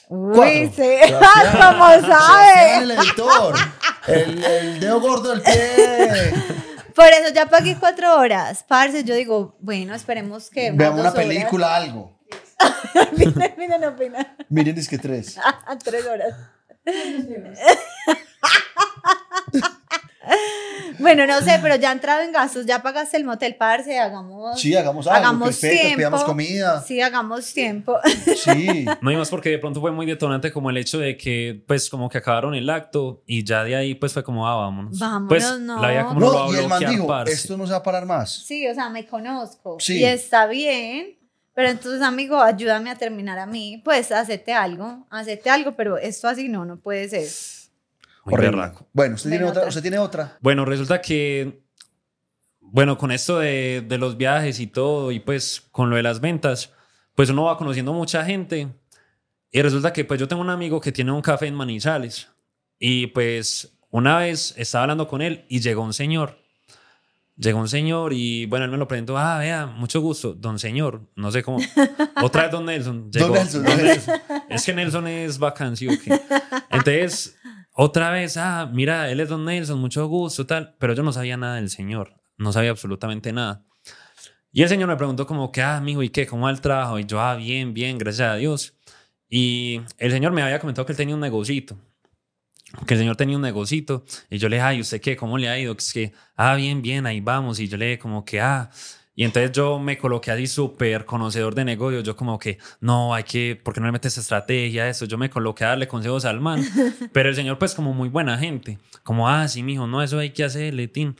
Uy, 0.08 0.34
Cuatro. 0.34 0.54
sí. 0.76 1.08
Sebastián, 1.08 1.52
¿Cómo 1.52 1.86
sabe? 2.06 2.76
el 2.82 2.90
editor. 2.90 3.54
El, 4.06 4.44
el 4.44 4.80
dedo 4.80 5.00
gordo 5.00 5.30
del 5.30 5.42
pie. 5.42 6.32
Por 6.94 7.06
eso 7.06 7.32
ya 7.32 7.46
pagué 7.46 7.76
cuatro 7.78 8.16
horas. 8.18 8.64
Parce, 8.66 9.04
yo 9.04 9.14
digo, 9.14 9.56
bueno, 9.60 9.94
esperemos 9.94 10.50
que. 10.50 10.70
Veamos 10.72 11.00
una 11.00 11.10
dos 11.10 11.18
horas. 11.18 11.26
película, 11.26 11.76
algo. 11.76 12.18
miren, 13.16 13.54
miren, 13.56 13.84
opina. 13.84 14.36
Miren, 14.48 14.76
es 14.78 14.88
que 14.88 14.98
tres. 14.98 15.36
Tres 15.84 16.06
horas. 16.06 16.34
Bueno, 20.98 21.26
no 21.26 21.40
sé, 21.40 21.58
pero 21.62 21.76
ya 21.76 21.90
ha 21.90 21.92
entrado 21.92 22.20
en 22.22 22.32
gastos, 22.32 22.66
ya 22.66 22.82
pagaste 22.82 23.16
el 23.16 23.24
motel, 23.24 23.56
parce, 23.56 23.98
hagamos. 23.98 24.60
Sí, 24.60 24.74
hagamos 24.76 25.06
algo. 25.06 25.18
Hagamos 25.18 25.48
perfecto, 25.48 25.80
tiempo. 25.80 25.96
pidamos 25.96 26.24
comida. 26.24 26.82
Sí, 26.82 27.00
hagamos 27.00 27.52
tiempo. 27.52 27.98
Sí. 28.36 28.84
No, 29.00 29.10
y 29.10 29.16
más 29.16 29.30
porque 29.30 29.50
de 29.50 29.58
pronto 29.58 29.80
fue 29.80 29.92
muy 29.92 30.06
detonante 30.06 30.52
como 30.52 30.70
el 30.70 30.76
hecho 30.76 30.98
de 30.98 31.16
que, 31.16 31.62
pues, 31.66 31.88
como 31.88 32.08
que 32.08 32.18
acabaron 32.18 32.54
el 32.54 32.68
acto 32.68 33.22
y 33.26 33.44
ya 33.44 33.64
de 33.64 33.76
ahí, 33.76 33.94
pues, 33.94 34.12
fue 34.12 34.22
como, 34.22 34.46
ah, 34.46 34.56
vámonos. 34.56 34.98
Vámonos, 34.98 35.28
pues, 35.28 35.60
no. 35.60 35.80
la 35.80 35.90
vida 35.90 36.06
como 36.06 36.20
no, 36.20 36.32
lo 36.32 36.54
y 36.54 36.58
el 36.58 36.68
man 36.68 36.78
bloquear, 36.80 36.90
dijo, 36.90 37.06
parce. 37.06 37.32
esto 37.32 37.56
no 37.56 37.66
se 37.66 37.72
va 37.72 37.78
a 37.78 37.82
parar 37.82 38.04
más. 38.04 38.44
Sí, 38.44 38.66
o 38.68 38.74
sea, 38.74 38.88
me 38.90 39.06
conozco. 39.06 39.76
Sí. 39.80 39.98
Y 39.98 40.04
está 40.04 40.46
bien. 40.46 41.18
Pero 41.54 41.68
entonces, 41.68 42.02
amigo, 42.02 42.40
ayúdame 42.40 42.90
a 42.90 42.96
terminar 42.96 43.38
a 43.38 43.46
mí. 43.46 43.80
Pues, 43.84 44.12
hacete 44.12 44.52
algo, 44.52 45.06
hacete 45.10 45.50
algo, 45.50 45.72
pero 45.72 45.98
esto 45.98 46.28
así 46.28 46.48
no, 46.48 46.64
no 46.64 46.78
puede 46.78 47.08
ser. 47.08 47.26
Horrible. 48.24 48.72
Bueno, 48.92 49.14
usted 49.14 49.30
tiene 49.30 49.44
otra. 49.44 49.60
otra. 49.60 49.68
Usted 49.68 49.82
tiene 49.82 49.98
otra. 49.98 50.38
Bueno, 50.40 50.64
resulta 50.64 51.00
que, 51.00 51.62
bueno, 52.60 52.98
con 52.98 53.12
esto 53.12 53.38
de, 53.38 53.84
de 53.86 53.98
los 53.98 54.16
viajes 54.16 54.60
y 54.60 54.66
todo, 54.66 55.10
y 55.12 55.20
pues 55.20 55.62
con 55.70 55.90
lo 55.90 55.96
de 55.96 56.02
las 56.02 56.20
ventas, 56.20 56.72
pues 57.14 57.30
uno 57.30 57.44
va 57.44 57.56
conociendo 57.56 57.92
mucha 57.92 58.24
gente. 58.24 58.68
Y 59.52 59.62
resulta 59.62 59.92
que 59.92 60.04
pues 60.04 60.20
yo 60.20 60.28
tengo 60.28 60.42
un 60.42 60.50
amigo 60.50 60.80
que 60.80 60.92
tiene 60.92 61.12
un 61.12 61.22
café 61.22 61.46
en 61.46 61.54
Manizales. 61.54 62.28
Y 62.78 63.08
pues 63.08 63.76
una 63.90 64.18
vez 64.18 64.54
estaba 64.56 64.84
hablando 64.84 65.08
con 65.08 65.20
él 65.22 65.44
y 65.48 65.60
llegó 65.60 65.82
un 65.82 65.92
señor. 65.92 66.38
Llegó 67.36 67.58
un 67.58 67.68
señor 67.68 68.12
y 68.12 68.46
bueno, 68.46 68.66
él 68.66 68.70
me 68.70 68.76
lo 68.76 68.86
presentó. 68.86 69.16
Ah, 69.16 69.38
vea, 69.38 69.66
mucho 69.66 70.00
gusto, 70.00 70.34
don 70.34 70.58
señor. 70.58 71.00
No 71.16 71.32
sé 71.32 71.42
cómo. 71.42 71.58
Otra 72.22 72.42
vez 72.42 72.52
don 72.52 72.66
Nelson. 72.66 73.10
Llegó, 73.10 73.28
Don 73.28 73.34
Nelson, 73.36 73.64
don 73.64 73.76
Nelson. 73.82 74.14
Es 74.48 74.64
que 74.64 74.74
Nelson 74.74 75.06
es 75.08 75.38
vacancio. 75.38 75.90
Entonces, 76.70 77.36
otra 77.82 78.10
vez, 78.10 78.36
ah, 78.36 78.70
mira, 78.70 79.10
él 79.10 79.20
es 79.20 79.30
don 79.30 79.46
Nelson, 79.46 79.80
mucho 79.80 80.06
gusto, 80.06 80.44
tal. 80.44 80.76
Pero 80.78 80.92
yo 80.92 81.02
no 81.02 81.14
sabía 81.14 81.38
nada 81.38 81.54
del 81.54 81.70
señor. 81.70 82.20
No 82.36 82.52
sabía 82.52 82.72
absolutamente 82.72 83.32
nada. 83.32 83.64
Y 84.52 84.62
el 84.62 84.68
señor 84.68 84.86
me 84.86 84.96
preguntó 84.96 85.26
como 85.26 85.50
que, 85.50 85.62
ah, 85.62 85.80
mijo, 85.80 86.02
¿y 86.02 86.10
qué? 86.10 86.26
¿Cómo 86.26 86.44
va 86.44 86.50
el 86.50 86.60
trabajo? 86.60 86.98
Y 86.98 87.06
yo, 87.06 87.22
ah, 87.22 87.36
bien, 87.36 87.72
bien, 87.72 87.96
gracias 87.96 88.32
a 88.32 88.34
Dios. 88.34 88.76
Y 89.30 89.80
el 89.96 90.12
señor 90.12 90.32
me 90.32 90.42
había 90.42 90.58
comentado 90.58 90.84
que 90.84 90.92
él 90.92 90.98
tenía 90.98 91.14
un 91.14 91.22
negocito. 91.22 91.78
Que 92.86 92.92
el 92.94 93.00
señor 93.00 93.16
tenía 93.16 93.36
un 93.36 93.42
negocito. 93.42 94.04
Y 94.28 94.36
yo 94.36 94.50
le 94.50 94.56
dije, 94.56 94.66
ay, 94.66 94.80
¿usted 94.82 95.00
qué? 95.00 95.16
¿Cómo 95.16 95.38
le 95.38 95.48
ha 95.48 95.58
ido? 95.58 95.74
Que 95.74 95.80
es 95.80 95.92
que, 95.94 96.12
ah, 96.36 96.56
bien, 96.56 96.82
bien, 96.82 97.06
ahí 97.06 97.22
vamos. 97.22 97.60
Y 97.60 97.68
yo 97.68 97.78
le 97.78 97.86
dije 97.86 97.98
como 97.98 98.26
que, 98.26 98.42
ah... 98.42 98.70
Y 99.14 99.24
entonces 99.24 99.52
yo 99.52 99.78
me 99.78 99.98
coloqué 99.98 100.30
así 100.30 100.46
súper 100.46 101.04
conocedor 101.04 101.54
de 101.54 101.64
negocios. 101.64 102.04
Yo 102.04 102.16
como 102.16 102.38
que, 102.38 102.58
no, 102.80 103.12
hay 103.12 103.24
que, 103.24 103.60
¿por 103.62 103.74
qué 103.74 103.80
no 103.80 103.86
le 103.86 103.92
metes 103.92 104.16
estrategia? 104.16 104.88
Eso. 104.88 105.04
Yo 105.04 105.18
me 105.18 105.28
coloqué 105.28 105.64
a 105.64 105.68
darle 105.68 105.88
consejos 105.88 106.24
al 106.24 106.40
man. 106.40 106.64
Pero 107.12 107.28
el 107.28 107.34
señor 107.34 107.58
pues 107.58 107.74
como 107.74 107.92
muy 107.92 108.08
buena 108.08 108.38
gente. 108.38 108.78
Como, 109.02 109.28
ah, 109.28 109.46
sí, 109.48 109.62
mijo, 109.62 109.86
no, 109.86 110.02
eso 110.02 110.18
hay 110.18 110.30
que 110.30 110.44
hacer, 110.44 110.74
Letín. 110.74 111.16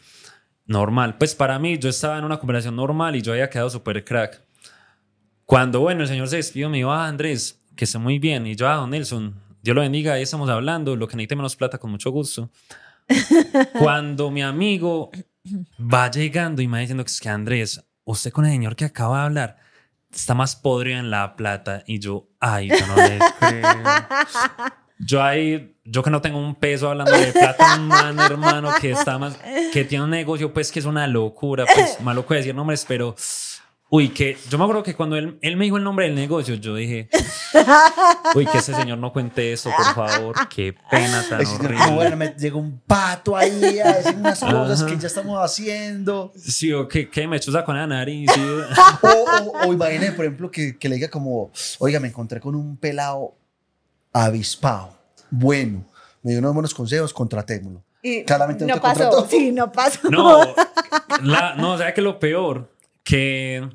Normal. 0.66 1.18
Pues 1.18 1.34
para 1.34 1.58
mí 1.58 1.78
yo 1.78 1.88
estaba 1.88 2.16
en 2.16 2.24
una 2.24 2.38
conversación 2.38 2.76
normal 2.76 3.16
y 3.16 3.22
yo 3.22 3.32
había 3.32 3.50
quedado 3.50 3.70
súper 3.70 4.04
crack. 4.04 4.40
Cuando, 5.44 5.80
bueno, 5.80 6.02
el 6.02 6.08
señor 6.08 6.28
se 6.28 6.36
despidió, 6.36 6.70
me 6.70 6.76
dijo, 6.76 6.92
ah, 6.92 7.08
Andrés, 7.08 7.60
que 7.74 7.84
esté 7.84 7.98
muy 7.98 8.20
bien. 8.20 8.46
Y 8.46 8.54
yo, 8.54 8.68
ah, 8.68 8.76
don 8.76 8.90
Nelson, 8.90 9.34
Dios 9.62 9.74
lo 9.74 9.82
bendiga, 9.82 10.12
ahí 10.14 10.22
estamos 10.22 10.48
hablando, 10.48 10.94
lo 10.94 11.08
que 11.08 11.16
necesite 11.16 11.34
menos 11.34 11.56
plata, 11.56 11.78
con 11.78 11.90
mucho 11.90 12.10
gusto. 12.10 12.50
Cuando 13.78 14.30
mi 14.30 14.42
amigo 14.42 15.10
va 15.78 16.10
llegando 16.10 16.62
y 16.62 16.68
me 16.68 16.78
va 16.78 16.80
diciendo 16.80 17.04
que 17.04 17.10
es 17.10 17.20
que 17.20 17.28
Andrés, 17.28 17.84
usted 18.04 18.30
con 18.30 18.44
el 18.44 18.52
señor 18.52 18.76
que 18.76 18.84
acaba 18.84 19.18
de 19.18 19.24
hablar, 19.24 19.56
está 20.12 20.34
más 20.34 20.56
podrido 20.56 20.98
en 20.98 21.10
la 21.10 21.36
plata. 21.36 21.82
Y 21.86 21.98
yo, 21.98 22.28
ay, 22.40 22.68
yo 22.68 22.86
no 22.86 22.96
le 22.96 23.18
creo. 23.38 23.84
Yo 24.98 25.22
ahí, 25.22 25.76
yo 25.84 26.02
que 26.02 26.10
no 26.10 26.20
tengo 26.20 26.38
un 26.38 26.54
peso 26.54 26.90
hablando 26.90 27.12
de 27.12 27.32
plata, 27.32 27.76
un 27.76 27.88
man, 27.88 28.18
hermano, 28.18 28.70
que 28.80 28.90
está 28.90 29.16
más, 29.18 29.38
que 29.72 29.84
tiene 29.84 30.04
un 30.04 30.10
negocio, 30.10 30.52
pues 30.52 30.70
que 30.70 30.78
es 30.78 30.84
una 30.84 31.06
locura, 31.06 31.64
pues 31.74 32.00
malo 32.02 32.26
puede 32.26 32.40
decir 32.40 32.54
nombres, 32.54 32.84
pero, 32.86 33.14
uy, 33.90 34.08
que 34.10 34.38
yo 34.48 34.56
me 34.56 34.64
acuerdo 34.64 34.82
que 34.82 34.94
cuando 34.94 35.16
él, 35.16 35.38
él 35.42 35.56
me 35.56 35.64
dijo 35.64 35.76
el 35.76 35.84
nombre 35.84 36.06
del 36.06 36.14
negocio, 36.14 36.54
yo 36.54 36.74
dije, 36.76 37.08
uy, 38.34 38.46
que 38.46 38.58
ese 38.58 38.72
señor 38.74 38.98
no 38.98 39.12
cuente 39.12 39.52
eso, 39.52 39.70
por 39.76 39.94
favor, 40.08 40.36
qué 40.48 40.74
pena 40.90 41.24
tan 41.28 41.44
horrible. 41.46 41.76
como, 41.76 41.94
bueno, 41.96 42.16
me 42.16 42.28
llegó 42.38 42.58
un 42.60 42.80
pato 42.86 43.36
ahí 43.36 43.78
a 43.80 43.92
decir 43.94 44.14
unas 44.16 44.40
cosas 44.40 44.82
Ajá. 44.82 44.90
que 44.90 44.98
ya 44.98 45.06
estamos 45.08 45.38
haciendo. 45.44 46.32
Sí, 46.36 46.72
o 46.72 46.86
que, 46.88 47.10
que 47.10 47.26
me 47.26 47.38
chuza 47.40 47.64
con 47.64 47.76
la 47.76 47.86
nariz. 47.86 48.30
sí. 48.32 48.40
O, 49.02 49.08
o, 49.08 49.68
o 49.68 49.72
imagine, 49.72 50.12
por 50.12 50.24
ejemplo, 50.24 50.50
que, 50.50 50.78
que 50.78 50.88
le 50.88 50.94
diga 50.96 51.08
como, 51.08 51.50
oiga, 51.80 51.98
me 52.00 52.08
encontré 52.08 52.40
con 52.40 52.54
un 52.54 52.76
pelado 52.76 53.34
avispado. 54.12 54.96
Bueno, 55.30 55.84
me 56.22 56.30
dio 56.32 56.40
unos 56.40 56.54
buenos 56.54 56.74
consejos, 56.74 57.12
contratémoslo. 57.12 57.82
Y 58.02 58.24
Claramente 58.24 58.64
no 58.64 58.68
no 58.68 58.74
te 58.76 58.80
pasó. 58.80 59.10
contrató. 59.10 59.28
Sí, 59.30 59.52
no 59.52 59.70
pasó. 59.72 60.08
No, 60.10 60.54
la, 61.22 61.54
no, 61.56 61.76
¿sabes 61.76 61.92
qué 61.94 62.00
es 62.00 62.04
lo 62.04 62.18
peor? 62.18 62.70
Que, 63.04 63.68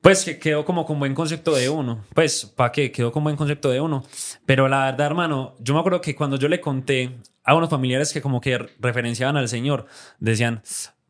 pues, 0.00 0.24
que 0.24 0.38
quedó 0.38 0.64
como 0.64 0.86
con 0.86 0.98
buen 0.98 1.14
concepto 1.14 1.54
de 1.54 1.68
uno. 1.68 2.04
Pues, 2.14 2.46
¿para 2.46 2.72
qué? 2.72 2.90
Quedó 2.90 3.12
con 3.12 3.22
buen 3.22 3.36
concepto 3.36 3.70
de 3.70 3.80
uno. 3.80 4.04
Pero 4.46 4.68
la 4.68 4.86
verdad, 4.86 5.06
hermano, 5.06 5.54
yo 5.58 5.74
me 5.74 5.80
acuerdo 5.80 6.00
que 6.00 6.14
cuando 6.14 6.36
yo 6.36 6.48
le 6.48 6.60
conté 6.60 7.18
a 7.44 7.54
unos 7.54 7.68
familiares 7.70 8.12
que 8.12 8.22
como 8.22 8.40
que 8.40 8.58
referenciaban 8.78 9.36
al 9.36 9.48
señor, 9.48 9.86
decían, 10.18 10.62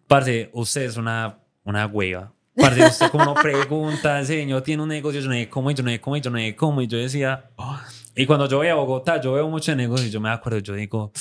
parce, 0.07 0.51
usted 0.53 0.83
es 0.83 0.97
una, 0.97 1.39
una 1.65 1.87
hueva. 1.87 2.33
Parce, 2.57 2.85
usted 2.85 3.11
como 3.11 3.25
no 3.25 3.35
pregunta, 3.35 4.21
ese 4.21 4.35
señor 4.39 4.63
tiene 4.63 4.83
un 4.83 4.89
negocio, 4.89 5.21
yo 5.21 5.29
no 5.29 5.35
sé 5.35 5.49
cómo, 5.49 5.71
yo 5.71 5.83
no 5.83 5.91
sé 5.91 6.01
cómo, 6.01 6.17
yo 6.17 6.31
no 6.31 6.39
sé 6.39 6.57
cómo. 6.57 6.83
Y 6.83 6.87
yo 6.89 6.99
decía, 6.99 7.51
"Oh". 7.57 7.79
y 8.17 8.27
cuando 8.27 8.49
yo 8.49 8.59
voy 8.59 8.69
a 8.69 8.75
Bogotá, 8.75 9.21
yo 9.21 9.33
veo 9.33 9.49
mucho 9.49 9.71
de 9.71 9.77
negocio 9.77 10.07
y 10.07 10.11
yo 10.11 10.21
me 10.21 10.31
acuerdo, 10.31 10.59
yo 10.59 10.75
digo, 10.75 11.13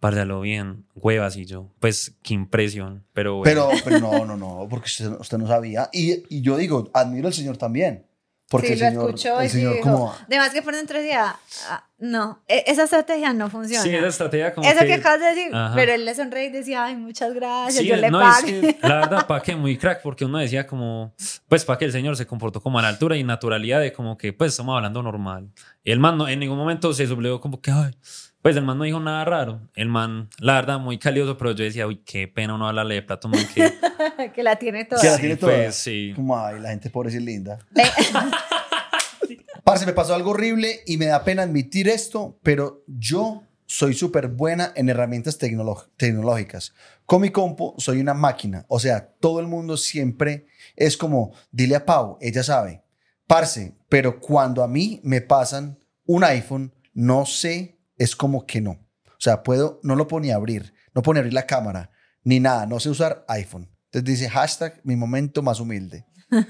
parce, 0.00 0.20
a 0.20 0.24
lo 0.24 0.40
bien, 0.40 0.84
huevas 0.94 1.36
y 1.36 1.44
yo, 1.46 1.70
pues, 1.80 2.14
qué 2.22 2.34
impresión. 2.34 3.04
Pero, 3.12 3.36
bueno. 3.36 3.68
Pero, 3.70 3.80
pero 3.84 3.98
no, 4.00 4.24
no, 4.24 4.36
no, 4.36 4.66
porque 4.68 4.86
usted, 4.86 5.10
usted 5.18 5.38
no 5.38 5.46
sabía. 5.46 5.88
Y, 5.92 6.22
y 6.34 6.40
yo 6.42 6.56
digo, 6.56 6.90
admiro 6.94 7.28
al 7.28 7.34
señor 7.34 7.56
también. 7.56 8.04
Porque 8.50 8.68
sí, 8.68 8.72
el 8.72 8.78
lo 8.78 8.86
señor, 8.86 9.04
escuchó 9.10 9.40
el 9.40 9.46
y 9.46 9.50
señor 9.50 9.74
dijo. 9.74 9.90
como, 9.90 10.14
Además 10.26 10.50
que 10.54 10.62
por 10.62 10.74
dentro 10.74 10.96
decía, 10.98 11.36
ah, 11.68 11.84
no, 11.98 12.40
e- 12.48 12.64
esa 12.66 12.84
estrategia 12.84 13.34
no 13.34 13.50
funciona. 13.50 13.82
Sí, 13.82 13.90
esa 13.94 14.06
estrategia 14.06 14.54
como 14.54 14.66
Eso 14.66 14.80
que, 14.80 14.86
que... 14.86 14.94
acabas 14.94 15.20
de 15.20 15.26
decir, 15.26 15.54
Ajá. 15.54 15.74
pero 15.74 15.92
él 15.92 16.06
le 16.06 16.14
sonreí 16.14 16.46
y 16.46 16.50
decía, 16.50 16.84
ay, 16.86 16.96
muchas 16.96 17.34
gracias, 17.34 17.82
Sí, 17.82 17.86
yo 17.86 17.96
le 17.96 18.10
no, 18.10 18.22
es 18.22 18.26
pago. 18.36 18.46
que, 18.46 18.78
la 18.80 18.94
verdad, 19.00 19.26
¿para 19.26 19.42
qué? 19.42 19.54
Muy 19.54 19.76
crack, 19.76 20.00
porque 20.00 20.24
uno 20.24 20.38
decía 20.38 20.66
como, 20.66 21.12
pues, 21.46 21.66
¿para 21.66 21.78
qué 21.78 21.84
el 21.84 21.92
señor 21.92 22.16
se 22.16 22.26
comportó 22.26 22.62
como 22.62 22.78
a 22.78 22.82
la 22.82 22.88
altura 22.88 23.18
y 23.18 23.22
naturalidad 23.24 23.80
de 23.82 23.92
como 23.92 24.16
que, 24.16 24.32
pues, 24.32 24.52
estamos 24.52 24.74
hablando 24.74 25.02
normal? 25.02 25.50
Y 25.84 25.90
el 25.90 25.98
man 26.00 26.16
no- 26.16 26.26
en 26.26 26.38
ningún 26.40 26.56
momento 26.56 26.94
se 26.94 27.06
sublevó 27.06 27.42
como 27.42 27.60
que, 27.60 27.70
ay, 27.70 27.94
pues 28.42 28.56
el 28.56 28.64
man 28.64 28.78
no 28.78 28.84
dijo 28.84 29.00
nada 29.00 29.24
raro. 29.24 29.60
El 29.74 29.88
man, 29.88 30.28
la 30.38 30.54
verdad, 30.54 30.78
muy 30.78 30.98
calioso, 30.98 31.36
pero 31.36 31.52
yo 31.52 31.64
decía, 31.64 31.86
uy, 31.86 32.02
qué 32.04 32.28
pena 32.28 32.54
uno 32.54 32.68
hablarle 32.68 32.94
de 32.96 33.02
plato, 33.02 33.28
man, 33.28 33.44
que... 33.54 33.72
que 34.34 34.42
la 34.42 34.56
tiene 34.56 34.84
toda. 34.84 35.00
Que 35.00 35.08
la 35.08 35.14
Sí, 35.14 35.20
tiene 35.20 35.36
toda. 35.36 35.54
pues, 35.54 35.74
sí. 35.74 36.12
como, 36.14 36.38
ay, 36.38 36.60
la 36.60 36.70
gente 36.70 36.90
pobre 36.90 37.12
y 37.12 37.20
linda. 37.20 37.58
Parce, 39.64 39.84
me 39.84 39.92
pasó 39.92 40.14
algo 40.14 40.30
horrible 40.30 40.80
y 40.86 40.96
me 40.96 41.06
da 41.06 41.24
pena 41.24 41.42
admitir 41.42 41.88
esto, 41.88 42.38
pero 42.42 42.84
yo 42.86 43.42
soy 43.66 43.92
súper 43.92 44.28
buena 44.28 44.72
en 44.76 44.88
herramientas 44.88 45.36
tecnológicas. 45.36 46.72
Con 47.04 47.20
mi 47.20 47.30
compu 47.30 47.74
soy 47.76 48.00
una 48.00 48.14
máquina. 48.14 48.64
O 48.68 48.78
sea, 48.78 49.12
todo 49.20 49.40
el 49.40 49.46
mundo 49.46 49.76
siempre 49.76 50.46
es 50.74 50.96
como, 50.96 51.32
dile 51.50 51.76
a 51.76 51.84
Pau, 51.84 52.16
ella 52.22 52.42
sabe. 52.42 52.82
Parce, 53.26 53.74
pero 53.90 54.20
cuando 54.20 54.62
a 54.62 54.68
mí 54.68 55.00
me 55.04 55.20
pasan 55.20 55.78
un 56.06 56.24
iPhone, 56.24 56.72
no 56.94 57.26
sé, 57.26 57.77
es 57.98 58.16
como 58.16 58.46
que 58.46 58.60
no. 58.60 58.70
O 58.70 59.20
sea, 59.20 59.42
puedo, 59.42 59.80
no 59.82 59.96
lo 59.96 60.06
puedo 60.06 60.22
ni 60.22 60.30
abrir, 60.30 60.72
no 60.94 61.02
puedo 61.02 61.14
ni 61.14 61.18
abrir 61.20 61.34
la 61.34 61.46
cámara, 61.46 61.90
ni 62.24 62.40
nada, 62.40 62.66
no 62.66 62.80
sé 62.80 62.88
usar 62.88 63.24
iPhone. 63.28 63.68
Entonces 63.86 64.04
dice 64.04 64.30
hashtag 64.30 64.80
mi 64.84 64.96
momento 64.96 65.42
más 65.42 65.60
humilde. 65.60 66.06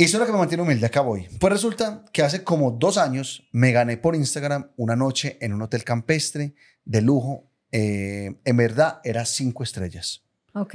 Y 0.00 0.04
eso 0.04 0.16
es 0.16 0.20
lo 0.20 0.26
que 0.26 0.32
me 0.32 0.38
mantiene 0.38 0.62
humilde, 0.62 0.86
acá 0.86 1.00
voy. 1.00 1.26
Pues 1.40 1.52
resulta 1.52 2.04
que 2.12 2.22
hace 2.22 2.44
como 2.44 2.70
dos 2.70 2.98
años 2.98 3.48
me 3.50 3.72
gané 3.72 3.96
por 3.96 4.14
Instagram 4.14 4.70
una 4.76 4.94
noche 4.94 5.38
en 5.40 5.52
un 5.52 5.60
hotel 5.60 5.82
campestre 5.82 6.54
de 6.84 7.02
lujo. 7.02 7.50
Eh, 7.72 8.38
en 8.44 8.56
verdad 8.56 9.00
era 9.02 9.26
cinco 9.26 9.64
estrellas. 9.64 10.22
ok. 10.54 10.74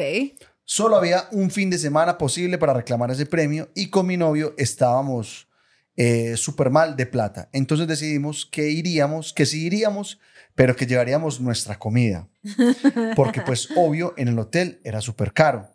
Solo 0.65 0.97
había 0.97 1.29
un 1.31 1.51
fin 1.51 1.69
de 1.69 1.77
semana 1.77 2.17
posible 2.17 2.57
para 2.57 2.73
reclamar 2.73 3.11
ese 3.11 3.25
premio 3.25 3.69
y 3.75 3.89
con 3.89 4.07
mi 4.07 4.17
novio 4.17 4.53
estábamos 4.57 5.47
eh, 5.95 6.35
súper 6.37 6.69
mal 6.69 6.95
de 6.95 7.05
plata. 7.05 7.49
Entonces 7.51 7.87
decidimos 7.87 8.45
que 8.45 8.69
iríamos, 8.69 9.33
que 9.33 9.45
sí 9.45 9.65
iríamos, 9.65 10.19
pero 10.55 10.75
que 10.75 10.85
llevaríamos 10.85 11.39
nuestra 11.39 11.77
comida. 11.77 12.27
Porque 13.15 13.41
pues 13.41 13.69
obvio 13.75 14.13
en 14.17 14.27
el 14.27 14.39
hotel 14.39 14.79
era 14.83 15.01
súper 15.01 15.33
caro. 15.33 15.69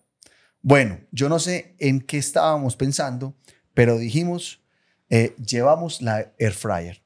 Bueno, 0.60 0.98
yo 1.12 1.28
no 1.28 1.38
sé 1.38 1.74
en 1.78 2.00
qué 2.00 2.18
estábamos 2.18 2.76
pensando, 2.76 3.36
pero 3.74 3.96
dijimos, 3.96 4.60
eh, 5.08 5.34
llevamos 5.36 6.02
la 6.02 6.32
air 6.38 6.52
fryer 6.52 7.02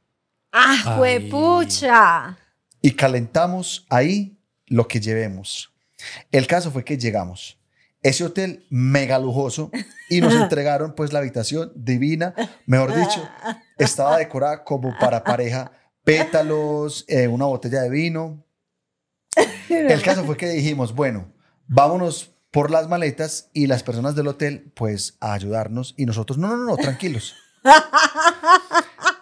¡Ah, 0.50 0.76
Ay. 0.84 0.96
juepucha! 0.98 2.38
y 2.80 2.92
calentamos 2.92 3.86
ahí 3.88 4.36
lo 4.66 4.88
que 4.88 5.00
llevemos. 5.00 5.72
El 6.32 6.46
caso 6.48 6.72
fue 6.72 6.84
que 6.84 6.98
llegamos. 6.98 7.58
Ese 8.02 8.24
hotel 8.24 8.66
mega 8.68 9.18
lujoso 9.18 9.70
y 10.08 10.20
nos 10.20 10.34
entregaron 10.42 10.94
pues 10.94 11.12
la 11.12 11.20
habitación 11.20 11.72
divina, 11.74 12.34
mejor 12.66 12.94
dicho, 12.94 13.28
estaba 13.78 14.18
decorada 14.18 14.64
como 14.64 14.96
para 14.98 15.22
pareja, 15.22 15.70
pétalos, 16.04 17.04
eh, 17.08 17.28
una 17.28 17.46
botella 17.46 17.82
de 17.82 17.90
vino. 17.90 18.44
El 19.68 20.02
caso 20.02 20.24
fue 20.24 20.36
que 20.36 20.48
dijimos, 20.48 20.94
bueno, 20.94 21.32
vámonos 21.66 22.34
por 22.50 22.70
las 22.70 22.88
maletas 22.88 23.50
y 23.54 23.66
las 23.66 23.82
personas 23.82 24.14
del 24.14 24.28
hotel, 24.28 24.72
pues, 24.74 25.16
a 25.20 25.32
ayudarnos. 25.32 25.94
Y 25.96 26.04
nosotros, 26.04 26.38
no, 26.38 26.48
no, 26.48 26.56
no, 26.58 26.64
no, 26.66 26.76
tranquilos. 26.76 27.34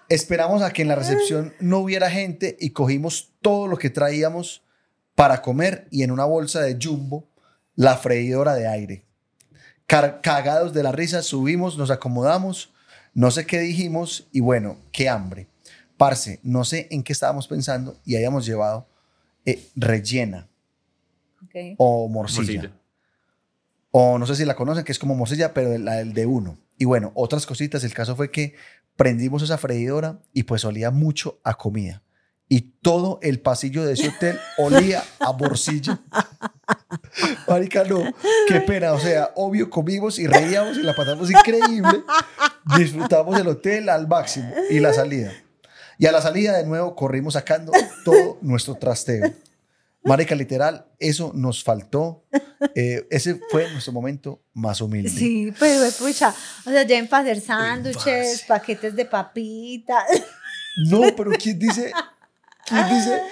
Esperamos 0.09 0.62
a 0.62 0.73
que 0.73 0.82
en 0.82 0.89
la 0.89 0.97
recepción 0.97 1.55
no 1.61 1.78
hubiera 1.78 2.11
gente 2.11 2.57
y 2.59 2.70
cogimos 2.70 3.35
todo 3.40 3.69
lo 3.69 3.77
que 3.77 3.90
traíamos 3.90 4.65
para 5.15 5.43
comer 5.43 5.86
y 5.93 6.02
en 6.02 6.11
una 6.11 6.24
bolsa 6.24 6.61
de 6.62 6.77
jumbo 6.82 7.30
la 7.81 7.97
freidora 7.97 8.55
de 8.57 8.66
aire. 8.69 9.05
Car- 9.86 10.20
cagados 10.20 10.74
de 10.74 10.82
la 10.82 10.93
risa, 10.93 11.23
subimos, 11.23 11.78
nos 11.78 11.90
acomodamos, 11.90 12.74
no 13.15 13.31
sé 13.31 13.47
qué 13.47 13.59
dijimos 13.61 14.28
y 14.32 14.40
bueno, 14.40 14.77
qué 14.93 15.09
hambre. 15.09 15.47
Parce, 15.97 16.40
no 16.43 16.65
sé 16.65 16.89
en 16.90 17.02
qué 17.02 17.15
estábamos 17.15 17.48
pensando 17.48 17.97
y 18.05 18.16
habíamos 18.16 18.44
llevado 18.44 18.86
eh, 19.47 19.66
rellena 19.77 20.47
o 21.78 22.07
morcilla. 22.09 22.61
Morcilla. 22.61 22.77
O 23.93 24.19
no 24.19 24.27
sé 24.27 24.36
si 24.36 24.44
la 24.44 24.57
conocen, 24.57 24.85
que 24.85 24.93
es 24.93 24.98
como 24.98 25.15
morcilla, 25.15 25.55
pero 25.55 25.77
la 25.78 26.01
el 26.02 26.12
de 26.12 26.27
uno. 26.27 26.59
Y 26.77 26.85
bueno, 26.85 27.12
otras 27.15 27.47
cositas. 27.47 27.82
El 27.82 27.94
caso 27.94 28.15
fue 28.15 28.31
que 28.31 28.57
prendimos 28.94 29.43
esa 29.43 29.57
freidora 29.57 30.19
y 30.35 30.43
pues 30.43 30.66
olía 30.66 30.90
mucho 30.90 31.40
a 31.44 31.55
comida. 31.55 32.02
Y 32.52 32.62
todo 32.82 33.20
el 33.22 33.39
pasillo 33.39 33.85
de 33.85 33.93
ese 33.93 34.09
hotel 34.09 34.36
olía 34.59 35.05
a 35.20 35.32
morcilla. 35.32 36.01
Marica, 37.47 37.85
no. 37.85 38.02
Qué 38.48 38.60
pena. 38.60 38.93
O 38.93 38.98
sea, 38.98 39.31
obvio, 39.36 39.70
comimos 39.70 40.18
y 40.18 40.27
reíamos 40.27 40.77
y 40.77 40.82
la 40.82 40.97
pasamos 40.97 41.31
increíble. 41.31 42.02
Disfrutamos 42.77 43.39
el 43.39 43.47
hotel 43.47 43.89
al 43.89 44.09
máximo 44.09 44.52
y 44.68 44.81
la 44.81 44.93
salida. 44.93 45.32
Y 45.97 46.06
a 46.06 46.12
la 46.12 46.20
salida 46.20 46.56
de 46.56 46.66
nuevo 46.66 46.97
corrimos 46.97 47.35
sacando 47.35 47.70
todo 48.05 48.39
nuestro 48.40 48.74
trasteo. 48.74 49.32
Marica, 50.02 50.35
literal, 50.35 50.86
eso 50.98 51.31
nos 51.32 51.62
faltó. 51.62 52.24
Eh, 52.74 53.06
ese 53.10 53.39
fue 53.51 53.70
nuestro 53.70 53.93
momento 53.93 54.43
más 54.55 54.81
humilde. 54.81 55.10
Sí, 55.10 55.55
pero 55.56 55.89
pucha, 55.93 56.35
o 56.66 56.70
sea, 56.70 56.85
para 57.09 57.22
hacer 57.22 57.40
sándwiches, 57.40 58.43
paquetes 58.43 58.97
de 58.97 59.05
papitas. 59.05 60.05
No, 60.89 61.02
pero 61.16 61.31
¿quién 61.32 61.59
dice? 61.59 61.93
¿Quién 62.66 62.88
dice? 62.88 63.22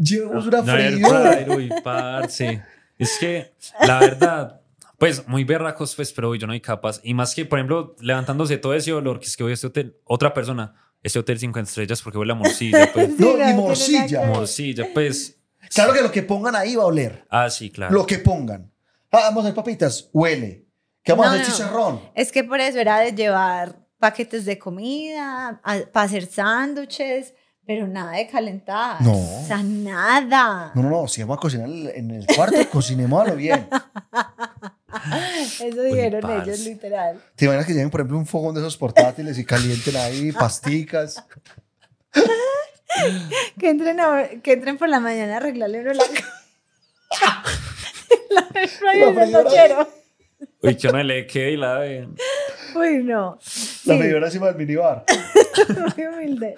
Llevamos 0.00 0.46
una 0.46 0.58
No, 0.62 0.72
freidora. 0.72 1.32
fryer, 1.32 1.50
uy, 1.50 1.70
parce. 1.82 2.62
Es 2.98 3.16
que, 3.18 3.52
la 3.86 3.98
verdad, 3.98 4.60
pues 4.98 5.26
muy 5.28 5.44
berracos, 5.44 5.94
pues, 5.94 6.12
pero 6.12 6.34
yo 6.34 6.46
no 6.46 6.52
soy 6.52 6.60
capaz. 6.60 7.00
Y 7.02 7.14
más 7.14 7.34
que, 7.34 7.44
por 7.44 7.58
ejemplo, 7.58 7.96
levantándose 8.00 8.56
todo 8.58 8.74
ese 8.74 8.92
olor, 8.92 9.18
que 9.20 9.26
es 9.26 9.36
que 9.36 9.42
voy 9.42 9.52
a 9.52 9.54
este 9.54 9.66
hotel, 9.66 9.96
otra 10.04 10.32
persona, 10.32 10.74
este 11.02 11.18
hotel 11.18 11.38
cinco 11.38 11.58
estrellas 11.58 12.00
porque 12.02 12.18
huele 12.18 12.32
a 12.32 12.36
morcilla, 12.36 12.90
pues. 12.94 13.08
Sí, 13.08 13.14
No, 13.18 13.36
no, 13.36 13.46
ni 13.46 13.52
morcilla. 13.54 14.06
que 14.22 14.26
morcilla, 14.26 14.86
pues. 14.94 15.38
Claro 15.74 15.92
que 15.92 16.02
lo 16.02 16.10
que 16.10 16.22
pongan 16.22 16.54
ahí 16.56 16.76
va 16.76 16.84
a 16.84 16.86
oler. 16.86 17.24
Ah, 17.30 17.50
sí, 17.50 17.70
claro. 17.70 17.92
Lo 17.92 18.06
que 18.06 18.18
pongan. 18.18 18.70
Ah, 19.10 19.20
vamos 19.24 19.44
a 19.44 19.48
hacer 19.48 19.54
papitas, 19.54 20.08
huele. 20.12 20.66
¿Qué 21.02 21.12
vamos 21.12 21.26
a 21.26 21.28
No, 21.30 21.34
hacer 21.36 21.48
no. 21.48 21.54
chicharrón? 21.56 22.00
Es 22.14 22.32
que 22.32 22.44
por 22.44 22.60
eso 22.60 22.78
era 22.78 23.00
de 23.00 23.12
llevar 23.12 23.76
paquetes 23.98 24.44
de 24.44 24.58
comida, 24.58 25.60
para 25.92 26.06
hacer 26.06 26.26
sándwiches, 26.26 27.34
pero 27.66 27.86
nada 27.86 28.12
de 28.12 28.26
calentar. 28.28 29.00
No. 29.00 29.12
O 29.12 29.44
sea, 29.46 29.62
nada. 29.62 30.72
No, 30.74 30.82
no, 30.82 30.90
no. 30.90 31.08
Si 31.08 31.20
vamos 31.22 31.38
a 31.38 31.40
cocinar 31.40 31.68
en 31.68 32.10
el 32.10 32.26
cuarto, 32.26 32.56
cocinémoslo 32.72 33.36
bien. 33.36 33.68
Eso 35.60 35.82
dijeron 35.82 36.30
ellos, 36.42 36.60
literal. 36.60 37.20
¿Te 37.36 37.44
imaginas 37.46 37.66
que 37.66 37.72
lleven, 37.72 37.90
por 37.90 38.00
ejemplo, 38.00 38.18
un 38.18 38.26
fogón 38.26 38.54
de 38.54 38.60
esos 38.60 38.76
portátiles 38.76 39.38
y 39.38 39.44
calienten 39.44 39.96
ahí 39.96 40.30
pasticas? 40.38 41.24
Que 43.58 43.70
entren, 43.70 43.98
a- 44.00 44.28
que 44.42 44.52
entren 44.52 44.78
por 44.78 44.88
la 44.88 45.00
mañana 45.00 45.34
a 45.34 45.36
arreglarle 45.38 45.80
uno 45.80 45.92
la 45.94 46.04
la 48.30 48.46
La 50.60 50.74
que 50.76 50.88
no 50.92 51.02
le 51.02 51.26
quede 51.26 51.50
y 51.52 51.56
la 51.56 51.78
de. 51.80 52.08
Uy, 52.74 53.02
no. 53.04 53.36
La 53.36 53.40
Sí, 53.94 53.98
freidora 53.98 54.26
encima 54.26 54.46
del 54.48 54.56
minibar. 54.56 55.04
muy 55.96 56.06
humilde. 56.06 56.54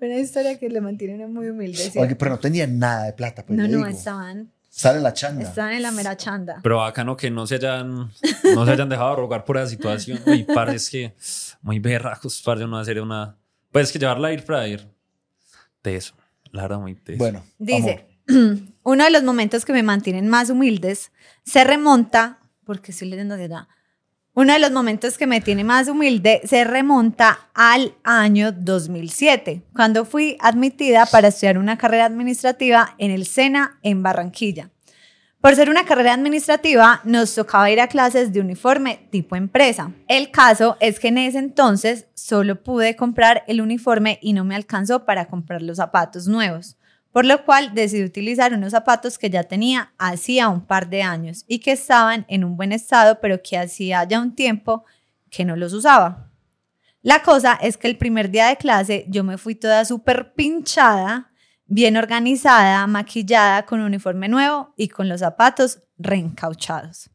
Una 0.00 0.16
historia 0.16 0.58
que 0.58 0.68
le 0.68 0.80
mantiene 0.80 1.26
muy 1.26 1.48
humilde. 1.48 1.76
¿cierto? 1.78 2.00
Oye, 2.00 2.16
pero 2.16 2.32
no 2.32 2.38
tenían 2.38 2.78
nada 2.78 3.04
de 3.06 3.12
plata. 3.12 3.44
Pues, 3.44 3.56
no, 3.58 3.64
no, 3.64 3.68
digo. 3.68 3.86
estaban, 3.86 4.50
Sale 4.68 4.98
en 4.98 5.02
la 5.02 5.12
changa. 5.12 5.42
estaban 5.42 5.72
en 5.72 5.82
la 5.82 5.90
mera 5.90 6.16
chanda. 6.16 6.60
Pero 6.62 6.78
bacano 6.78 7.16
que 7.16 7.30
no 7.30 7.46
se 7.46 7.56
hayan, 7.56 8.10
no 8.54 8.64
se 8.64 8.70
hayan 8.70 8.88
dejado 8.88 9.16
rogar 9.16 9.44
por 9.44 9.56
esa 9.56 9.66
situación. 9.66 10.20
Uy, 10.26 10.44
parce, 10.44 10.76
es 10.76 10.90
que 10.90 11.14
muy 11.62 11.78
berracos, 11.80 12.40
parce, 12.44 12.66
no 12.66 12.78
hacer 12.78 13.00
una. 13.00 13.36
Pues 13.72 13.86
es 13.88 13.92
que 13.92 13.98
llevar 13.98 14.18
la 14.20 14.30
air 14.30 14.40
fryer. 14.42 14.88
Teso. 15.82 16.14
La 16.52 16.62
verdad, 16.62 16.78
muy 16.78 16.94
teso. 16.94 17.18
Bueno, 17.18 17.42
Dice, 17.58 18.06
uno 18.82 19.04
de 19.04 19.10
los 19.10 19.22
momentos 19.22 19.64
que 19.64 19.72
me 19.72 19.82
mantienen 19.82 20.28
más 20.28 20.50
humildes 20.50 21.10
se 21.44 21.64
remonta, 21.64 22.38
porque 22.64 22.92
estoy 22.92 23.08
leyendo 23.08 23.36
de 23.36 23.44
edad, 23.44 23.68
uno 24.32 24.52
de 24.52 24.60
los 24.60 24.70
momentos 24.70 25.18
que 25.18 25.26
me 25.26 25.40
tiene 25.40 25.64
más 25.64 25.88
humilde 25.88 26.40
se 26.44 26.62
remonta 26.62 27.50
al 27.52 27.94
año 28.04 28.52
2007, 28.52 29.62
cuando 29.74 30.04
fui 30.04 30.36
admitida 30.40 31.06
para 31.06 31.28
estudiar 31.28 31.58
una 31.58 31.76
carrera 31.76 32.04
administrativa 32.04 32.94
en 32.98 33.10
el 33.10 33.26
SENA 33.26 33.80
en 33.82 34.04
Barranquilla. 34.04 34.70
Por 35.40 35.56
ser 35.56 35.68
una 35.68 35.84
carrera 35.84 36.14
administrativa, 36.14 37.00
nos 37.04 37.34
tocaba 37.34 37.70
ir 37.70 37.80
a 37.80 37.88
clases 37.88 38.32
de 38.32 38.40
uniforme 38.40 39.08
tipo 39.10 39.36
empresa. 39.36 39.90
El 40.06 40.30
caso 40.30 40.76
es 40.80 41.00
que 41.00 41.08
en 41.08 41.18
ese 41.18 41.38
entonces 41.38 42.06
solo 42.14 42.62
pude 42.62 42.94
comprar 42.94 43.42
el 43.48 43.60
uniforme 43.60 44.18
y 44.22 44.34
no 44.34 44.44
me 44.44 44.54
alcanzó 44.54 45.06
para 45.06 45.26
comprar 45.28 45.62
los 45.62 45.78
zapatos 45.78 46.28
nuevos, 46.28 46.76
por 47.12 47.24
lo 47.24 47.44
cual 47.44 47.74
decidí 47.74 48.04
utilizar 48.04 48.52
unos 48.54 48.70
zapatos 48.70 49.18
que 49.18 49.30
ya 49.30 49.44
tenía 49.44 49.92
hacía 49.98 50.48
un 50.48 50.64
par 50.64 50.88
de 50.88 51.02
años 51.02 51.44
y 51.48 51.58
que 51.58 51.72
estaban 51.72 52.24
en 52.28 52.44
un 52.44 52.56
buen 52.56 52.72
estado, 52.72 53.20
pero 53.20 53.42
que 53.42 53.58
hacía 53.58 54.04
ya 54.04 54.20
un 54.20 54.34
tiempo 54.34 54.84
que 55.30 55.44
no 55.44 55.56
los 55.56 55.72
usaba. 55.72 56.30
La 57.02 57.22
cosa 57.22 57.58
es 57.60 57.76
que 57.76 57.88
el 57.88 57.96
primer 57.96 58.30
día 58.30 58.48
de 58.48 58.56
clase 58.56 59.06
yo 59.08 59.24
me 59.24 59.38
fui 59.38 59.54
toda 59.54 59.84
súper 59.84 60.34
pinchada, 60.34 61.32
bien 61.66 61.96
organizada, 61.96 62.86
maquillada, 62.86 63.64
con 63.64 63.80
un 63.80 63.86
uniforme 63.86 64.28
nuevo 64.28 64.74
y 64.76 64.88
con 64.88 65.08
los 65.08 65.20
zapatos 65.20 65.80
reencauchados. 65.98 67.10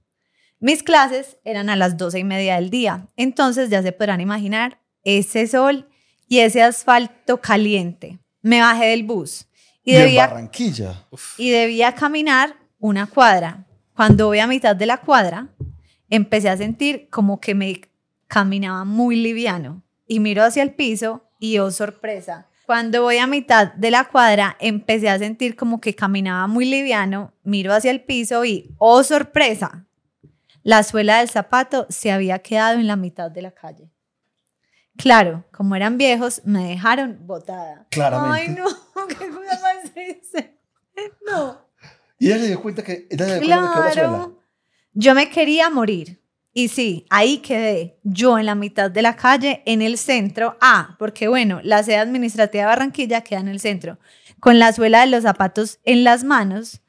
Mis 0.59 0.81
clases 0.81 1.38
eran 1.43 1.69
a 1.69 1.76
las 1.76 1.97
doce 1.97 2.19
y 2.19 2.23
media 2.23 2.55
del 2.55 2.69
día, 2.69 3.07
entonces 3.15 3.69
ya 3.69 3.84
se 3.84 3.91
podrán 3.91 4.22
imaginar 4.22 4.81
ese 5.03 5.45
sol 5.47 5.88
y 6.27 6.39
ese 6.39 6.63
asfalto 6.63 7.39
caliente. 7.39 8.19
Me 8.41 8.61
bajé 8.61 8.88
del 8.88 9.03
bus 9.03 9.47
y, 9.85 9.93
y 9.93 9.95
en 9.95 10.01
debía, 10.01 10.27
Barranquilla. 10.27 11.05
y 11.37 11.51
debía 11.51 11.95
caminar 11.95 12.55
una 12.79 13.07
cuadra. 13.07 13.65
Cuando 13.95 14.27
voy 14.27 14.39
a 14.39 14.47
mitad 14.47 14.75
de 14.75 14.85
la 14.85 14.97
cuadra, 14.97 15.47
empecé 16.09 16.49
a 16.49 16.57
sentir 16.57 17.07
como 17.09 17.39
que 17.39 17.55
me 17.55 17.81
caminaba 18.27 18.83
muy 18.83 19.15
liviano 19.15 19.83
y 20.07 20.19
miro 20.19 20.43
hacia 20.43 20.63
el 20.63 20.73
piso 20.73 21.23
y 21.39 21.57
oh 21.59 21.71
sorpresa. 21.71 22.47
Cuando 22.65 23.03
voy 23.03 23.17
a 23.17 23.27
mitad 23.27 23.73
de 23.73 23.91
la 23.91 24.05
cuadra, 24.05 24.57
empecé 24.59 25.07
a 25.09 25.19
sentir 25.19 25.55
como 25.55 25.79
que 25.79 25.93
caminaba 25.93 26.47
muy 26.47 26.65
liviano, 26.65 27.33
miro 27.43 27.73
hacia 27.73 27.91
el 27.91 28.01
piso 28.01 28.43
y 28.43 28.71
oh 28.79 29.03
sorpresa. 29.03 29.85
La 30.63 30.81
suela 30.81 31.19
del 31.19 31.29
zapato 31.29 31.85
se 31.89 32.11
había 32.11 32.39
quedado 32.39 32.79
en 32.79 32.87
la 32.87 32.95
mitad 32.95 33.29
de 33.29 33.43
la 33.43 33.51
calle. 33.51 33.91
Claro, 34.97 35.43
como 35.51 35.76
eran 35.76 35.97
viejos, 35.97 36.41
me 36.45 36.69
dejaron 36.69 37.19
botada. 37.27 37.85
Claramente. 37.89 38.39
Ay, 38.41 38.47
no, 38.49 39.07
qué 39.07 39.30
cosa 39.30 39.59
más 39.61 39.93
triste. 39.93 40.57
No. 41.27 41.65
Y 42.17 42.27
ella 42.27 42.39
se 42.39 42.47
dio 42.47 42.61
cuenta 42.61 42.84
que, 42.84 43.07
ella 43.09 43.26
se 43.26 43.39
dio 43.39 43.47
cuenta 43.47 43.84
de 43.84 43.91
que 43.91 43.99
era 43.99 44.03
suela. 44.03 44.09
Claro. 44.09 44.41
Yo 44.93 45.13
me 45.13 45.30
quería 45.30 45.69
morir. 45.69 46.22
Y 46.57 46.69
sí, 46.69 47.05
ahí 47.09 47.39
quedé, 47.39 47.99
yo 48.03 48.39
en 48.39 48.45
la 48.45 48.55
mitad 48.55 48.89
de 48.89 49.01
la 49.01 49.17
calle, 49.17 49.61
en 49.65 49.81
el 49.81 49.97
centro. 49.97 50.55
Ah, 50.61 50.95
porque 50.97 51.27
bueno, 51.27 51.59
la 51.63 51.84
sede 51.84 51.97
administrativa 51.97 52.63
de 52.63 52.67
Barranquilla 52.67 53.22
queda 53.26 53.41
en 53.41 53.49
el 53.49 53.59
centro, 53.59 53.99
con 54.39 54.57
la 54.57 54.72
suela 54.72 55.01
de 55.01 55.07
los 55.07 55.23
zapatos 55.23 55.80
en 55.84 56.05
las 56.05 56.23
manos, 56.23 56.80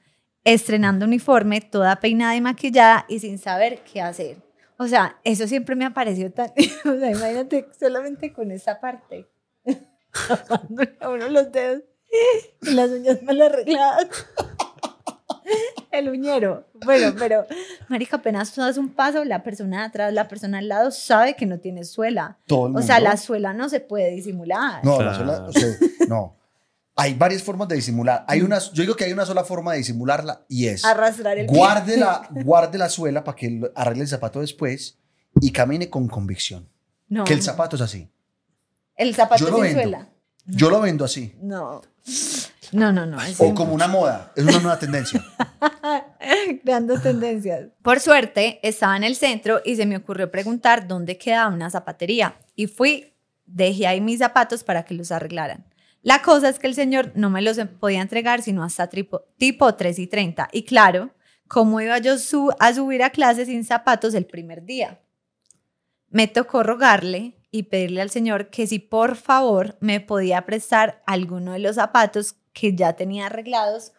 estrenando 0.44 1.04
uniforme, 1.04 1.60
toda 1.60 1.98
peinada 1.98 2.36
y 2.36 2.40
maquillada 2.40 3.06
y 3.08 3.18
sin 3.18 3.38
saber 3.38 3.82
qué 3.82 4.00
hacer. 4.00 4.45
O 4.78 4.86
sea, 4.88 5.18
eso 5.24 5.46
siempre 5.46 5.74
me 5.76 5.84
ha 5.86 5.94
parecido 5.94 6.30
tan... 6.30 6.52
O 6.84 6.98
sea, 6.98 7.10
imagínate 7.10 7.66
solamente 7.78 8.32
con 8.32 8.50
esa 8.50 8.80
parte. 8.80 9.26
A 11.00 11.08
uno 11.10 11.28
los 11.28 11.52
dedos 11.52 11.82
y 12.62 12.70
las 12.72 12.90
uñas 12.90 13.22
mal 13.22 13.40
arregladas. 13.42 14.06
El 15.90 16.08
uñero. 16.10 16.66
Bueno, 16.84 17.14
pero, 17.18 17.46
marica, 17.88 18.16
apenas 18.16 18.52
tú 18.52 18.60
das 18.60 18.76
un 18.76 18.90
paso, 18.90 19.24
la 19.24 19.42
persona 19.42 19.80
de 19.80 19.86
atrás, 19.86 20.12
la 20.12 20.28
persona 20.28 20.58
al 20.58 20.68
lado 20.68 20.90
sabe 20.90 21.36
que 21.36 21.46
no 21.46 21.58
tiene 21.58 21.84
suela. 21.84 22.38
Todo 22.46 22.66
el 22.68 22.76
O 22.76 22.82
sea, 22.82 22.96
mundo. 22.96 23.10
la 23.10 23.16
suela 23.16 23.52
no 23.54 23.68
se 23.68 23.80
puede 23.80 24.10
disimular. 24.10 24.84
No, 24.84 25.00
la 25.00 25.14
sola, 25.14 25.44
o 25.46 25.52
sea, 25.52 25.68
no. 26.08 26.36
Hay 26.98 27.12
varias 27.14 27.42
formas 27.42 27.68
de 27.68 27.76
disimular. 27.76 28.24
Hay 28.26 28.40
una, 28.40 28.58
yo 28.58 28.82
digo 28.82 28.96
que 28.96 29.04
hay 29.04 29.12
una 29.12 29.26
sola 29.26 29.44
forma 29.44 29.72
de 29.72 29.78
disimularla 29.78 30.46
y 30.48 30.66
es 30.66 30.82
Arrastrar 30.84 31.36
el 31.38 31.46
pie. 31.46 31.56
guarde 31.56 31.96
la, 31.98 32.26
guarde 32.44 32.78
la 32.78 32.88
suela 32.88 33.22
para 33.22 33.36
que 33.36 33.70
arregle 33.74 34.02
el 34.02 34.08
zapato 34.08 34.40
después 34.40 34.98
y 35.40 35.52
camine 35.52 35.90
con 35.90 36.08
convicción. 36.08 36.68
No. 37.08 37.24
Que 37.24 37.34
el 37.34 37.42
zapato 37.42 37.76
es 37.76 37.82
así. 37.82 38.10
El 38.96 39.14
zapato 39.14 39.44
Yo 39.44 39.50
lo 39.50 39.56
sin 39.56 39.64
vendo. 39.64 39.80
suela. 39.82 40.08
Yo 40.46 40.70
lo 40.70 40.80
vendo 40.80 41.04
así. 41.04 41.34
No. 41.42 41.82
No, 42.72 42.92
no, 42.92 43.04
no. 43.04 43.20
es 43.20 43.38
O 43.40 43.54
como 43.54 43.74
una 43.74 43.88
moda, 43.88 44.32
es 44.34 44.42
una 44.44 44.58
nueva 44.58 44.78
tendencia. 44.78 45.22
creando 46.62 46.98
tendencias. 47.00 47.68
Por 47.82 48.00
suerte, 48.00 48.58
estaba 48.62 48.96
en 48.96 49.04
el 49.04 49.16
centro 49.16 49.60
y 49.64 49.76
se 49.76 49.86
me 49.86 49.96
ocurrió 49.96 50.30
preguntar 50.30 50.88
dónde 50.88 51.18
quedaba 51.18 51.52
una 51.54 51.70
zapatería. 51.70 52.36
Y 52.54 52.66
fui, 52.66 53.12
dejé 53.44 53.86
ahí 53.86 54.00
mis 54.00 54.18
zapatos 54.18 54.64
para 54.64 54.84
que 54.84 54.94
los 54.94 55.12
arreglaran. 55.12 55.64
La 56.06 56.22
cosa 56.22 56.48
es 56.48 56.60
que 56.60 56.68
el 56.68 56.76
señor 56.76 57.10
no 57.16 57.30
me 57.30 57.42
los 57.42 57.58
podía 57.80 58.00
entregar 58.00 58.40
sino 58.40 58.62
hasta 58.62 58.86
tipo, 58.88 59.22
tipo 59.38 59.74
3 59.74 59.98
y 59.98 60.06
30. 60.06 60.48
Y 60.52 60.62
claro, 60.62 61.10
¿cómo 61.48 61.80
iba 61.80 61.98
yo 61.98 62.16
su- 62.18 62.54
a 62.60 62.72
subir 62.72 63.02
a 63.02 63.10
clase 63.10 63.44
sin 63.44 63.64
zapatos 63.64 64.14
el 64.14 64.24
primer 64.24 64.62
día? 64.64 65.00
Me 66.08 66.28
tocó 66.28 66.62
rogarle 66.62 67.34
y 67.50 67.64
pedirle 67.64 68.02
al 68.02 68.10
señor 68.10 68.50
que 68.50 68.68
si 68.68 68.78
por 68.78 69.16
favor 69.16 69.76
me 69.80 69.98
podía 70.00 70.46
prestar 70.46 71.02
alguno 71.06 71.54
de 71.54 71.58
los 71.58 71.74
zapatos 71.74 72.36
que 72.52 72.76
ya 72.76 72.92
tenía 72.92 73.26
arreglados 73.26 73.90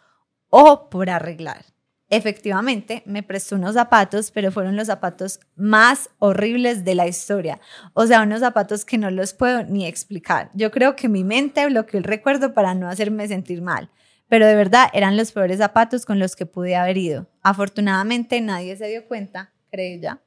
o 0.50 0.90
por 0.90 1.10
arreglar. 1.10 1.66
Efectivamente, 2.10 3.04
me 3.06 3.22
prestó 3.22 3.56
unos 3.56 3.74
zapatos, 3.74 4.32
pero 4.32 4.52
fueron 4.52 4.78
los 4.78 4.88
zapatos 4.88 5.42
más 5.58 6.10
horribles 6.20 6.86
de 6.86 6.96
la 6.96 7.06
historia. 7.06 7.60
O 7.94 8.08
sea, 8.08 8.22
unos 8.22 8.40
zapatos 8.40 8.86
que 8.86 8.98
no 8.98 9.12
los 9.12 9.34
puedo 9.34 9.64
ni 9.64 9.86
explicar. 9.86 10.50
Yo 10.54 10.72
creo 10.72 10.96
que 10.96 11.10
mi 11.10 11.26
mente 11.26 11.66
bloqueó 11.66 11.98
el 11.98 12.06
recuerdo 12.06 12.54
para 12.54 12.76
no 12.76 12.88
hacerme 12.88 13.28
sentir 13.28 13.62
mal. 13.62 13.90
Pero 14.30 14.46
de 14.46 14.56
verdad 14.56 14.88
eran 14.94 15.18
los 15.18 15.32
peores 15.32 15.58
zapatos 15.58 16.06
con 16.06 16.20
los 16.20 16.36
que 16.36 16.46
pude 16.46 16.76
haber 16.76 16.98
ido. 16.98 17.28
Afortunadamente 17.42 18.40
nadie 18.40 18.78
se 18.78 18.88
dio 18.88 19.06
cuenta, 19.06 19.52
creo 19.70 20.00
ya. 20.02 20.22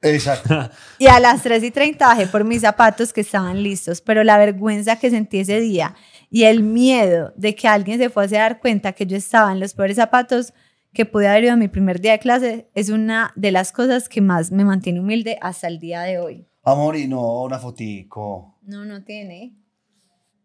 Exacto. 0.00 0.70
Y 0.98 1.06
a 1.06 1.20
las 1.20 1.42
3 1.42 1.62
y 1.64 1.70
30 1.70 2.06
bajé 2.06 2.26
por 2.26 2.44
mis 2.44 2.60
zapatos 2.62 3.12
que 3.12 3.22
estaban 3.22 3.62
listos, 3.62 4.00
pero 4.00 4.24
la 4.24 4.38
vergüenza 4.38 4.98
que 4.98 5.10
sentí 5.10 5.40
ese 5.40 5.60
día 5.60 5.94
y 6.30 6.44
el 6.44 6.62
miedo 6.62 7.32
de 7.36 7.54
que 7.54 7.68
alguien 7.68 7.98
se 7.98 8.10
fuese 8.10 8.38
a 8.38 8.42
dar 8.42 8.60
cuenta 8.60 8.92
que 8.92 9.06
yo 9.06 9.16
estaba 9.16 9.52
en 9.52 9.60
los 9.60 9.74
peores 9.74 9.96
zapatos 9.96 10.52
que 10.94 11.04
pude 11.04 11.28
haber 11.28 11.44
ido 11.44 11.52
a 11.52 11.56
mi 11.56 11.68
primer 11.68 12.00
día 12.00 12.12
de 12.12 12.18
clase 12.20 12.68
es 12.74 12.88
una 12.88 13.32
de 13.36 13.52
las 13.52 13.72
cosas 13.72 14.08
que 14.08 14.20
más 14.20 14.50
me 14.52 14.64
mantiene 14.64 15.00
humilde 15.00 15.38
hasta 15.42 15.66
el 15.68 15.78
día 15.78 16.02
de 16.02 16.18
hoy. 16.18 16.46
Amor, 16.62 16.96
y 16.96 17.06
no, 17.06 17.42
una 17.42 17.58
fotico. 17.58 18.58
No, 18.62 18.84
no 18.84 19.02
tiene. 19.02 19.54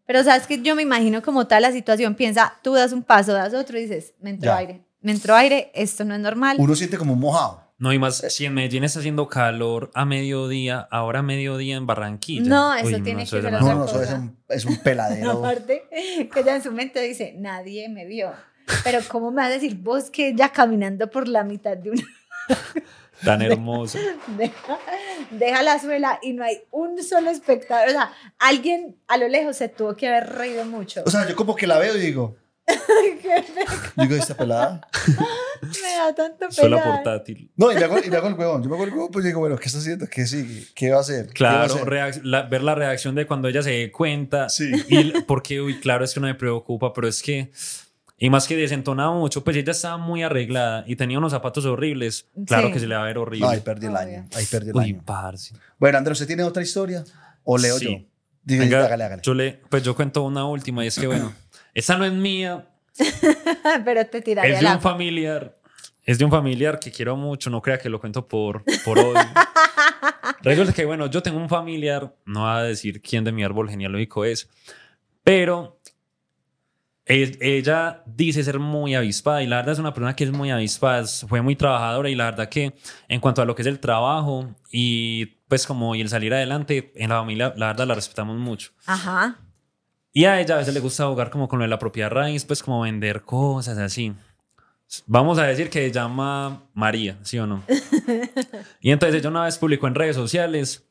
Pero 0.06 0.24
sabes 0.24 0.46
que 0.46 0.60
yo 0.60 0.74
me 0.74 0.82
imagino 0.82 1.22
como 1.22 1.46
tal 1.46 1.62
la 1.62 1.72
situación. 1.72 2.14
Piensa, 2.16 2.54
tú 2.62 2.74
das 2.74 2.92
un 2.92 3.02
paso, 3.04 3.32
das 3.32 3.54
otro 3.54 3.78
y 3.78 3.82
dices, 3.82 4.12
me 4.20 4.30
entró 4.30 4.50
Ya. 4.50 4.56
aire. 4.58 4.84
Me 5.00 5.12
entró 5.12 5.34
aire, 5.34 5.70
esto 5.72 6.04
no 6.04 6.14
es 6.14 6.20
normal. 6.20 6.56
Uno 6.60 6.74
siente 6.74 6.98
como 6.98 7.14
mojado. 7.16 7.70
No, 7.78 7.94
y 7.94 7.98
más, 7.98 8.16
si 8.28 8.44
en 8.44 8.52
Medellín 8.52 8.84
está 8.84 8.98
haciendo 8.98 9.26
calor 9.28 9.90
a 9.94 10.04
mediodía, 10.04 10.80
ahora 10.90 11.20
a 11.20 11.22
mediodía 11.22 11.76
en 11.76 11.86
Barranquilla. 11.86 12.42
No, 12.46 12.74
eso 12.74 13.02
tiene 13.02 13.22
eso 13.22 13.36
que 13.36 13.42
ser 13.42 13.52
No, 13.52 13.60
no, 13.74 13.84
eso 13.86 14.02
es 14.02 14.10
un, 14.12 14.36
es 14.50 14.66
un 14.66 14.76
peladero. 14.82 15.30
Aparte, 15.38 15.84
que 16.30 16.40
ella 16.40 16.56
en 16.56 16.62
su 16.62 16.72
mente 16.72 17.00
dice, 17.00 17.34
nadie 17.38 17.88
me 17.88 18.04
vio. 18.04 18.32
Pero 18.84 19.00
¿cómo 19.08 19.30
me 19.30 19.42
vas 19.42 19.50
a 19.50 19.54
decir 19.54 19.76
vos 19.76 20.10
que 20.10 20.34
ya 20.34 20.50
caminando 20.50 21.10
por 21.10 21.28
la 21.28 21.44
mitad 21.44 21.76
de 21.76 21.90
una... 21.90 22.02
Tan 23.24 23.42
hermoso. 23.42 23.98
Deja, 24.38 24.78
deja 25.30 25.62
la 25.62 25.78
suela 25.78 26.18
y 26.22 26.32
no 26.32 26.42
hay 26.42 26.62
un 26.70 27.02
solo 27.02 27.28
espectador. 27.30 27.88
O 27.88 27.92
sea, 27.92 28.12
alguien 28.38 28.96
a 29.08 29.18
lo 29.18 29.28
lejos 29.28 29.56
se 29.58 29.68
tuvo 29.68 29.94
que 29.94 30.08
haber 30.08 30.30
reído 30.30 30.64
mucho. 30.64 31.02
O 31.04 31.10
sea, 31.10 31.28
yo 31.28 31.36
como 31.36 31.54
que 31.54 31.66
la 31.66 31.78
veo 31.78 31.96
y 31.96 32.00
digo, 32.00 32.36
Qué 33.22 33.44
digo, 33.96 34.14
esta 34.14 34.34
pelada. 34.36 34.80
me 35.62 35.96
da 35.98 36.14
tanto 36.14 36.46
pena. 36.48 36.82
portátil. 36.82 37.50
No, 37.56 37.70
y 37.70 37.74
me 37.74 37.84
hago, 37.84 37.98
y 38.02 38.08
me 38.08 38.16
hago 38.16 38.28
el 38.28 38.34
huevón. 38.34 38.62
Yo 38.62 38.70
me 38.70 38.76
hago 38.76 38.84
el 38.84 38.90
huevón, 38.90 39.10
pues 39.10 39.24
digo, 39.24 39.40
bueno, 39.40 39.56
¿qué 39.58 39.66
está 39.66 39.78
haciendo? 39.80 40.06
¿Qué 40.08 40.26
sigue? 40.26 40.66
¿Qué 40.74 40.90
va 40.90 40.98
a 40.98 41.00
hacer? 41.00 41.26
¿Qué 41.34 41.44
va 41.44 41.64
a 41.64 41.66
Claro, 41.66 41.74
hacer? 41.74 41.88
reac- 41.88 42.22
la- 42.22 42.42
ver 42.44 42.62
la 42.62 42.74
reacción 42.74 43.14
de 43.16 43.26
cuando 43.26 43.48
ella 43.48 43.62
se 43.62 43.70
dé 43.70 43.92
cuenta. 43.92 44.48
Sí. 44.48 44.70
Y 44.88 45.12
porque, 45.22 45.60
uy, 45.60 45.78
claro, 45.80 46.04
es 46.06 46.14
que 46.14 46.20
no 46.20 46.26
me 46.26 46.34
preocupa, 46.34 46.92
pero 46.94 47.06
es 47.06 47.22
que. 47.22 47.50
Y 48.22 48.28
más 48.30 48.46
que 48.46 48.54
desentonaba 48.54 49.14
mucho, 49.14 49.42
pues 49.42 49.56
ella 49.56 49.72
estaba 49.72 49.96
muy 49.96 50.22
arreglada 50.22 50.84
y 50.86 50.94
tenía 50.94 51.16
unos 51.18 51.32
zapatos 51.32 51.64
horribles. 51.64 52.26
Claro 52.46 52.66
Sí. 52.68 52.74
que 52.74 52.78
se 52.80 52.86
le 52.86 52.94
va 52.94 53.00
a 53.02 53.06
ver 53.06 53.16
horrible. 53.18 53.48
Ay, 53.50 53.60
perdí 53.60 53.86
el 53.86 53.96
año. 53.96 54.26
Ahí 54.36 54.44
perdí 54.44 54.70
el 54.70 54.76
uy, 54.76 54.84
año. 54.90 55.02
parce. 55.06 55.54
Bueno, 55.78 55.96
Andrés, 55.98 56.16
¿usted 56.20 56.26
tiene 56.26 56.42
otra 56.44 56.62
historia? 56.62 57.02
¿O 57.44 57.56
leo 57.58 57.78
Sí. 57.78 57.86
yo? 57.86 58.06
Diga, 58.44 58.64
Venga, 58.64 58.84
hágale, 58.84 59.04
hágale. 59.04 59.22
Yo 59.24 59.32
le, 59.34 59.60
pues 59.70 59.82
yo 59.82 59.96
cuento 59.96 60.22
una 60.22 60.44
última 60.44 60.84
y 60.84 60.88
es 60.88 60.98
que, 60.98 61.06
bueno, 61.06 61.32
esta 61.74 61.96
no 61.96 62.04
es 62.04 62.12
mía, 62.12 62.66
Pero 63.86 64.06
te 64.06 64.20
tiraría 64.20 64.52
es 64.54 64.60
de 64.60 64.66
un 64.66 64.72
agua. 64.72 64.82
familiar. 64.82 65.56
Es 66.04 66.18
de 66.18 66.24
un 66.26 66.30
familiar 66.30 66.78
que 66.78 66.90
quiero 66.92 67.16
mucho, 67.16 67.48
no 67.50 67.62
crea 67.62 67.78
que 67.78 67.88
lo 67.88 68.00
cuento 68.00 68.26
por, 68.28 68.64
por 68.84 68.98
odio. 68.98 69.20
Resulta 70.42 70.72
que, 70.74 70.84
bueno, 70.84 71.06
yo 71.06 71.22
tengo 71.22 71.38
un 71.38 71.48
familiar, 71.48 72.14
no 72.26 72.42
va 72.42 72.58
a 72.58 72.62
decir 72.64 73.00
quién 73.00 73.24
de 73.24 73.32
mi 73.32 73.44
árbol 73.44 73.68
genealógico 73.70 74.24
es, 74.26 74.48
pero 75.24 75.79
e- 77.10 77.38
ella 77.40 78.02
dice 78.06 78.42
ser 78.44 78.58
muy 78.58 78.94
avispada 78.94 79.42
y 79.42 79.46
la 79.46 79.56
verdad 79.56 79.72
es 79.72 79.78
una 79.78 79.92
persona 79.92 80.14
que 80.14 80.24
es 80.24 80.30
muy 80.32 80.50
avispada, 80.50 81.00
es- 81.00 81.26
fue 81.28 81.42
muy 81.42 81.56
trabajadora 81.56 82.08
y 82.08 82.14
la 82.14 82.26
verdad 82.26 82.48
que 82.48 82.74
en 83.08 83.20
cuanto 83.20 83.42
a 83.42 83.44
lo 83.44 83.54
que 83.54 83.62
es 83.62 83.68
el 83.68 83.80
trabajo 83.80 84.48
y 84.70 85.26
pues 85.48 85.66
como 85.66 85.94
y 85.94 86.00
el 86.00 86.08
salir 86.08 86.32
adelante, 86.32 86.92
en 86.94 87.10
la 87.10 87.16
familia 87.18 87.52
la 87.56 87.66
verdad 87.68 87.86
la 87.86 87.94
respetamos 87.94 88.38
mucho. 88.38 88.70
Ajá. 88.86 89.36
Y 90.12 90.24
a 90.24 90.40
ella 90.40 90.54
a 90.54 90.58
veces 90.58 90.72
le 90.74 90.80
gusta 90.80 91.06
jugar 91.06 91.30
como 91.30 91.48
con 91.48 91.58
lo 91.58 91.64
de 91.64 91.68
la 91.68 91.78
propiedad 91.78 92.10
raíz, 92.10 92.44
pues 92.44 92.62
como 92.62 92.80
vender 92.82 93.22
cosas 93.22 93.78
así. 93.78 94.12
Vamos 95.06 95.38
a 95.38 95.44
decir 95.44 95.70
que 95.70 95.80
se 95.86 95.92
llama 95.92 96.64
María, 96.74 97.16
¿sí 97.22 97.38
o 97.38 97.46
no? 97.46 97.62
y 98.80 98.90
entonces 98.90 99.20
ella 99.20 99.28
una 99.30 99.44
vez 99.44 99.56
publicó 99.58 99.86
en 99.86 99.94
redes 99.94 100.16
sociales, 100.16 100.84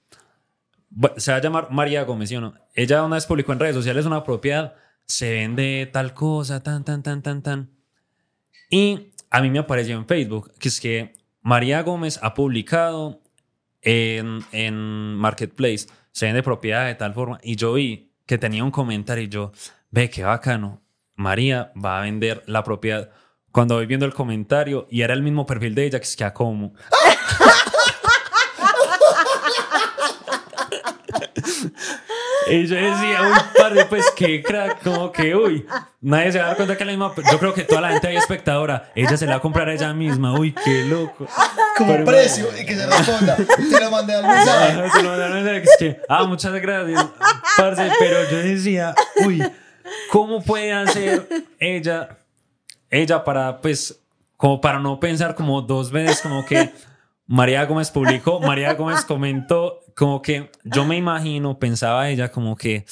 se 1.18 1.32
va 1.32 1.38
a 1.38 1.42
llamar 1.42 1.68
María 1.72 2.04
Gómez, 2.04 2.30
¿sí 2.30 2.36
o 2.36 2.42
no? 2.42 2.54
Ella 2.74 3.04
una 3.04 3.16
vez 3.18 3.26
publicó 3.26 3.52
en 3.54 3.60
redes 3.60 3.76
sociales 3.76 4.06
una 4.06 4.24
propiedad, 4.24 4.74
se 5.10 5.32
vende 5.32 5.90
tal 5.92 6.14
cosa, 6.14 6.62
tan, 6.62 6.86
tan, 6.86 7.02
tan, 7.02 7.22
tan, 7.24 7.42
tan. 7.42 7.70
Y 8.70 9.12
a 9.32 9.42
mí 9.42 9.50
me 9.50 9.60
apareció 9.60 9.98
en 9.98 10.06
Facebook, 10.06 10.54
que 10.60 10.68
es 10.70 10.80
que 10.80 11.16
María 11.42 11.82
Gómez 11.82 12.20
ha 12.22 12.36
publicado 12.36 13.20
en, 13.82 14.46
en 14.52 15.16
Marketplace, 15.16 15.88
se 16.12 16.28
vende 16.28 16.44
propiedad 16.44 16.86
de 16.86 16.94
tal 16.96 17.16
forma, 17.16 17.40
y 17.42 17.56
yo 17.56 17.74
vi 17.74 18.12
que 18.28 18.38
tenía 18.38 18.64
un 18.64 18.70
comentario 18.70 19.24
y 19.24 19.30
yo, 19.30 19.52
ve, 19.90 20.12
qué 20.12 20.24
bacano, 20.24 20.84
María 21.16 21.74
va 21.84 22.00
a 22.00 22.04
vender 22.04 22.44
la 22.46 22.64
propiedad. 22.64 23.10
Cuando 23.52 23.76
voy 23.76 23.88
viendo 23.88 24.06
el 24.06 24.14
comentario, 24.14 24.88
y 24.92 25.02
era 25.02 25.16
el 25.16 25.24
mismo 25.24 25.48
perfil 25.48 25.74
de 25.74 25.88
ella, 25.88 26.00
que 26.00 26.06
es 26.06 26.16
que 26.16 26.24
a 26.24 26.36
cómo. 26.36 26.76
Y 32.50 32.68
yo 32.68 32.76
decía, 32.76 33.20
uy, 33.22 33.40
padre, 33.58 33.86
pues 33.86 34.06
qué 34.16 34.42
crack, 34.42 34.82
como 34.84 35.12
que, 35.12 35.36
uy, 35.36 35.66
nadie 36.02 36.32
se 36.32 36.40
va 36.40 36.46
a 36.46 36.48
dar 36.50 36.56
cuenta 36.58 36.76
que 36.78 36.84
es 36.84 36.88
la 36.88 36.92
misma. 36.94 37.14
Yo 37.32 37.40
creo 37.40 37.54
que 37.54 37.64
toda 37.64 37.82
la 37.82 37.90
gente 37.90 38.08
ahí 38.08 38.16
espectadora, 38.18 38.92
ella 38.96 39.18
se 39.18 39.26
la 39.26 39.34
va 39.34 39.38
a 39.38 39.42
comprar 39.42 39.70
a 39.70 39.74
ella 39.74 39.94
misma, 39.94 40.34
uy, 40.38 40.54
qué 40.64 40.86
loco. 40.86 41.28
Como 41.78 41.94
Pero- 41.94 42.06
precio 42.06 42.48
y 42.60 42.66
que 42.66 42.76
se 42.76 42.86
responda. 42.88 43.36
Te 43.36 43.80
lo 43.80 43.92
mandé 43.92 44.16
al 44.16 44.26
mensaje. 44.28 44.90
Se 44.92 45.04
lo 45.04 45.10
mandaron 45.10 45.38
a 45.38 45.42
mensaje, 45.42 45.64
que, 45.80 46.00
ah, 46.10 46.24
muchas 46.26 46.54
gracias, 46.54 47.06
parce, 47.58 47.92
pero 48.00 48.30
yo 48.30 48.38
decía, 48.38 48.96
uy, 49.26 49.44
¿cómo 50.12 50.42
puede 50.44 50.74
hacer 50.74 51.28
ella, 51.60 52.18
ella 52.90 53.24
para, 53.24 53.62
pues, 53.62 54.00
como 54.38 54.62
para 54.62 54.80
no 54.80 55.00
pensar 55.00 55.36
como 55.36 55.62
dos 55.62 55.92
veces, 55.92 56.22
como 56.22 56.46
que 56.46 56.72
María 57.28 57.64
Gómez 57.66 57.92
publicó, 57.92 58.40
María 58.40 58.74
Gómez 58.74 59.06
comentó, 59.06 59.79
como 59.96 60.22
que 60.22 60.52
yo 60.64 60.86
me 60.86 60.98
imagino, 60.98 61.60
pensaba 61.60 62.10
ella 62.10 62.32
como 62.32 62.56
que 62.56 62.86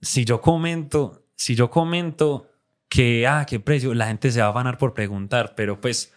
si 0.00 0.24
yo 0.24 0.40
comento, 0.40 1.24
si 1.36 1.54
yo 1.54 1.70
comento 1.70 2.48
que, 2.88 3.26
ah, 3.26 3.46
qué 3.48 3.60
precio, 3.60 3.94
la 3.94 4.06
gente 4.08 4.30
se 4.30 4.40
va 4.40 4.48
a 4.48 4.52
ganar 4.52 4.78
por 4.78 4.94
preguntar, 4.94 5.54
pero 5.54 5.80
pues 5.80 6.12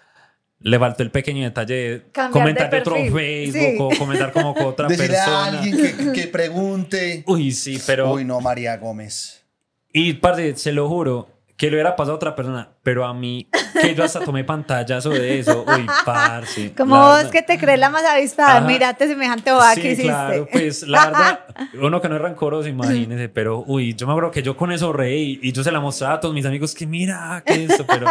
le 0.59 0.79
faltó 0.79 1.03
el 1.03 1.11
pequeño 1.11 1.43
detalle 1.43 1.73
de 1.75 2.01
Cambiar 2.11 2.31
comentar 2.31 2.69
de 2.69 2.79
otro 2.79 2.95
Facebook 2.95 3.51
sí. 3.51 3.77
o 3.79 3.89
comentar 3.97 4.31
como 4.31 4.53
con 4.53 4.65
otra 4.67 4.87
Decirle 4.87 5.17
a 5.17 5.25
persona. 5.25 5.59
alguien 5.59 5.77
que, 5.77 6.21
que 6.21 6.27
pregunte. 6.27 7.23
Uy, 7.27 7.51
sí, 7.51 7.81
pero... 7.85 8.13
Uy, 8.13 8.23
no, 8.23 8.39
María 8.39 8.77
Gómez. 8.77 9.43
Y, 9.91 10.13
parce, 10.13 10.55
se 10.55 10.71
lo 10.71 10.87
juro, 10.87 11.29
que 11.55 11.67
le 11.69 11.75
hubiera 11.77 11.95
pasado 11.95 12.13
a 12.13 12.15
otra 12.15 12.35
persona, 12.35 12.69
pero 12.81 13.05
a 13.05 13.13
mí, 13.13 13.47
que 13.79 13.93
yo 13.93 14.03
hasta 14.03 14.21
tomé 14.21 14.43
pantallazo 14.43 15.11
de 15.11 15.37
eso. 15.39 15.63
Uy, 15.67 15.85
parce. 16.03 16.73
Como 16.77 16.97
vos 16.97 17.15
verdad. 17.17 17.31
que 17.31 17.41
te 17.43 17.59
crees 17.59 17.79
la 17.79 17.89
más 17.91 18.03
avispada, 18.05 18.57
Ajá. 18.57 18.67
mírate 18.67 19.07
semejante 19.07 19.51
boba 19.51 19.73
Sí, 19.75 19.81
que 19.81 19.87
hiciste. 19.91 20.03
claro, 20.09 20.47
pues 20.51 20.81
la 20.83 21.05
verdad, 21.05 21.39
uno 21.79 22.01
que 22.01 22.09
no 22.09 22.15
es 22.15 22.21
rancoroso, 22.21 22.67
imagínese, 22.67 23.29
pero 23.29 23.63
uy, 23.67 23.93
yo 23.93 24.07
me 24.07 24.13
acuerdo 24.13 24.31
que 24.31 24.41
yo 24.41 24.57
con 24.57 24.71
eso 24.71 24.91
reí 24.91 25.39
y 25.43 25.51
yo 25.51 25.63
se 25.63 25.71
la 25.71 25.79
mostraba 25.79 26.15
a 26.15 26.19
todos 26.19 26.33
mis 26.33 26.45
amigos 26.45 26.73
que 26.73 26.87
mira, 26.87 27.43
que 27.45 27.65
esto, 27.65 27.85
pero 27.85 28.07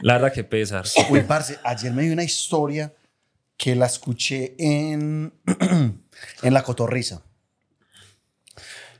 la 0.00 0.12
verdad 0.14 0.32
que 0.32 0.44
pesar. 0.44 0.84
Uy, 1.08 1.22
parce, 1.22 1.58
ayer 1.64 1.92
me 1.92 2.02
dio 2.02 2.12
una 2.12 2.24
historia 2.24 2.92
que 3.56 3.74
la 3.74 3.86
escuché 3.86 4.54
en, 4.58 5.32
en 6.42 6.54
La 6.54 6.62
Cotorriza. 6.62 7.22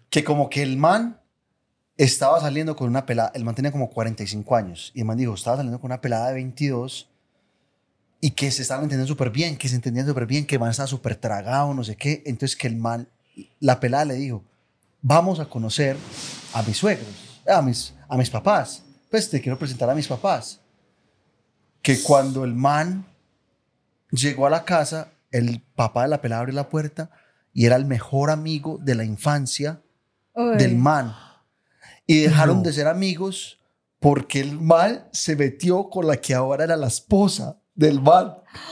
Que 0.08 0.24
como 0.24 0.50
que 0.50 0.62
el 0.62 0.76
man 0.76 1.19
estaba 2.04 2.40
saliendo 2.40 2.76
con 2.76 2.88
una 2.88 3.04
pelada, 3.04 3.30
el 3.34 3.44
man 3.44 3.54
tenía 3.54 3.72
como 3.72 3.90
45 3.90 4.56
años, 4.56 4.90
y 4.94 5.00
el 5.00 5.04
man 5.04 5.18
dijo, 5.18 5.34
estaba 5.34 5.58
saliendo 5.58 5.78
con 5.80 5.88
una 5.88 6.00
pelada 6.00 6.28
de 6.28 6.34
22 6.34 7.10
y 8.22 8.30
que 8.30 8.50
se 8.50 8.62
estaban 8.62 8.84
entendiendo 8.84 9.06
súper 9.06 9.30
bien, 9.30 9.58
que 9.58 9.68
se 9.68 9.74
entendían 9.74 10.06
súper 10.06 10.26
bien, 10.26 10.46
que 10.46 10.54
el 10.54 10.60
man 10.60 10.70
estaba 10.70 10.86
súper 10.86 11.16
tragado, 11.16 11.74
no 11.74 11.84
sé 11.84 11.96
qué. 11.96 12.22
Entonces 12.26 12.56
que 12.56 12.68
el 12.68 12.76
man, 12.76 13.08
la 13.60 13.80
pelada 13.80 14.06
le 14.06 14.14
dijo, 14.14 14.42
vamos 15.02 15.40
a 15.40 15.46
conocer 15.46 15.96
a 16.54 16.62
mis 16.62 16.76
suegros. 16.76 17.42
a 17.46 17.62
mis, 17.62 17.94
a 18.08 18.16
mis 18.16 18.30
papás. 18.30 18.82
Pues 19.10 19.28
te 19.28 19.40
quiero 19.40 19.58
presentar 19.58 19.88
a 19.88 19.94
mis 19.94 20.06
papás. 20.06 20.60
Que 21.82 22.02
cuando 22.02 22.44
el 22.44 22.54
man 22.54 23.06
llegó 24.10 24.46
a 24.46 24.50
la 24.50 24.64
casa, 24.64 25.08
el 25.30 25.62
papá 25.74 26.02
de 26.02 26.08
la 26.08 26.20
pelada 26.20 26.40
abrió 26.40 26.54
la 26.54 26.68
puerta 26.68 27.10
y 27.54 27.64
era 27.64 27.76
el 27.76 27.86
mejor 27.86 28.30
amigo 28.30 28.78
de 28.82 28.94
la 28.94 29.04
infancia 29.04 29.80
Uy. 30.34 30.56
del 30.56 30.76
man. 30.76 31.14
Y 32.10 32.22
dejaron 32.22 32.64
de 32.64 32.72
ser 32.72 32.88
amigos 32.88 33.60
porque 34.00 34.40
el 34.40 34.60
man 34.60 35.08
se 35.12 35.36
metió 35.36 35.88
con 35.88 36.08
la 36.08 36.16
que 36.16 36.34
ahora 36.34 36.64
era 36.64 36.76
la 36.76 36.88
esposa 36.88 37.62
del. 37.72 38.00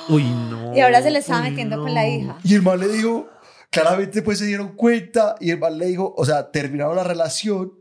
Uy, 0.08 0.24
no. 0.24 0.76
Y 0.76 0.80
ahora 0.80 1.00
se 1.00 1.12
le 1.12 1.20
estaba 1.20 1.42
Uy, 1.44 1.50
metiendo 1.50 1.76
no. 1.76 1.84
con 1.84 1.94
la 1.94 2.08
hija. 2.08 2.36
Y 2.42 2.56
el 2.56 2.62
man 2.62 2.80
le 2.80 2.88
dijo, 2.88 3.28
claramente 3.70 4.22
pues 4.22 4.40
se 4.40 4.46
dieron 4.46 4.74
cuenta 4.74 5.36
y 5.38 5.52
el 5.52 5.60
man 5.60 5.78
le 5.78 5.86
dijo, 5.86 6.12
o 6.16 6.24
sea, 6.24 6.50
terminaron 6.50 6.96
la 6.96 7.04
relación. 7.04 7.74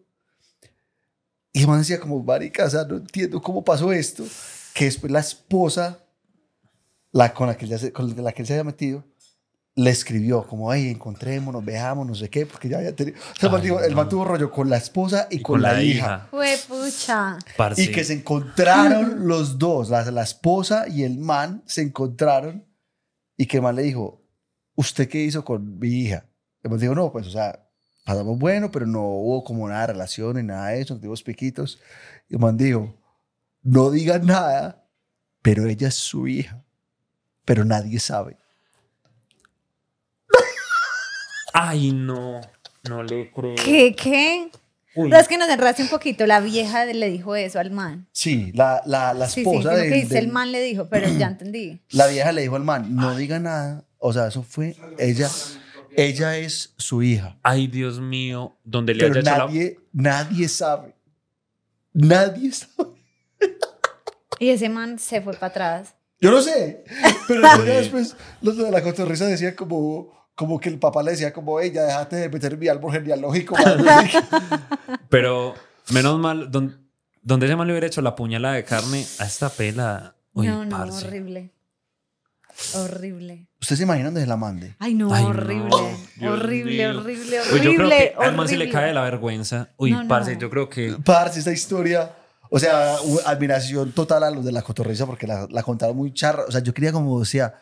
Y 1.52 1.62
el 1.62 1.68
man 1.68 1.80
decía 1.80 2.00
como, 2.00 2.22
marica, 2.22 2.66
o 2.66 2.70
sea, 2.70 2.84
no 2.84 2.98
entiendo 2.98 3.42
cómo 3.42 3.64
pasó 3.64 3.92
esto. 3.92 4.26
Que 4.76 4.86
después 4.86 5.12
la 5.12 5.22
esposa, 5.22 6.06
la 7.12 7.34
con 7.34 7.48
la 7.48 7.58
que, 7.58 7.66
él 7.66 7.72
ya 7.72 7.80
se, 7.80 7.92
con 7.92 8.16
la 8.24 8.32
que 8.32 8.44
él 8.44 8.48
se 8.48 8.54
había 8.54 8.64
metido, 8.64 9.04
le 9.78 9.92
escribió 9.92 10.42
como, 10.48 10.72
ay, 10.72 10.90
encontrémonos, 10.90 11.64
veamos, 11.64 12.08
no 12.08 12.16
sé 12.16 12.32
qué, 12.32 12.48
porque 12.48 12.68
ya 12.68 12.80
había 12.80 12.96
tenido... 12.96 13.20
O 13.20 13.40
sea, 13.40 13.48
el 13.48 13.72
man 13.72 13.84
el 13.84 13.96
no. 13.96 14.08
tuvo 14.10 14.26
rollo 14.26 14.50
con 14.50 14.72
la 14.72 14.78
esposa 14.78 15.28
y, 15.30 15.40
con, 15.40 15.62
la, 15.62 15.84
hija. 15.84 16.28
Fue 16.32 16.58
pucha. 16.68 17.38
Parce. 17.56 17.84
Y 17.84 17.92
que 17.92 18.04
se 18.04 18.14
encontraron 18.14 19.28
los 19.28 19.60
dos, 19.60 19.92
la, 19.92 20.10
la 20.10 20.24
esposa 20.24 20.88
y 20.88 21.04
el 21.04 21.20
man 21.20 21.62
se 21.68 21.84
encontraron 21.84 22.66
y 23.38 23.46
que 23.46 23.58
el 23.58 23.64
man 23.64 23.76
le 23.76 23.84
dijo, 23.84 24.26
¿usted 24.74 25.08
qué 25.08 25.20
hizo 25.20 25.46
con 25.46 25.78
mi 25.78 25.90
hija? 25.90 26.26
El 26.64 26.72
man 26.72 26.80
dijo, 26.80 26.96
no, 26.96 27.12
pues, 27.12 27.28
o 27.28 27.32
sea, 27.32 27.70
pasamos 28.04 28.40
bueno, 28.40 28.72
pero 28.72 28.88
no 28.88 29.04
hubo 29.04 29.44
como 29.44 29.70
nada 29.70 29.82
de 29.82 29.94
relación 29.94 30.38
ni 30.38 30.44
nada 30.44 30.70
de 30.70 30.82
eso, 30.82 30.96
no 30.96 31.00
tuvimos 31.02 31.22
piquitos. 31.22 31.80
Y 32.28 32.34
el 32.34 32.40
man 32.40 32.58
dijo, 32.58 32.96
no 33.62 33.92
digan 33.92 34.26
nada, 34.26 34.90
pero 35.44 35.68
ella 35.68 35.90
es 35.90 35.96
su 35.96 36.28
hija, 36.28 36.66
pero 37.46 37.64
nadie 37.64 38.00
sabe. 38.00 38.38
Ay, 41.60 41.92
no. 41.92 42.40
No 42.88 43.04
le 43.04 43.32
creo. 43.32 43.56
¿Qué? 43.56 43.96
¿Qué? 43.96 44.50
Uy. 44.96 45.10
No, 45.10 45.18
es 45.18 45.28
que 45.28 45.38
nos 45.38 45.50
enraste 45.50 45.82
un 45.82 45.90
poquito. 45.90 46.26
La 46.28 46.40
vieja 46.40 46.86
le 46.86 47.10
dijo 47.10 47.36
eso 47.36 47.60
al 47.60 47.72
man. 47.72 48.08
Sí, 48.12 48.52
la, 48.54 48.82
la, 48.86 49.14
la 49.14 49.28
Sí, 49.28 49.36
sí, 49.36 49.40
esposa 49.42 49.72
del- 49.76 49.90
que 49.90 49.96
dice 50.02 50.20
el 50.20 50.28
man 50.28 50.52
le 50.52 50.62
dijo, 50.62 50.88
pero 50.90 51.08
ya 51.10 51.28
entendí. 51.28 51.82
La 51.92 52.08
vieja 52.08 52.32
le 52.32 52.42
dijo 52.44 52.56
al 52.56 52.64
man, 52.64 52.96
no 52.96 53.16
diga 53.16 53.40
nada. 53.40 53.84
O 54.00 54.14
sea, 54.14 54.28
eso 54.28 54.44
fue, 54.44 54.76
ella, 55.00 55.30
ella 55.96 56.38
es 56.38 56.74
su 56.78 57.02
hija. 57.02 57.38
Ay, 57.42 57.68
Dios 57.68 58.00
mío. 58.00 58.56
Donde 58.64 58.94
le 58.94 59.00
Pero 59.08 59.14
haya 59.14 59.22
hecho 59.22 59.32
la... 59.32 59.38
nadie, 59.48 59.80
nadie 59.94 60.48
sabe. 60.48 60.96
Nadie 61.94 62.52
sabe. 62.52 62.90
Y 64.40 64.50
ese 64.50 64.70
man 64.70 65.00
se 65.00 65.22
fue 65.22 65.34
para 65.34 65.48
atrás. 65.48 65.96
Yo 66.22 66.30
no 66.32 66.42
sé. 66.42 66.84
Pero 67.28 67.42
después 67.66 68.16
los 68.42 68.56
de 68.58 68.70
la 68.72 68.82
cotorrisa 68.84 69.26
decían 69.26 69.56
como, 69.56 70.17
como 70.38 70.60
que 70.60 70.70
el 70.70 70.78
papá 70.80 71.02
le 71.04 71.12
decía 71.12 71.34
como, 71.34 71.60
ella, 71.60 71.84
déjate 71.84 72.16
de 72.16 72.30
meter 72.30 72.58
mi 72.58 72.68
árbol 72.70 72.94
genealógico. 72.94 73.56
madre". 73.58 74.12
Pero 75.10 75.56
menos 75.92 76.20
mal, 76.20 76.50
don- 76.52 76.88
donde 77.22 77.48
ese 77.48 77.56
man 77.56 77.68
le 77.68 77.74
hubiera 77.74 77.88
hecho 77.88 78.02
la 78.02 78.16
puñalada 78.16 78.54
de 78.56 78.64
carne 78.64 79.06
a 79.20 79.26
esta 79.26 79.50
pela. 79.50 80.16
Uy, 80.34 80.48
no, 80.48 80.64
no, 80.64 80.78
parce. 80.78 81.06
horrible. 81.08 81.52
Horrible. 82.76 83.48
¿Ustedes 83.62 83.78
se 83.80 83.84
imaginan 83.84 84.14
donde 84.14 84.28
la 84.28 84.38
mande? 84.38 84.76
Ay, 84.80 84.94
no, 84.96 85.14
Ay, 85.14 85.24
no. 85.24 85.30
horrible. 85.30 85.70
Dios 86.16 86.34
horrible, 86.40 86.72
mío. 86.90 87.00
horrible, 87.00 87.38
Uy, 87.40 87.44
yo 87.44 87.58
creo 87.58 87.72
horrible, 87.88 88.14
que 88.18 88.24
al 88.26 88.36
man 88.36 88.48
se 88.48 88.58
le 88.58 88.64
horrible. 88.66 88.80
cae 88.80 88.94
la 88.94 89.02
vergüenza. 89.04 89.70
Uy, 89.78 89.92
No, 89.92 90.02
no. 90.04 90.08
parce, 90.08 90.38
yo 90.38 90.50
creo 90.50 90.70
que. 90.70 90.96
Parce, 91.04 91.40
esta 91.40 91.52
historia. 91.52 92.14
O 92.50 92.60
sea, 92.60 92.96
admiración 93.26 93.92
total 93.92 94.24
a 94.24 94.32
los 94.32 94.46
de 94.46 94.54
la 94.54 94.62
cotorrisa 94.62 95.06
porque 95.06 95.28
la, 95.28 95.48
la 95.52 95.64
contaron 95.64 95.98
muy 95.98 96.14
charra. 96.14 96.46
O 96.48 96.52
sea, 96.52 96.62
yo 96.64 96.74
quería 96.74 96.92
como, 96.94 97.20
decía, 97.20 97.54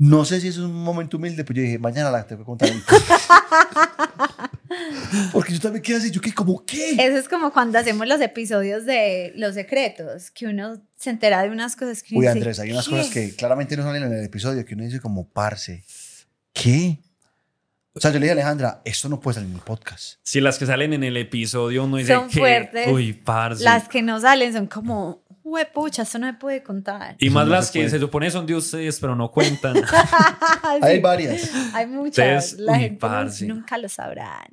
no 0.00 0.24
sé 0.24 0.40
si 0.40 0.48
es 0.48 0.56
un 0.56 0.72
momento 0.72 1.18
humilde, 1.18 1.44
pero 1.44 1.58
yo 1.58 1.62
dije, 1.62 1.78
mañana 1.78 2.10
la 2.10 2.26
tengo 2.26 2.40
que 2.40 2.46
contar. 2.46 2.70
porque 5.32 5.52
yo 5.52 5.60
también 5.60 5.82
quedé 5.82 5.98
así, 5.98 6.10
yo 6.10 6.22
que 6.22 6.32
como, 6.32 6.64
¿qué? 6.64 6.92
Eso 6.92 7.18
es 7.18 7.28
como 7.28 7.52
cuando 7.52 7.78
hacemos 7.78 8.08
los 8.08 8.18
episodios 8.22 8.86
de 8.86 9.34
Los 9.36 9.56
Secretos, 9.56 10.30
que 10.30 10.46
uno 10.46 10.80
se 10.96 11.10
entera 11.10 11.42
de 11.42 11.50
unas 11.50 11.76
cosas 11.76 12.02
que 12.02 12.14
Uy, 12.14 12.22
dice, 12.22 12.32
Andrés, 12.32 12.58
hay 12.60 12.72
unas 12.72 12.88
¿qué? 12.88 12.90
cosas 12.92 13.10
que 13.10 13.36
claramente 13.36 13.76
no 13.76 13.82
salen 13.82 14.04
en 14.04 14.14
el 14.14 14.24
episodio 14.24 14.64
que 14.64 14.72
uno 14.72 14.84
dice 14.84 15.00
como, 15.00 15.28
parce, 15.28 15.84
¿qué? 16.54 16.98
O 17.92 18.00
sea, 18.00 18.10
yo 18.10 18.14
le 18.14 18.20
dije 18.20 18.30
a 18.30 18.32
Alejandra, 18.32 18.80
esto 18.86 19.10
no 19.10 19.20
puede 19.20 19.34
salir 19.34 19.50
en 19.50 19.56
el 19.56 19.62
podcast. 19.62 20.14
Si 20.22 20.40
las 20.40 20.58
que 20.58 20.64
salen 20.64 20.94
en 20.94 21.04
el 21.04 21.18
episodio 21.18 21.84
uno 21.84 21.98
dice 21.98 22.14
Son 22.14 22.30
que. 22.30 22.38
fuertes. 22.38 22.88
Uy, 22.88 23.12
parce. 23.12 23.62
Las 23.62 23.86
que 23.86 24.00
no 24.00 24.18
salen 24.18 24.54
son 24.54 24.66
como, 24.66 25.22
pucha, 25.72 26.02
esto 26.02 26.18
no 26.18 26.26
me 26.26 26.34
puede 26.34 26.62
contar. 26.62 27.16
Y 27.18 27.26
Eso 27.26 27.34
más 27.34 27.46
no 27.46 27.52
las 27.52 27.66
se 27.68 27.72
que 27.80 27.88
se 27.90 27.98
supone 27.98 28.30
son 28.30 28.46
de 28.46 28.54
ustedes, 28.54 28.98
pero 29.00 29.14
no 29.16 29.30
cuentan. 29.30 29.76
Hay 30.62 30.94
Sí, 30.96 31.00
varias. 31.00 31.50
hay 31.74 31.86
muchas. 31.86 32.44
Ustedes, 32.52 32.60
La 32.60 32.72
uy, 32.72 32.78
gente 32.80 32.98
parce. 33.00 33.46
nunca 33.46 33.78
lo 33.78 33.88
sabrán. 33.88 34.48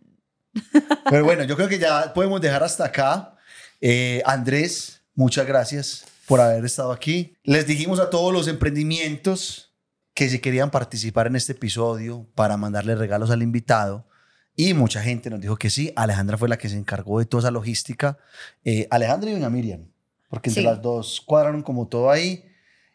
Pero 1.10 1.24
bueno, 1.24 1.44
yo 1.44 1.56
creo 1.56 1.68
que 1.70 1.78
ya 1.80 2.14
podemos 2.14 2.42
dejar 2.42 2.64
hasta 2.64 2.86
acá. 2.86 3.36
Eh, 3.80 4.22
Andrés, 4.26 5.04
muchas 5.14 5.46
gracias 5.46 6.06
por 6.26 6.42
haber 6.42 6.66
estado 6.66 6.92
aquí. 6.92 7.36
Les 7.44 7.68
dijimos 7.68 8.00
a 8.00 8.10
todos 8.10 8.34
los 8.34 8.48
emprendimientos 8.48 9.76
que 10.14 10.30
si 10.30 10.40
querían 10.40 10.72
participar 10.72 11.28
en 11.28 11.36
este 11.36 11.52
episodio 11.52 12.28
para 12.34 12.58
mandarle 12.58 12.96
regalos 12.96 13.30
al 13.30 13.44
invitado. 13.44 14.08
Y 14.56 14.74
mucha 14.74 15.04
gente 15.04 15.30
nos 15.30 15.40
dijo 15.40 15.56
que 15.58 15.70
sí. 15.70 15.94
Alejandra 15.96 16.36
fue 16.38 16.50
la 16.50 16.58
que 16.58 16.68
se 16.70 16.76
encargó 16.78 17.20
de 17.20 17.26
toda 17.28 17.42
esa 17.42 17.52
logística. 17.52 18.18
Eh, 18.66 18.88
Alejandra 18.90 19.30
y 19.30 19.34
doña 19.34 19.52
Miriam, 19.52 19.92
porque 20.30 20.50
entre 20.50 20.62
Sí. 20.64 20.66
las 20.68 20.82
dos 20.82 21.22
cuadraron 21.26 21.62
como 21.64 21.88
todo 21.88 22.10
ahí. 22.10 22.44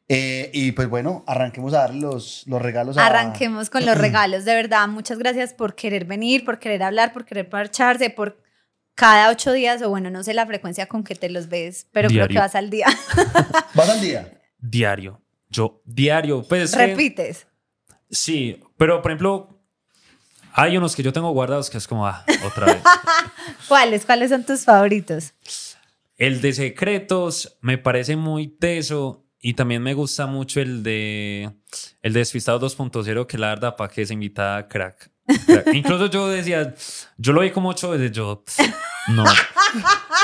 Eh, 0.09 0.51
y 0.53 0.73
pues 0.73 0.89
bueno, 0.89 1.25
arranquemos 1.27 1.73
a 1.73 1.79
darle 1.79 2.01
los, 2.01 2.43
los 2.47 2.61
regalos 2.61 2.99
a... 2.99 3.07
Arranquemos 3.07 3.71
con 3.71 3.87
los 3.87 3.97
regalos. 3.99 4.45
De 4.45 4.55
verdad, 4.55 4.87
muchas 4.89 5.19
gracias 5.19 5.55
por 5.55 5.75
querer 5.75 6.05
venir, 6.05 6.45
por 6.45 6.59
querer 6.59 6.83
hablar, 6.83 7.13
por 7.13 7.25
querer 7.25 7.49
parcharse, 7.49 8.11
por 8.11 8.43
cada 8.95 9.31
ocho 9.31 9.53
días, 9.53 9.81
o 9.81 9.89
bueno, 9.89 10.11
no 10.11 10.23
sé 10.23 10.35
la 10.35 10.45
frecuencia 10.47 10.87
con 10.87 11.03
que 11.03 11.15
te 11.15 11.31
los 11.31 11.49
ves, 11.49 11.87
pero 11.93 12.09
creo 12.11 12.29
que 12.29 12.39
vas 12.39 12.55
al 12.55 12.69
día. 12.69 12.87
¿Vas 13.75 13.89
al 13.89 14.01
día? 14.03 14.39
diario. 14.59 15.23
Yo, 15.49 15.81
diario. 15.87 16.43
Pues. 16.43 16.75
Repites. 16.75 17.47
Sí, 18.11 18.61
pero 18.77 19.01
por 19.01 19.11
ejemplo, 19.13 19.59
hay 20.53 20.77
unos 20.77 20.95
que 20.95 21.03
yo 21.03 21.13
tengo 21.13 21.31
guardados 21.31 21.71
que 21.71 21.79
es 21.79 21.89
como, 21.89 22.07
ah, 22.07 22.25
otra 22.45 22.67
vez. 22.67 22.83
¿Cuáles? 23.69 24.05
¿Cuáles 24.05 24.31
son 24.31 24.45
tus 24.45 24.65
favoritos? 24.65 25.33
El 26.23 26.41
de 26.41 26.53
secretos 26.53 27.59
me 27.63 27.79
parece 27.79 28.15
muy 28.15 28.47
teso 28.47 29.25
y 29.41 29.55
también 29.55 29.83
me 29.83 29.93
gusta 29.93 30.27
mucho 30.27 30.61
el 30.61 30.85
de 30.85 31.51
el 32.01 32.13
de 32.13 32.21
Despistado 32.21 32.61
2.0 32.61 33.27
que 33.27 33.39
la 33.39 33.49
verdad 33.49 33.75
para 33.75 33.93
que 33.93 34.07
se 34.07 34.15
invita 34.15 34.69
crack. 34.71 35.11
Crack. 35.47 35.67
Incluso 35.75 36.07
yo 36.07 36.29
decía, 36.29 36.77
yo 37.17 37.33
lo 37.33 37.41
vi 37.41 37.51
como 37.51 37.71
ocho 37.71 37.91
veces, 37.91 38.13
yo 38.13 38.45
no, 39.09 39.25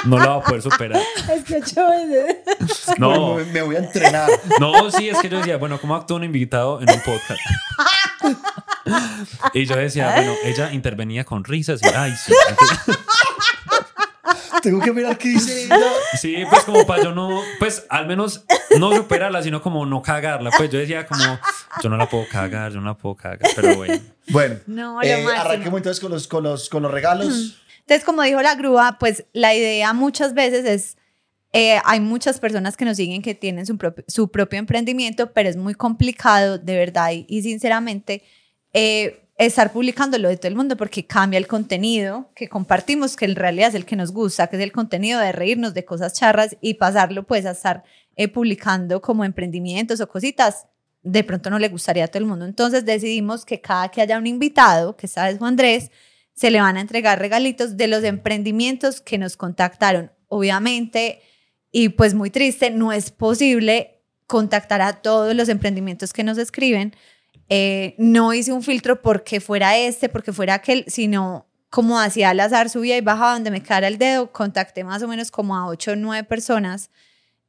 no 0.05 0.19
lo 0.21 0.35
voy 0.35 0.41
a 0.41 0.45
poder 0.45 0.63
superar. 0.63 1.03
Es 1.35 1.43
que 1.43 1.57
ocho 1.57 1.89
veces. 1.89 2.37
No, 2.99 3.35
Me, 3.35 3.45
me 3.47 3.63
voy 3.63 3.75
a 3.75 3.81
entrenar. 3.81 4.31
no, 4.61 4.93
sí, 4.93 5.09
es 5.09 5.19
que 5.19 5.29
yo 5.29 5.39
decía, 5.39 5.57
bueno, 5.57 5.81
¿cómo 5.81 5.97
actúa 5.97 6.19
un 6.19 6.25
invitado 6.25 6.81
en 6.81 6.89
un 6.91 7.01
podcast? 7.01 7.41
Y 9.53 9.67
yo 9.67 9.75
decía, 9.75 10.13
bueno, 10.15 10.33
ella 10.45 10.73
intervenía 10.73 11.25
con 11.25 11.43
risas 11.43 11.81
y, 11.83 11.87
ay, 11.89 12.13
sí. 12.25 12.33
entonces- 12.49 13.05
Tengo 14.63 14.81
que 14.81 14.93
mirar 14.93 15.17
qué 15.19 15.29
dice 15.29 15.65
ella. 15.65 15.79
Sí, 16.21 16.37
pues 16.51 16.65
como 16.65 16.87
para 16.87 17.05
yo 17.05 17.13
no, 17.13 17.41
pues 17.59 17.85
al 17.89 18.07
menos 18.07 18.45
no 18.79 18.95
superarla, 18.95 19.43
sino 19.43 19.63
como 19.63 19.87
no 19.87 20.03
cagarla. 20.03 20.51
Pues 20.57 20.71
yo 20.71 20.79
decía 20.79 21.07
como, 21.07 21.23
yo 21.83 21.89
no 21.89 21.97
la 21.97 22.09
puedo 22.09 22.27
cagar, 22.29 22.73
yo 22.73 22.81
no 22.81 22.87
la 22.87 22.95
puedo 22.95 23.15
cagar, 23.15 23.51
pero 23.55 23.77
bueno. 23.77 24.01
Bueno, 24.29 24.57
No, 24.67 25.03
eh, 25.03 25.25
arranquemos 25.37 25.79
entonces 25.79 26.01
con 26.01 26.11
los, 26.11 26.29
con 26.29 26.45
los, 26.45 26.69
con 26.69 26.83
los 26.83 26.93
regalos. 26.93 27.63
Entonces, 27.81 28.05
como 28.05 28.23
dijo 28.23 28.43
la 28.43 28.55
grúa, 28.55 28.97
pues 29.01 29.25
la 29.33 29.55
idea 29.55 29.93
muchas 29.95 30.35
veces 30.35 30.67
es, 30.67 30.97
eh, 31.53 31.81
hay 31.85 32.01
muchas 32.01 32.39
personas 32.39 32.77
que 32.77 32.85
nos 32.85 32.99
siguen 32.99 33.23
que 33.23 33.35
tienen 33.35 33.65
su 33.65 33.79
propio, 33.79 34.05
su 34.07 34.31
propio 34.31 34.59
emprendimiento, 34.59 35.33
pero 35.33 35.49
es 35.49 35.57
muy 35.57 35.75
complicado, 35.75 36.59
de 36.59 36.77
verdad, 36.77 37.13
y, 37.13 37.25
y 37.29 37.43
sinceramente, 37.43 38.23
eh, 38.75 39.25
estar 39.39 39.73
publicándolo 39.73 40.29
de 40.29 40.37
todo 40.37 40.49
el 40.49 40.57
mundo 40.57 40.77
porque 40.77 41.07
cambia 41.07 41.39
el 41.39 41.47
contenido 41.47 42.31
que 42.35 42.49
compartimos, 42.49 43.17
que 43.17 43.25
en 43.25 43.37
realidad 43.37 43.69
es 43.69 43.77
el 43.77 43.85
que 43.85 43.95
nos 43.95 44.13
gusta, 44.13 44.49
que 44.49 44.57
es 44.57 44.63
el 44.63 44.73
contenido 44.73 45.21
de 45.21 45.31
reírnos 45.31 45.75
de 45.75 45.85
cosas 45.85 46.13
charras 46.13 46.57
y 46.61 46.75
pasarlo 46.75 47.25
pues 47.25 47.47
a 47.47 47.53
estar 47.53 47.85
eh, 48.17 48.27
publicando 48.27 49.01
como 49.01 49.25
emprendimientos 49.25 50.01
o 50.01 50.09
cositas, 50.09 50.67
de 51.03 51.23
pronto 51.23 51.51
no 51.51 51.61
le 51.61 51.69
gustaría 51.69 52.05
a 52.05 52.09
todo 52.09 52.19
el 52.19 52.29
mundo. 52.29 52.45
Entonces 52.45 52.85
decidimos 52.85 53.45
que 53.45 53.61
cada 53.61 53.89
que 53.91 54.03
haya 54.03 54.19
un 54.19 54.27
invitado, 54.27 54.97
que 54.97 55.07
esta 55.07 55.27
vez 55.27 55.39
Juan 55.39 55.53
Andrés, 55.53 55.93
se 56.35 56.51
le 56.51 56.61
van 56.61 56.77
a 56.77 56.81
entregar 56.81 57.21
regalitos 57.21 57.77
de 57.77 57.87
los 57.87 58.03
emprendimientos 58.03 59.01
que 59.01 59.19
nos 59.19 59.37
contactaron. 59.37 60.11
Obviamente, 60.27 61.23
y 61.71 61.91
pues 61.91 62.15
muy 62.15 62.31
triste, 62.31 62.71
no 62.71 62.93
es 62.93 63.13
posible 63.13 64.03
contactar 64.27 64.81
a 64.83 64.95
todos 64.95 65.35
los 65.35 65.49
emprendimientos 65.49 66.13
que 66.13 66.25
nos 66.25 66.39
escriben. 66.39 66.95
Eh, 67.49 67.95
no 67.99 68.35
hice 68.35 68.53
un 68.53 68.63
filtro 68.63 69.01
porque 69.01 69.41
fuera 69.41 69.77
este, 69.77 70.09
porque 70.09 70.33
fuera 70.33 70.55
aquel, 70.55 70.85
sino 70.87 71.47
como 71.71 71.99
hacía 71.99 72.31
al 72.31 72.41
azar, 72.41 72.71
subía 72.71 72.97
y 72.97 73.01
bajaba 73.01 73.35
donde 73.35 73.51
me 73.51 73.63
quedara 73.63 73.89
el 73.89 73.99
dedo, 73.99 74.33
contacté 74.33 74.85
más 74.85 75.03
o 75.03 75.09
menos 75.09 75.31
como 75.31 75.57
a 75.57 75.67
8 75.67 75.93
o 75.93 75.97
9 75.97 76.25
personas. 76.25 76.91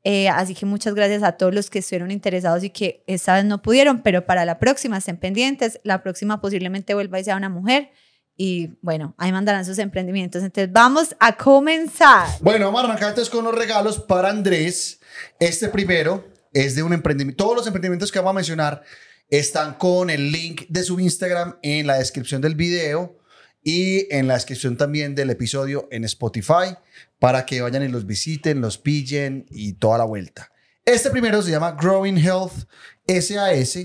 Eh, 0.03 0.30
así 0.30 0.55
que 0.55 0.65
muchas 0.65 0.93
gracias 0.93 1.23
a 1.23 1.34
todos 1.34 1.53
los 1.53 1.69
que 1.69 1.80
estuvieron 1.80 2.11
interesados 2.11 2.63
y 2.63 2.69
que 2.69 3.03
esta 3.07 3.35
vez 3.35 3.45
no 3.45 3.61
pudieron, 3.61 4.01
pero 4.01 4.26
para 4.26 4.45
la 4.45 4.59
próxima 4.59 4.97
estén 4.97 5.17
pendientes. 5.17 5.80
La 5.84 6.01
próxima 6.01 6.39
posiblemente 6.41 6.93
vuelva 6.93 7.19
y 7.19 7.23
sea 7.23 7.35
una 7.35 7.49
mujer. 7.49 7.91
Y 8.38 8.77
bueno, 8.81 9.15
ahí 9.17 9.34
mandarán 9.34 9.65
sus 9.65 9.80
emprendimientos. 9.80 10.41
Entonces 10.43 10.71
vamos 10.71 11.15
a 11.19 11.35
comenzar. 11.35 12.27
Bueno, 12.39 12.67
vamos 12.67 12.81
a 12.81 12.85
arrancar 12.85 13.09
entonces 13.09 13.30
con 13.30 13.43
los 13.43 13.53
regalos 13.53 13.99
para 13.99 14.30
Andrés. 14.30 15.01
Este 15.39 15.67
primero 15.67 16.26
es 16.53 16.76
de 16.76 16.84
un 16.84 16.93
emprendimiento. 16.93 17.43
Todos 17.43 17.57
los 17.57 17.67
emprendimientos 17.67 18.11
que 18.11 18.19
vamos 18.19 18.31
a 18.31 18.35
mencionar 18.35 18.84
están 19.30 19.76
con 19.76 20.10
el 20.10 20.31
link 20.31 20.64
de 20.69 20.84
su 20.84 20.99
Instagram 20.99 21.57
en 21.61 21.88
la 21.88 21.97
descripción 21.97 22.41
del 22.41 22.56
video 22.56 23.18
y 23.64 24.14
en 24.14 24.27
la 24.27 24.35
descripción 24.35 24.77
también 24.77 25.15
del 25.15 25.30
episodio 25.30 25.88
en 25.91 26.03
Spotify 26.06 26.76
para 27.19 27.45
que 27.45 27.61
vayan 27.61 27.84
y 27.84 27.88
los 27.89 28.06
visiten, 28.06 28.61
los 28.61 28.77
pillen 28.77 29.45
y 29.49 29.73
toda 29.73 29.97
la 29.97 30.06
vuelta. 30.06 30.51
Este 30.85 31.11
primero 31.11 31.41
se 31.41 31.51
llama 31.51 31.73
Growing 31.80 32.18
Health 32.18 32.68
SAS. 33.06 33.80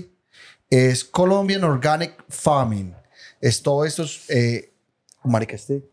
Es 0.69 1.03
Colombian 1.03 1.63
Organic 1.63 2.23
Farming. 2.29 2.95
Es 3.39 3.61
todo 3.61 3.85
esto. 3.85 4.05
Eh, 4.29 4.73
marica, 5.23 5.55
este, 5.55 5.83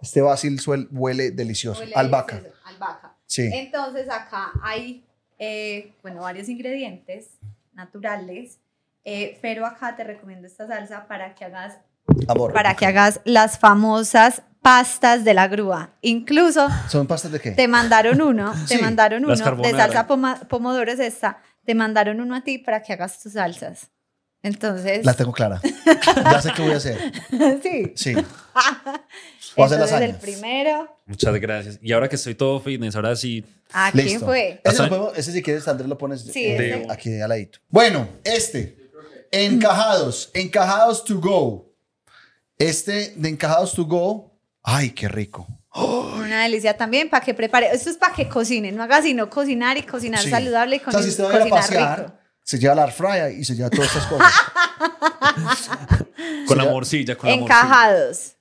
este 0.00 0.22
basil 0.22 0.58
suel, 0.60 0.88
huele 0.90 1.32
delicioso. 1.32 1.80
Huele 1.80 1.94
Albahaca. 1.94 2.36
delicioso, 2.36 2.58
albahaca. 2.64 3.16
Sí. 3.26 3.50
Entonces 3.52 4.08
acá 4.08 4.52
hay, 4.62 5.04
eh, 5.38 5.92
bueno, 6.00 6.22
varios 6.22 6.48
ingredientes 6.48 7.38
naturales, 7.74 8.58
eh, 9.04 9.38
pero 9.42 9.66
acá 9.66 9.96
te 9.96 10.04
recomiendo 10.04 10.46
esta 10.46 10.66
salsa 10.66 11.06
para 11.06 11.34
que 11.34 11.44
hagas, 11.44 11.78
Amor. 12.28 12.52
para 12.52 12.74
que 12.76 12.86
hagas 12.86 13.20
las 13.24 13.58
famosas 13.58 14.42
pastas 14.62 15.24
de 15.24 15.34
la 15.34 15.48
grúa. 15.48 15.90
Incluso 16.02 16.68
¿Son 16.88 17.06
pastas 17.06 17.32
de 17.32 17.40
qué? 17.40 17.50
te 17.52 17.66
mandaron 17.68 18.20
uno, 18.22 18.52
te 18.68 18.76
Sí, 18.76 18.82
mandaron 18.82 19.26
las 19.26 19.40
uno 19.40 19.56
de 19.62 19.70
salsa 19.72 20.06
poma- 20.06 20.40
pomodoro 20.48 20.90
es 20.92 21.00
esta, 21.00 21.38
te 21.64 21.74
mandaron 21.74 22.20
uno 22.20 22.36
a 22.36 22.42
ti 22.44 22.58
para 22.58 22.82
que 22.82 22.92
hagas 22.92 23.20
tus 23.20 23.32
salsas. 23.32 23.88
Entonces, 24.44 25.04
La 25.06 25.14
tengo 25.14 25.30
clara. 25.32 25.60
ya 26.24 26.42
sé 26.42 26.50
qué 26.56 26.62
voy 26.62 26.72
a 26.72 26.76
hacer. 26.76 26.98
sí. 27.62 27.92
Sí. 27.94 28.14
Voy 29.54 29.64
a 29.64 29.66
hacer 29.66 29.80
Entonces 29.80 30.00
el 30.00 30.16
primero, 30.16 30.96
Muchas 31.06 31.34
gracias. 31.34 31.78
Y 31.82 31.92
ahora 31.92 32.08
que 32.08 32.16
estoy 32.16 32.34
todo 32.34 32.58
fitness, 32.58 32.96
ahora 32.96 33.14
sí. 33.14 33.44
¿a 33.72 33.92
quién 33.92 34.06
Listo. 34.06 34.24
fue? 34.26 34.60
Ese, 34.64 34.82
podemos- 34.88 35.12
ese 35.16 35.30
si 35.32 35.42
quieres, 35.42 35.68
Andrés, 35.68 35.88
lo 35.88 35.98
pones 35.98 36.22
Sí, 36.22 36.44
eh, 36.46 36.82
ese. 36.82 36.86
aquí 36.90 37.20
al 37.20 37.28
ladito. 37.28 37.58
Bueno, 37.68 38.08
este. 38.24 38.81
Encajados. 39.32 40.30
Encajados 40.34 41.04
to 41.04 41.18
go. 41.18 41.72
Este 42.58 43.14
de 43.16 43.28
encajados 43.30 43.74
to 43.74 43.84
go. 43.84 44.30
Ay, 44.62 44.90
qué 44.90 45.08
rico. 45.08 45.46
Una 45.74 46.42
delicia 46.42 46.76
también 46.76 47.08
para 47.10 47.24
que 47.24 47.34
prepare. 47.34 47.70
Esto 47.74 47.90
es 47.90 47.96
para 47.96 48.14
que 48.14 48.28
cocinen, 48.28 48.76
no 48.76 48.82
haga 48.82 49.02
sino 49.02 49.28
cocinar 49.30 49.76
y 49.78 49.82
cocinar 49.82 50.20
Sí. 50.22 50.30
saludable 50.30 50.76
y 50.76 50.78
O 50.80 50.82
con 50.84 50.92
sea, 50.92 51.02
si 51.02 51.08
usted 51.08 51.24
va 51.24 51.30
a 51.30 51.32
ir 51.34 51.40
a 51.40 51.42
cocinar 51.48 51.62
pasear, 51.62 51.98
rico. 52.00 52.12
se 52.44 52.58
lleva 52.58 52.74
la 52.74 52.82
air 52.84 52.92
fryer 52.92 53.32
y 53.38 53.44
se 53.44 53.54
lleva 53.56 53.70
todas 53.70 53.86
estas 53.88 54.06
cosas. 54.06 54.32
Con 56.46 56.58
la 56.58 56.64
morcilla, 56.64 57.16
con 57.16 57.30
la 57.30 57.36
morcilla. 57.36 57.56
Encajados. 57.60 58.32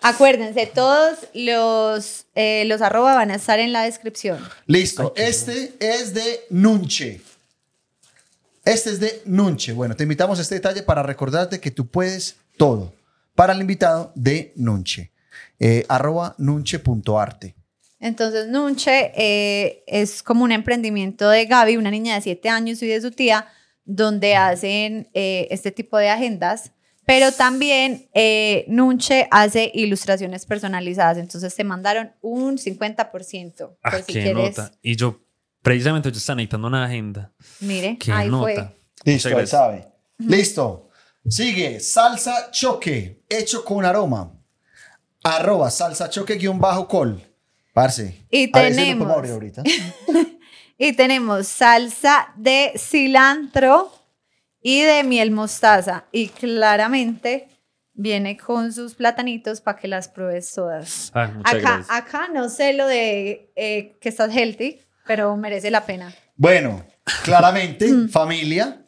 Acuérdense, 0.00 0.66
todos 0.66 1.18
los, 1.34 2.26
eh, 2.36 2.64
los 2.66 2.80
arroba 2.82 3.14
van 3.16 3.30
a 3.32 3.34
estar 3.34 3.58
en 3.58 3.72
la 3.72 3.82
descripción. 3.82 4.38
Listo. 4.66 5.12
Este 5.16 5.74
es 5.80 6.14
de 6.14 6.46
Nunche. 6.50 7.20
Este 8.68 8.90
es 8.90 9.00
de 9.00 9.22
Nunche. 9.24 9.72
Bueno, 9.72 9.96
te 9.96 10.02
invitamos 10.02 10.38
a 10.38 10.42
este 10.42 10.56
detalle 10.56 10.82
para 10.82 11.02
recordarte 11.02 11.58
que 11.58 11.70
tú 11.70 11.86
puedes 11.86 12.36
todo. 12.58 12.92
Para 13.34 13.54
el 13.54 13.62
invitado 13.62 14.12
de 14.14 14.52
Nunche. 14.56 15.10
Eh, 15.58 15.86
arroba 15.88 16.34
nunche.arte. 16.36 17.54
Entonces, 17.98 18.48
Nunche 18.48 19.12
eh, 19.16 19.84
es 19.86 20.22
como 20.22 20.44
un 20.44 20.52
emprendimiento 20.52 21.30
de 21.30 21.46
Gaby, 21.46 21.78
una 21.78 21.90
niña 21.90 22.16
de 22.16 22.20
7 22.20 22.46
años 22.50 22.82
y 22.82 22.86
de 22.88 23.00
su 23.00 23.10
tía, 23.10 23.46
donde 23.86 24.36
hacen 24.36 25.08
eh, 25.14 25.48
este 25.50 25.72
tipo 25.72 25.96
de 25.96 26.10
agendas, 26.10 26.72
pero 27.06 27.32
también 27.32 28.10
eh, 28.12 28.66
Nunche 28.68 29.28
hace 29.30 29.70
ilustraciones 29.72 30.44
personalizadas. 30.44 31.16
Entonces, 31.16 31.54
te 31.54 31.64
mandaron 31.64 32.12
un 32.20 32.58
50%. 32.58 33.56
Por 33.56 33.76
Ah, 33.82 33.96
si 33.96 34.12
qué 34.12 34.24
quieres, 34.24 34.58
nota. 34.58 34.72
Y 34.82 34.96
yo, 34.96 35.22
precisamente, 35.72 36.10
yo 36.10 36.16
estaba 36.18 36.36
necesitando 36.36 36.66
una 36.68 36.84
agenda. 36.84 37.30
mire, 37.60 37.96
Qué 37.98 38.10
ahí 38.12 38.28
nota. 38.28 38.42
fue. 39.04 39.12
Listo, 39.12 39.28
gracias. 39.28 39.50
sabe. 39.50 39.88
Listo. 40.18 40.88
Sigue, 41.28 41.78
salsa 41.80 42.50
choque, 42.50 43.22
hecho 43.28 43.64
con 43.64 43.84
aroma. 43.84 44.32
Arroba 45.22 45.70
salsa 45.70 46.08
choque 46.08 46.34
guion 46.36 46.58
bajo 46.58 46.88
col. 46.88 47.20
Parce. 47.74 48.24
Y 48.30 48.48
a 48.48 48.52
tenemos- 48.52 49.10
abrir 49.10 49.32
ahorita. 49.32 49.62
Y 50.80 50.92
tenemos 50.92 51.48
salsa 51.48 52.32
de 52.36 52.72
cilantro 52.78 53.92
y 54.62 54.82
de 54.82 55.02
miel 55.02 55.32
mostaza. 55.32 56.04
Y 56.12 56.28
claramente 56.28 57.48
viene 57.94 58.36
con 58.36 58.72
sus 58.72 58.94
platanitos 58.94 59.60
para 59.60 59.76
que 59.76 59.88
las 59.88 60.06
pruebes 60.08 60.52
todas. 60.54 61.10
Ah, 61.14 61.32
muchas 61.34 61.52
Acá, 61.54 61.60
gracias. 61.60 61.86
acá 61.90 62.28
no 62.32 62.48
sé 62.48 62.74
lo 62.74 62.86
de 62.86 63.50
eh, 63.56 63.98
que 64.00 64.08
estás 64.08 64.32
healthy, 64.32 64.80
pero 65.08 65.36
merece 65.36 65.70
la 65.72 65.84
pena. 65.84 66.14
Bueno, 66.36 66.84
claramente, 67.24 67.88
Mm. 67.90 68.08
familia, 68.10 68.80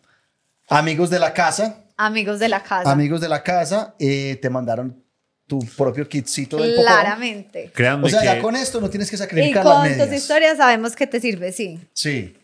amigos 0.69 1.11
de 1.11 1.19
la 1.19 1.33
casa, 1.35 1.85
Amigos 1.97 2.39
de 2.39 2.49
la 2.49 2.63
casa. 2.63 2.91
amigos 2.93 3.21
de 3.21 3.29
la 3.29 3.43
casa, 3.43 3.95
eh, 3.99 4.39
te 4.41 4.49
mandaron 4.49 5.03
tu 5.47 5.59
propio 5.77 6.09
kitcito 6.09 6.57
del 6.59 6.77
claramente. 6.77 7.73
Créanme 7.75 8.07
O 8.07 8.09
sea, 8.09 8.21
que 8.21 8.27
ya 8.27 8.41
con 8.41 8.55
esto 8.55 8.81
no 8.81 8.89
tienes 8.89 9.11
que 9.11 9.17
Y 9.17 9.19
sacrificar 9.19 9.65
las 9.65 9.75
con 9.75 9.89
tus 9.89 9.97
medias. 9.99 10.13
historias 10.23 10.57
sabemos 10.59 10.95
que 10.95 11.09
te 11.09 11.19
sirve, 11.21 11.51
sí. 11.53 11.81
Sí. 11.93 12.37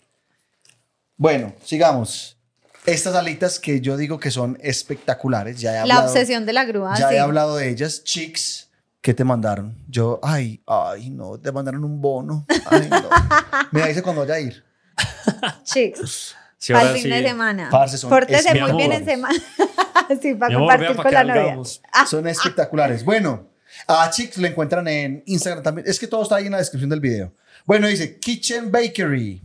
Bueno, 1.16 1.54
sigamos. 1.64 2.36
Estas 2.84 3.14
alitas 3.14 3.58
que 3.58 3.80
yo 3.80 3.96
digo 3.96 4.18
que 4.20 4.30
son 4.30 4.58
espectaculares. 4.62 5.60
Ya 5.60 5.70
he 5.70 5.74
La 5.74 5.80
hablado, 5.82 6.08
obsesión 6.12 6.46
de 6.46 6.52
la 6.52 6.64
grúa. 6.64 6.94
ya 6.98 7.08
sí. 7.08 7.14
he 7.14 7.18
hablado 7.20 7.56
de 7.56 7.68
ellas. 7.70 8.02
Chicks, 8.04 8.68
¿qué 9.06 9.14
te 9.14 9.22
mandaron? 9.22 9.78
Yo, 9.86 10.18
ay, 10.20 10.60
ay, 10.66 11.10
no, 11.10 11.38
te 11.38 11.52
mandaron 11.52 11.84
un 11.84 12.00
bono. 12.00 12.44
Ay, 12.68 12.88
no. 12.90 13.08
Me 13.70 13.86
dice 13.86 14.02
cuando 14.02 14.22
vaya 14.22 14.34
a 14.34 14.40
ir. 14.40 14.64
Chicos. 15.62 16.34
sí, 16.58 16.72
Para 16.72 16.88
el 16.88 16.94
fin 16.94 17.02
sí. 17.04 17.08
de 17.10 17.22
semana. 17.22 17.68
Parce, 17.70 17.98
son 17.98 18.10
Pórtese 18.10 18.60
muy 18.60 18.72
bien 18.72 18.90
en 18.90 19.04
semana. 19.04 19.38
sí, 20.20 20.34
para 20.34 20.56
amor, 20.56 20.70
compartir 20.72 20.96
con 20.96 21.14
la 21.14 21.22
novia. 21.22 21.56
Son 22.10 22.26
espectaculares. 22.26 23.04
Bueno, 23.04 23.48
a 23.86 24.10
Chicks 24.10 24.38
lo 24.38 24.48
encuentran 24.48 24.88
en 24.88 25.22
Instagram 25.24 25.62
también. 25.62 25.86
Es 25.86 26.00
que 26.00 26.08
todo 26.08 26.24
está 26.24 26.34
ahí 26.36 26.46
en 26.46 26.52
la 26.52 26.58
descripción 26.58 26.90
del 26.90 26.98
video. 26.98 27.32
Bueno, 27.64 27.86
dice 27.86 28.18
Kitchen 28.18 28.72
Bakery. 28.72 29.40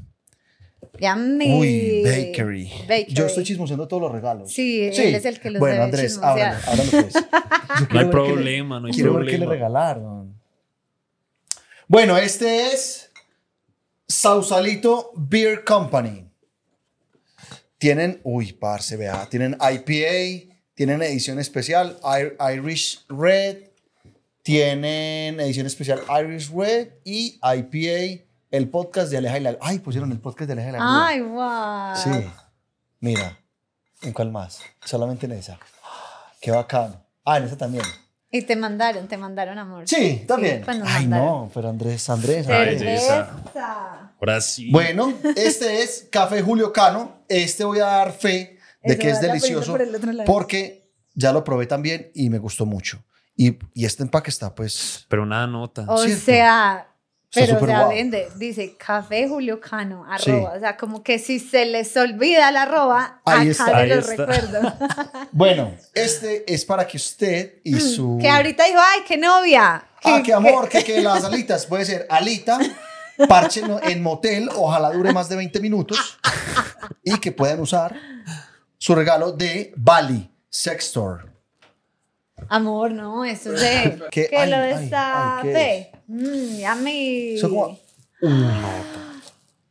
Yummy. 0.99 1.59
Uy, 1.59 2.03
bakery. 2.03 2.69
Bakery. 2.87 3.13
Yo 3.13 3.25
estoy 3.25 3.43
chismoseando 3.43 3.87
todos 3.87 4.01
los 4.03 4.11
regalos. 4.11 4.51
Sí, 4.51 4.81
él 4.83 5.15
es 5.15 5.25
el 5.25 5.39
que 5.39 5.49
los 5.51 5.59
Bueno, 5.59 5.75
debe 5.75 5.85
Andrés, 5.85 6.19
ábralo 6.21 6.83
pues. 6.91 7.13
Yo 7.79 7.87
No 7.91 7.99
hay 7.99 8.05
le- 8.05 8.11
problema, 8.11 8.79
no 8.79 8.87
hay 8.87 8.93
Quiero 8.93 9.13
ver 9.15 9.25
qué 9.25 9.31
le 9.33 9.37
problema. 9.45 9.53
regalaron. 9.53 10.39
Bueno, 11.87 12.17
este 12.17 12.67
es 12.67 13.11
Sausalito 14.07 15.11
Beer 15.15 15.63
Company. 15.63 16.25
Tienen, 17.77 18.19
uy, 18.23 18.53
parce, 18.53 18.95
vea, 18.97 19.27
tienen 19.29 19.53
IPA, 19.59 20.53
tienen 20.75 21.01
edición 21.01 21.39
especial 21.39 21.97
Ir- 22.03 22.35
Irish 22.55 23.05
Red, 23.09 23.57
tienen 24.43 25.39
edición 25.39 25.65
especial 25.65 26.01
Irish 26.23 26.51
Red 26.53 26.89
y 27.05 27.39
IPA, 27.41 28.23
el 28.51 28.69
podcast 28.69 29.09
de 29.09 29.17
Aleja 29.17 29.37
y 29.37 29.41
la... 29.41 29.57
Ay, 29.61 29.79
pusieron 29.79 30.11
el 30.11 30.19
podcast 30.19 30.47
de 30.47 30.53
Aleja 30.53 30.69
y 30.69 30.71
la 30.73 30.77
Grúa. 30.79 31.07
Ay, 31.07 31.21
wow. 31.21 31.95
Sí. 32.21 32.29
Mira, 32.99 33.37
¿en 34.01 34.13
cuál 34.13 34.31
más? 34.31 34.61
Solamente 34.83 35.25
en 35.25 35.31
esa. 35.33 35.57
Qué 36.39 36.51
bacano. 36.51 37.01
Ah, 37.25 37.37
en 37.37 37.45
esa 37.45 37.57
también. 37.57 37.83
Y 38.29 38.43
te 38.43 38.55
mandaron, 38.55 39.07
te 39.07 39.17
mandaron 39.17 39.57
amor. 39.57 39.83
Sí, 39.87 40.23
también. 40.27 40.61
pues 40.63 40.77
nos 40.77 40.87
Ay, 40.87 41.01
mandaron. 41.07 41.25
no, 41.27 41.51
pero 41.53 41.69
Andrés, 41.69 42.09
Andrés, 42.09 42.47
Andrés. 42.47 43.09
Ahora 44.19 44.39
sí. 44.41 44.71
Bueno, 44.71 45.13
este 45.35 45.83
es 45.83 46.07
Café 46.11 46.41
Julio 46.41 46.71
Cano. 46.71 47.23
Este 47.27 47.63
voy 47.63 47.79
a 47.79 47.85
dar 47.85 48.11
fe 48.13 48.57
de 48.83 48.93
Eso, 48.93 48.99
que 49.01 49.09
es 49.09 49.21
delicioso 49.21 49.71
por 49.77 50.25
porque 50.25 50.91
ya 51.13 51.33
lo 51.33 51.43
probé 51.43 51.65
también 51.67 52.11
y 52.13 52.29
me 52.29 52.37
gustó 52.37 52.65
mucho. 52.65 53.03
Y, 53.35 53.57
y 53.73 53.85
este 53.85 54.03
empaque 54.03 54.29
está, 54.29 54.53
pues, 54.53 55.05
Pero 55.09 55.23
una 55.23 55.45
nota. 55.47 55.85
O 55.87 55.97
Cierto. 55.97 56.25
sea, 56.25 56.87
pero 57.33 57.57
o 57.61 57.65
sea, 57.65 57.87
vende, 57.87 58.27
dice 58.35 58.75
café 58.77 59.27
Julio 59.27 59.59
Cano, 59.61 60.05
Sí. 60.19 60.29
arroba. 60.31 60.53
O 60.55 60.59
sea, 60.59 60.77
como 60.77 61.01
que 61.03 61.17
si 61.19 61.39
se 61.39 61.65
les 61.65 61.95
olvida 61.97 62.49
el 62.49 62.57
arroba, 62.57 63.21
Ahí 63.25 63.49
acá 63.49 63.51
está. 63.51 63.65
les 63.65 63.75
Ahí 63.75 63.89
lo 63.89 63.95
está. 63.95 64.25
recuerdo. 64.25 64.73
bueno, 65.31 65.75
este 65.93 66.43
es 66.53 66.65
para 66.65 66.85
que 66.85 66.97
usted 66.97 67.55
y 67.63 67.79
su... 67.79 68.17
que 68.21 68.29
ahorita 68.29 68.65
dijo, 68.65 68.79
ay, 68.81 69.01
qué 69.07 69.17
novia. 69.17 69.85
Ah, 70.03 70.17
Que- 70.17 70.23
qué 70.23 70.33
amor, 70.33 70.67
que, 70.67 70.83
que 70.83 71.01
las 71.01 71.23
alitas 71.23 71.65
puede 71.65 71.85
ser 71.85 72.05
alita, 72.09 72.59
parche 73.29 73.61
en- 73.61 73.79
en 73.91 74.03
motel, 74.03 74.49
ojalá 74.55 74.89
dure 74.91 75.13
más 75.13 75.29
de 75.29 75.35
20 75.37 75.59
minutos 75.61 76.19
y 77.03 77.17
que 77.19 77.31
puedan 77.31 77.59
usar 77.61 77.95
su 78.77 78.93
regalo 78.95 79.31
de 79.31 79.73
Bali 79.77 80.29
Sex 80.49 80.85
Store. 80.87 81.30
Amor, 82.49 82.91
no, 82.91 83.23
eso 83.25 83.53
es 83.53 83.61
de. 83.61 84.01
¿Qué? 84.11 84.27
Que 84.27 84.37
Ay, 84.37 84.49
lo 84.49 84.59
destape. 84.59 85.91
Mmm. 86.07 87.37
Son 87.39 87.49
como... 87.49 87.79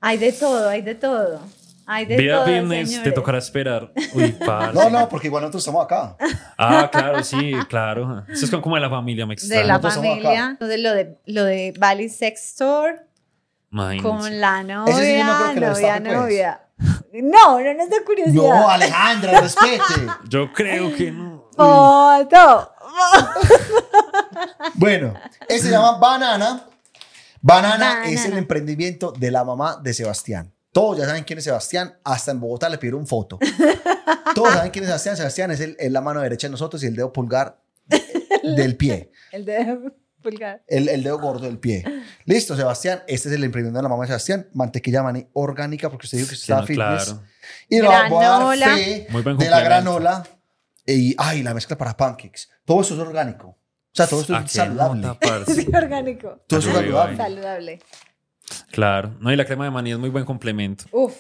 Hay 0.01 0.16
de 0.18 0.32
todo, 0.32 0.68
hay 0.68 0.82
de 0.82 0.94
todo. 0.94 1.40
Hay 1.86 2.06
de 2.06 2.16
Vida 2.16 2.44
todo. 2.44 2.55
Business, 2.55 3.02
te 3.02 3.10
tocará 3.12 3.38
esperar. 3.38 3.92
Uy, 4.14 4.30
parce. 4.47 4.72
No, 4.74 4.88
no, 4.90 5.09
porque 5.09 5.26
igual 5.26 5.42
nosotros 5.42 5.62
estamos 5.62 5.84
acá. 5.84 6.16
Ah, 6.56 6.88
claro, 6.90 7.22
sí, 7.24 7.52
claro. 7.68 8.24
Eso 8.28 8.47
es 8.47 8.51
como 8.62 8.76
de 8.76 8.80
la 8.82 8.90
familia, 8.90 9.26
me 9.26 9.34
De 9.34 9.40
extraña. 9.40 9.64
la 9.64 9.72
Nosotros 9.74 9.94
somos 9.94 10.09
familia. 10.10 10.30
acá. 10.30 10.51
Entonces, 10.52 10.80
lo 10.80 10.94
de, 10.94 11.18
lo 11.26 11.44
de 11.44 11.74
Valley 11.78 12.09
Sex 12.09 12.51
Store 12.51 12.97
Imagínense. 13.72 14.09
con 14.09 14.40
la 14.40 14.60
Ese 14.86 15.05
sí 15.16 15.22
no 15.22 15.24
novia, 15.26 15.55
que 15.55 15.60
lo 15.60 15.66
novia, 15.68 16.01
pues. 16.02 16.14
novia. 16.16 16.60
No, 17.12 17.60
no 17.60 17.74
nos 17.74 17.90
da 17.90 17.97
curiosidad. 18.06 18.42
No, 18.42 18.70
Alejandra, 18.70 19.40
respete. 19.40 19.82
Yo 20.28 20.52
creo 20.52 20.94
que 20.94 21.10
no. 21.10 21.40
Foto. 21.65 22.73
Bueno, 24.74 25.15
ese 25.49 25.66
se 25.66 25.70
llama 25.70 25.99
Banana. 25.99 26.65
Banana 27.43 28.03
es 28.05 28.11
el 28.12 28.16
Banana. 28.24 28.39
emprendimiento 28.39 29.12
de 29.12 29.31
la 29.31 29.45
mamá 29.45 29.78
de 29.82 29.93
Sebastián. 29.95 30.53
Todos 30.73 30.99
ya 30.99 31.07
saben 31.07 31.24
quién 31.24 31.39
es 31.39 31.45
Sebastián. 31.45 31.95
Hasta 32.05 32.31
en 32.31 32.41
Bogotá 32.41 32.69
le 32.69 32.78
pidieron 32.78 33.07
foto. 33.07 33.39
Todos 34.35 34.53
saben 34.55 34.70
quién 34.70 34.85
es 34.85 34.89
Sebastián. 34.89 35.16
Sebastián 35.16 35.51
es, 35.51 35.61
el- 35.61 35.77
es 35.78 35.91
la 35.91 36.01
mano 36.01 36.20
derecha 36.20 36.47
de 36.47 36.53
nosotros 36.53 36.82
y 36.82 36.87
el 36.87 36.97
dedo 36.97 37.12
pulgar 37.12 37.59
del 38.57 38.77
pie. 38.77 39.11
El 39.32 39.45
de 39.45 39.78
pulgar. 40.23 40.62
El, 40.69 40.89
el 40.89 41.03
dedo 41.03 41.19
gordo 41.19 41.47
del 41.47 41.59
pie. 41.59 41.85
Listo, 42.24 42.57
Sebastián. 42.57 43.03
Este 43.09 43.28
es 43.28 43.35
el 43.35 43.43
emprendimiento 43.45 43.78
de 43.78 43.82
la 43.82 43.89
mamá 43.89 44.03
de 44.05 44.09
Sebastián. 44.09 44.49
Mantequilla 44.55 45.03
maní 45.03 45.27
orgánica, 45.32 45.91
porque 45.91 46.07
usted 46.07 46.19
dijo 46.19 46.28
que 46.28 46.35
usted 46.35 46.45
estaba 46.45 46.61
no, 46.62 46.66
fitness. 46.66 47.05
claro. 47.05 47.23
Y 47.69 47.77
le 47.81 47.87
voy 47.87 47.95
a 47.95 47.99
dar 48.01 48.11
Granola. 48.11 48.66
fe 48.77 49.07
Muy 49.11 49.23
buen 49.23 49.39
de 49.39 49.51
la 49.51 49.61
granola. 49.61 50.23
Y, 50.93 51.15
ay, 51.19 51.43
la 51.43 51.55
mezcla 51.55 51.77
para 51.79 51.97
pancakes. 51.97 52.49
Todo 52.65 52.81
eso 52.81 52.95
es 52.95 53.01
orgánico. 53.01 53.49
O 53.49 53.57
sea, 53.93 54.07
todo 54.07 54.21
esto 54.21 54.35
Ah, 54.37 54.43
es 54.45 54.53
qué 54.53 54.59
saludable. 54.59 55.01
nota. 55.01 55.45
Sí, 55.47 55.67
orgánico. 55.75 56.41
Todo 56.47 56.61
eso 56.61 56.69
es 56.71 56.75
saludable. 56.77 57.17
Saludable. 57.17 57.79
Claro. 58.71 59.17
No, 59.21 59.33
y 59.33 59.37
la 59.37 59.45
crema 59.45 59.65
de 59.65 59.71
maní 59.71 59.93
es 59.93 59.99
muy 59.99 60.11
buen 60.11 60.25
complemento. 60.25 60.85
Uf. 60.93 61.15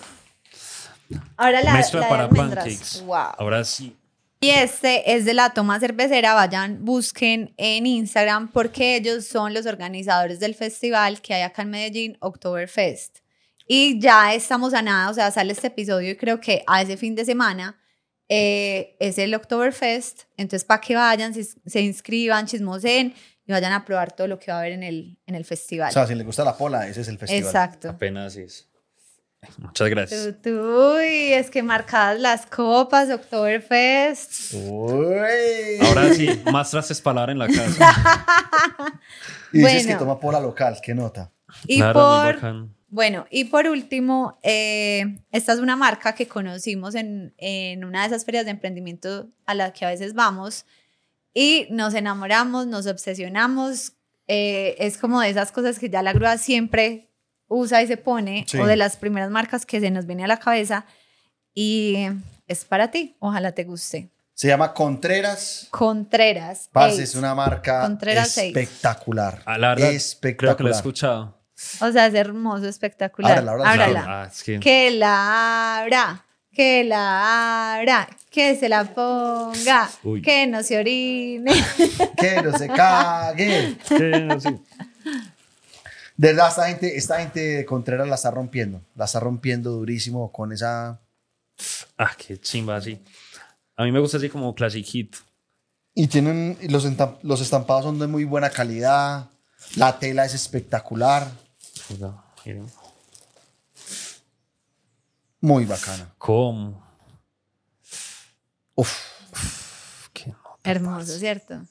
Ahora 1.36 1.62
la, 1.62 1.72
Mezcla 1.74 2.00
la 2.00 2.06
de 2.06 2.10
para 2.10 2.24
almendras. 2.24 2.64
pancakes. 2.64 3.02
Wow. 3.04 3.16
Ahora 3.38 3.64
sí. 3.64 3.96
Y 4.42 4.50
este 4.50 5.14
es 5.14 5.24
de 5.24 5.34
la 5.34 5.50
toma 5.50 5.78
cervecera. 5.80 6.34
Vayan, 6.34 6.84
busquen 6.84 7.52
en 7.56 7.86
Instagram 7.86 8.48
porque 8.52 8.96
ellos 8.96 9.26
son 9.26 9.52
los 9.52 9.66
organizadores 9.66 10.40
del 10.40 10.54
festival 10.54 11.20
que 11.20 11.34
hay 11.34 11.42
acá 11.42 11.62
en 11.62 11.70
Medellín, 11.70 12.16
Oktoberfest. 12.20 13.18
Y 13.66 14.00
ya 14.00 14.32
estamos 14.34 14.72
a 14.74 14.82
nada, 14.82 15.10
o 15.10 15.14
sea, 15.14 15.30
sale 15.30 15.52
este 15.52 15.68
episodio 15.68 16.10
y 16.12 16.16
creo 16.16 16.40
que 16.40 16.64
a 16.66 16.82
ese 16.82 16.96
fin 16.96 17.14
de 17.14 17.24
semana 17.24 17.78
eh, 18.32 18.96
es 19.00 19.18
el 19.18 19.34
Oktoberfest. 19.34 20.22
Entonces, 20.36 20.64
para 20.64 20.80
que 20.80 20.94
vayan, 20.94 21.34
se, 21.34 21.44
se 21.44 21.80
inscriban, 21.80 22.46
chismosen 22.46 23.12
y 23.44 23.52
vayan 23.52 23.72
a 23.72 23.84
probar 23.84 24.12
todo 24.12 24.28
lo 24.28 24.38
que 24.38 24.52
va 24.52 24.58
a 24.58 24.60
haber 24.60 24.72
en 24.72 24.84
el, 24.84 25.18
en 25.26 25.34
el 25.34 25.44
festival. 25.44 25.90
O 25.90 25.92
sea, 25.92 26.06
si 26.06 26.14
le 26.14 26.22
gusta 26.24 26.44
la 26.44 26.56
pola, 26.56 26.86
ese 26.86 27.00
es 27.00 27.08
el 27.08 27.18
festival. 27.18 27.44
Exacto. 27.44 27.90
Apenas 27.90 28.36
es. 28.36 28.68
Muchas 29.58 29.88
gracias. 29.88 30.34
Tú, 30.42 30.50
uy, 30.50 31.32
es 31.32 31.50
que 31.50 31.62
marcadas 31.62 32.20
las 32.20 32.46
copas, 32.46 33.08
Oktoberfest. 33.10 34.52
Uy. 34.54 35.78
Ahora 35.86 36.12
sí, 36.14 36.42
más 36.52 36.70
trastes 36.70 37.00
palabra 37.00 37.32
en 37.32 37.38
la 37.38 37.48
casa. 37.48 38.24
Y 39.52 39.58
dices 39.58 39.72
Bueno. 39.82 39.88
que 39.88 39.94
toma 39.96 40.20
pola 40.20 40.38
local, 40.38 40.78
qué 40.80 40.94
nota. 40.94 41.32
Y 41.66 41.78
Claro, 41.78 41.98
muy 41.98 42.32
por, 42.32 42.34
bacán. 42.36 42.76
Bueno, 42.90 43.26
y 43.30 43.44
por 43.44 43.66
último, 43.68 44.38
eh, 44.42 45.20
esta 45.30 45.52
es 45.52 45.58
una 45.60 45.76
marca 45.76 46.14
que 46.14 46.26
conocimos 46.28 46.94
en, 46.94 47.34
en 47.38 47.84
una 47.84 48.02
de 48.02 48.08
esas 48.08 48.24
ferias 48.24 48.44
de 48.44 48.50
emprendimiento 48.50 49.28
a 49.46 49.54
la 49.54 49.72
que 49.72 49.84
a 49.84 49.88
veces 49.88 50.12
vamos 50.14 50.66
y 51.32 51.66
nos 51.70 51.94
enamoramos, 51.94 52.66
nos 52.66 52.86
obsesionamos. 52.86 53.92
eh, 54.32 54.76
es 54.78 54.96
como 54.96 55.20
de 55.20 55.28
esas 55.30 55.50
cosas 55.50 55.78
que 55.80 55.90
ya 55.90 56.02
la 56.02 56.12
grúa 56.12 56.38
siempre 56.38 57.10
usa 57.48 57.82
y 57.82 57.88
se 57.88 57.96
pone, 57.96 58.44
Sí. 58.46 58.58
o 58.58 58.66
de 58.66 58.76
las 58.76 58.96
primeras 58.96 59.28
marcas 59.30 59.66
que 59.66 59.80
se 59.80 59.90
nos 59.90 60.06
viene 60.06 60.22
a 60.22 60.28
la 60.28 60.36
cabeza. 60.38 60.86
Y 61.52 62.06
es 62.46 62.64
para 62.64 62.92
ti, 62.92 63.16
ojalá 63.18 63.50
te 63.52 63.64
guste. 63.64 64.10
Se 64.34 64.46
llama 64.46 64.72
Contreras. 64.72 65.66
Contreras. 65.70 66.70
Eight. 66.74 67.00
es 67.00 67.14
una 67.16 67.34
marca 67.34 67.80
Contreras 67.82 68.38
espectacular. 68.38 69.42
Ah, 69.46 69.58
la 69.58 69.70
verdad, 69.70 69.78
creo 69.78 69.86
que 69.86 69.88
lo 69.88 69.92
he 69.92 69.96
espectacular. 69.96 70.72
escuchado. 70.72 71.39
O 71.80 71.92
sea, 71.92 72.06
es 72.06 72.14
hermoso, 72.14 72.66
espectacular. 72.66 73.38
Ábrala, 73.38 73.52
ábrala. 73.52 73.84
Ábrala. 73.84 74.22
Ah, 74.22 74.28
es 74.30 74.42
que 74.42 74.60
Que 74.60 74.90
la 74.90 75.78
abra, 75.80 76.24
que 76.52 76.84
la 76.84 77.74
abra, 77.76 78.08
que 78.30 78.56
se 78.56 78.68
la 78.68 78.84
ponga, 78.84 79.90
Uy. 80.02 80.22
que 80.22 80.46
no 80.46 80.62
se 80.62 80.78
orine. 80.78 81.52
Que 82.16 82.42
no 82.42 82.56
se 82.56 82.68
cague. 82.68 83.76
que 83.88 84.20
no 84.20 84.40
sé. 84.40 84.58
De 86.16 86.28
verdad, 86.28 86.48
esta 86.48 86.66
gente, 86.68 86.96
esta 86.98 87.18
gente 87.20 87.40
de 87.40 87.64
Contreras 87.64 88.06
la 88.06 88.16
está 88.16 88.30
rompiendo. 88.30 88.82
La 88.94 89.06
está 89.06 89.20
rompiendo 89.20 89.70
durísimo 89.70 90.30
con 90.30 90.52
esa. 90.52 91.00
Ah, 91.96 92.12
qué 92.18 92.38
chimba 92.38 92.76
así. 92.76 93.00
A 93.76 93.84
mí 93.84 93.92
me 93.92 94.00
gusta 94.00 94.18
así 94.18 94.28
como 94.28 94.54
Classic 94.54 94.84
Hit. 94.84 95.16
Y 95.94 96.08
tienen. 96.08 96.58
Los, 96.68 96.86
los 97.22 97.40
estampados 97.40 97.84
son 97.84 97.98
de 97.98 98.06
muy 98.06 98.24
buena 98.24 98.50
calidad. 98.50 99.30
La 99.76 99.98
tela 99.98 100.26
es 100.26 100.34
espectacular. 100.34 101.26
Muy 105.40 105.64
bacana. 105.64 106.12
¿Cómo? 106.18 106.86
Uf, 108.74 108.98
Qué 110.12 110.26
nota, 110.28 110.58
Hermoso. 110.64 111.18
¿cierto? 111.18 111.62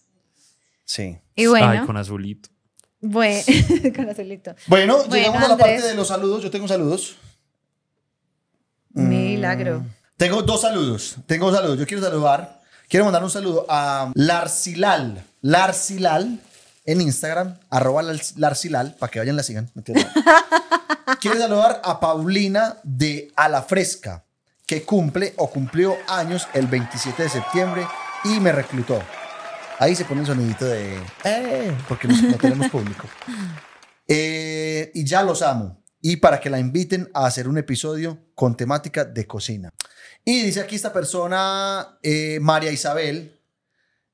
sí. 0.86 1.18
Y 1.36 1.46
bueno, 1.46 1.68
Ay, 1.70 1.80
con 1.86 1.96
azulito. 1.98 2.50
bueno, 3.00 3.42
con 3.96 4.10
azulito. 4.10 4.56
Bueno, 4.68 4.98
Bueno, 4.98 5.16
llegamos 5.16 5.44
a 5.44 5.48
la 5.50 5.58
parte 5.58 5.82
de 5.82 5.96
los 5.96 6.08
saludos. 6.08 6.44
Yo 6.44 6.52
tengo 6.52 6.68
saludos. 6.68 7.16
Milagro. 8.90 9.86
Tengo 10.18 10.42
dos 10.42 10.62
saludos. 10.62 11.16
Tengo 11.28 11.46
dos 11.50 11.56
saludos. 11.56 11.80
Yo 11.80 11.88
quiero 11.88 12.04
saludar. 12.04 12.60
Quiero 12.90 13.06
mandar 13.06 13.24
un 13.24 13.30
saludo 13.30 13.66
a 13.70 14.12
Larcilal. 14.16 15.24
Larcilal 15.42 16.40
en 16.86 17.02
Instagram. 17.02 17.58
Arroba 17.70 18.04
Larcilal. 18.36 18.96
Para 18.96 19.12
que 19.12 19.20
vayan 19.20 19.36
la 19.36 19.44
sigan. 19.44 19.70
Quiero 21.22 21.38
saludar 21.38 21.82
a 21.84 22.00
Paulina 22.00 22.78
de 22.84 23.32
A 23.36 23.50
la 23.50 23.64
Fresca. 23.64 24.24
Que 24.66 24.84
cumple 24.84 25.34
o 25.38 25.50
cumplió 25.50 25.96
años 26.08 26.48
el 26.54 26.68
27 26.68 27.24
de 27.24 27.30
septiembre 27.30 27.88
y 28.24 28.40
me 28.40 28.52
reclutó. 28.52 29.02
Ahí 29.80 29.96
se 29.96 30.06
pone 30.06 30.22
un 30.22 30.28
sonidito 30.28 30.66
de... 30.66 30.98
"Eh", 31.24 31.76
porque 31.88 32.08
no, 32.08 32.22
no 32.22 32.38
tenemos 32.38 32.70
público. 32.70 33.08
Eh, 34.12 34.92
y 34.96 35.06
ya 35.06 35.22
los 35.22 35.44
amo. 35.44 35.84
Y 36.02 36.16
para 36.18 36.40
que 36.40 36.50
la 36.50 36.58
inviten 36.58 37.12
a 37.14 37.28
hacer 37.28 37.48
un 37.48 37.60
episodio 37.60 38.18
con 38.34 38.58
temática 38.58 39.06
de 39.06 39.28
cocina. 39.28 39.70
Y 40.26 40.42
dice 40.42 40.62
aquí 40.62 40.76
esta 40.76 40.92
persona, 40.92 42.00
eh, 42.02 42.40
María 42.42 42.72
Isabel, 42.72 43.39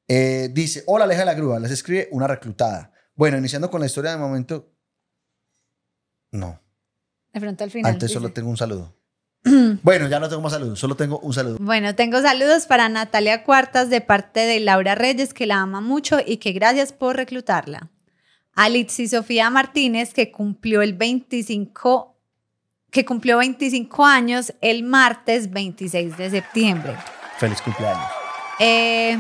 eh, 0.08 0.50
dice, 0.52 0.84
hola 0.88 1.06
Aleja 1.06 1.22
de 1.22 1.26
la 1.26 1.34
Grúa, 1.34 1.60
les 1.60 1.72
escribe 1.72 2.08
una 2.12 2.28
reclutada. 2.28 2.92
Bueno, 3.16 3.38
iniciando 3.38 3.70
con 3.70 3.80
la 3.80 3.88
historia 3.88 4.12
de 4.12 4.18
momento, 4.18 4.72
no, 6.32 6.60
De 7.34 7.40
pronto 7.40 7.64
al 7.64 7.72
final. 7.72 7.94
antes 7.94 8.10
dice. 8.10 8.14
solo 8.20 8.32
tengo 8.34 8.50
un 8.50 8.58
saludo. 8.58 8.94
bueno, 9.84 10.08
ya 10.08 10.20
no 10.20 10.28
tengo 10.28 10.42
más 10.42 10.54
saludos, 10.54 10.80
solo 10.80 10.96
tengo 10.96 11.20
un 11.20 11.34
saludo. 11.34 11.58
Bueno, 11.60 11.96
tengo 11.96 12.22
saludos 12.22 12.66
para 12.66 12.90
Natalia 12.90 13.44
Cuartas 13.44 13.90
de 13.90 14.02
parte 14.02 14.42
de 14.42 14.60
Laura 14.60 14.96
Reyes, 14.96 15.34
que 15.34 15.46
la 15.46 15.62
ama 15.62 15.82
mucho 15.82 16.18
y 16.26 16.38
que 16.38 16.52
gracias 16.52 16.92
por 16.92 17.16
reclutarla. 17.16 17.92
A 18.54 18.70
Litsi 18.70 19.08
Sofía 19.08 19.50
Martínez, 19.50 20.14
que 20.14 20.32
cumplió 20.32 20.82
el 20.82 20.94
25, 20.94 22.18
que 22.90 23.06
cumplió 23.06 23.38
25 23.38 24.06
años 24.06 24.54
el 24.62 24.84
martes 24.84 25.52
26 25.52 26.18
de 26.18 26.30
septiembre. 26.30 26.96
Feliz 27.38 27.62
cumpleaños. 27.62 28.06
Eh, 28.60 29.20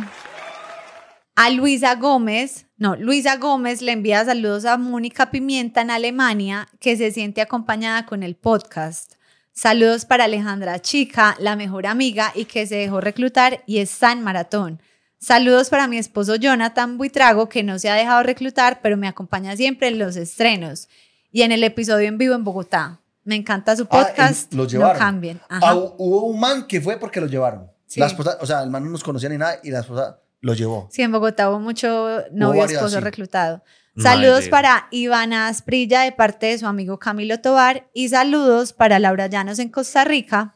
a 1.36 1.50
Luisa 1.50 1.96
Gómez, 1.96 2.66
no, 2.78 2.96
Luisa 2.96 3.38
Gómez 3.38 3.82
le 3.82 3.92
envía 3.92 4.24
saludos 4.26 4.66
a 4.66 4.78
Mónica 4.78 5.32
Pimienta 5.32 5.82
en 5.82 5.92
Alemania, 5.92 6.68
que 6.80 6.96
se 6.98 7.12
siente 7.12 7.42
acompañada 7.42 8.06
con 8.06 8.24
el 8.24 8.36
podcast. 8.36 9.14
Saludos 9.54 10.06
para 10.06 10.26
Alejandra 10.26 10.80
Chica, 10.82 11.36
la 11.40 11.56
mejor 11.56 11.88
amiga 11.88 12.32
y 12.36 12.46
que 12.46 12.68
se 12.68 12.76
dejó 12.76 13.00
reclutar 13.02 13.64
y 13.66 13.80
está 13.80 14.12
en 14.12 14.22
maratón. 14.24 14.82
Saludos 15.18 15.70
para 15.70 15.88
mi 15.88 15.98
esposo 15.98 16.36
Jonathan 16.36 16.98
Buitrago, 16.98 17.48
que 17.50 17.64
no 17.64 17.80
se 17.80 17.90
ha 17.90 17.96
dejado 17.96 18.22
reclutar, 18.24 18.80
pero 18.82 18.98
me 18.98 19.08
acompaña 19.08 19.56
siempre 19.56 19.88
en 19.88 19.98
los 20.00 20.16
estrenos 20.18 20.88
y 21.32 21.42
en 21.44 21.52
el 21.52 21.64
episodio 21.64 22.08
en 22.08 22.18
vivo 22.18 22.36
en 22.36 22.44
Bogotá. 22.44 23.00
Me 23.24 23.36
encanta 23.36 23.76
su 23.76 23.84
Ah, 23.84 23.90
podcast. 23.90 24.54
lo 24.54 24.64
no 24.64 24.70
llevaron. 24.70 25.00
cambien. 25.00 25.42
Ah, 25.50 25.58
Ajá. 25.58 25.76
hu- 25.76 25.96
hubo 25.98 26.26
un 26.26 26.40
man 26.40 26.68
que 26.68 26.80
fue 26.80 26.98
porque 27.00 27.20
lo 27.22 27.28
llevaron. 27.28 27.72
Sí. 27.88 28.00
La 28.00 28.08
esposa, 28.08 28.38
o 28.42 28.46
sea, 28.46 28.62
el 28.62 28.70
man 28.70 28.84
no 28.84 28.90
nos 28.92 29.04
conocía 29.04 29.30
ni 29.30 29.38
nada 29.38 29.60
y 29.64 29.72
la 29.72 29.80
esposa 29.80 30.20
lo 30.46 30.54
llevó. 30.54 30.88
Sí, 30.92 31.02
en 31.02 31.12
Bogotá 31.12 31.50
hubo 31.50 31.60
mucho 31.60 32.24
novio 32.32 32.62
varias, 32.62 32.74
esposo 32.74 33.00
reclutado. 33.00 33.64
Saludos 33.98 34.48
para 34.48 34.88
Ivana 34.92 35.48
Asprilla 35.48 36.02
de 36.02 36.12
parte 36.12 36.46
de 36.46 36.58
su 36.60 36.68
amigo 36.68 37.00
Camilo 37.00 37.42
Tobar 37.42 37.90
y 37.96 38.10
saludos 38.10 38.72
para 38.72 39.00
Laura 39.00 39.26
Llanos 39.26 39.58
en 39.58 39.70
Costa 39.70 40.04
Rica. 40.04 40.56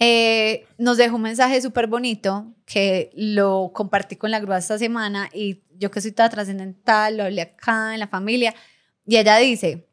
Eh, 0.00 0.66
nos 0.76 0.96
dejó 0.96 1.14
un 1.16 1.22
mensaje 1.22 1.62
súper 1.62 1.86
bonito 1.86 2.52
que 2.64 3.12
lo 3.14 3.70
compartí 3.72 4.16
con 4.16 4.32
la 4.32 4.40
grúa 4.40 4.58
esta 4.58 4.76
semana 4.76 5.28
y 5.32 5.62
yo 5.76 5.92
que 5.92 6.00
soy 6.00 6.10
toda 6.10 6.28
trascendental, 6.28 7.16
lo 7.16 7.24
hablé 7.24 7.42
acá 7.42 7.94
en 7.94 8.00
la 8.00 8.08
familia 8.08 8.56
y 9.06 9.18
ella 9.18 9.36
dice 9.36 9.86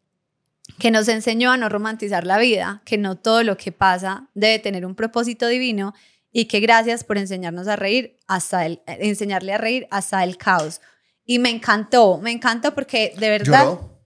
que 0.80 0.90
nos 0.90 1.08
enseñó 1.08 1.52
a 1.52 1.58
no 1.58 1.70
romantizar 1.70 2.26
la 2.26 2.40
vida, 2.40 2.82
que 2.84 2.98
no 2.98 3.16
todo 3.16 3.44
lo 3.44 3.58
que 3.58 3.72
pasa 3.72 4.28
debe 4.34 4.58
tener 4.58 4.88
un 4.88 4.96
propósito 4.96 5.48
divino 5.48 5.94
y 6.38 6.46
que 6.46 6.60
gracias 6.60 7.06
por 7.06 7.18
enseñarnos 7.18 7.70
a 7.70 7.78
reír 7.78 8.20
hasta 8.28 8.66
el, 8.66 8.82
enseñarle 8.88 9.54
a 9.54 9.58
reír 9.58 9.88
hasta 9.90 10.22
el 10.22 10.36
caos. 10.36 10.82
Y 11.24 11.40
me 11.40 11.50
encantó, 11.50 12.18
me 12.18 12.30
encantó 12.30 12.76
porque 12.76 13.14
de 13.18 13.30
verdad... 13.30 13.64
¿Lloró? 13.64 14.02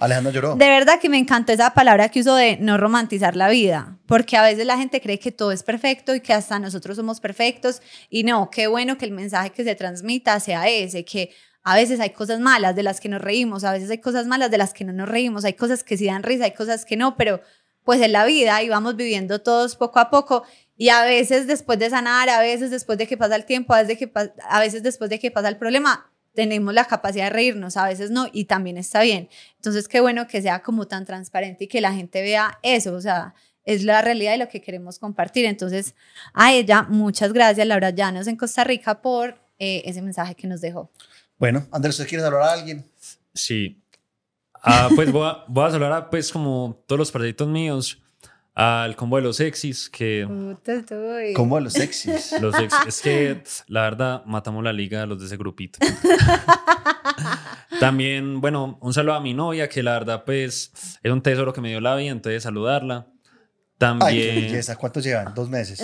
Alejandro 0.00 0.32
lloró. 0.32 0.54
De 0.56 0.66
verdad 0.66 0.98
que 0.98 1.10
me 1.10 1.18
encantó 1.18 1.52
esa 1.52 1.74
palabra 1.74 2.08
que 2.08 2.20
usó 2.20 2.36
de 2.36 2.56
no 2.56 2.78
romantizar 2.78 3.36
la 3.36 3.50
vida, 3.50 3.98
porque 4.06 4.38
a 4.38 4.42
veces 4.42 4.64
la 4.64 4.78
gente 4.78 5.02
cree 5.02 5.18
que 5.18 5.30
todo 5.30 5.52
es 5.52 5.62
perfecto 5.62 6.14
y 6.14 6.22
que 6.22 6.32
hasta 6.32 6.58
nosotros 6.58 6.96
somos 6.96 7.20
perfectos 7.20 7.82
y 8.08 8.24
no, 8.24 8.48
qué 8.50 8.66
bueno 8.66 8.96
que 8.96 9.04
el 9.04 9.12
mensaje 9.12 9.50
que 9.50 9.62
se 9.62 9.74
transmita 9.74 10.40
sea 10.40 10.66
ese, 10.68 11.04
que 11.04 11.34
a 11.64 11.74
veces 11.74 12.00
hay 12.00 12.10
cosas 12.10 12.40
malas 12.40 12.74
de 12.74 12.82
las 12.82 12.98
que 12.98 13.10
nos 13.10 13.20
reímos, 13.20 13.64
a 13.64 13.72
veces 13.72 13.90
hay 13.90 13.98
cosas 13.98 14.26
malas 14.26 14.50
de 14.50 14.56
las 14.56 14.72
que 14.72 14.84
no 14.84 14.94
nos 14.94 15.06
reímos, 15.06 15.44
hay 15.44 15.52
cosas 15.52 15.84
que 15.84 15.98
sí 15.98 16.06
dan 16.06 16.22
risa, 16.22 16.44
hay 16.44 16.54
cosas 16.54 16.86
que 16.86 16.96
no, 16.96 17.14
pero 17.18 17.42
pues 17.84 18.00
en 18.00 18.12
la 18.12 18.24
vida 18.24 18.62
y 18.62 18.68
vamos 18.68 18.96
viviendo 18.96 19.40
todos 19.40 19.76
poco 19.76 19.98
a 19.98 20.08
poco 20.08 20.44
y 20.82 20.88
a 20.88 21.04
veces 21.04 21.46
después 21.46 21.78
de 21.78 21.90
sanar, 21.90 22.28
a 22.28 22.40
veces 22.40 22.72
después 22.72 22.98
de 22.98 23.06
que 23.06 23.16
pasa 23.16 23.36
el 23.36 23.44
tiempo, 23.44 23.72
a 23.72 23.84
veces, 23.84 23.98
que 23.98 24.10
a 24.48 24.58
veces 24.58 24.82
después 24.82 25.08
de 25.10 25.20
que 25.20 25.30
pasa 25.30 25.48
el 25.48 25.56
problema, 25.56 26.10
tenemos 26.34 26.74
la 26.74 26.86
capacidad 26.86 27.26
de 27.26 27.30
reírnos, 27.30 27.76
a 27.76 27.86
veces 27.86 28.10
no, 28.10 28.26
y 28.32 28.46
también 28.46 28.76
está 28.76 29.00
bien. 29.00 29.28
Entonces, 29.54 29.86
qué 29.86 30.00
bueno 30.00 30.26
que 30.26 30.42
sea 30.42 30.60
como 30.64 30.88
tan 30.88 31.04
transparente 31.04 31.66
y 31.66 31.68
que 31.68 31.80
la 31.80 31.92
gente 31.92 32.20
vea 32.20 32.58
eso, 32.64 32.94
o 32.94 33.00
sea, 33.00 33.32
es 33.62 33.84
la 33.84 34.02
realidad 34.02 34.32
de 34.32 34.38
lo 34.38 34.48
que 34.48 34.60
queremos 34.60 34.98
compartir. 34.98 35.44
Entonces, 35.44 35.94
a 36.34 36.52
ella, 36.52 36.82
muchas 36.82 37.32
gracias, 37.32 37.64
Laura 37.64 37.90
Llanos 37.90 38.26
en 38.26 38.34
Costa 38.34 38.64
Rica, 38.64 39.00
por 39.02 39.38
eh, 39.60 39.82
ese 39.84 40.02
mensaje 40.02 40.34
que 40.34 40.48
nos 40.48 40.60
dejó. 40.60 40.90
Bueno, 41.38 41.64
Andrés, 41.70 41.94
¿usted 41.94 42.08
quiere 42.08 42.24
hablar 42.24 42.42
a 42.42 42.52
alguien? 42.54 42.84
Sí. 43.32 43.80
Ah, 44.54 44.88
pues 44.96 45.12
voy 45.12 45.28
a, 45.28 45.44
voy 45.46 45.64
a 45.64 45.70
saludar 45.70 46.10
pues 46.10 46.32
como 46.32 46.82
todos 46.88 46.98
los 46.98 47.12
proyectos 47.12 47.46
míos 47.46 48.01
al 48.54 48.96
combo 48.96 49.16
de 49.16 49.22
los 49.22 49.36
sexys 49.36 49.88
que 49.88 50.26
combo 51.34 51.56
de 51.56 51.62
los 51.62 51.72
sexys 51.72 52.32
los 52.40 52.54
es 52.86 53.00
que 53.00 53.42
la 53.66 53.82
verdad 53.82 54.24
matamos 54.26 54.62
la 54.62 54.72
liga 54.72 55.06
los 55.06 55.18
de 55.20 55.26
ese 55.26 55.36
grupito. 55.36 55.78
También 57.80 58.40
bueno 58.40 58.78
un 58.80 58.92
saludo 58.92 59.14
a 59.14 59.20
mi 59.20 59.32
novia 59.32 59.68
que 59.68 59.82
la 59.82 59.92
verdad 59.92 60.24
pues 60.24 60.72
es 61.02 61.12
un 61.12 61.22
tesoro 61.22 61.52
que 61.52 61.60
me 61.60 61.70
dio 61.70 61.80
la 61.80 61.96
vida 61.96 62.10
entonces 62.10 62.42
saludarla. 62.42 63.06
También 63.78 64.10
Ay, 64.10 64.20
qué 64.20 64.40
belleza. 64.42 64.76
¿cuántos 64.76 65.02
llevan? 65.02 65.34
dos 65.34 65.48
meses. 65.48 65.82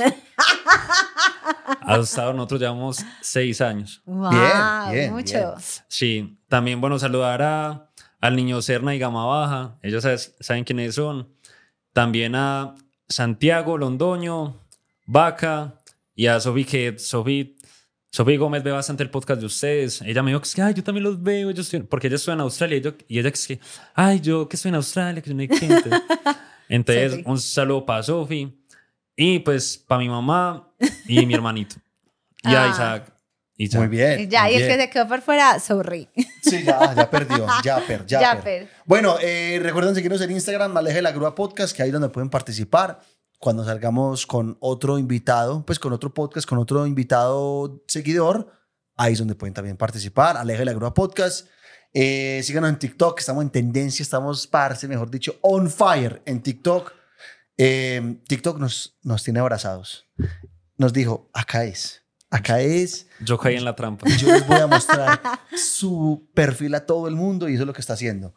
Hasta 1.81 2.33
nosotros 2.33 2.61
llevamos 2.61 3.05
seis 3.23 3.61
años. 3.61 4.03
Wow, 4.05 4.31
bien, 4.31 4.93
bien 4.93 5.13
mucho. 5.15 5.55
sí 5.89 6.39
también 6.49 6.81
bueno 6.81 6.99
saludar 6.99 7.43
a, 7.43 7.91
al 8.21 8.37
niño 8.37 8.61
Serna 8.61 8.95
y 8.95 8.99
Gama 8.99 9.25
Baja. 9.25 9.79
Ellos 9.83 10.07
saben 10.39 10.65
quiénes 10.65 10.95
son 10.95 11.29
también 11.93 12.35
a 12.35 12.75
Santiago 13.09 13.79
Londoño, 13.79 14.61
Vaca 15.07 15.79
y 16.15 16.27
a 16.27 16.41
Sofi 16.41 16.65
que 16.65 16.99
Sofi 16.99 17.57
Sofi 18.11 18.37
Gómez 18.37 18.63
ve 18.63 18.73
bastante 18.73 19.03
el 19.03 19.11
podcast 19.11 19.41
de 19.41 19.47
ustedes. 19.47 20.01
Ella 20.03 20.23
me 20.23 20.31
dijo 20.31 20.41
que 20.43 20.63
ay, 20.63 20.75
yo 20.75 20.83
también 20.83 21.05
los 21.05 21.23
veo, 21.23 21.51
yo 21.51 21.63
porque 21.89 22.07
ella 22.07 22.17
estuvo 22.17 22.33
en 22.35 22.41
Australia 22.41 22.79
y, 22.79 22.81
yo, 22.81 22.93
y 23.07 23.19
ella 23.19 23.31
que 23.31 23.35
es 23.37 23.47
que, 23.47 23.61
ay, 23.95 24.21
yo 24.21 24.49
que 24.49 24.57
estoy 24.57 24.71
en 24.71 24.77
Australia, 24.77 25.21
que 25.23 25.31
yo 25.31 25.37
no 25.37 25.43
hay 25.43 25.49
gente. 25.49 25.91
Entonces, 26.69 27.21
un 27.25 27.39
saludo 27.39 27.85
para 27.87 28.03
Sofi 28.03 28.53
y 29.17 29.39
pues 29.41 29.77
para 29.79 30.01
mi 30.01 30.09
mamá 30.09 30.71
y 31.07 31.25
mi 31.27 31.35
hermanito. 31.35 31.77
Y 32.43 32.49
a 32.55 32.65
Ah. 32.65 32.69
Isaac. 32.71 33.13
Y 33.61 33.69
ya. 33.69 33.79
muy 33.81 33.89
bien 33.89 34.31
Ya, 34.31 34.45
muy 34.45 34.53
y 34.53 34.55
el 34.55 34.63
bien. 34.63 34.77
que 34.79 34.83
se 34.85 34.91
quedó 34.91 35.09
por 35.09 35.21
fuera, 35.21 35.59
sorry. 35.59 36.09
Sí, 36.43 36.63
ya, 36.65 36.95
ya 36.95 37.11
perdió. 37.11 37.45
Ya, 37.65 37.81
per, 37.87 38.07
ya, 38.07 38.21
Ya, 38.21 38.35
per. 38.37 38.45
per. 38.45 38.69
Bueno, 38.87 39.17
eh, 39.21 39.59
recuerden 39.63 39.95
seguirnos 39.95 40.21
en 40.23 40.31
Instagram, 40.31 40.77
Aleje 40.77 41.03
la 41.03 41.11
Grúa 41.13 41.35
Podcast, 41.35 41.77
que 41.77 41.83
ahí 41.83 41.89
es 41.89 41.93
donde 41.93 42.09
pueden 42.09 42.31
participar. 42.31 43.01
Cuando 43.41 43.65
salgamos 43.65 44.27
con 44.27 44.57
otro 44.61 44.99
invitado, 44.99 45.65
pues 45.67 45.79
con 45.79 45.93
otro 45.93 46.15
podcast, 46.15 46.49
con 46.49 46.59
otro 46.59 46.87
invitado 46.87 47.83
seguidor, 47.87 48.53
ahí 48.97 49.13
es 49.13 49.19
donde 49.19 49.35
pueden 49.35 49.55
también 49.55 49.77
participar. 49.77 50.37
Aleje 50.37 50.65
la 50.65 50.73
Grúa 50.73 50.95
Podcast. 50.95 51.47
Eh, 51.95 52.41
síganos 52.45 52.71
en 52.71 52.79
TikTok, 52.79 53.19
estamos 53.19 53.43
en 53.43 53.51
tendencia, 53.51 54.03
estamos, 54.03 54.47
parce, 54.47 54.87
mejor 54.89 55.11
dicho, 55.11 55.37
on 55.43 55.69
fire 55.71 56.23
en 56.27 56.43
TikTok. 56.43 56.93
Eh, 57.57 58.19
TikTok 58.29 58.59
nos, 58.59 58.99
nos 59.03 59.23
tiene 59.25 59.41
abrazados. 59.41 60.07
Nos 60.77 60.93
dijo, 60.93 61.29
acá 61.33 61.65
es, 61.65 61.98
acá 62.31 62.61
es. 62.61 63.07
Yo 63.21 63.39
caí 63.39 63.57
en 63.57 63.65
la 63.65 63.75
trampa. 63.75 64.07
Yo 64.19 64.33
les 64.33 64.47
voy 64.47 64.59
a 64.61 64.67
mostrar 64.67 65.21
su 65.57 66.29
perfil 66.35 66.75
a 66.75 66.87
todo 66.87 67.09
el 67.09 67.15
mundo 67.15 67.49
y 67.49 67.55
eso 67.55 67.63
es 67.63 67.67
lo 67.67 67.73
que 67.73 67.81
está 67.81 67.95
haciendo. 67.95 68.35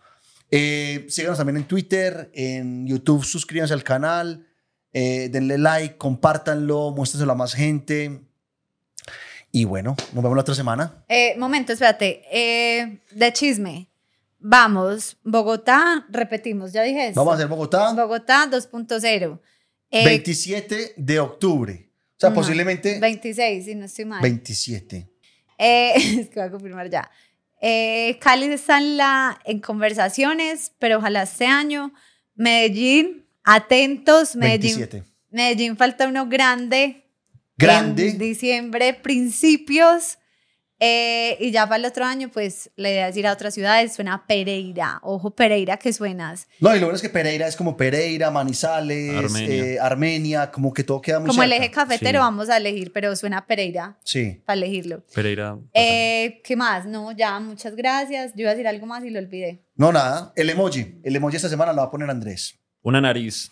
Eh, 0.49 1.05
síganos 1.09 1.37
también 1.37 1.57
en 1.57 1.63
Twitter, 1.63 2.29
en 2.33 2.85
YouTube, 2.85 3.23
suscríbanse 3.23 3.73
al 3.73 3.83
canal, 3.83 4.47
eh, 4.91 5.29
denle 5.31 5.57
like, 5.57 5.97
compártanlo, 5.97 6.91
muéstrenselo 6.91 7.31
a 7.31 7.35
más 7.35 7.53
gente. 7.53 8.21
Y 9.51 9.65
bueno, 9.65 9.95
nos 10.13 10.23
vemos 10.23 10.35
la 10.35 10.41
otra 10.41 10.55
semana. 10.55 11.03
Eh, 11.07 11.35
momento, 11.37 11.73
espérate. 11.73 12.23
Eh, 12.31 13.01
de 13.11 13.33
chisme. 13.33 13.89
Vamos, 14.39 15.17
Bogotá, 15.23 16.07
repetimos, 16.09 16.73
ya 16.73 16.81
dije 16.81 17.09
eso. 17.09 17.19
Vamos 17.19 17.33
a 17.33 17.35
hacer 17.35 17.47
Bogotá, 17.47 17.93
Bogotá 17.93 18.47
2.0. 18.49 19.39
Eh, 19.91 20.05
27 20.05 20.93
de 20.97 21.19
octubre. 21.19 21.90
O 22.21 22.23
sea, 22.23 22.29
no, 22.29 22.35
posiblemente 22.35 22.99
26, 22.99 23.65
si 23.65 23.73
no 23.73 23.85
estoy 23.85 24.05
mal. 24.05 24.21
27. 24.21 25.09
Eh, 25.57 25.93
es 25.95 26.29
que 26.29 26.39
voy 26.39 26.43
a 26.43 26.51
confirmar 26.51 26.87
ya. 26.87 27.09
Eh, 27.59 28.19
Cali 28.21 28.45
está 28.45 28.77
en, 28.77 28.95
la, 28.97 29.39
en 29.43 29.59
conversaciones, 29.59 30.71
pero 30.77 30.99
ojalá 30.99 31.23
este 31.23 31.47
año. 31.47 31.91
Medellín, 32.35 33.25
atentos. 33.43 34.35
Medellín, 34.35 34.77
27. 34.77 35.03
Medellín 35.31 35.77
falta 35.77 36.07
uno 36.07 36.27
grande. 36.27 37.07
Grande. 37.57 38.09
En 38.09 38.19
diciembre, 38.19 38.93
principios. 38.93 40.19
Eh, 40.83 41.37
y 41.39 41.51
ya 41.51 41.65
para 41.67 41.75
el 41.77 41.85
otro 41.85 42.03
año, 42.05 42.29
pues 42.33 42.71
la 42.75 42.89
idea 42.89 43.07
es 43.07 43.15
ir 43.15 43.27
a 43.27 43.33
otras 43.33 43.53
ciudades. 43.53 43.93
Suena 43.93 44.25
Pereira. 44.25 44.99
Ojo, 45.03 45.29
Pereira, 45.29 45.77
que 45.77 45.93
suenas. 45.93 46.47
No, 46.59 46.75
y 46.75 46.79
lo 46.79 46.87
bueno 46.87 46.95
es 46.95 47.03
que 47.03 47.09
Pereira 47.09 47.47
es 47.47 47.55
como 47.55 47.77
Pereira, 47.77 48.31
Manizales, 48.31 49.15
Armenia. 49.15 49.55
eh, 49.65 49.79
Armenia, 49.79 50.49
como 50.49 50.73
que 50.73 50.83
todo 50.83 50.99
queda 50.99 51.19
muy 51.19 51.27
Como 51.29 51.43
el 51.43 51.51
cerca. 51.51 51.63
eje 51.65 51.71
cafetero 51.73 52.11
Sí. 52.11 52.17
vamos 52.17 52.49
a 52.49 52.57
elegir, 52.57 52.91
pero 52.91 53.15
suena 53.15 53.45
Pereira 53.45 53.99
Sí. 54.03 54.41
para 54.43 54.57
elegirlo. 54.57 55.03
Pereira. 55.13 55.59
Eh, 55.73 56.41
¿Qué 56.43 56.55
más? 56.55 56.87
No, 56.87 57.11
ya, 57.11 57.39
muchas 57.39 57.75
gracias. 57.75 58.31
Yo 58.33 58.41
iba 58.41 58.49
a 58.49 58.53
decir 58.53 58.67
algo 58.67 58.87
más 58.87 59.05
y 59.05 59.11
lo 59.11 59.19
olvidé. 59.19 59.63
No, 59.75 59.91
nada. 59.91 60.33
El 60.35 60.49
emoji. 60.49 60.99
El 61.03 61.15
emoji 61.15 61.35
esta 61.35 61.47
semana 61.49 61.73
lo 61.73 61.77
va 61.81 61.83
a 61.89 61.91
poner 61.91 62.09
Andrés. 62.09 62.55
Una 62.81 62.99
nariz. 62.99 63.51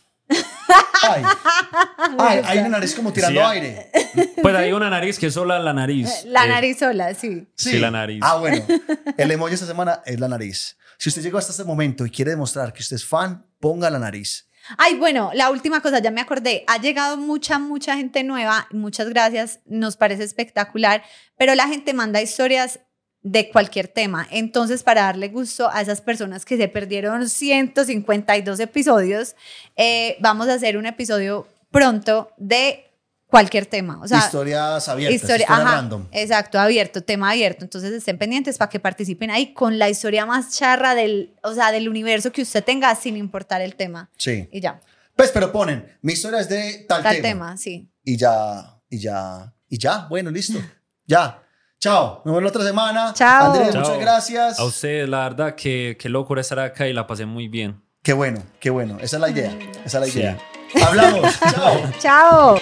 Ay, 1.03 1.23
ay 2.19 2.41
hay 2.45 2.57
una 2.59 2.69
nariz 2.69 2.93
como 2.95 3.11
tirando 3.13 3.39
Sí, 3.41 3.45
aire. 3.47 3.91
Pues 4.41 4.55
hay 4.55 4.71
una 4.71 4.89
nariz 4.89 5.19
que 5.19 5.27
es 5.27 5.33
sola 5.33 5.59
la 5.59 5.73
nariz. 5.73 6.23
La 6.25 6.45
Eh, 6.45 6.49
nariz 6.49 6.79
sola, 6.79 7.13
sí. 7.13 7.47
Sí, 7.55 7.77
la 7.79 7.91
nariz. 7.91 8.19
Ah, 8.23 8.37
bueno. 8.37 8.65
El 9.17 9.31
emoji 9.31 9.53
esta 9.53 9.65
semana 9.65 10.01
es 10.05 10.19
la 10.19 10.27
nariz. 10.27 10.77
Si 10.97 11.09
usted 11.09 11.21
llegó 11.21 11.37
hasta 11.37 11.51
este 11.51 11.63
momento 11.63 12.05
y 12.05 12.09
quiere 12.09 12.31
demostrar 12.31 12.73
que 12.73 12.81
usted 12.81 12.95
es 12.97 13.05
fan, 13.05 13.45
ponga 13.59 13.89
la 13.89 13.99
nariz. 13.99 14.47
Ay, 14.77 14.95
bueno, 14.95 15.31
la 15.33 15.49
última 15.49 15.81
cosa, 15.81 15.99
ya 15.99 16.11
me 16.11 16.21
acordé. 16.21 16.63
Ha 16.67 16.77
llegado 16.77 17.17
mucha, 17.17 17.57
mucha 17.59 17.95
gente 17.95 18.23
nueva. 18.23 18.67
Muchas 18.71 19.09
gracias. 19.09 19.59
Nos 19.65 19.97
parece 19.97 20.23
espectacular. 20.23 21.01
Pero 21.37 21.55
la 21.55 21.67
gente 21.67 21.93
manda 21.93 22.21
historias 22.21 22.79
de 23.21 23.49
cualquier 23.49 23.87
tema. 23.87 24.27
Entonces, 24.31 24.83
para 24.83 25.01
darle 25.03 25.27
gusto 25.27 25.69
a 25.71 25.81
esas 25.81 26.01
personas 26.01 26.45
que 26.45 26.57
se 26.57 26.67
perdieron 26.67 27.27
152 27.29 28.59
episodios, 28.59 29.35
eh, 29.75 30.17
vamos 30.21 30.47
a 30.47 30.53
hacer 30.53 30.77
un 30.77 30.85
episodio 30.85 31.47
pronto 31.71 32.31
de 32.37 32.85
cualquier 33.27 33.65
tema. 33.65 33.99
O 34.01 34.07
sea, 34.07 34.19
Historias 34.19 34.87
abiertas, 34.87 35.21
historia, 35.21 35.45
ajá, 35.49 35.63
random. 35.75 36.07
Exacto, 36.11 36.59
abierto, 36.59 37.03
tema 37.03 37.29
abierto. 37.31 37.63
Entonces 37.65 37.91
estén 37.91 38.17
pendientes 38.17 38.57
para 38.57 38.69
que 38.69 38.79
participen 38.79 39.29
ahí 39.31 39.53
con 39.53 39.77
la 39.77 39.89
historia 39.89 40.25
más 40.25 40.55
charra 40.57 40.95
del, 40.95 41.35
o 41.43 41.53
sea, 41.53 41.71
del 41.71 41.89
universo 41.89 42.31
que 42.31 42.41
usted 42.41 42.63
tenga, 42.63 42.95
sin 42.95 43.17
importar 43.17 43.61
el 43.61 43.75
tema. 43.75 44.09
Sí. 44.17 44.47
Y 44.51 44.61
ya, 44.61 44.81
Pues, 45.15 45.31
pero 45.31 45.51
ponen, 45.51 45.85
mi 46.01 46.13
historia 46.13 46.39
es 46.39 46.49
de 46.49 46.85
tal, 46.87 47.03
tal 47.03 47.15
tema. 47.17 47.27
tema, 47.27 47.57
sí. 47.57 47.89
Y 48.03 48.15
ya, 48.17 48.79
y 48.89 48.97
ya, 48.99 49.53
y 49.67 49.77
ya. 49.77 50.07
Bueno, 50.09 50.31
listo. 50.31 50.59
Ya. 51.05 51.43
Chao. 51.79 52.21
Nos 52.25 52.35
vemos 52.35 52.43
la 52.43 52.49
otra 52.49 52.63
semana. 52.63 53.13
Chao. 53.13 53.53
Andrés, 53.53 53.71
Chao. 53.71 53.81
muchas 53.81 53.99
gracias. 53.99 54.59
A 54.59 54.65
usted, 54.65 55.07
la 55.07 55.19
verdad, 55.29 55.55
que, 55.55 55.95
que 55.99 56.09
locura 56.09 56.41
estar 56.41 56.59
acá 56.59 56.87
y 56.87 56.93
la 56.93 57.07
pasé 57.07 57.25
muy 57.25 57.47
bien. 57.47 57.81
Qué 58.03 58.13
bueno, 58.13 58.41
qué 58.59 58.69
bueno. 58.69 58.97
Esa 58.99 59.17
es 59.17 59.21
la 59.21 59.29
idea. 59.29 59.57
Esa 59.85 59.99
es 59.99 60.05
la 60.05 60.05
Sí. 60.07 60.19
idea. 60.19 60.37
Hablamos. 60.85 61.39
Chao. 61.51 61.81
Chao. 61.99 62.57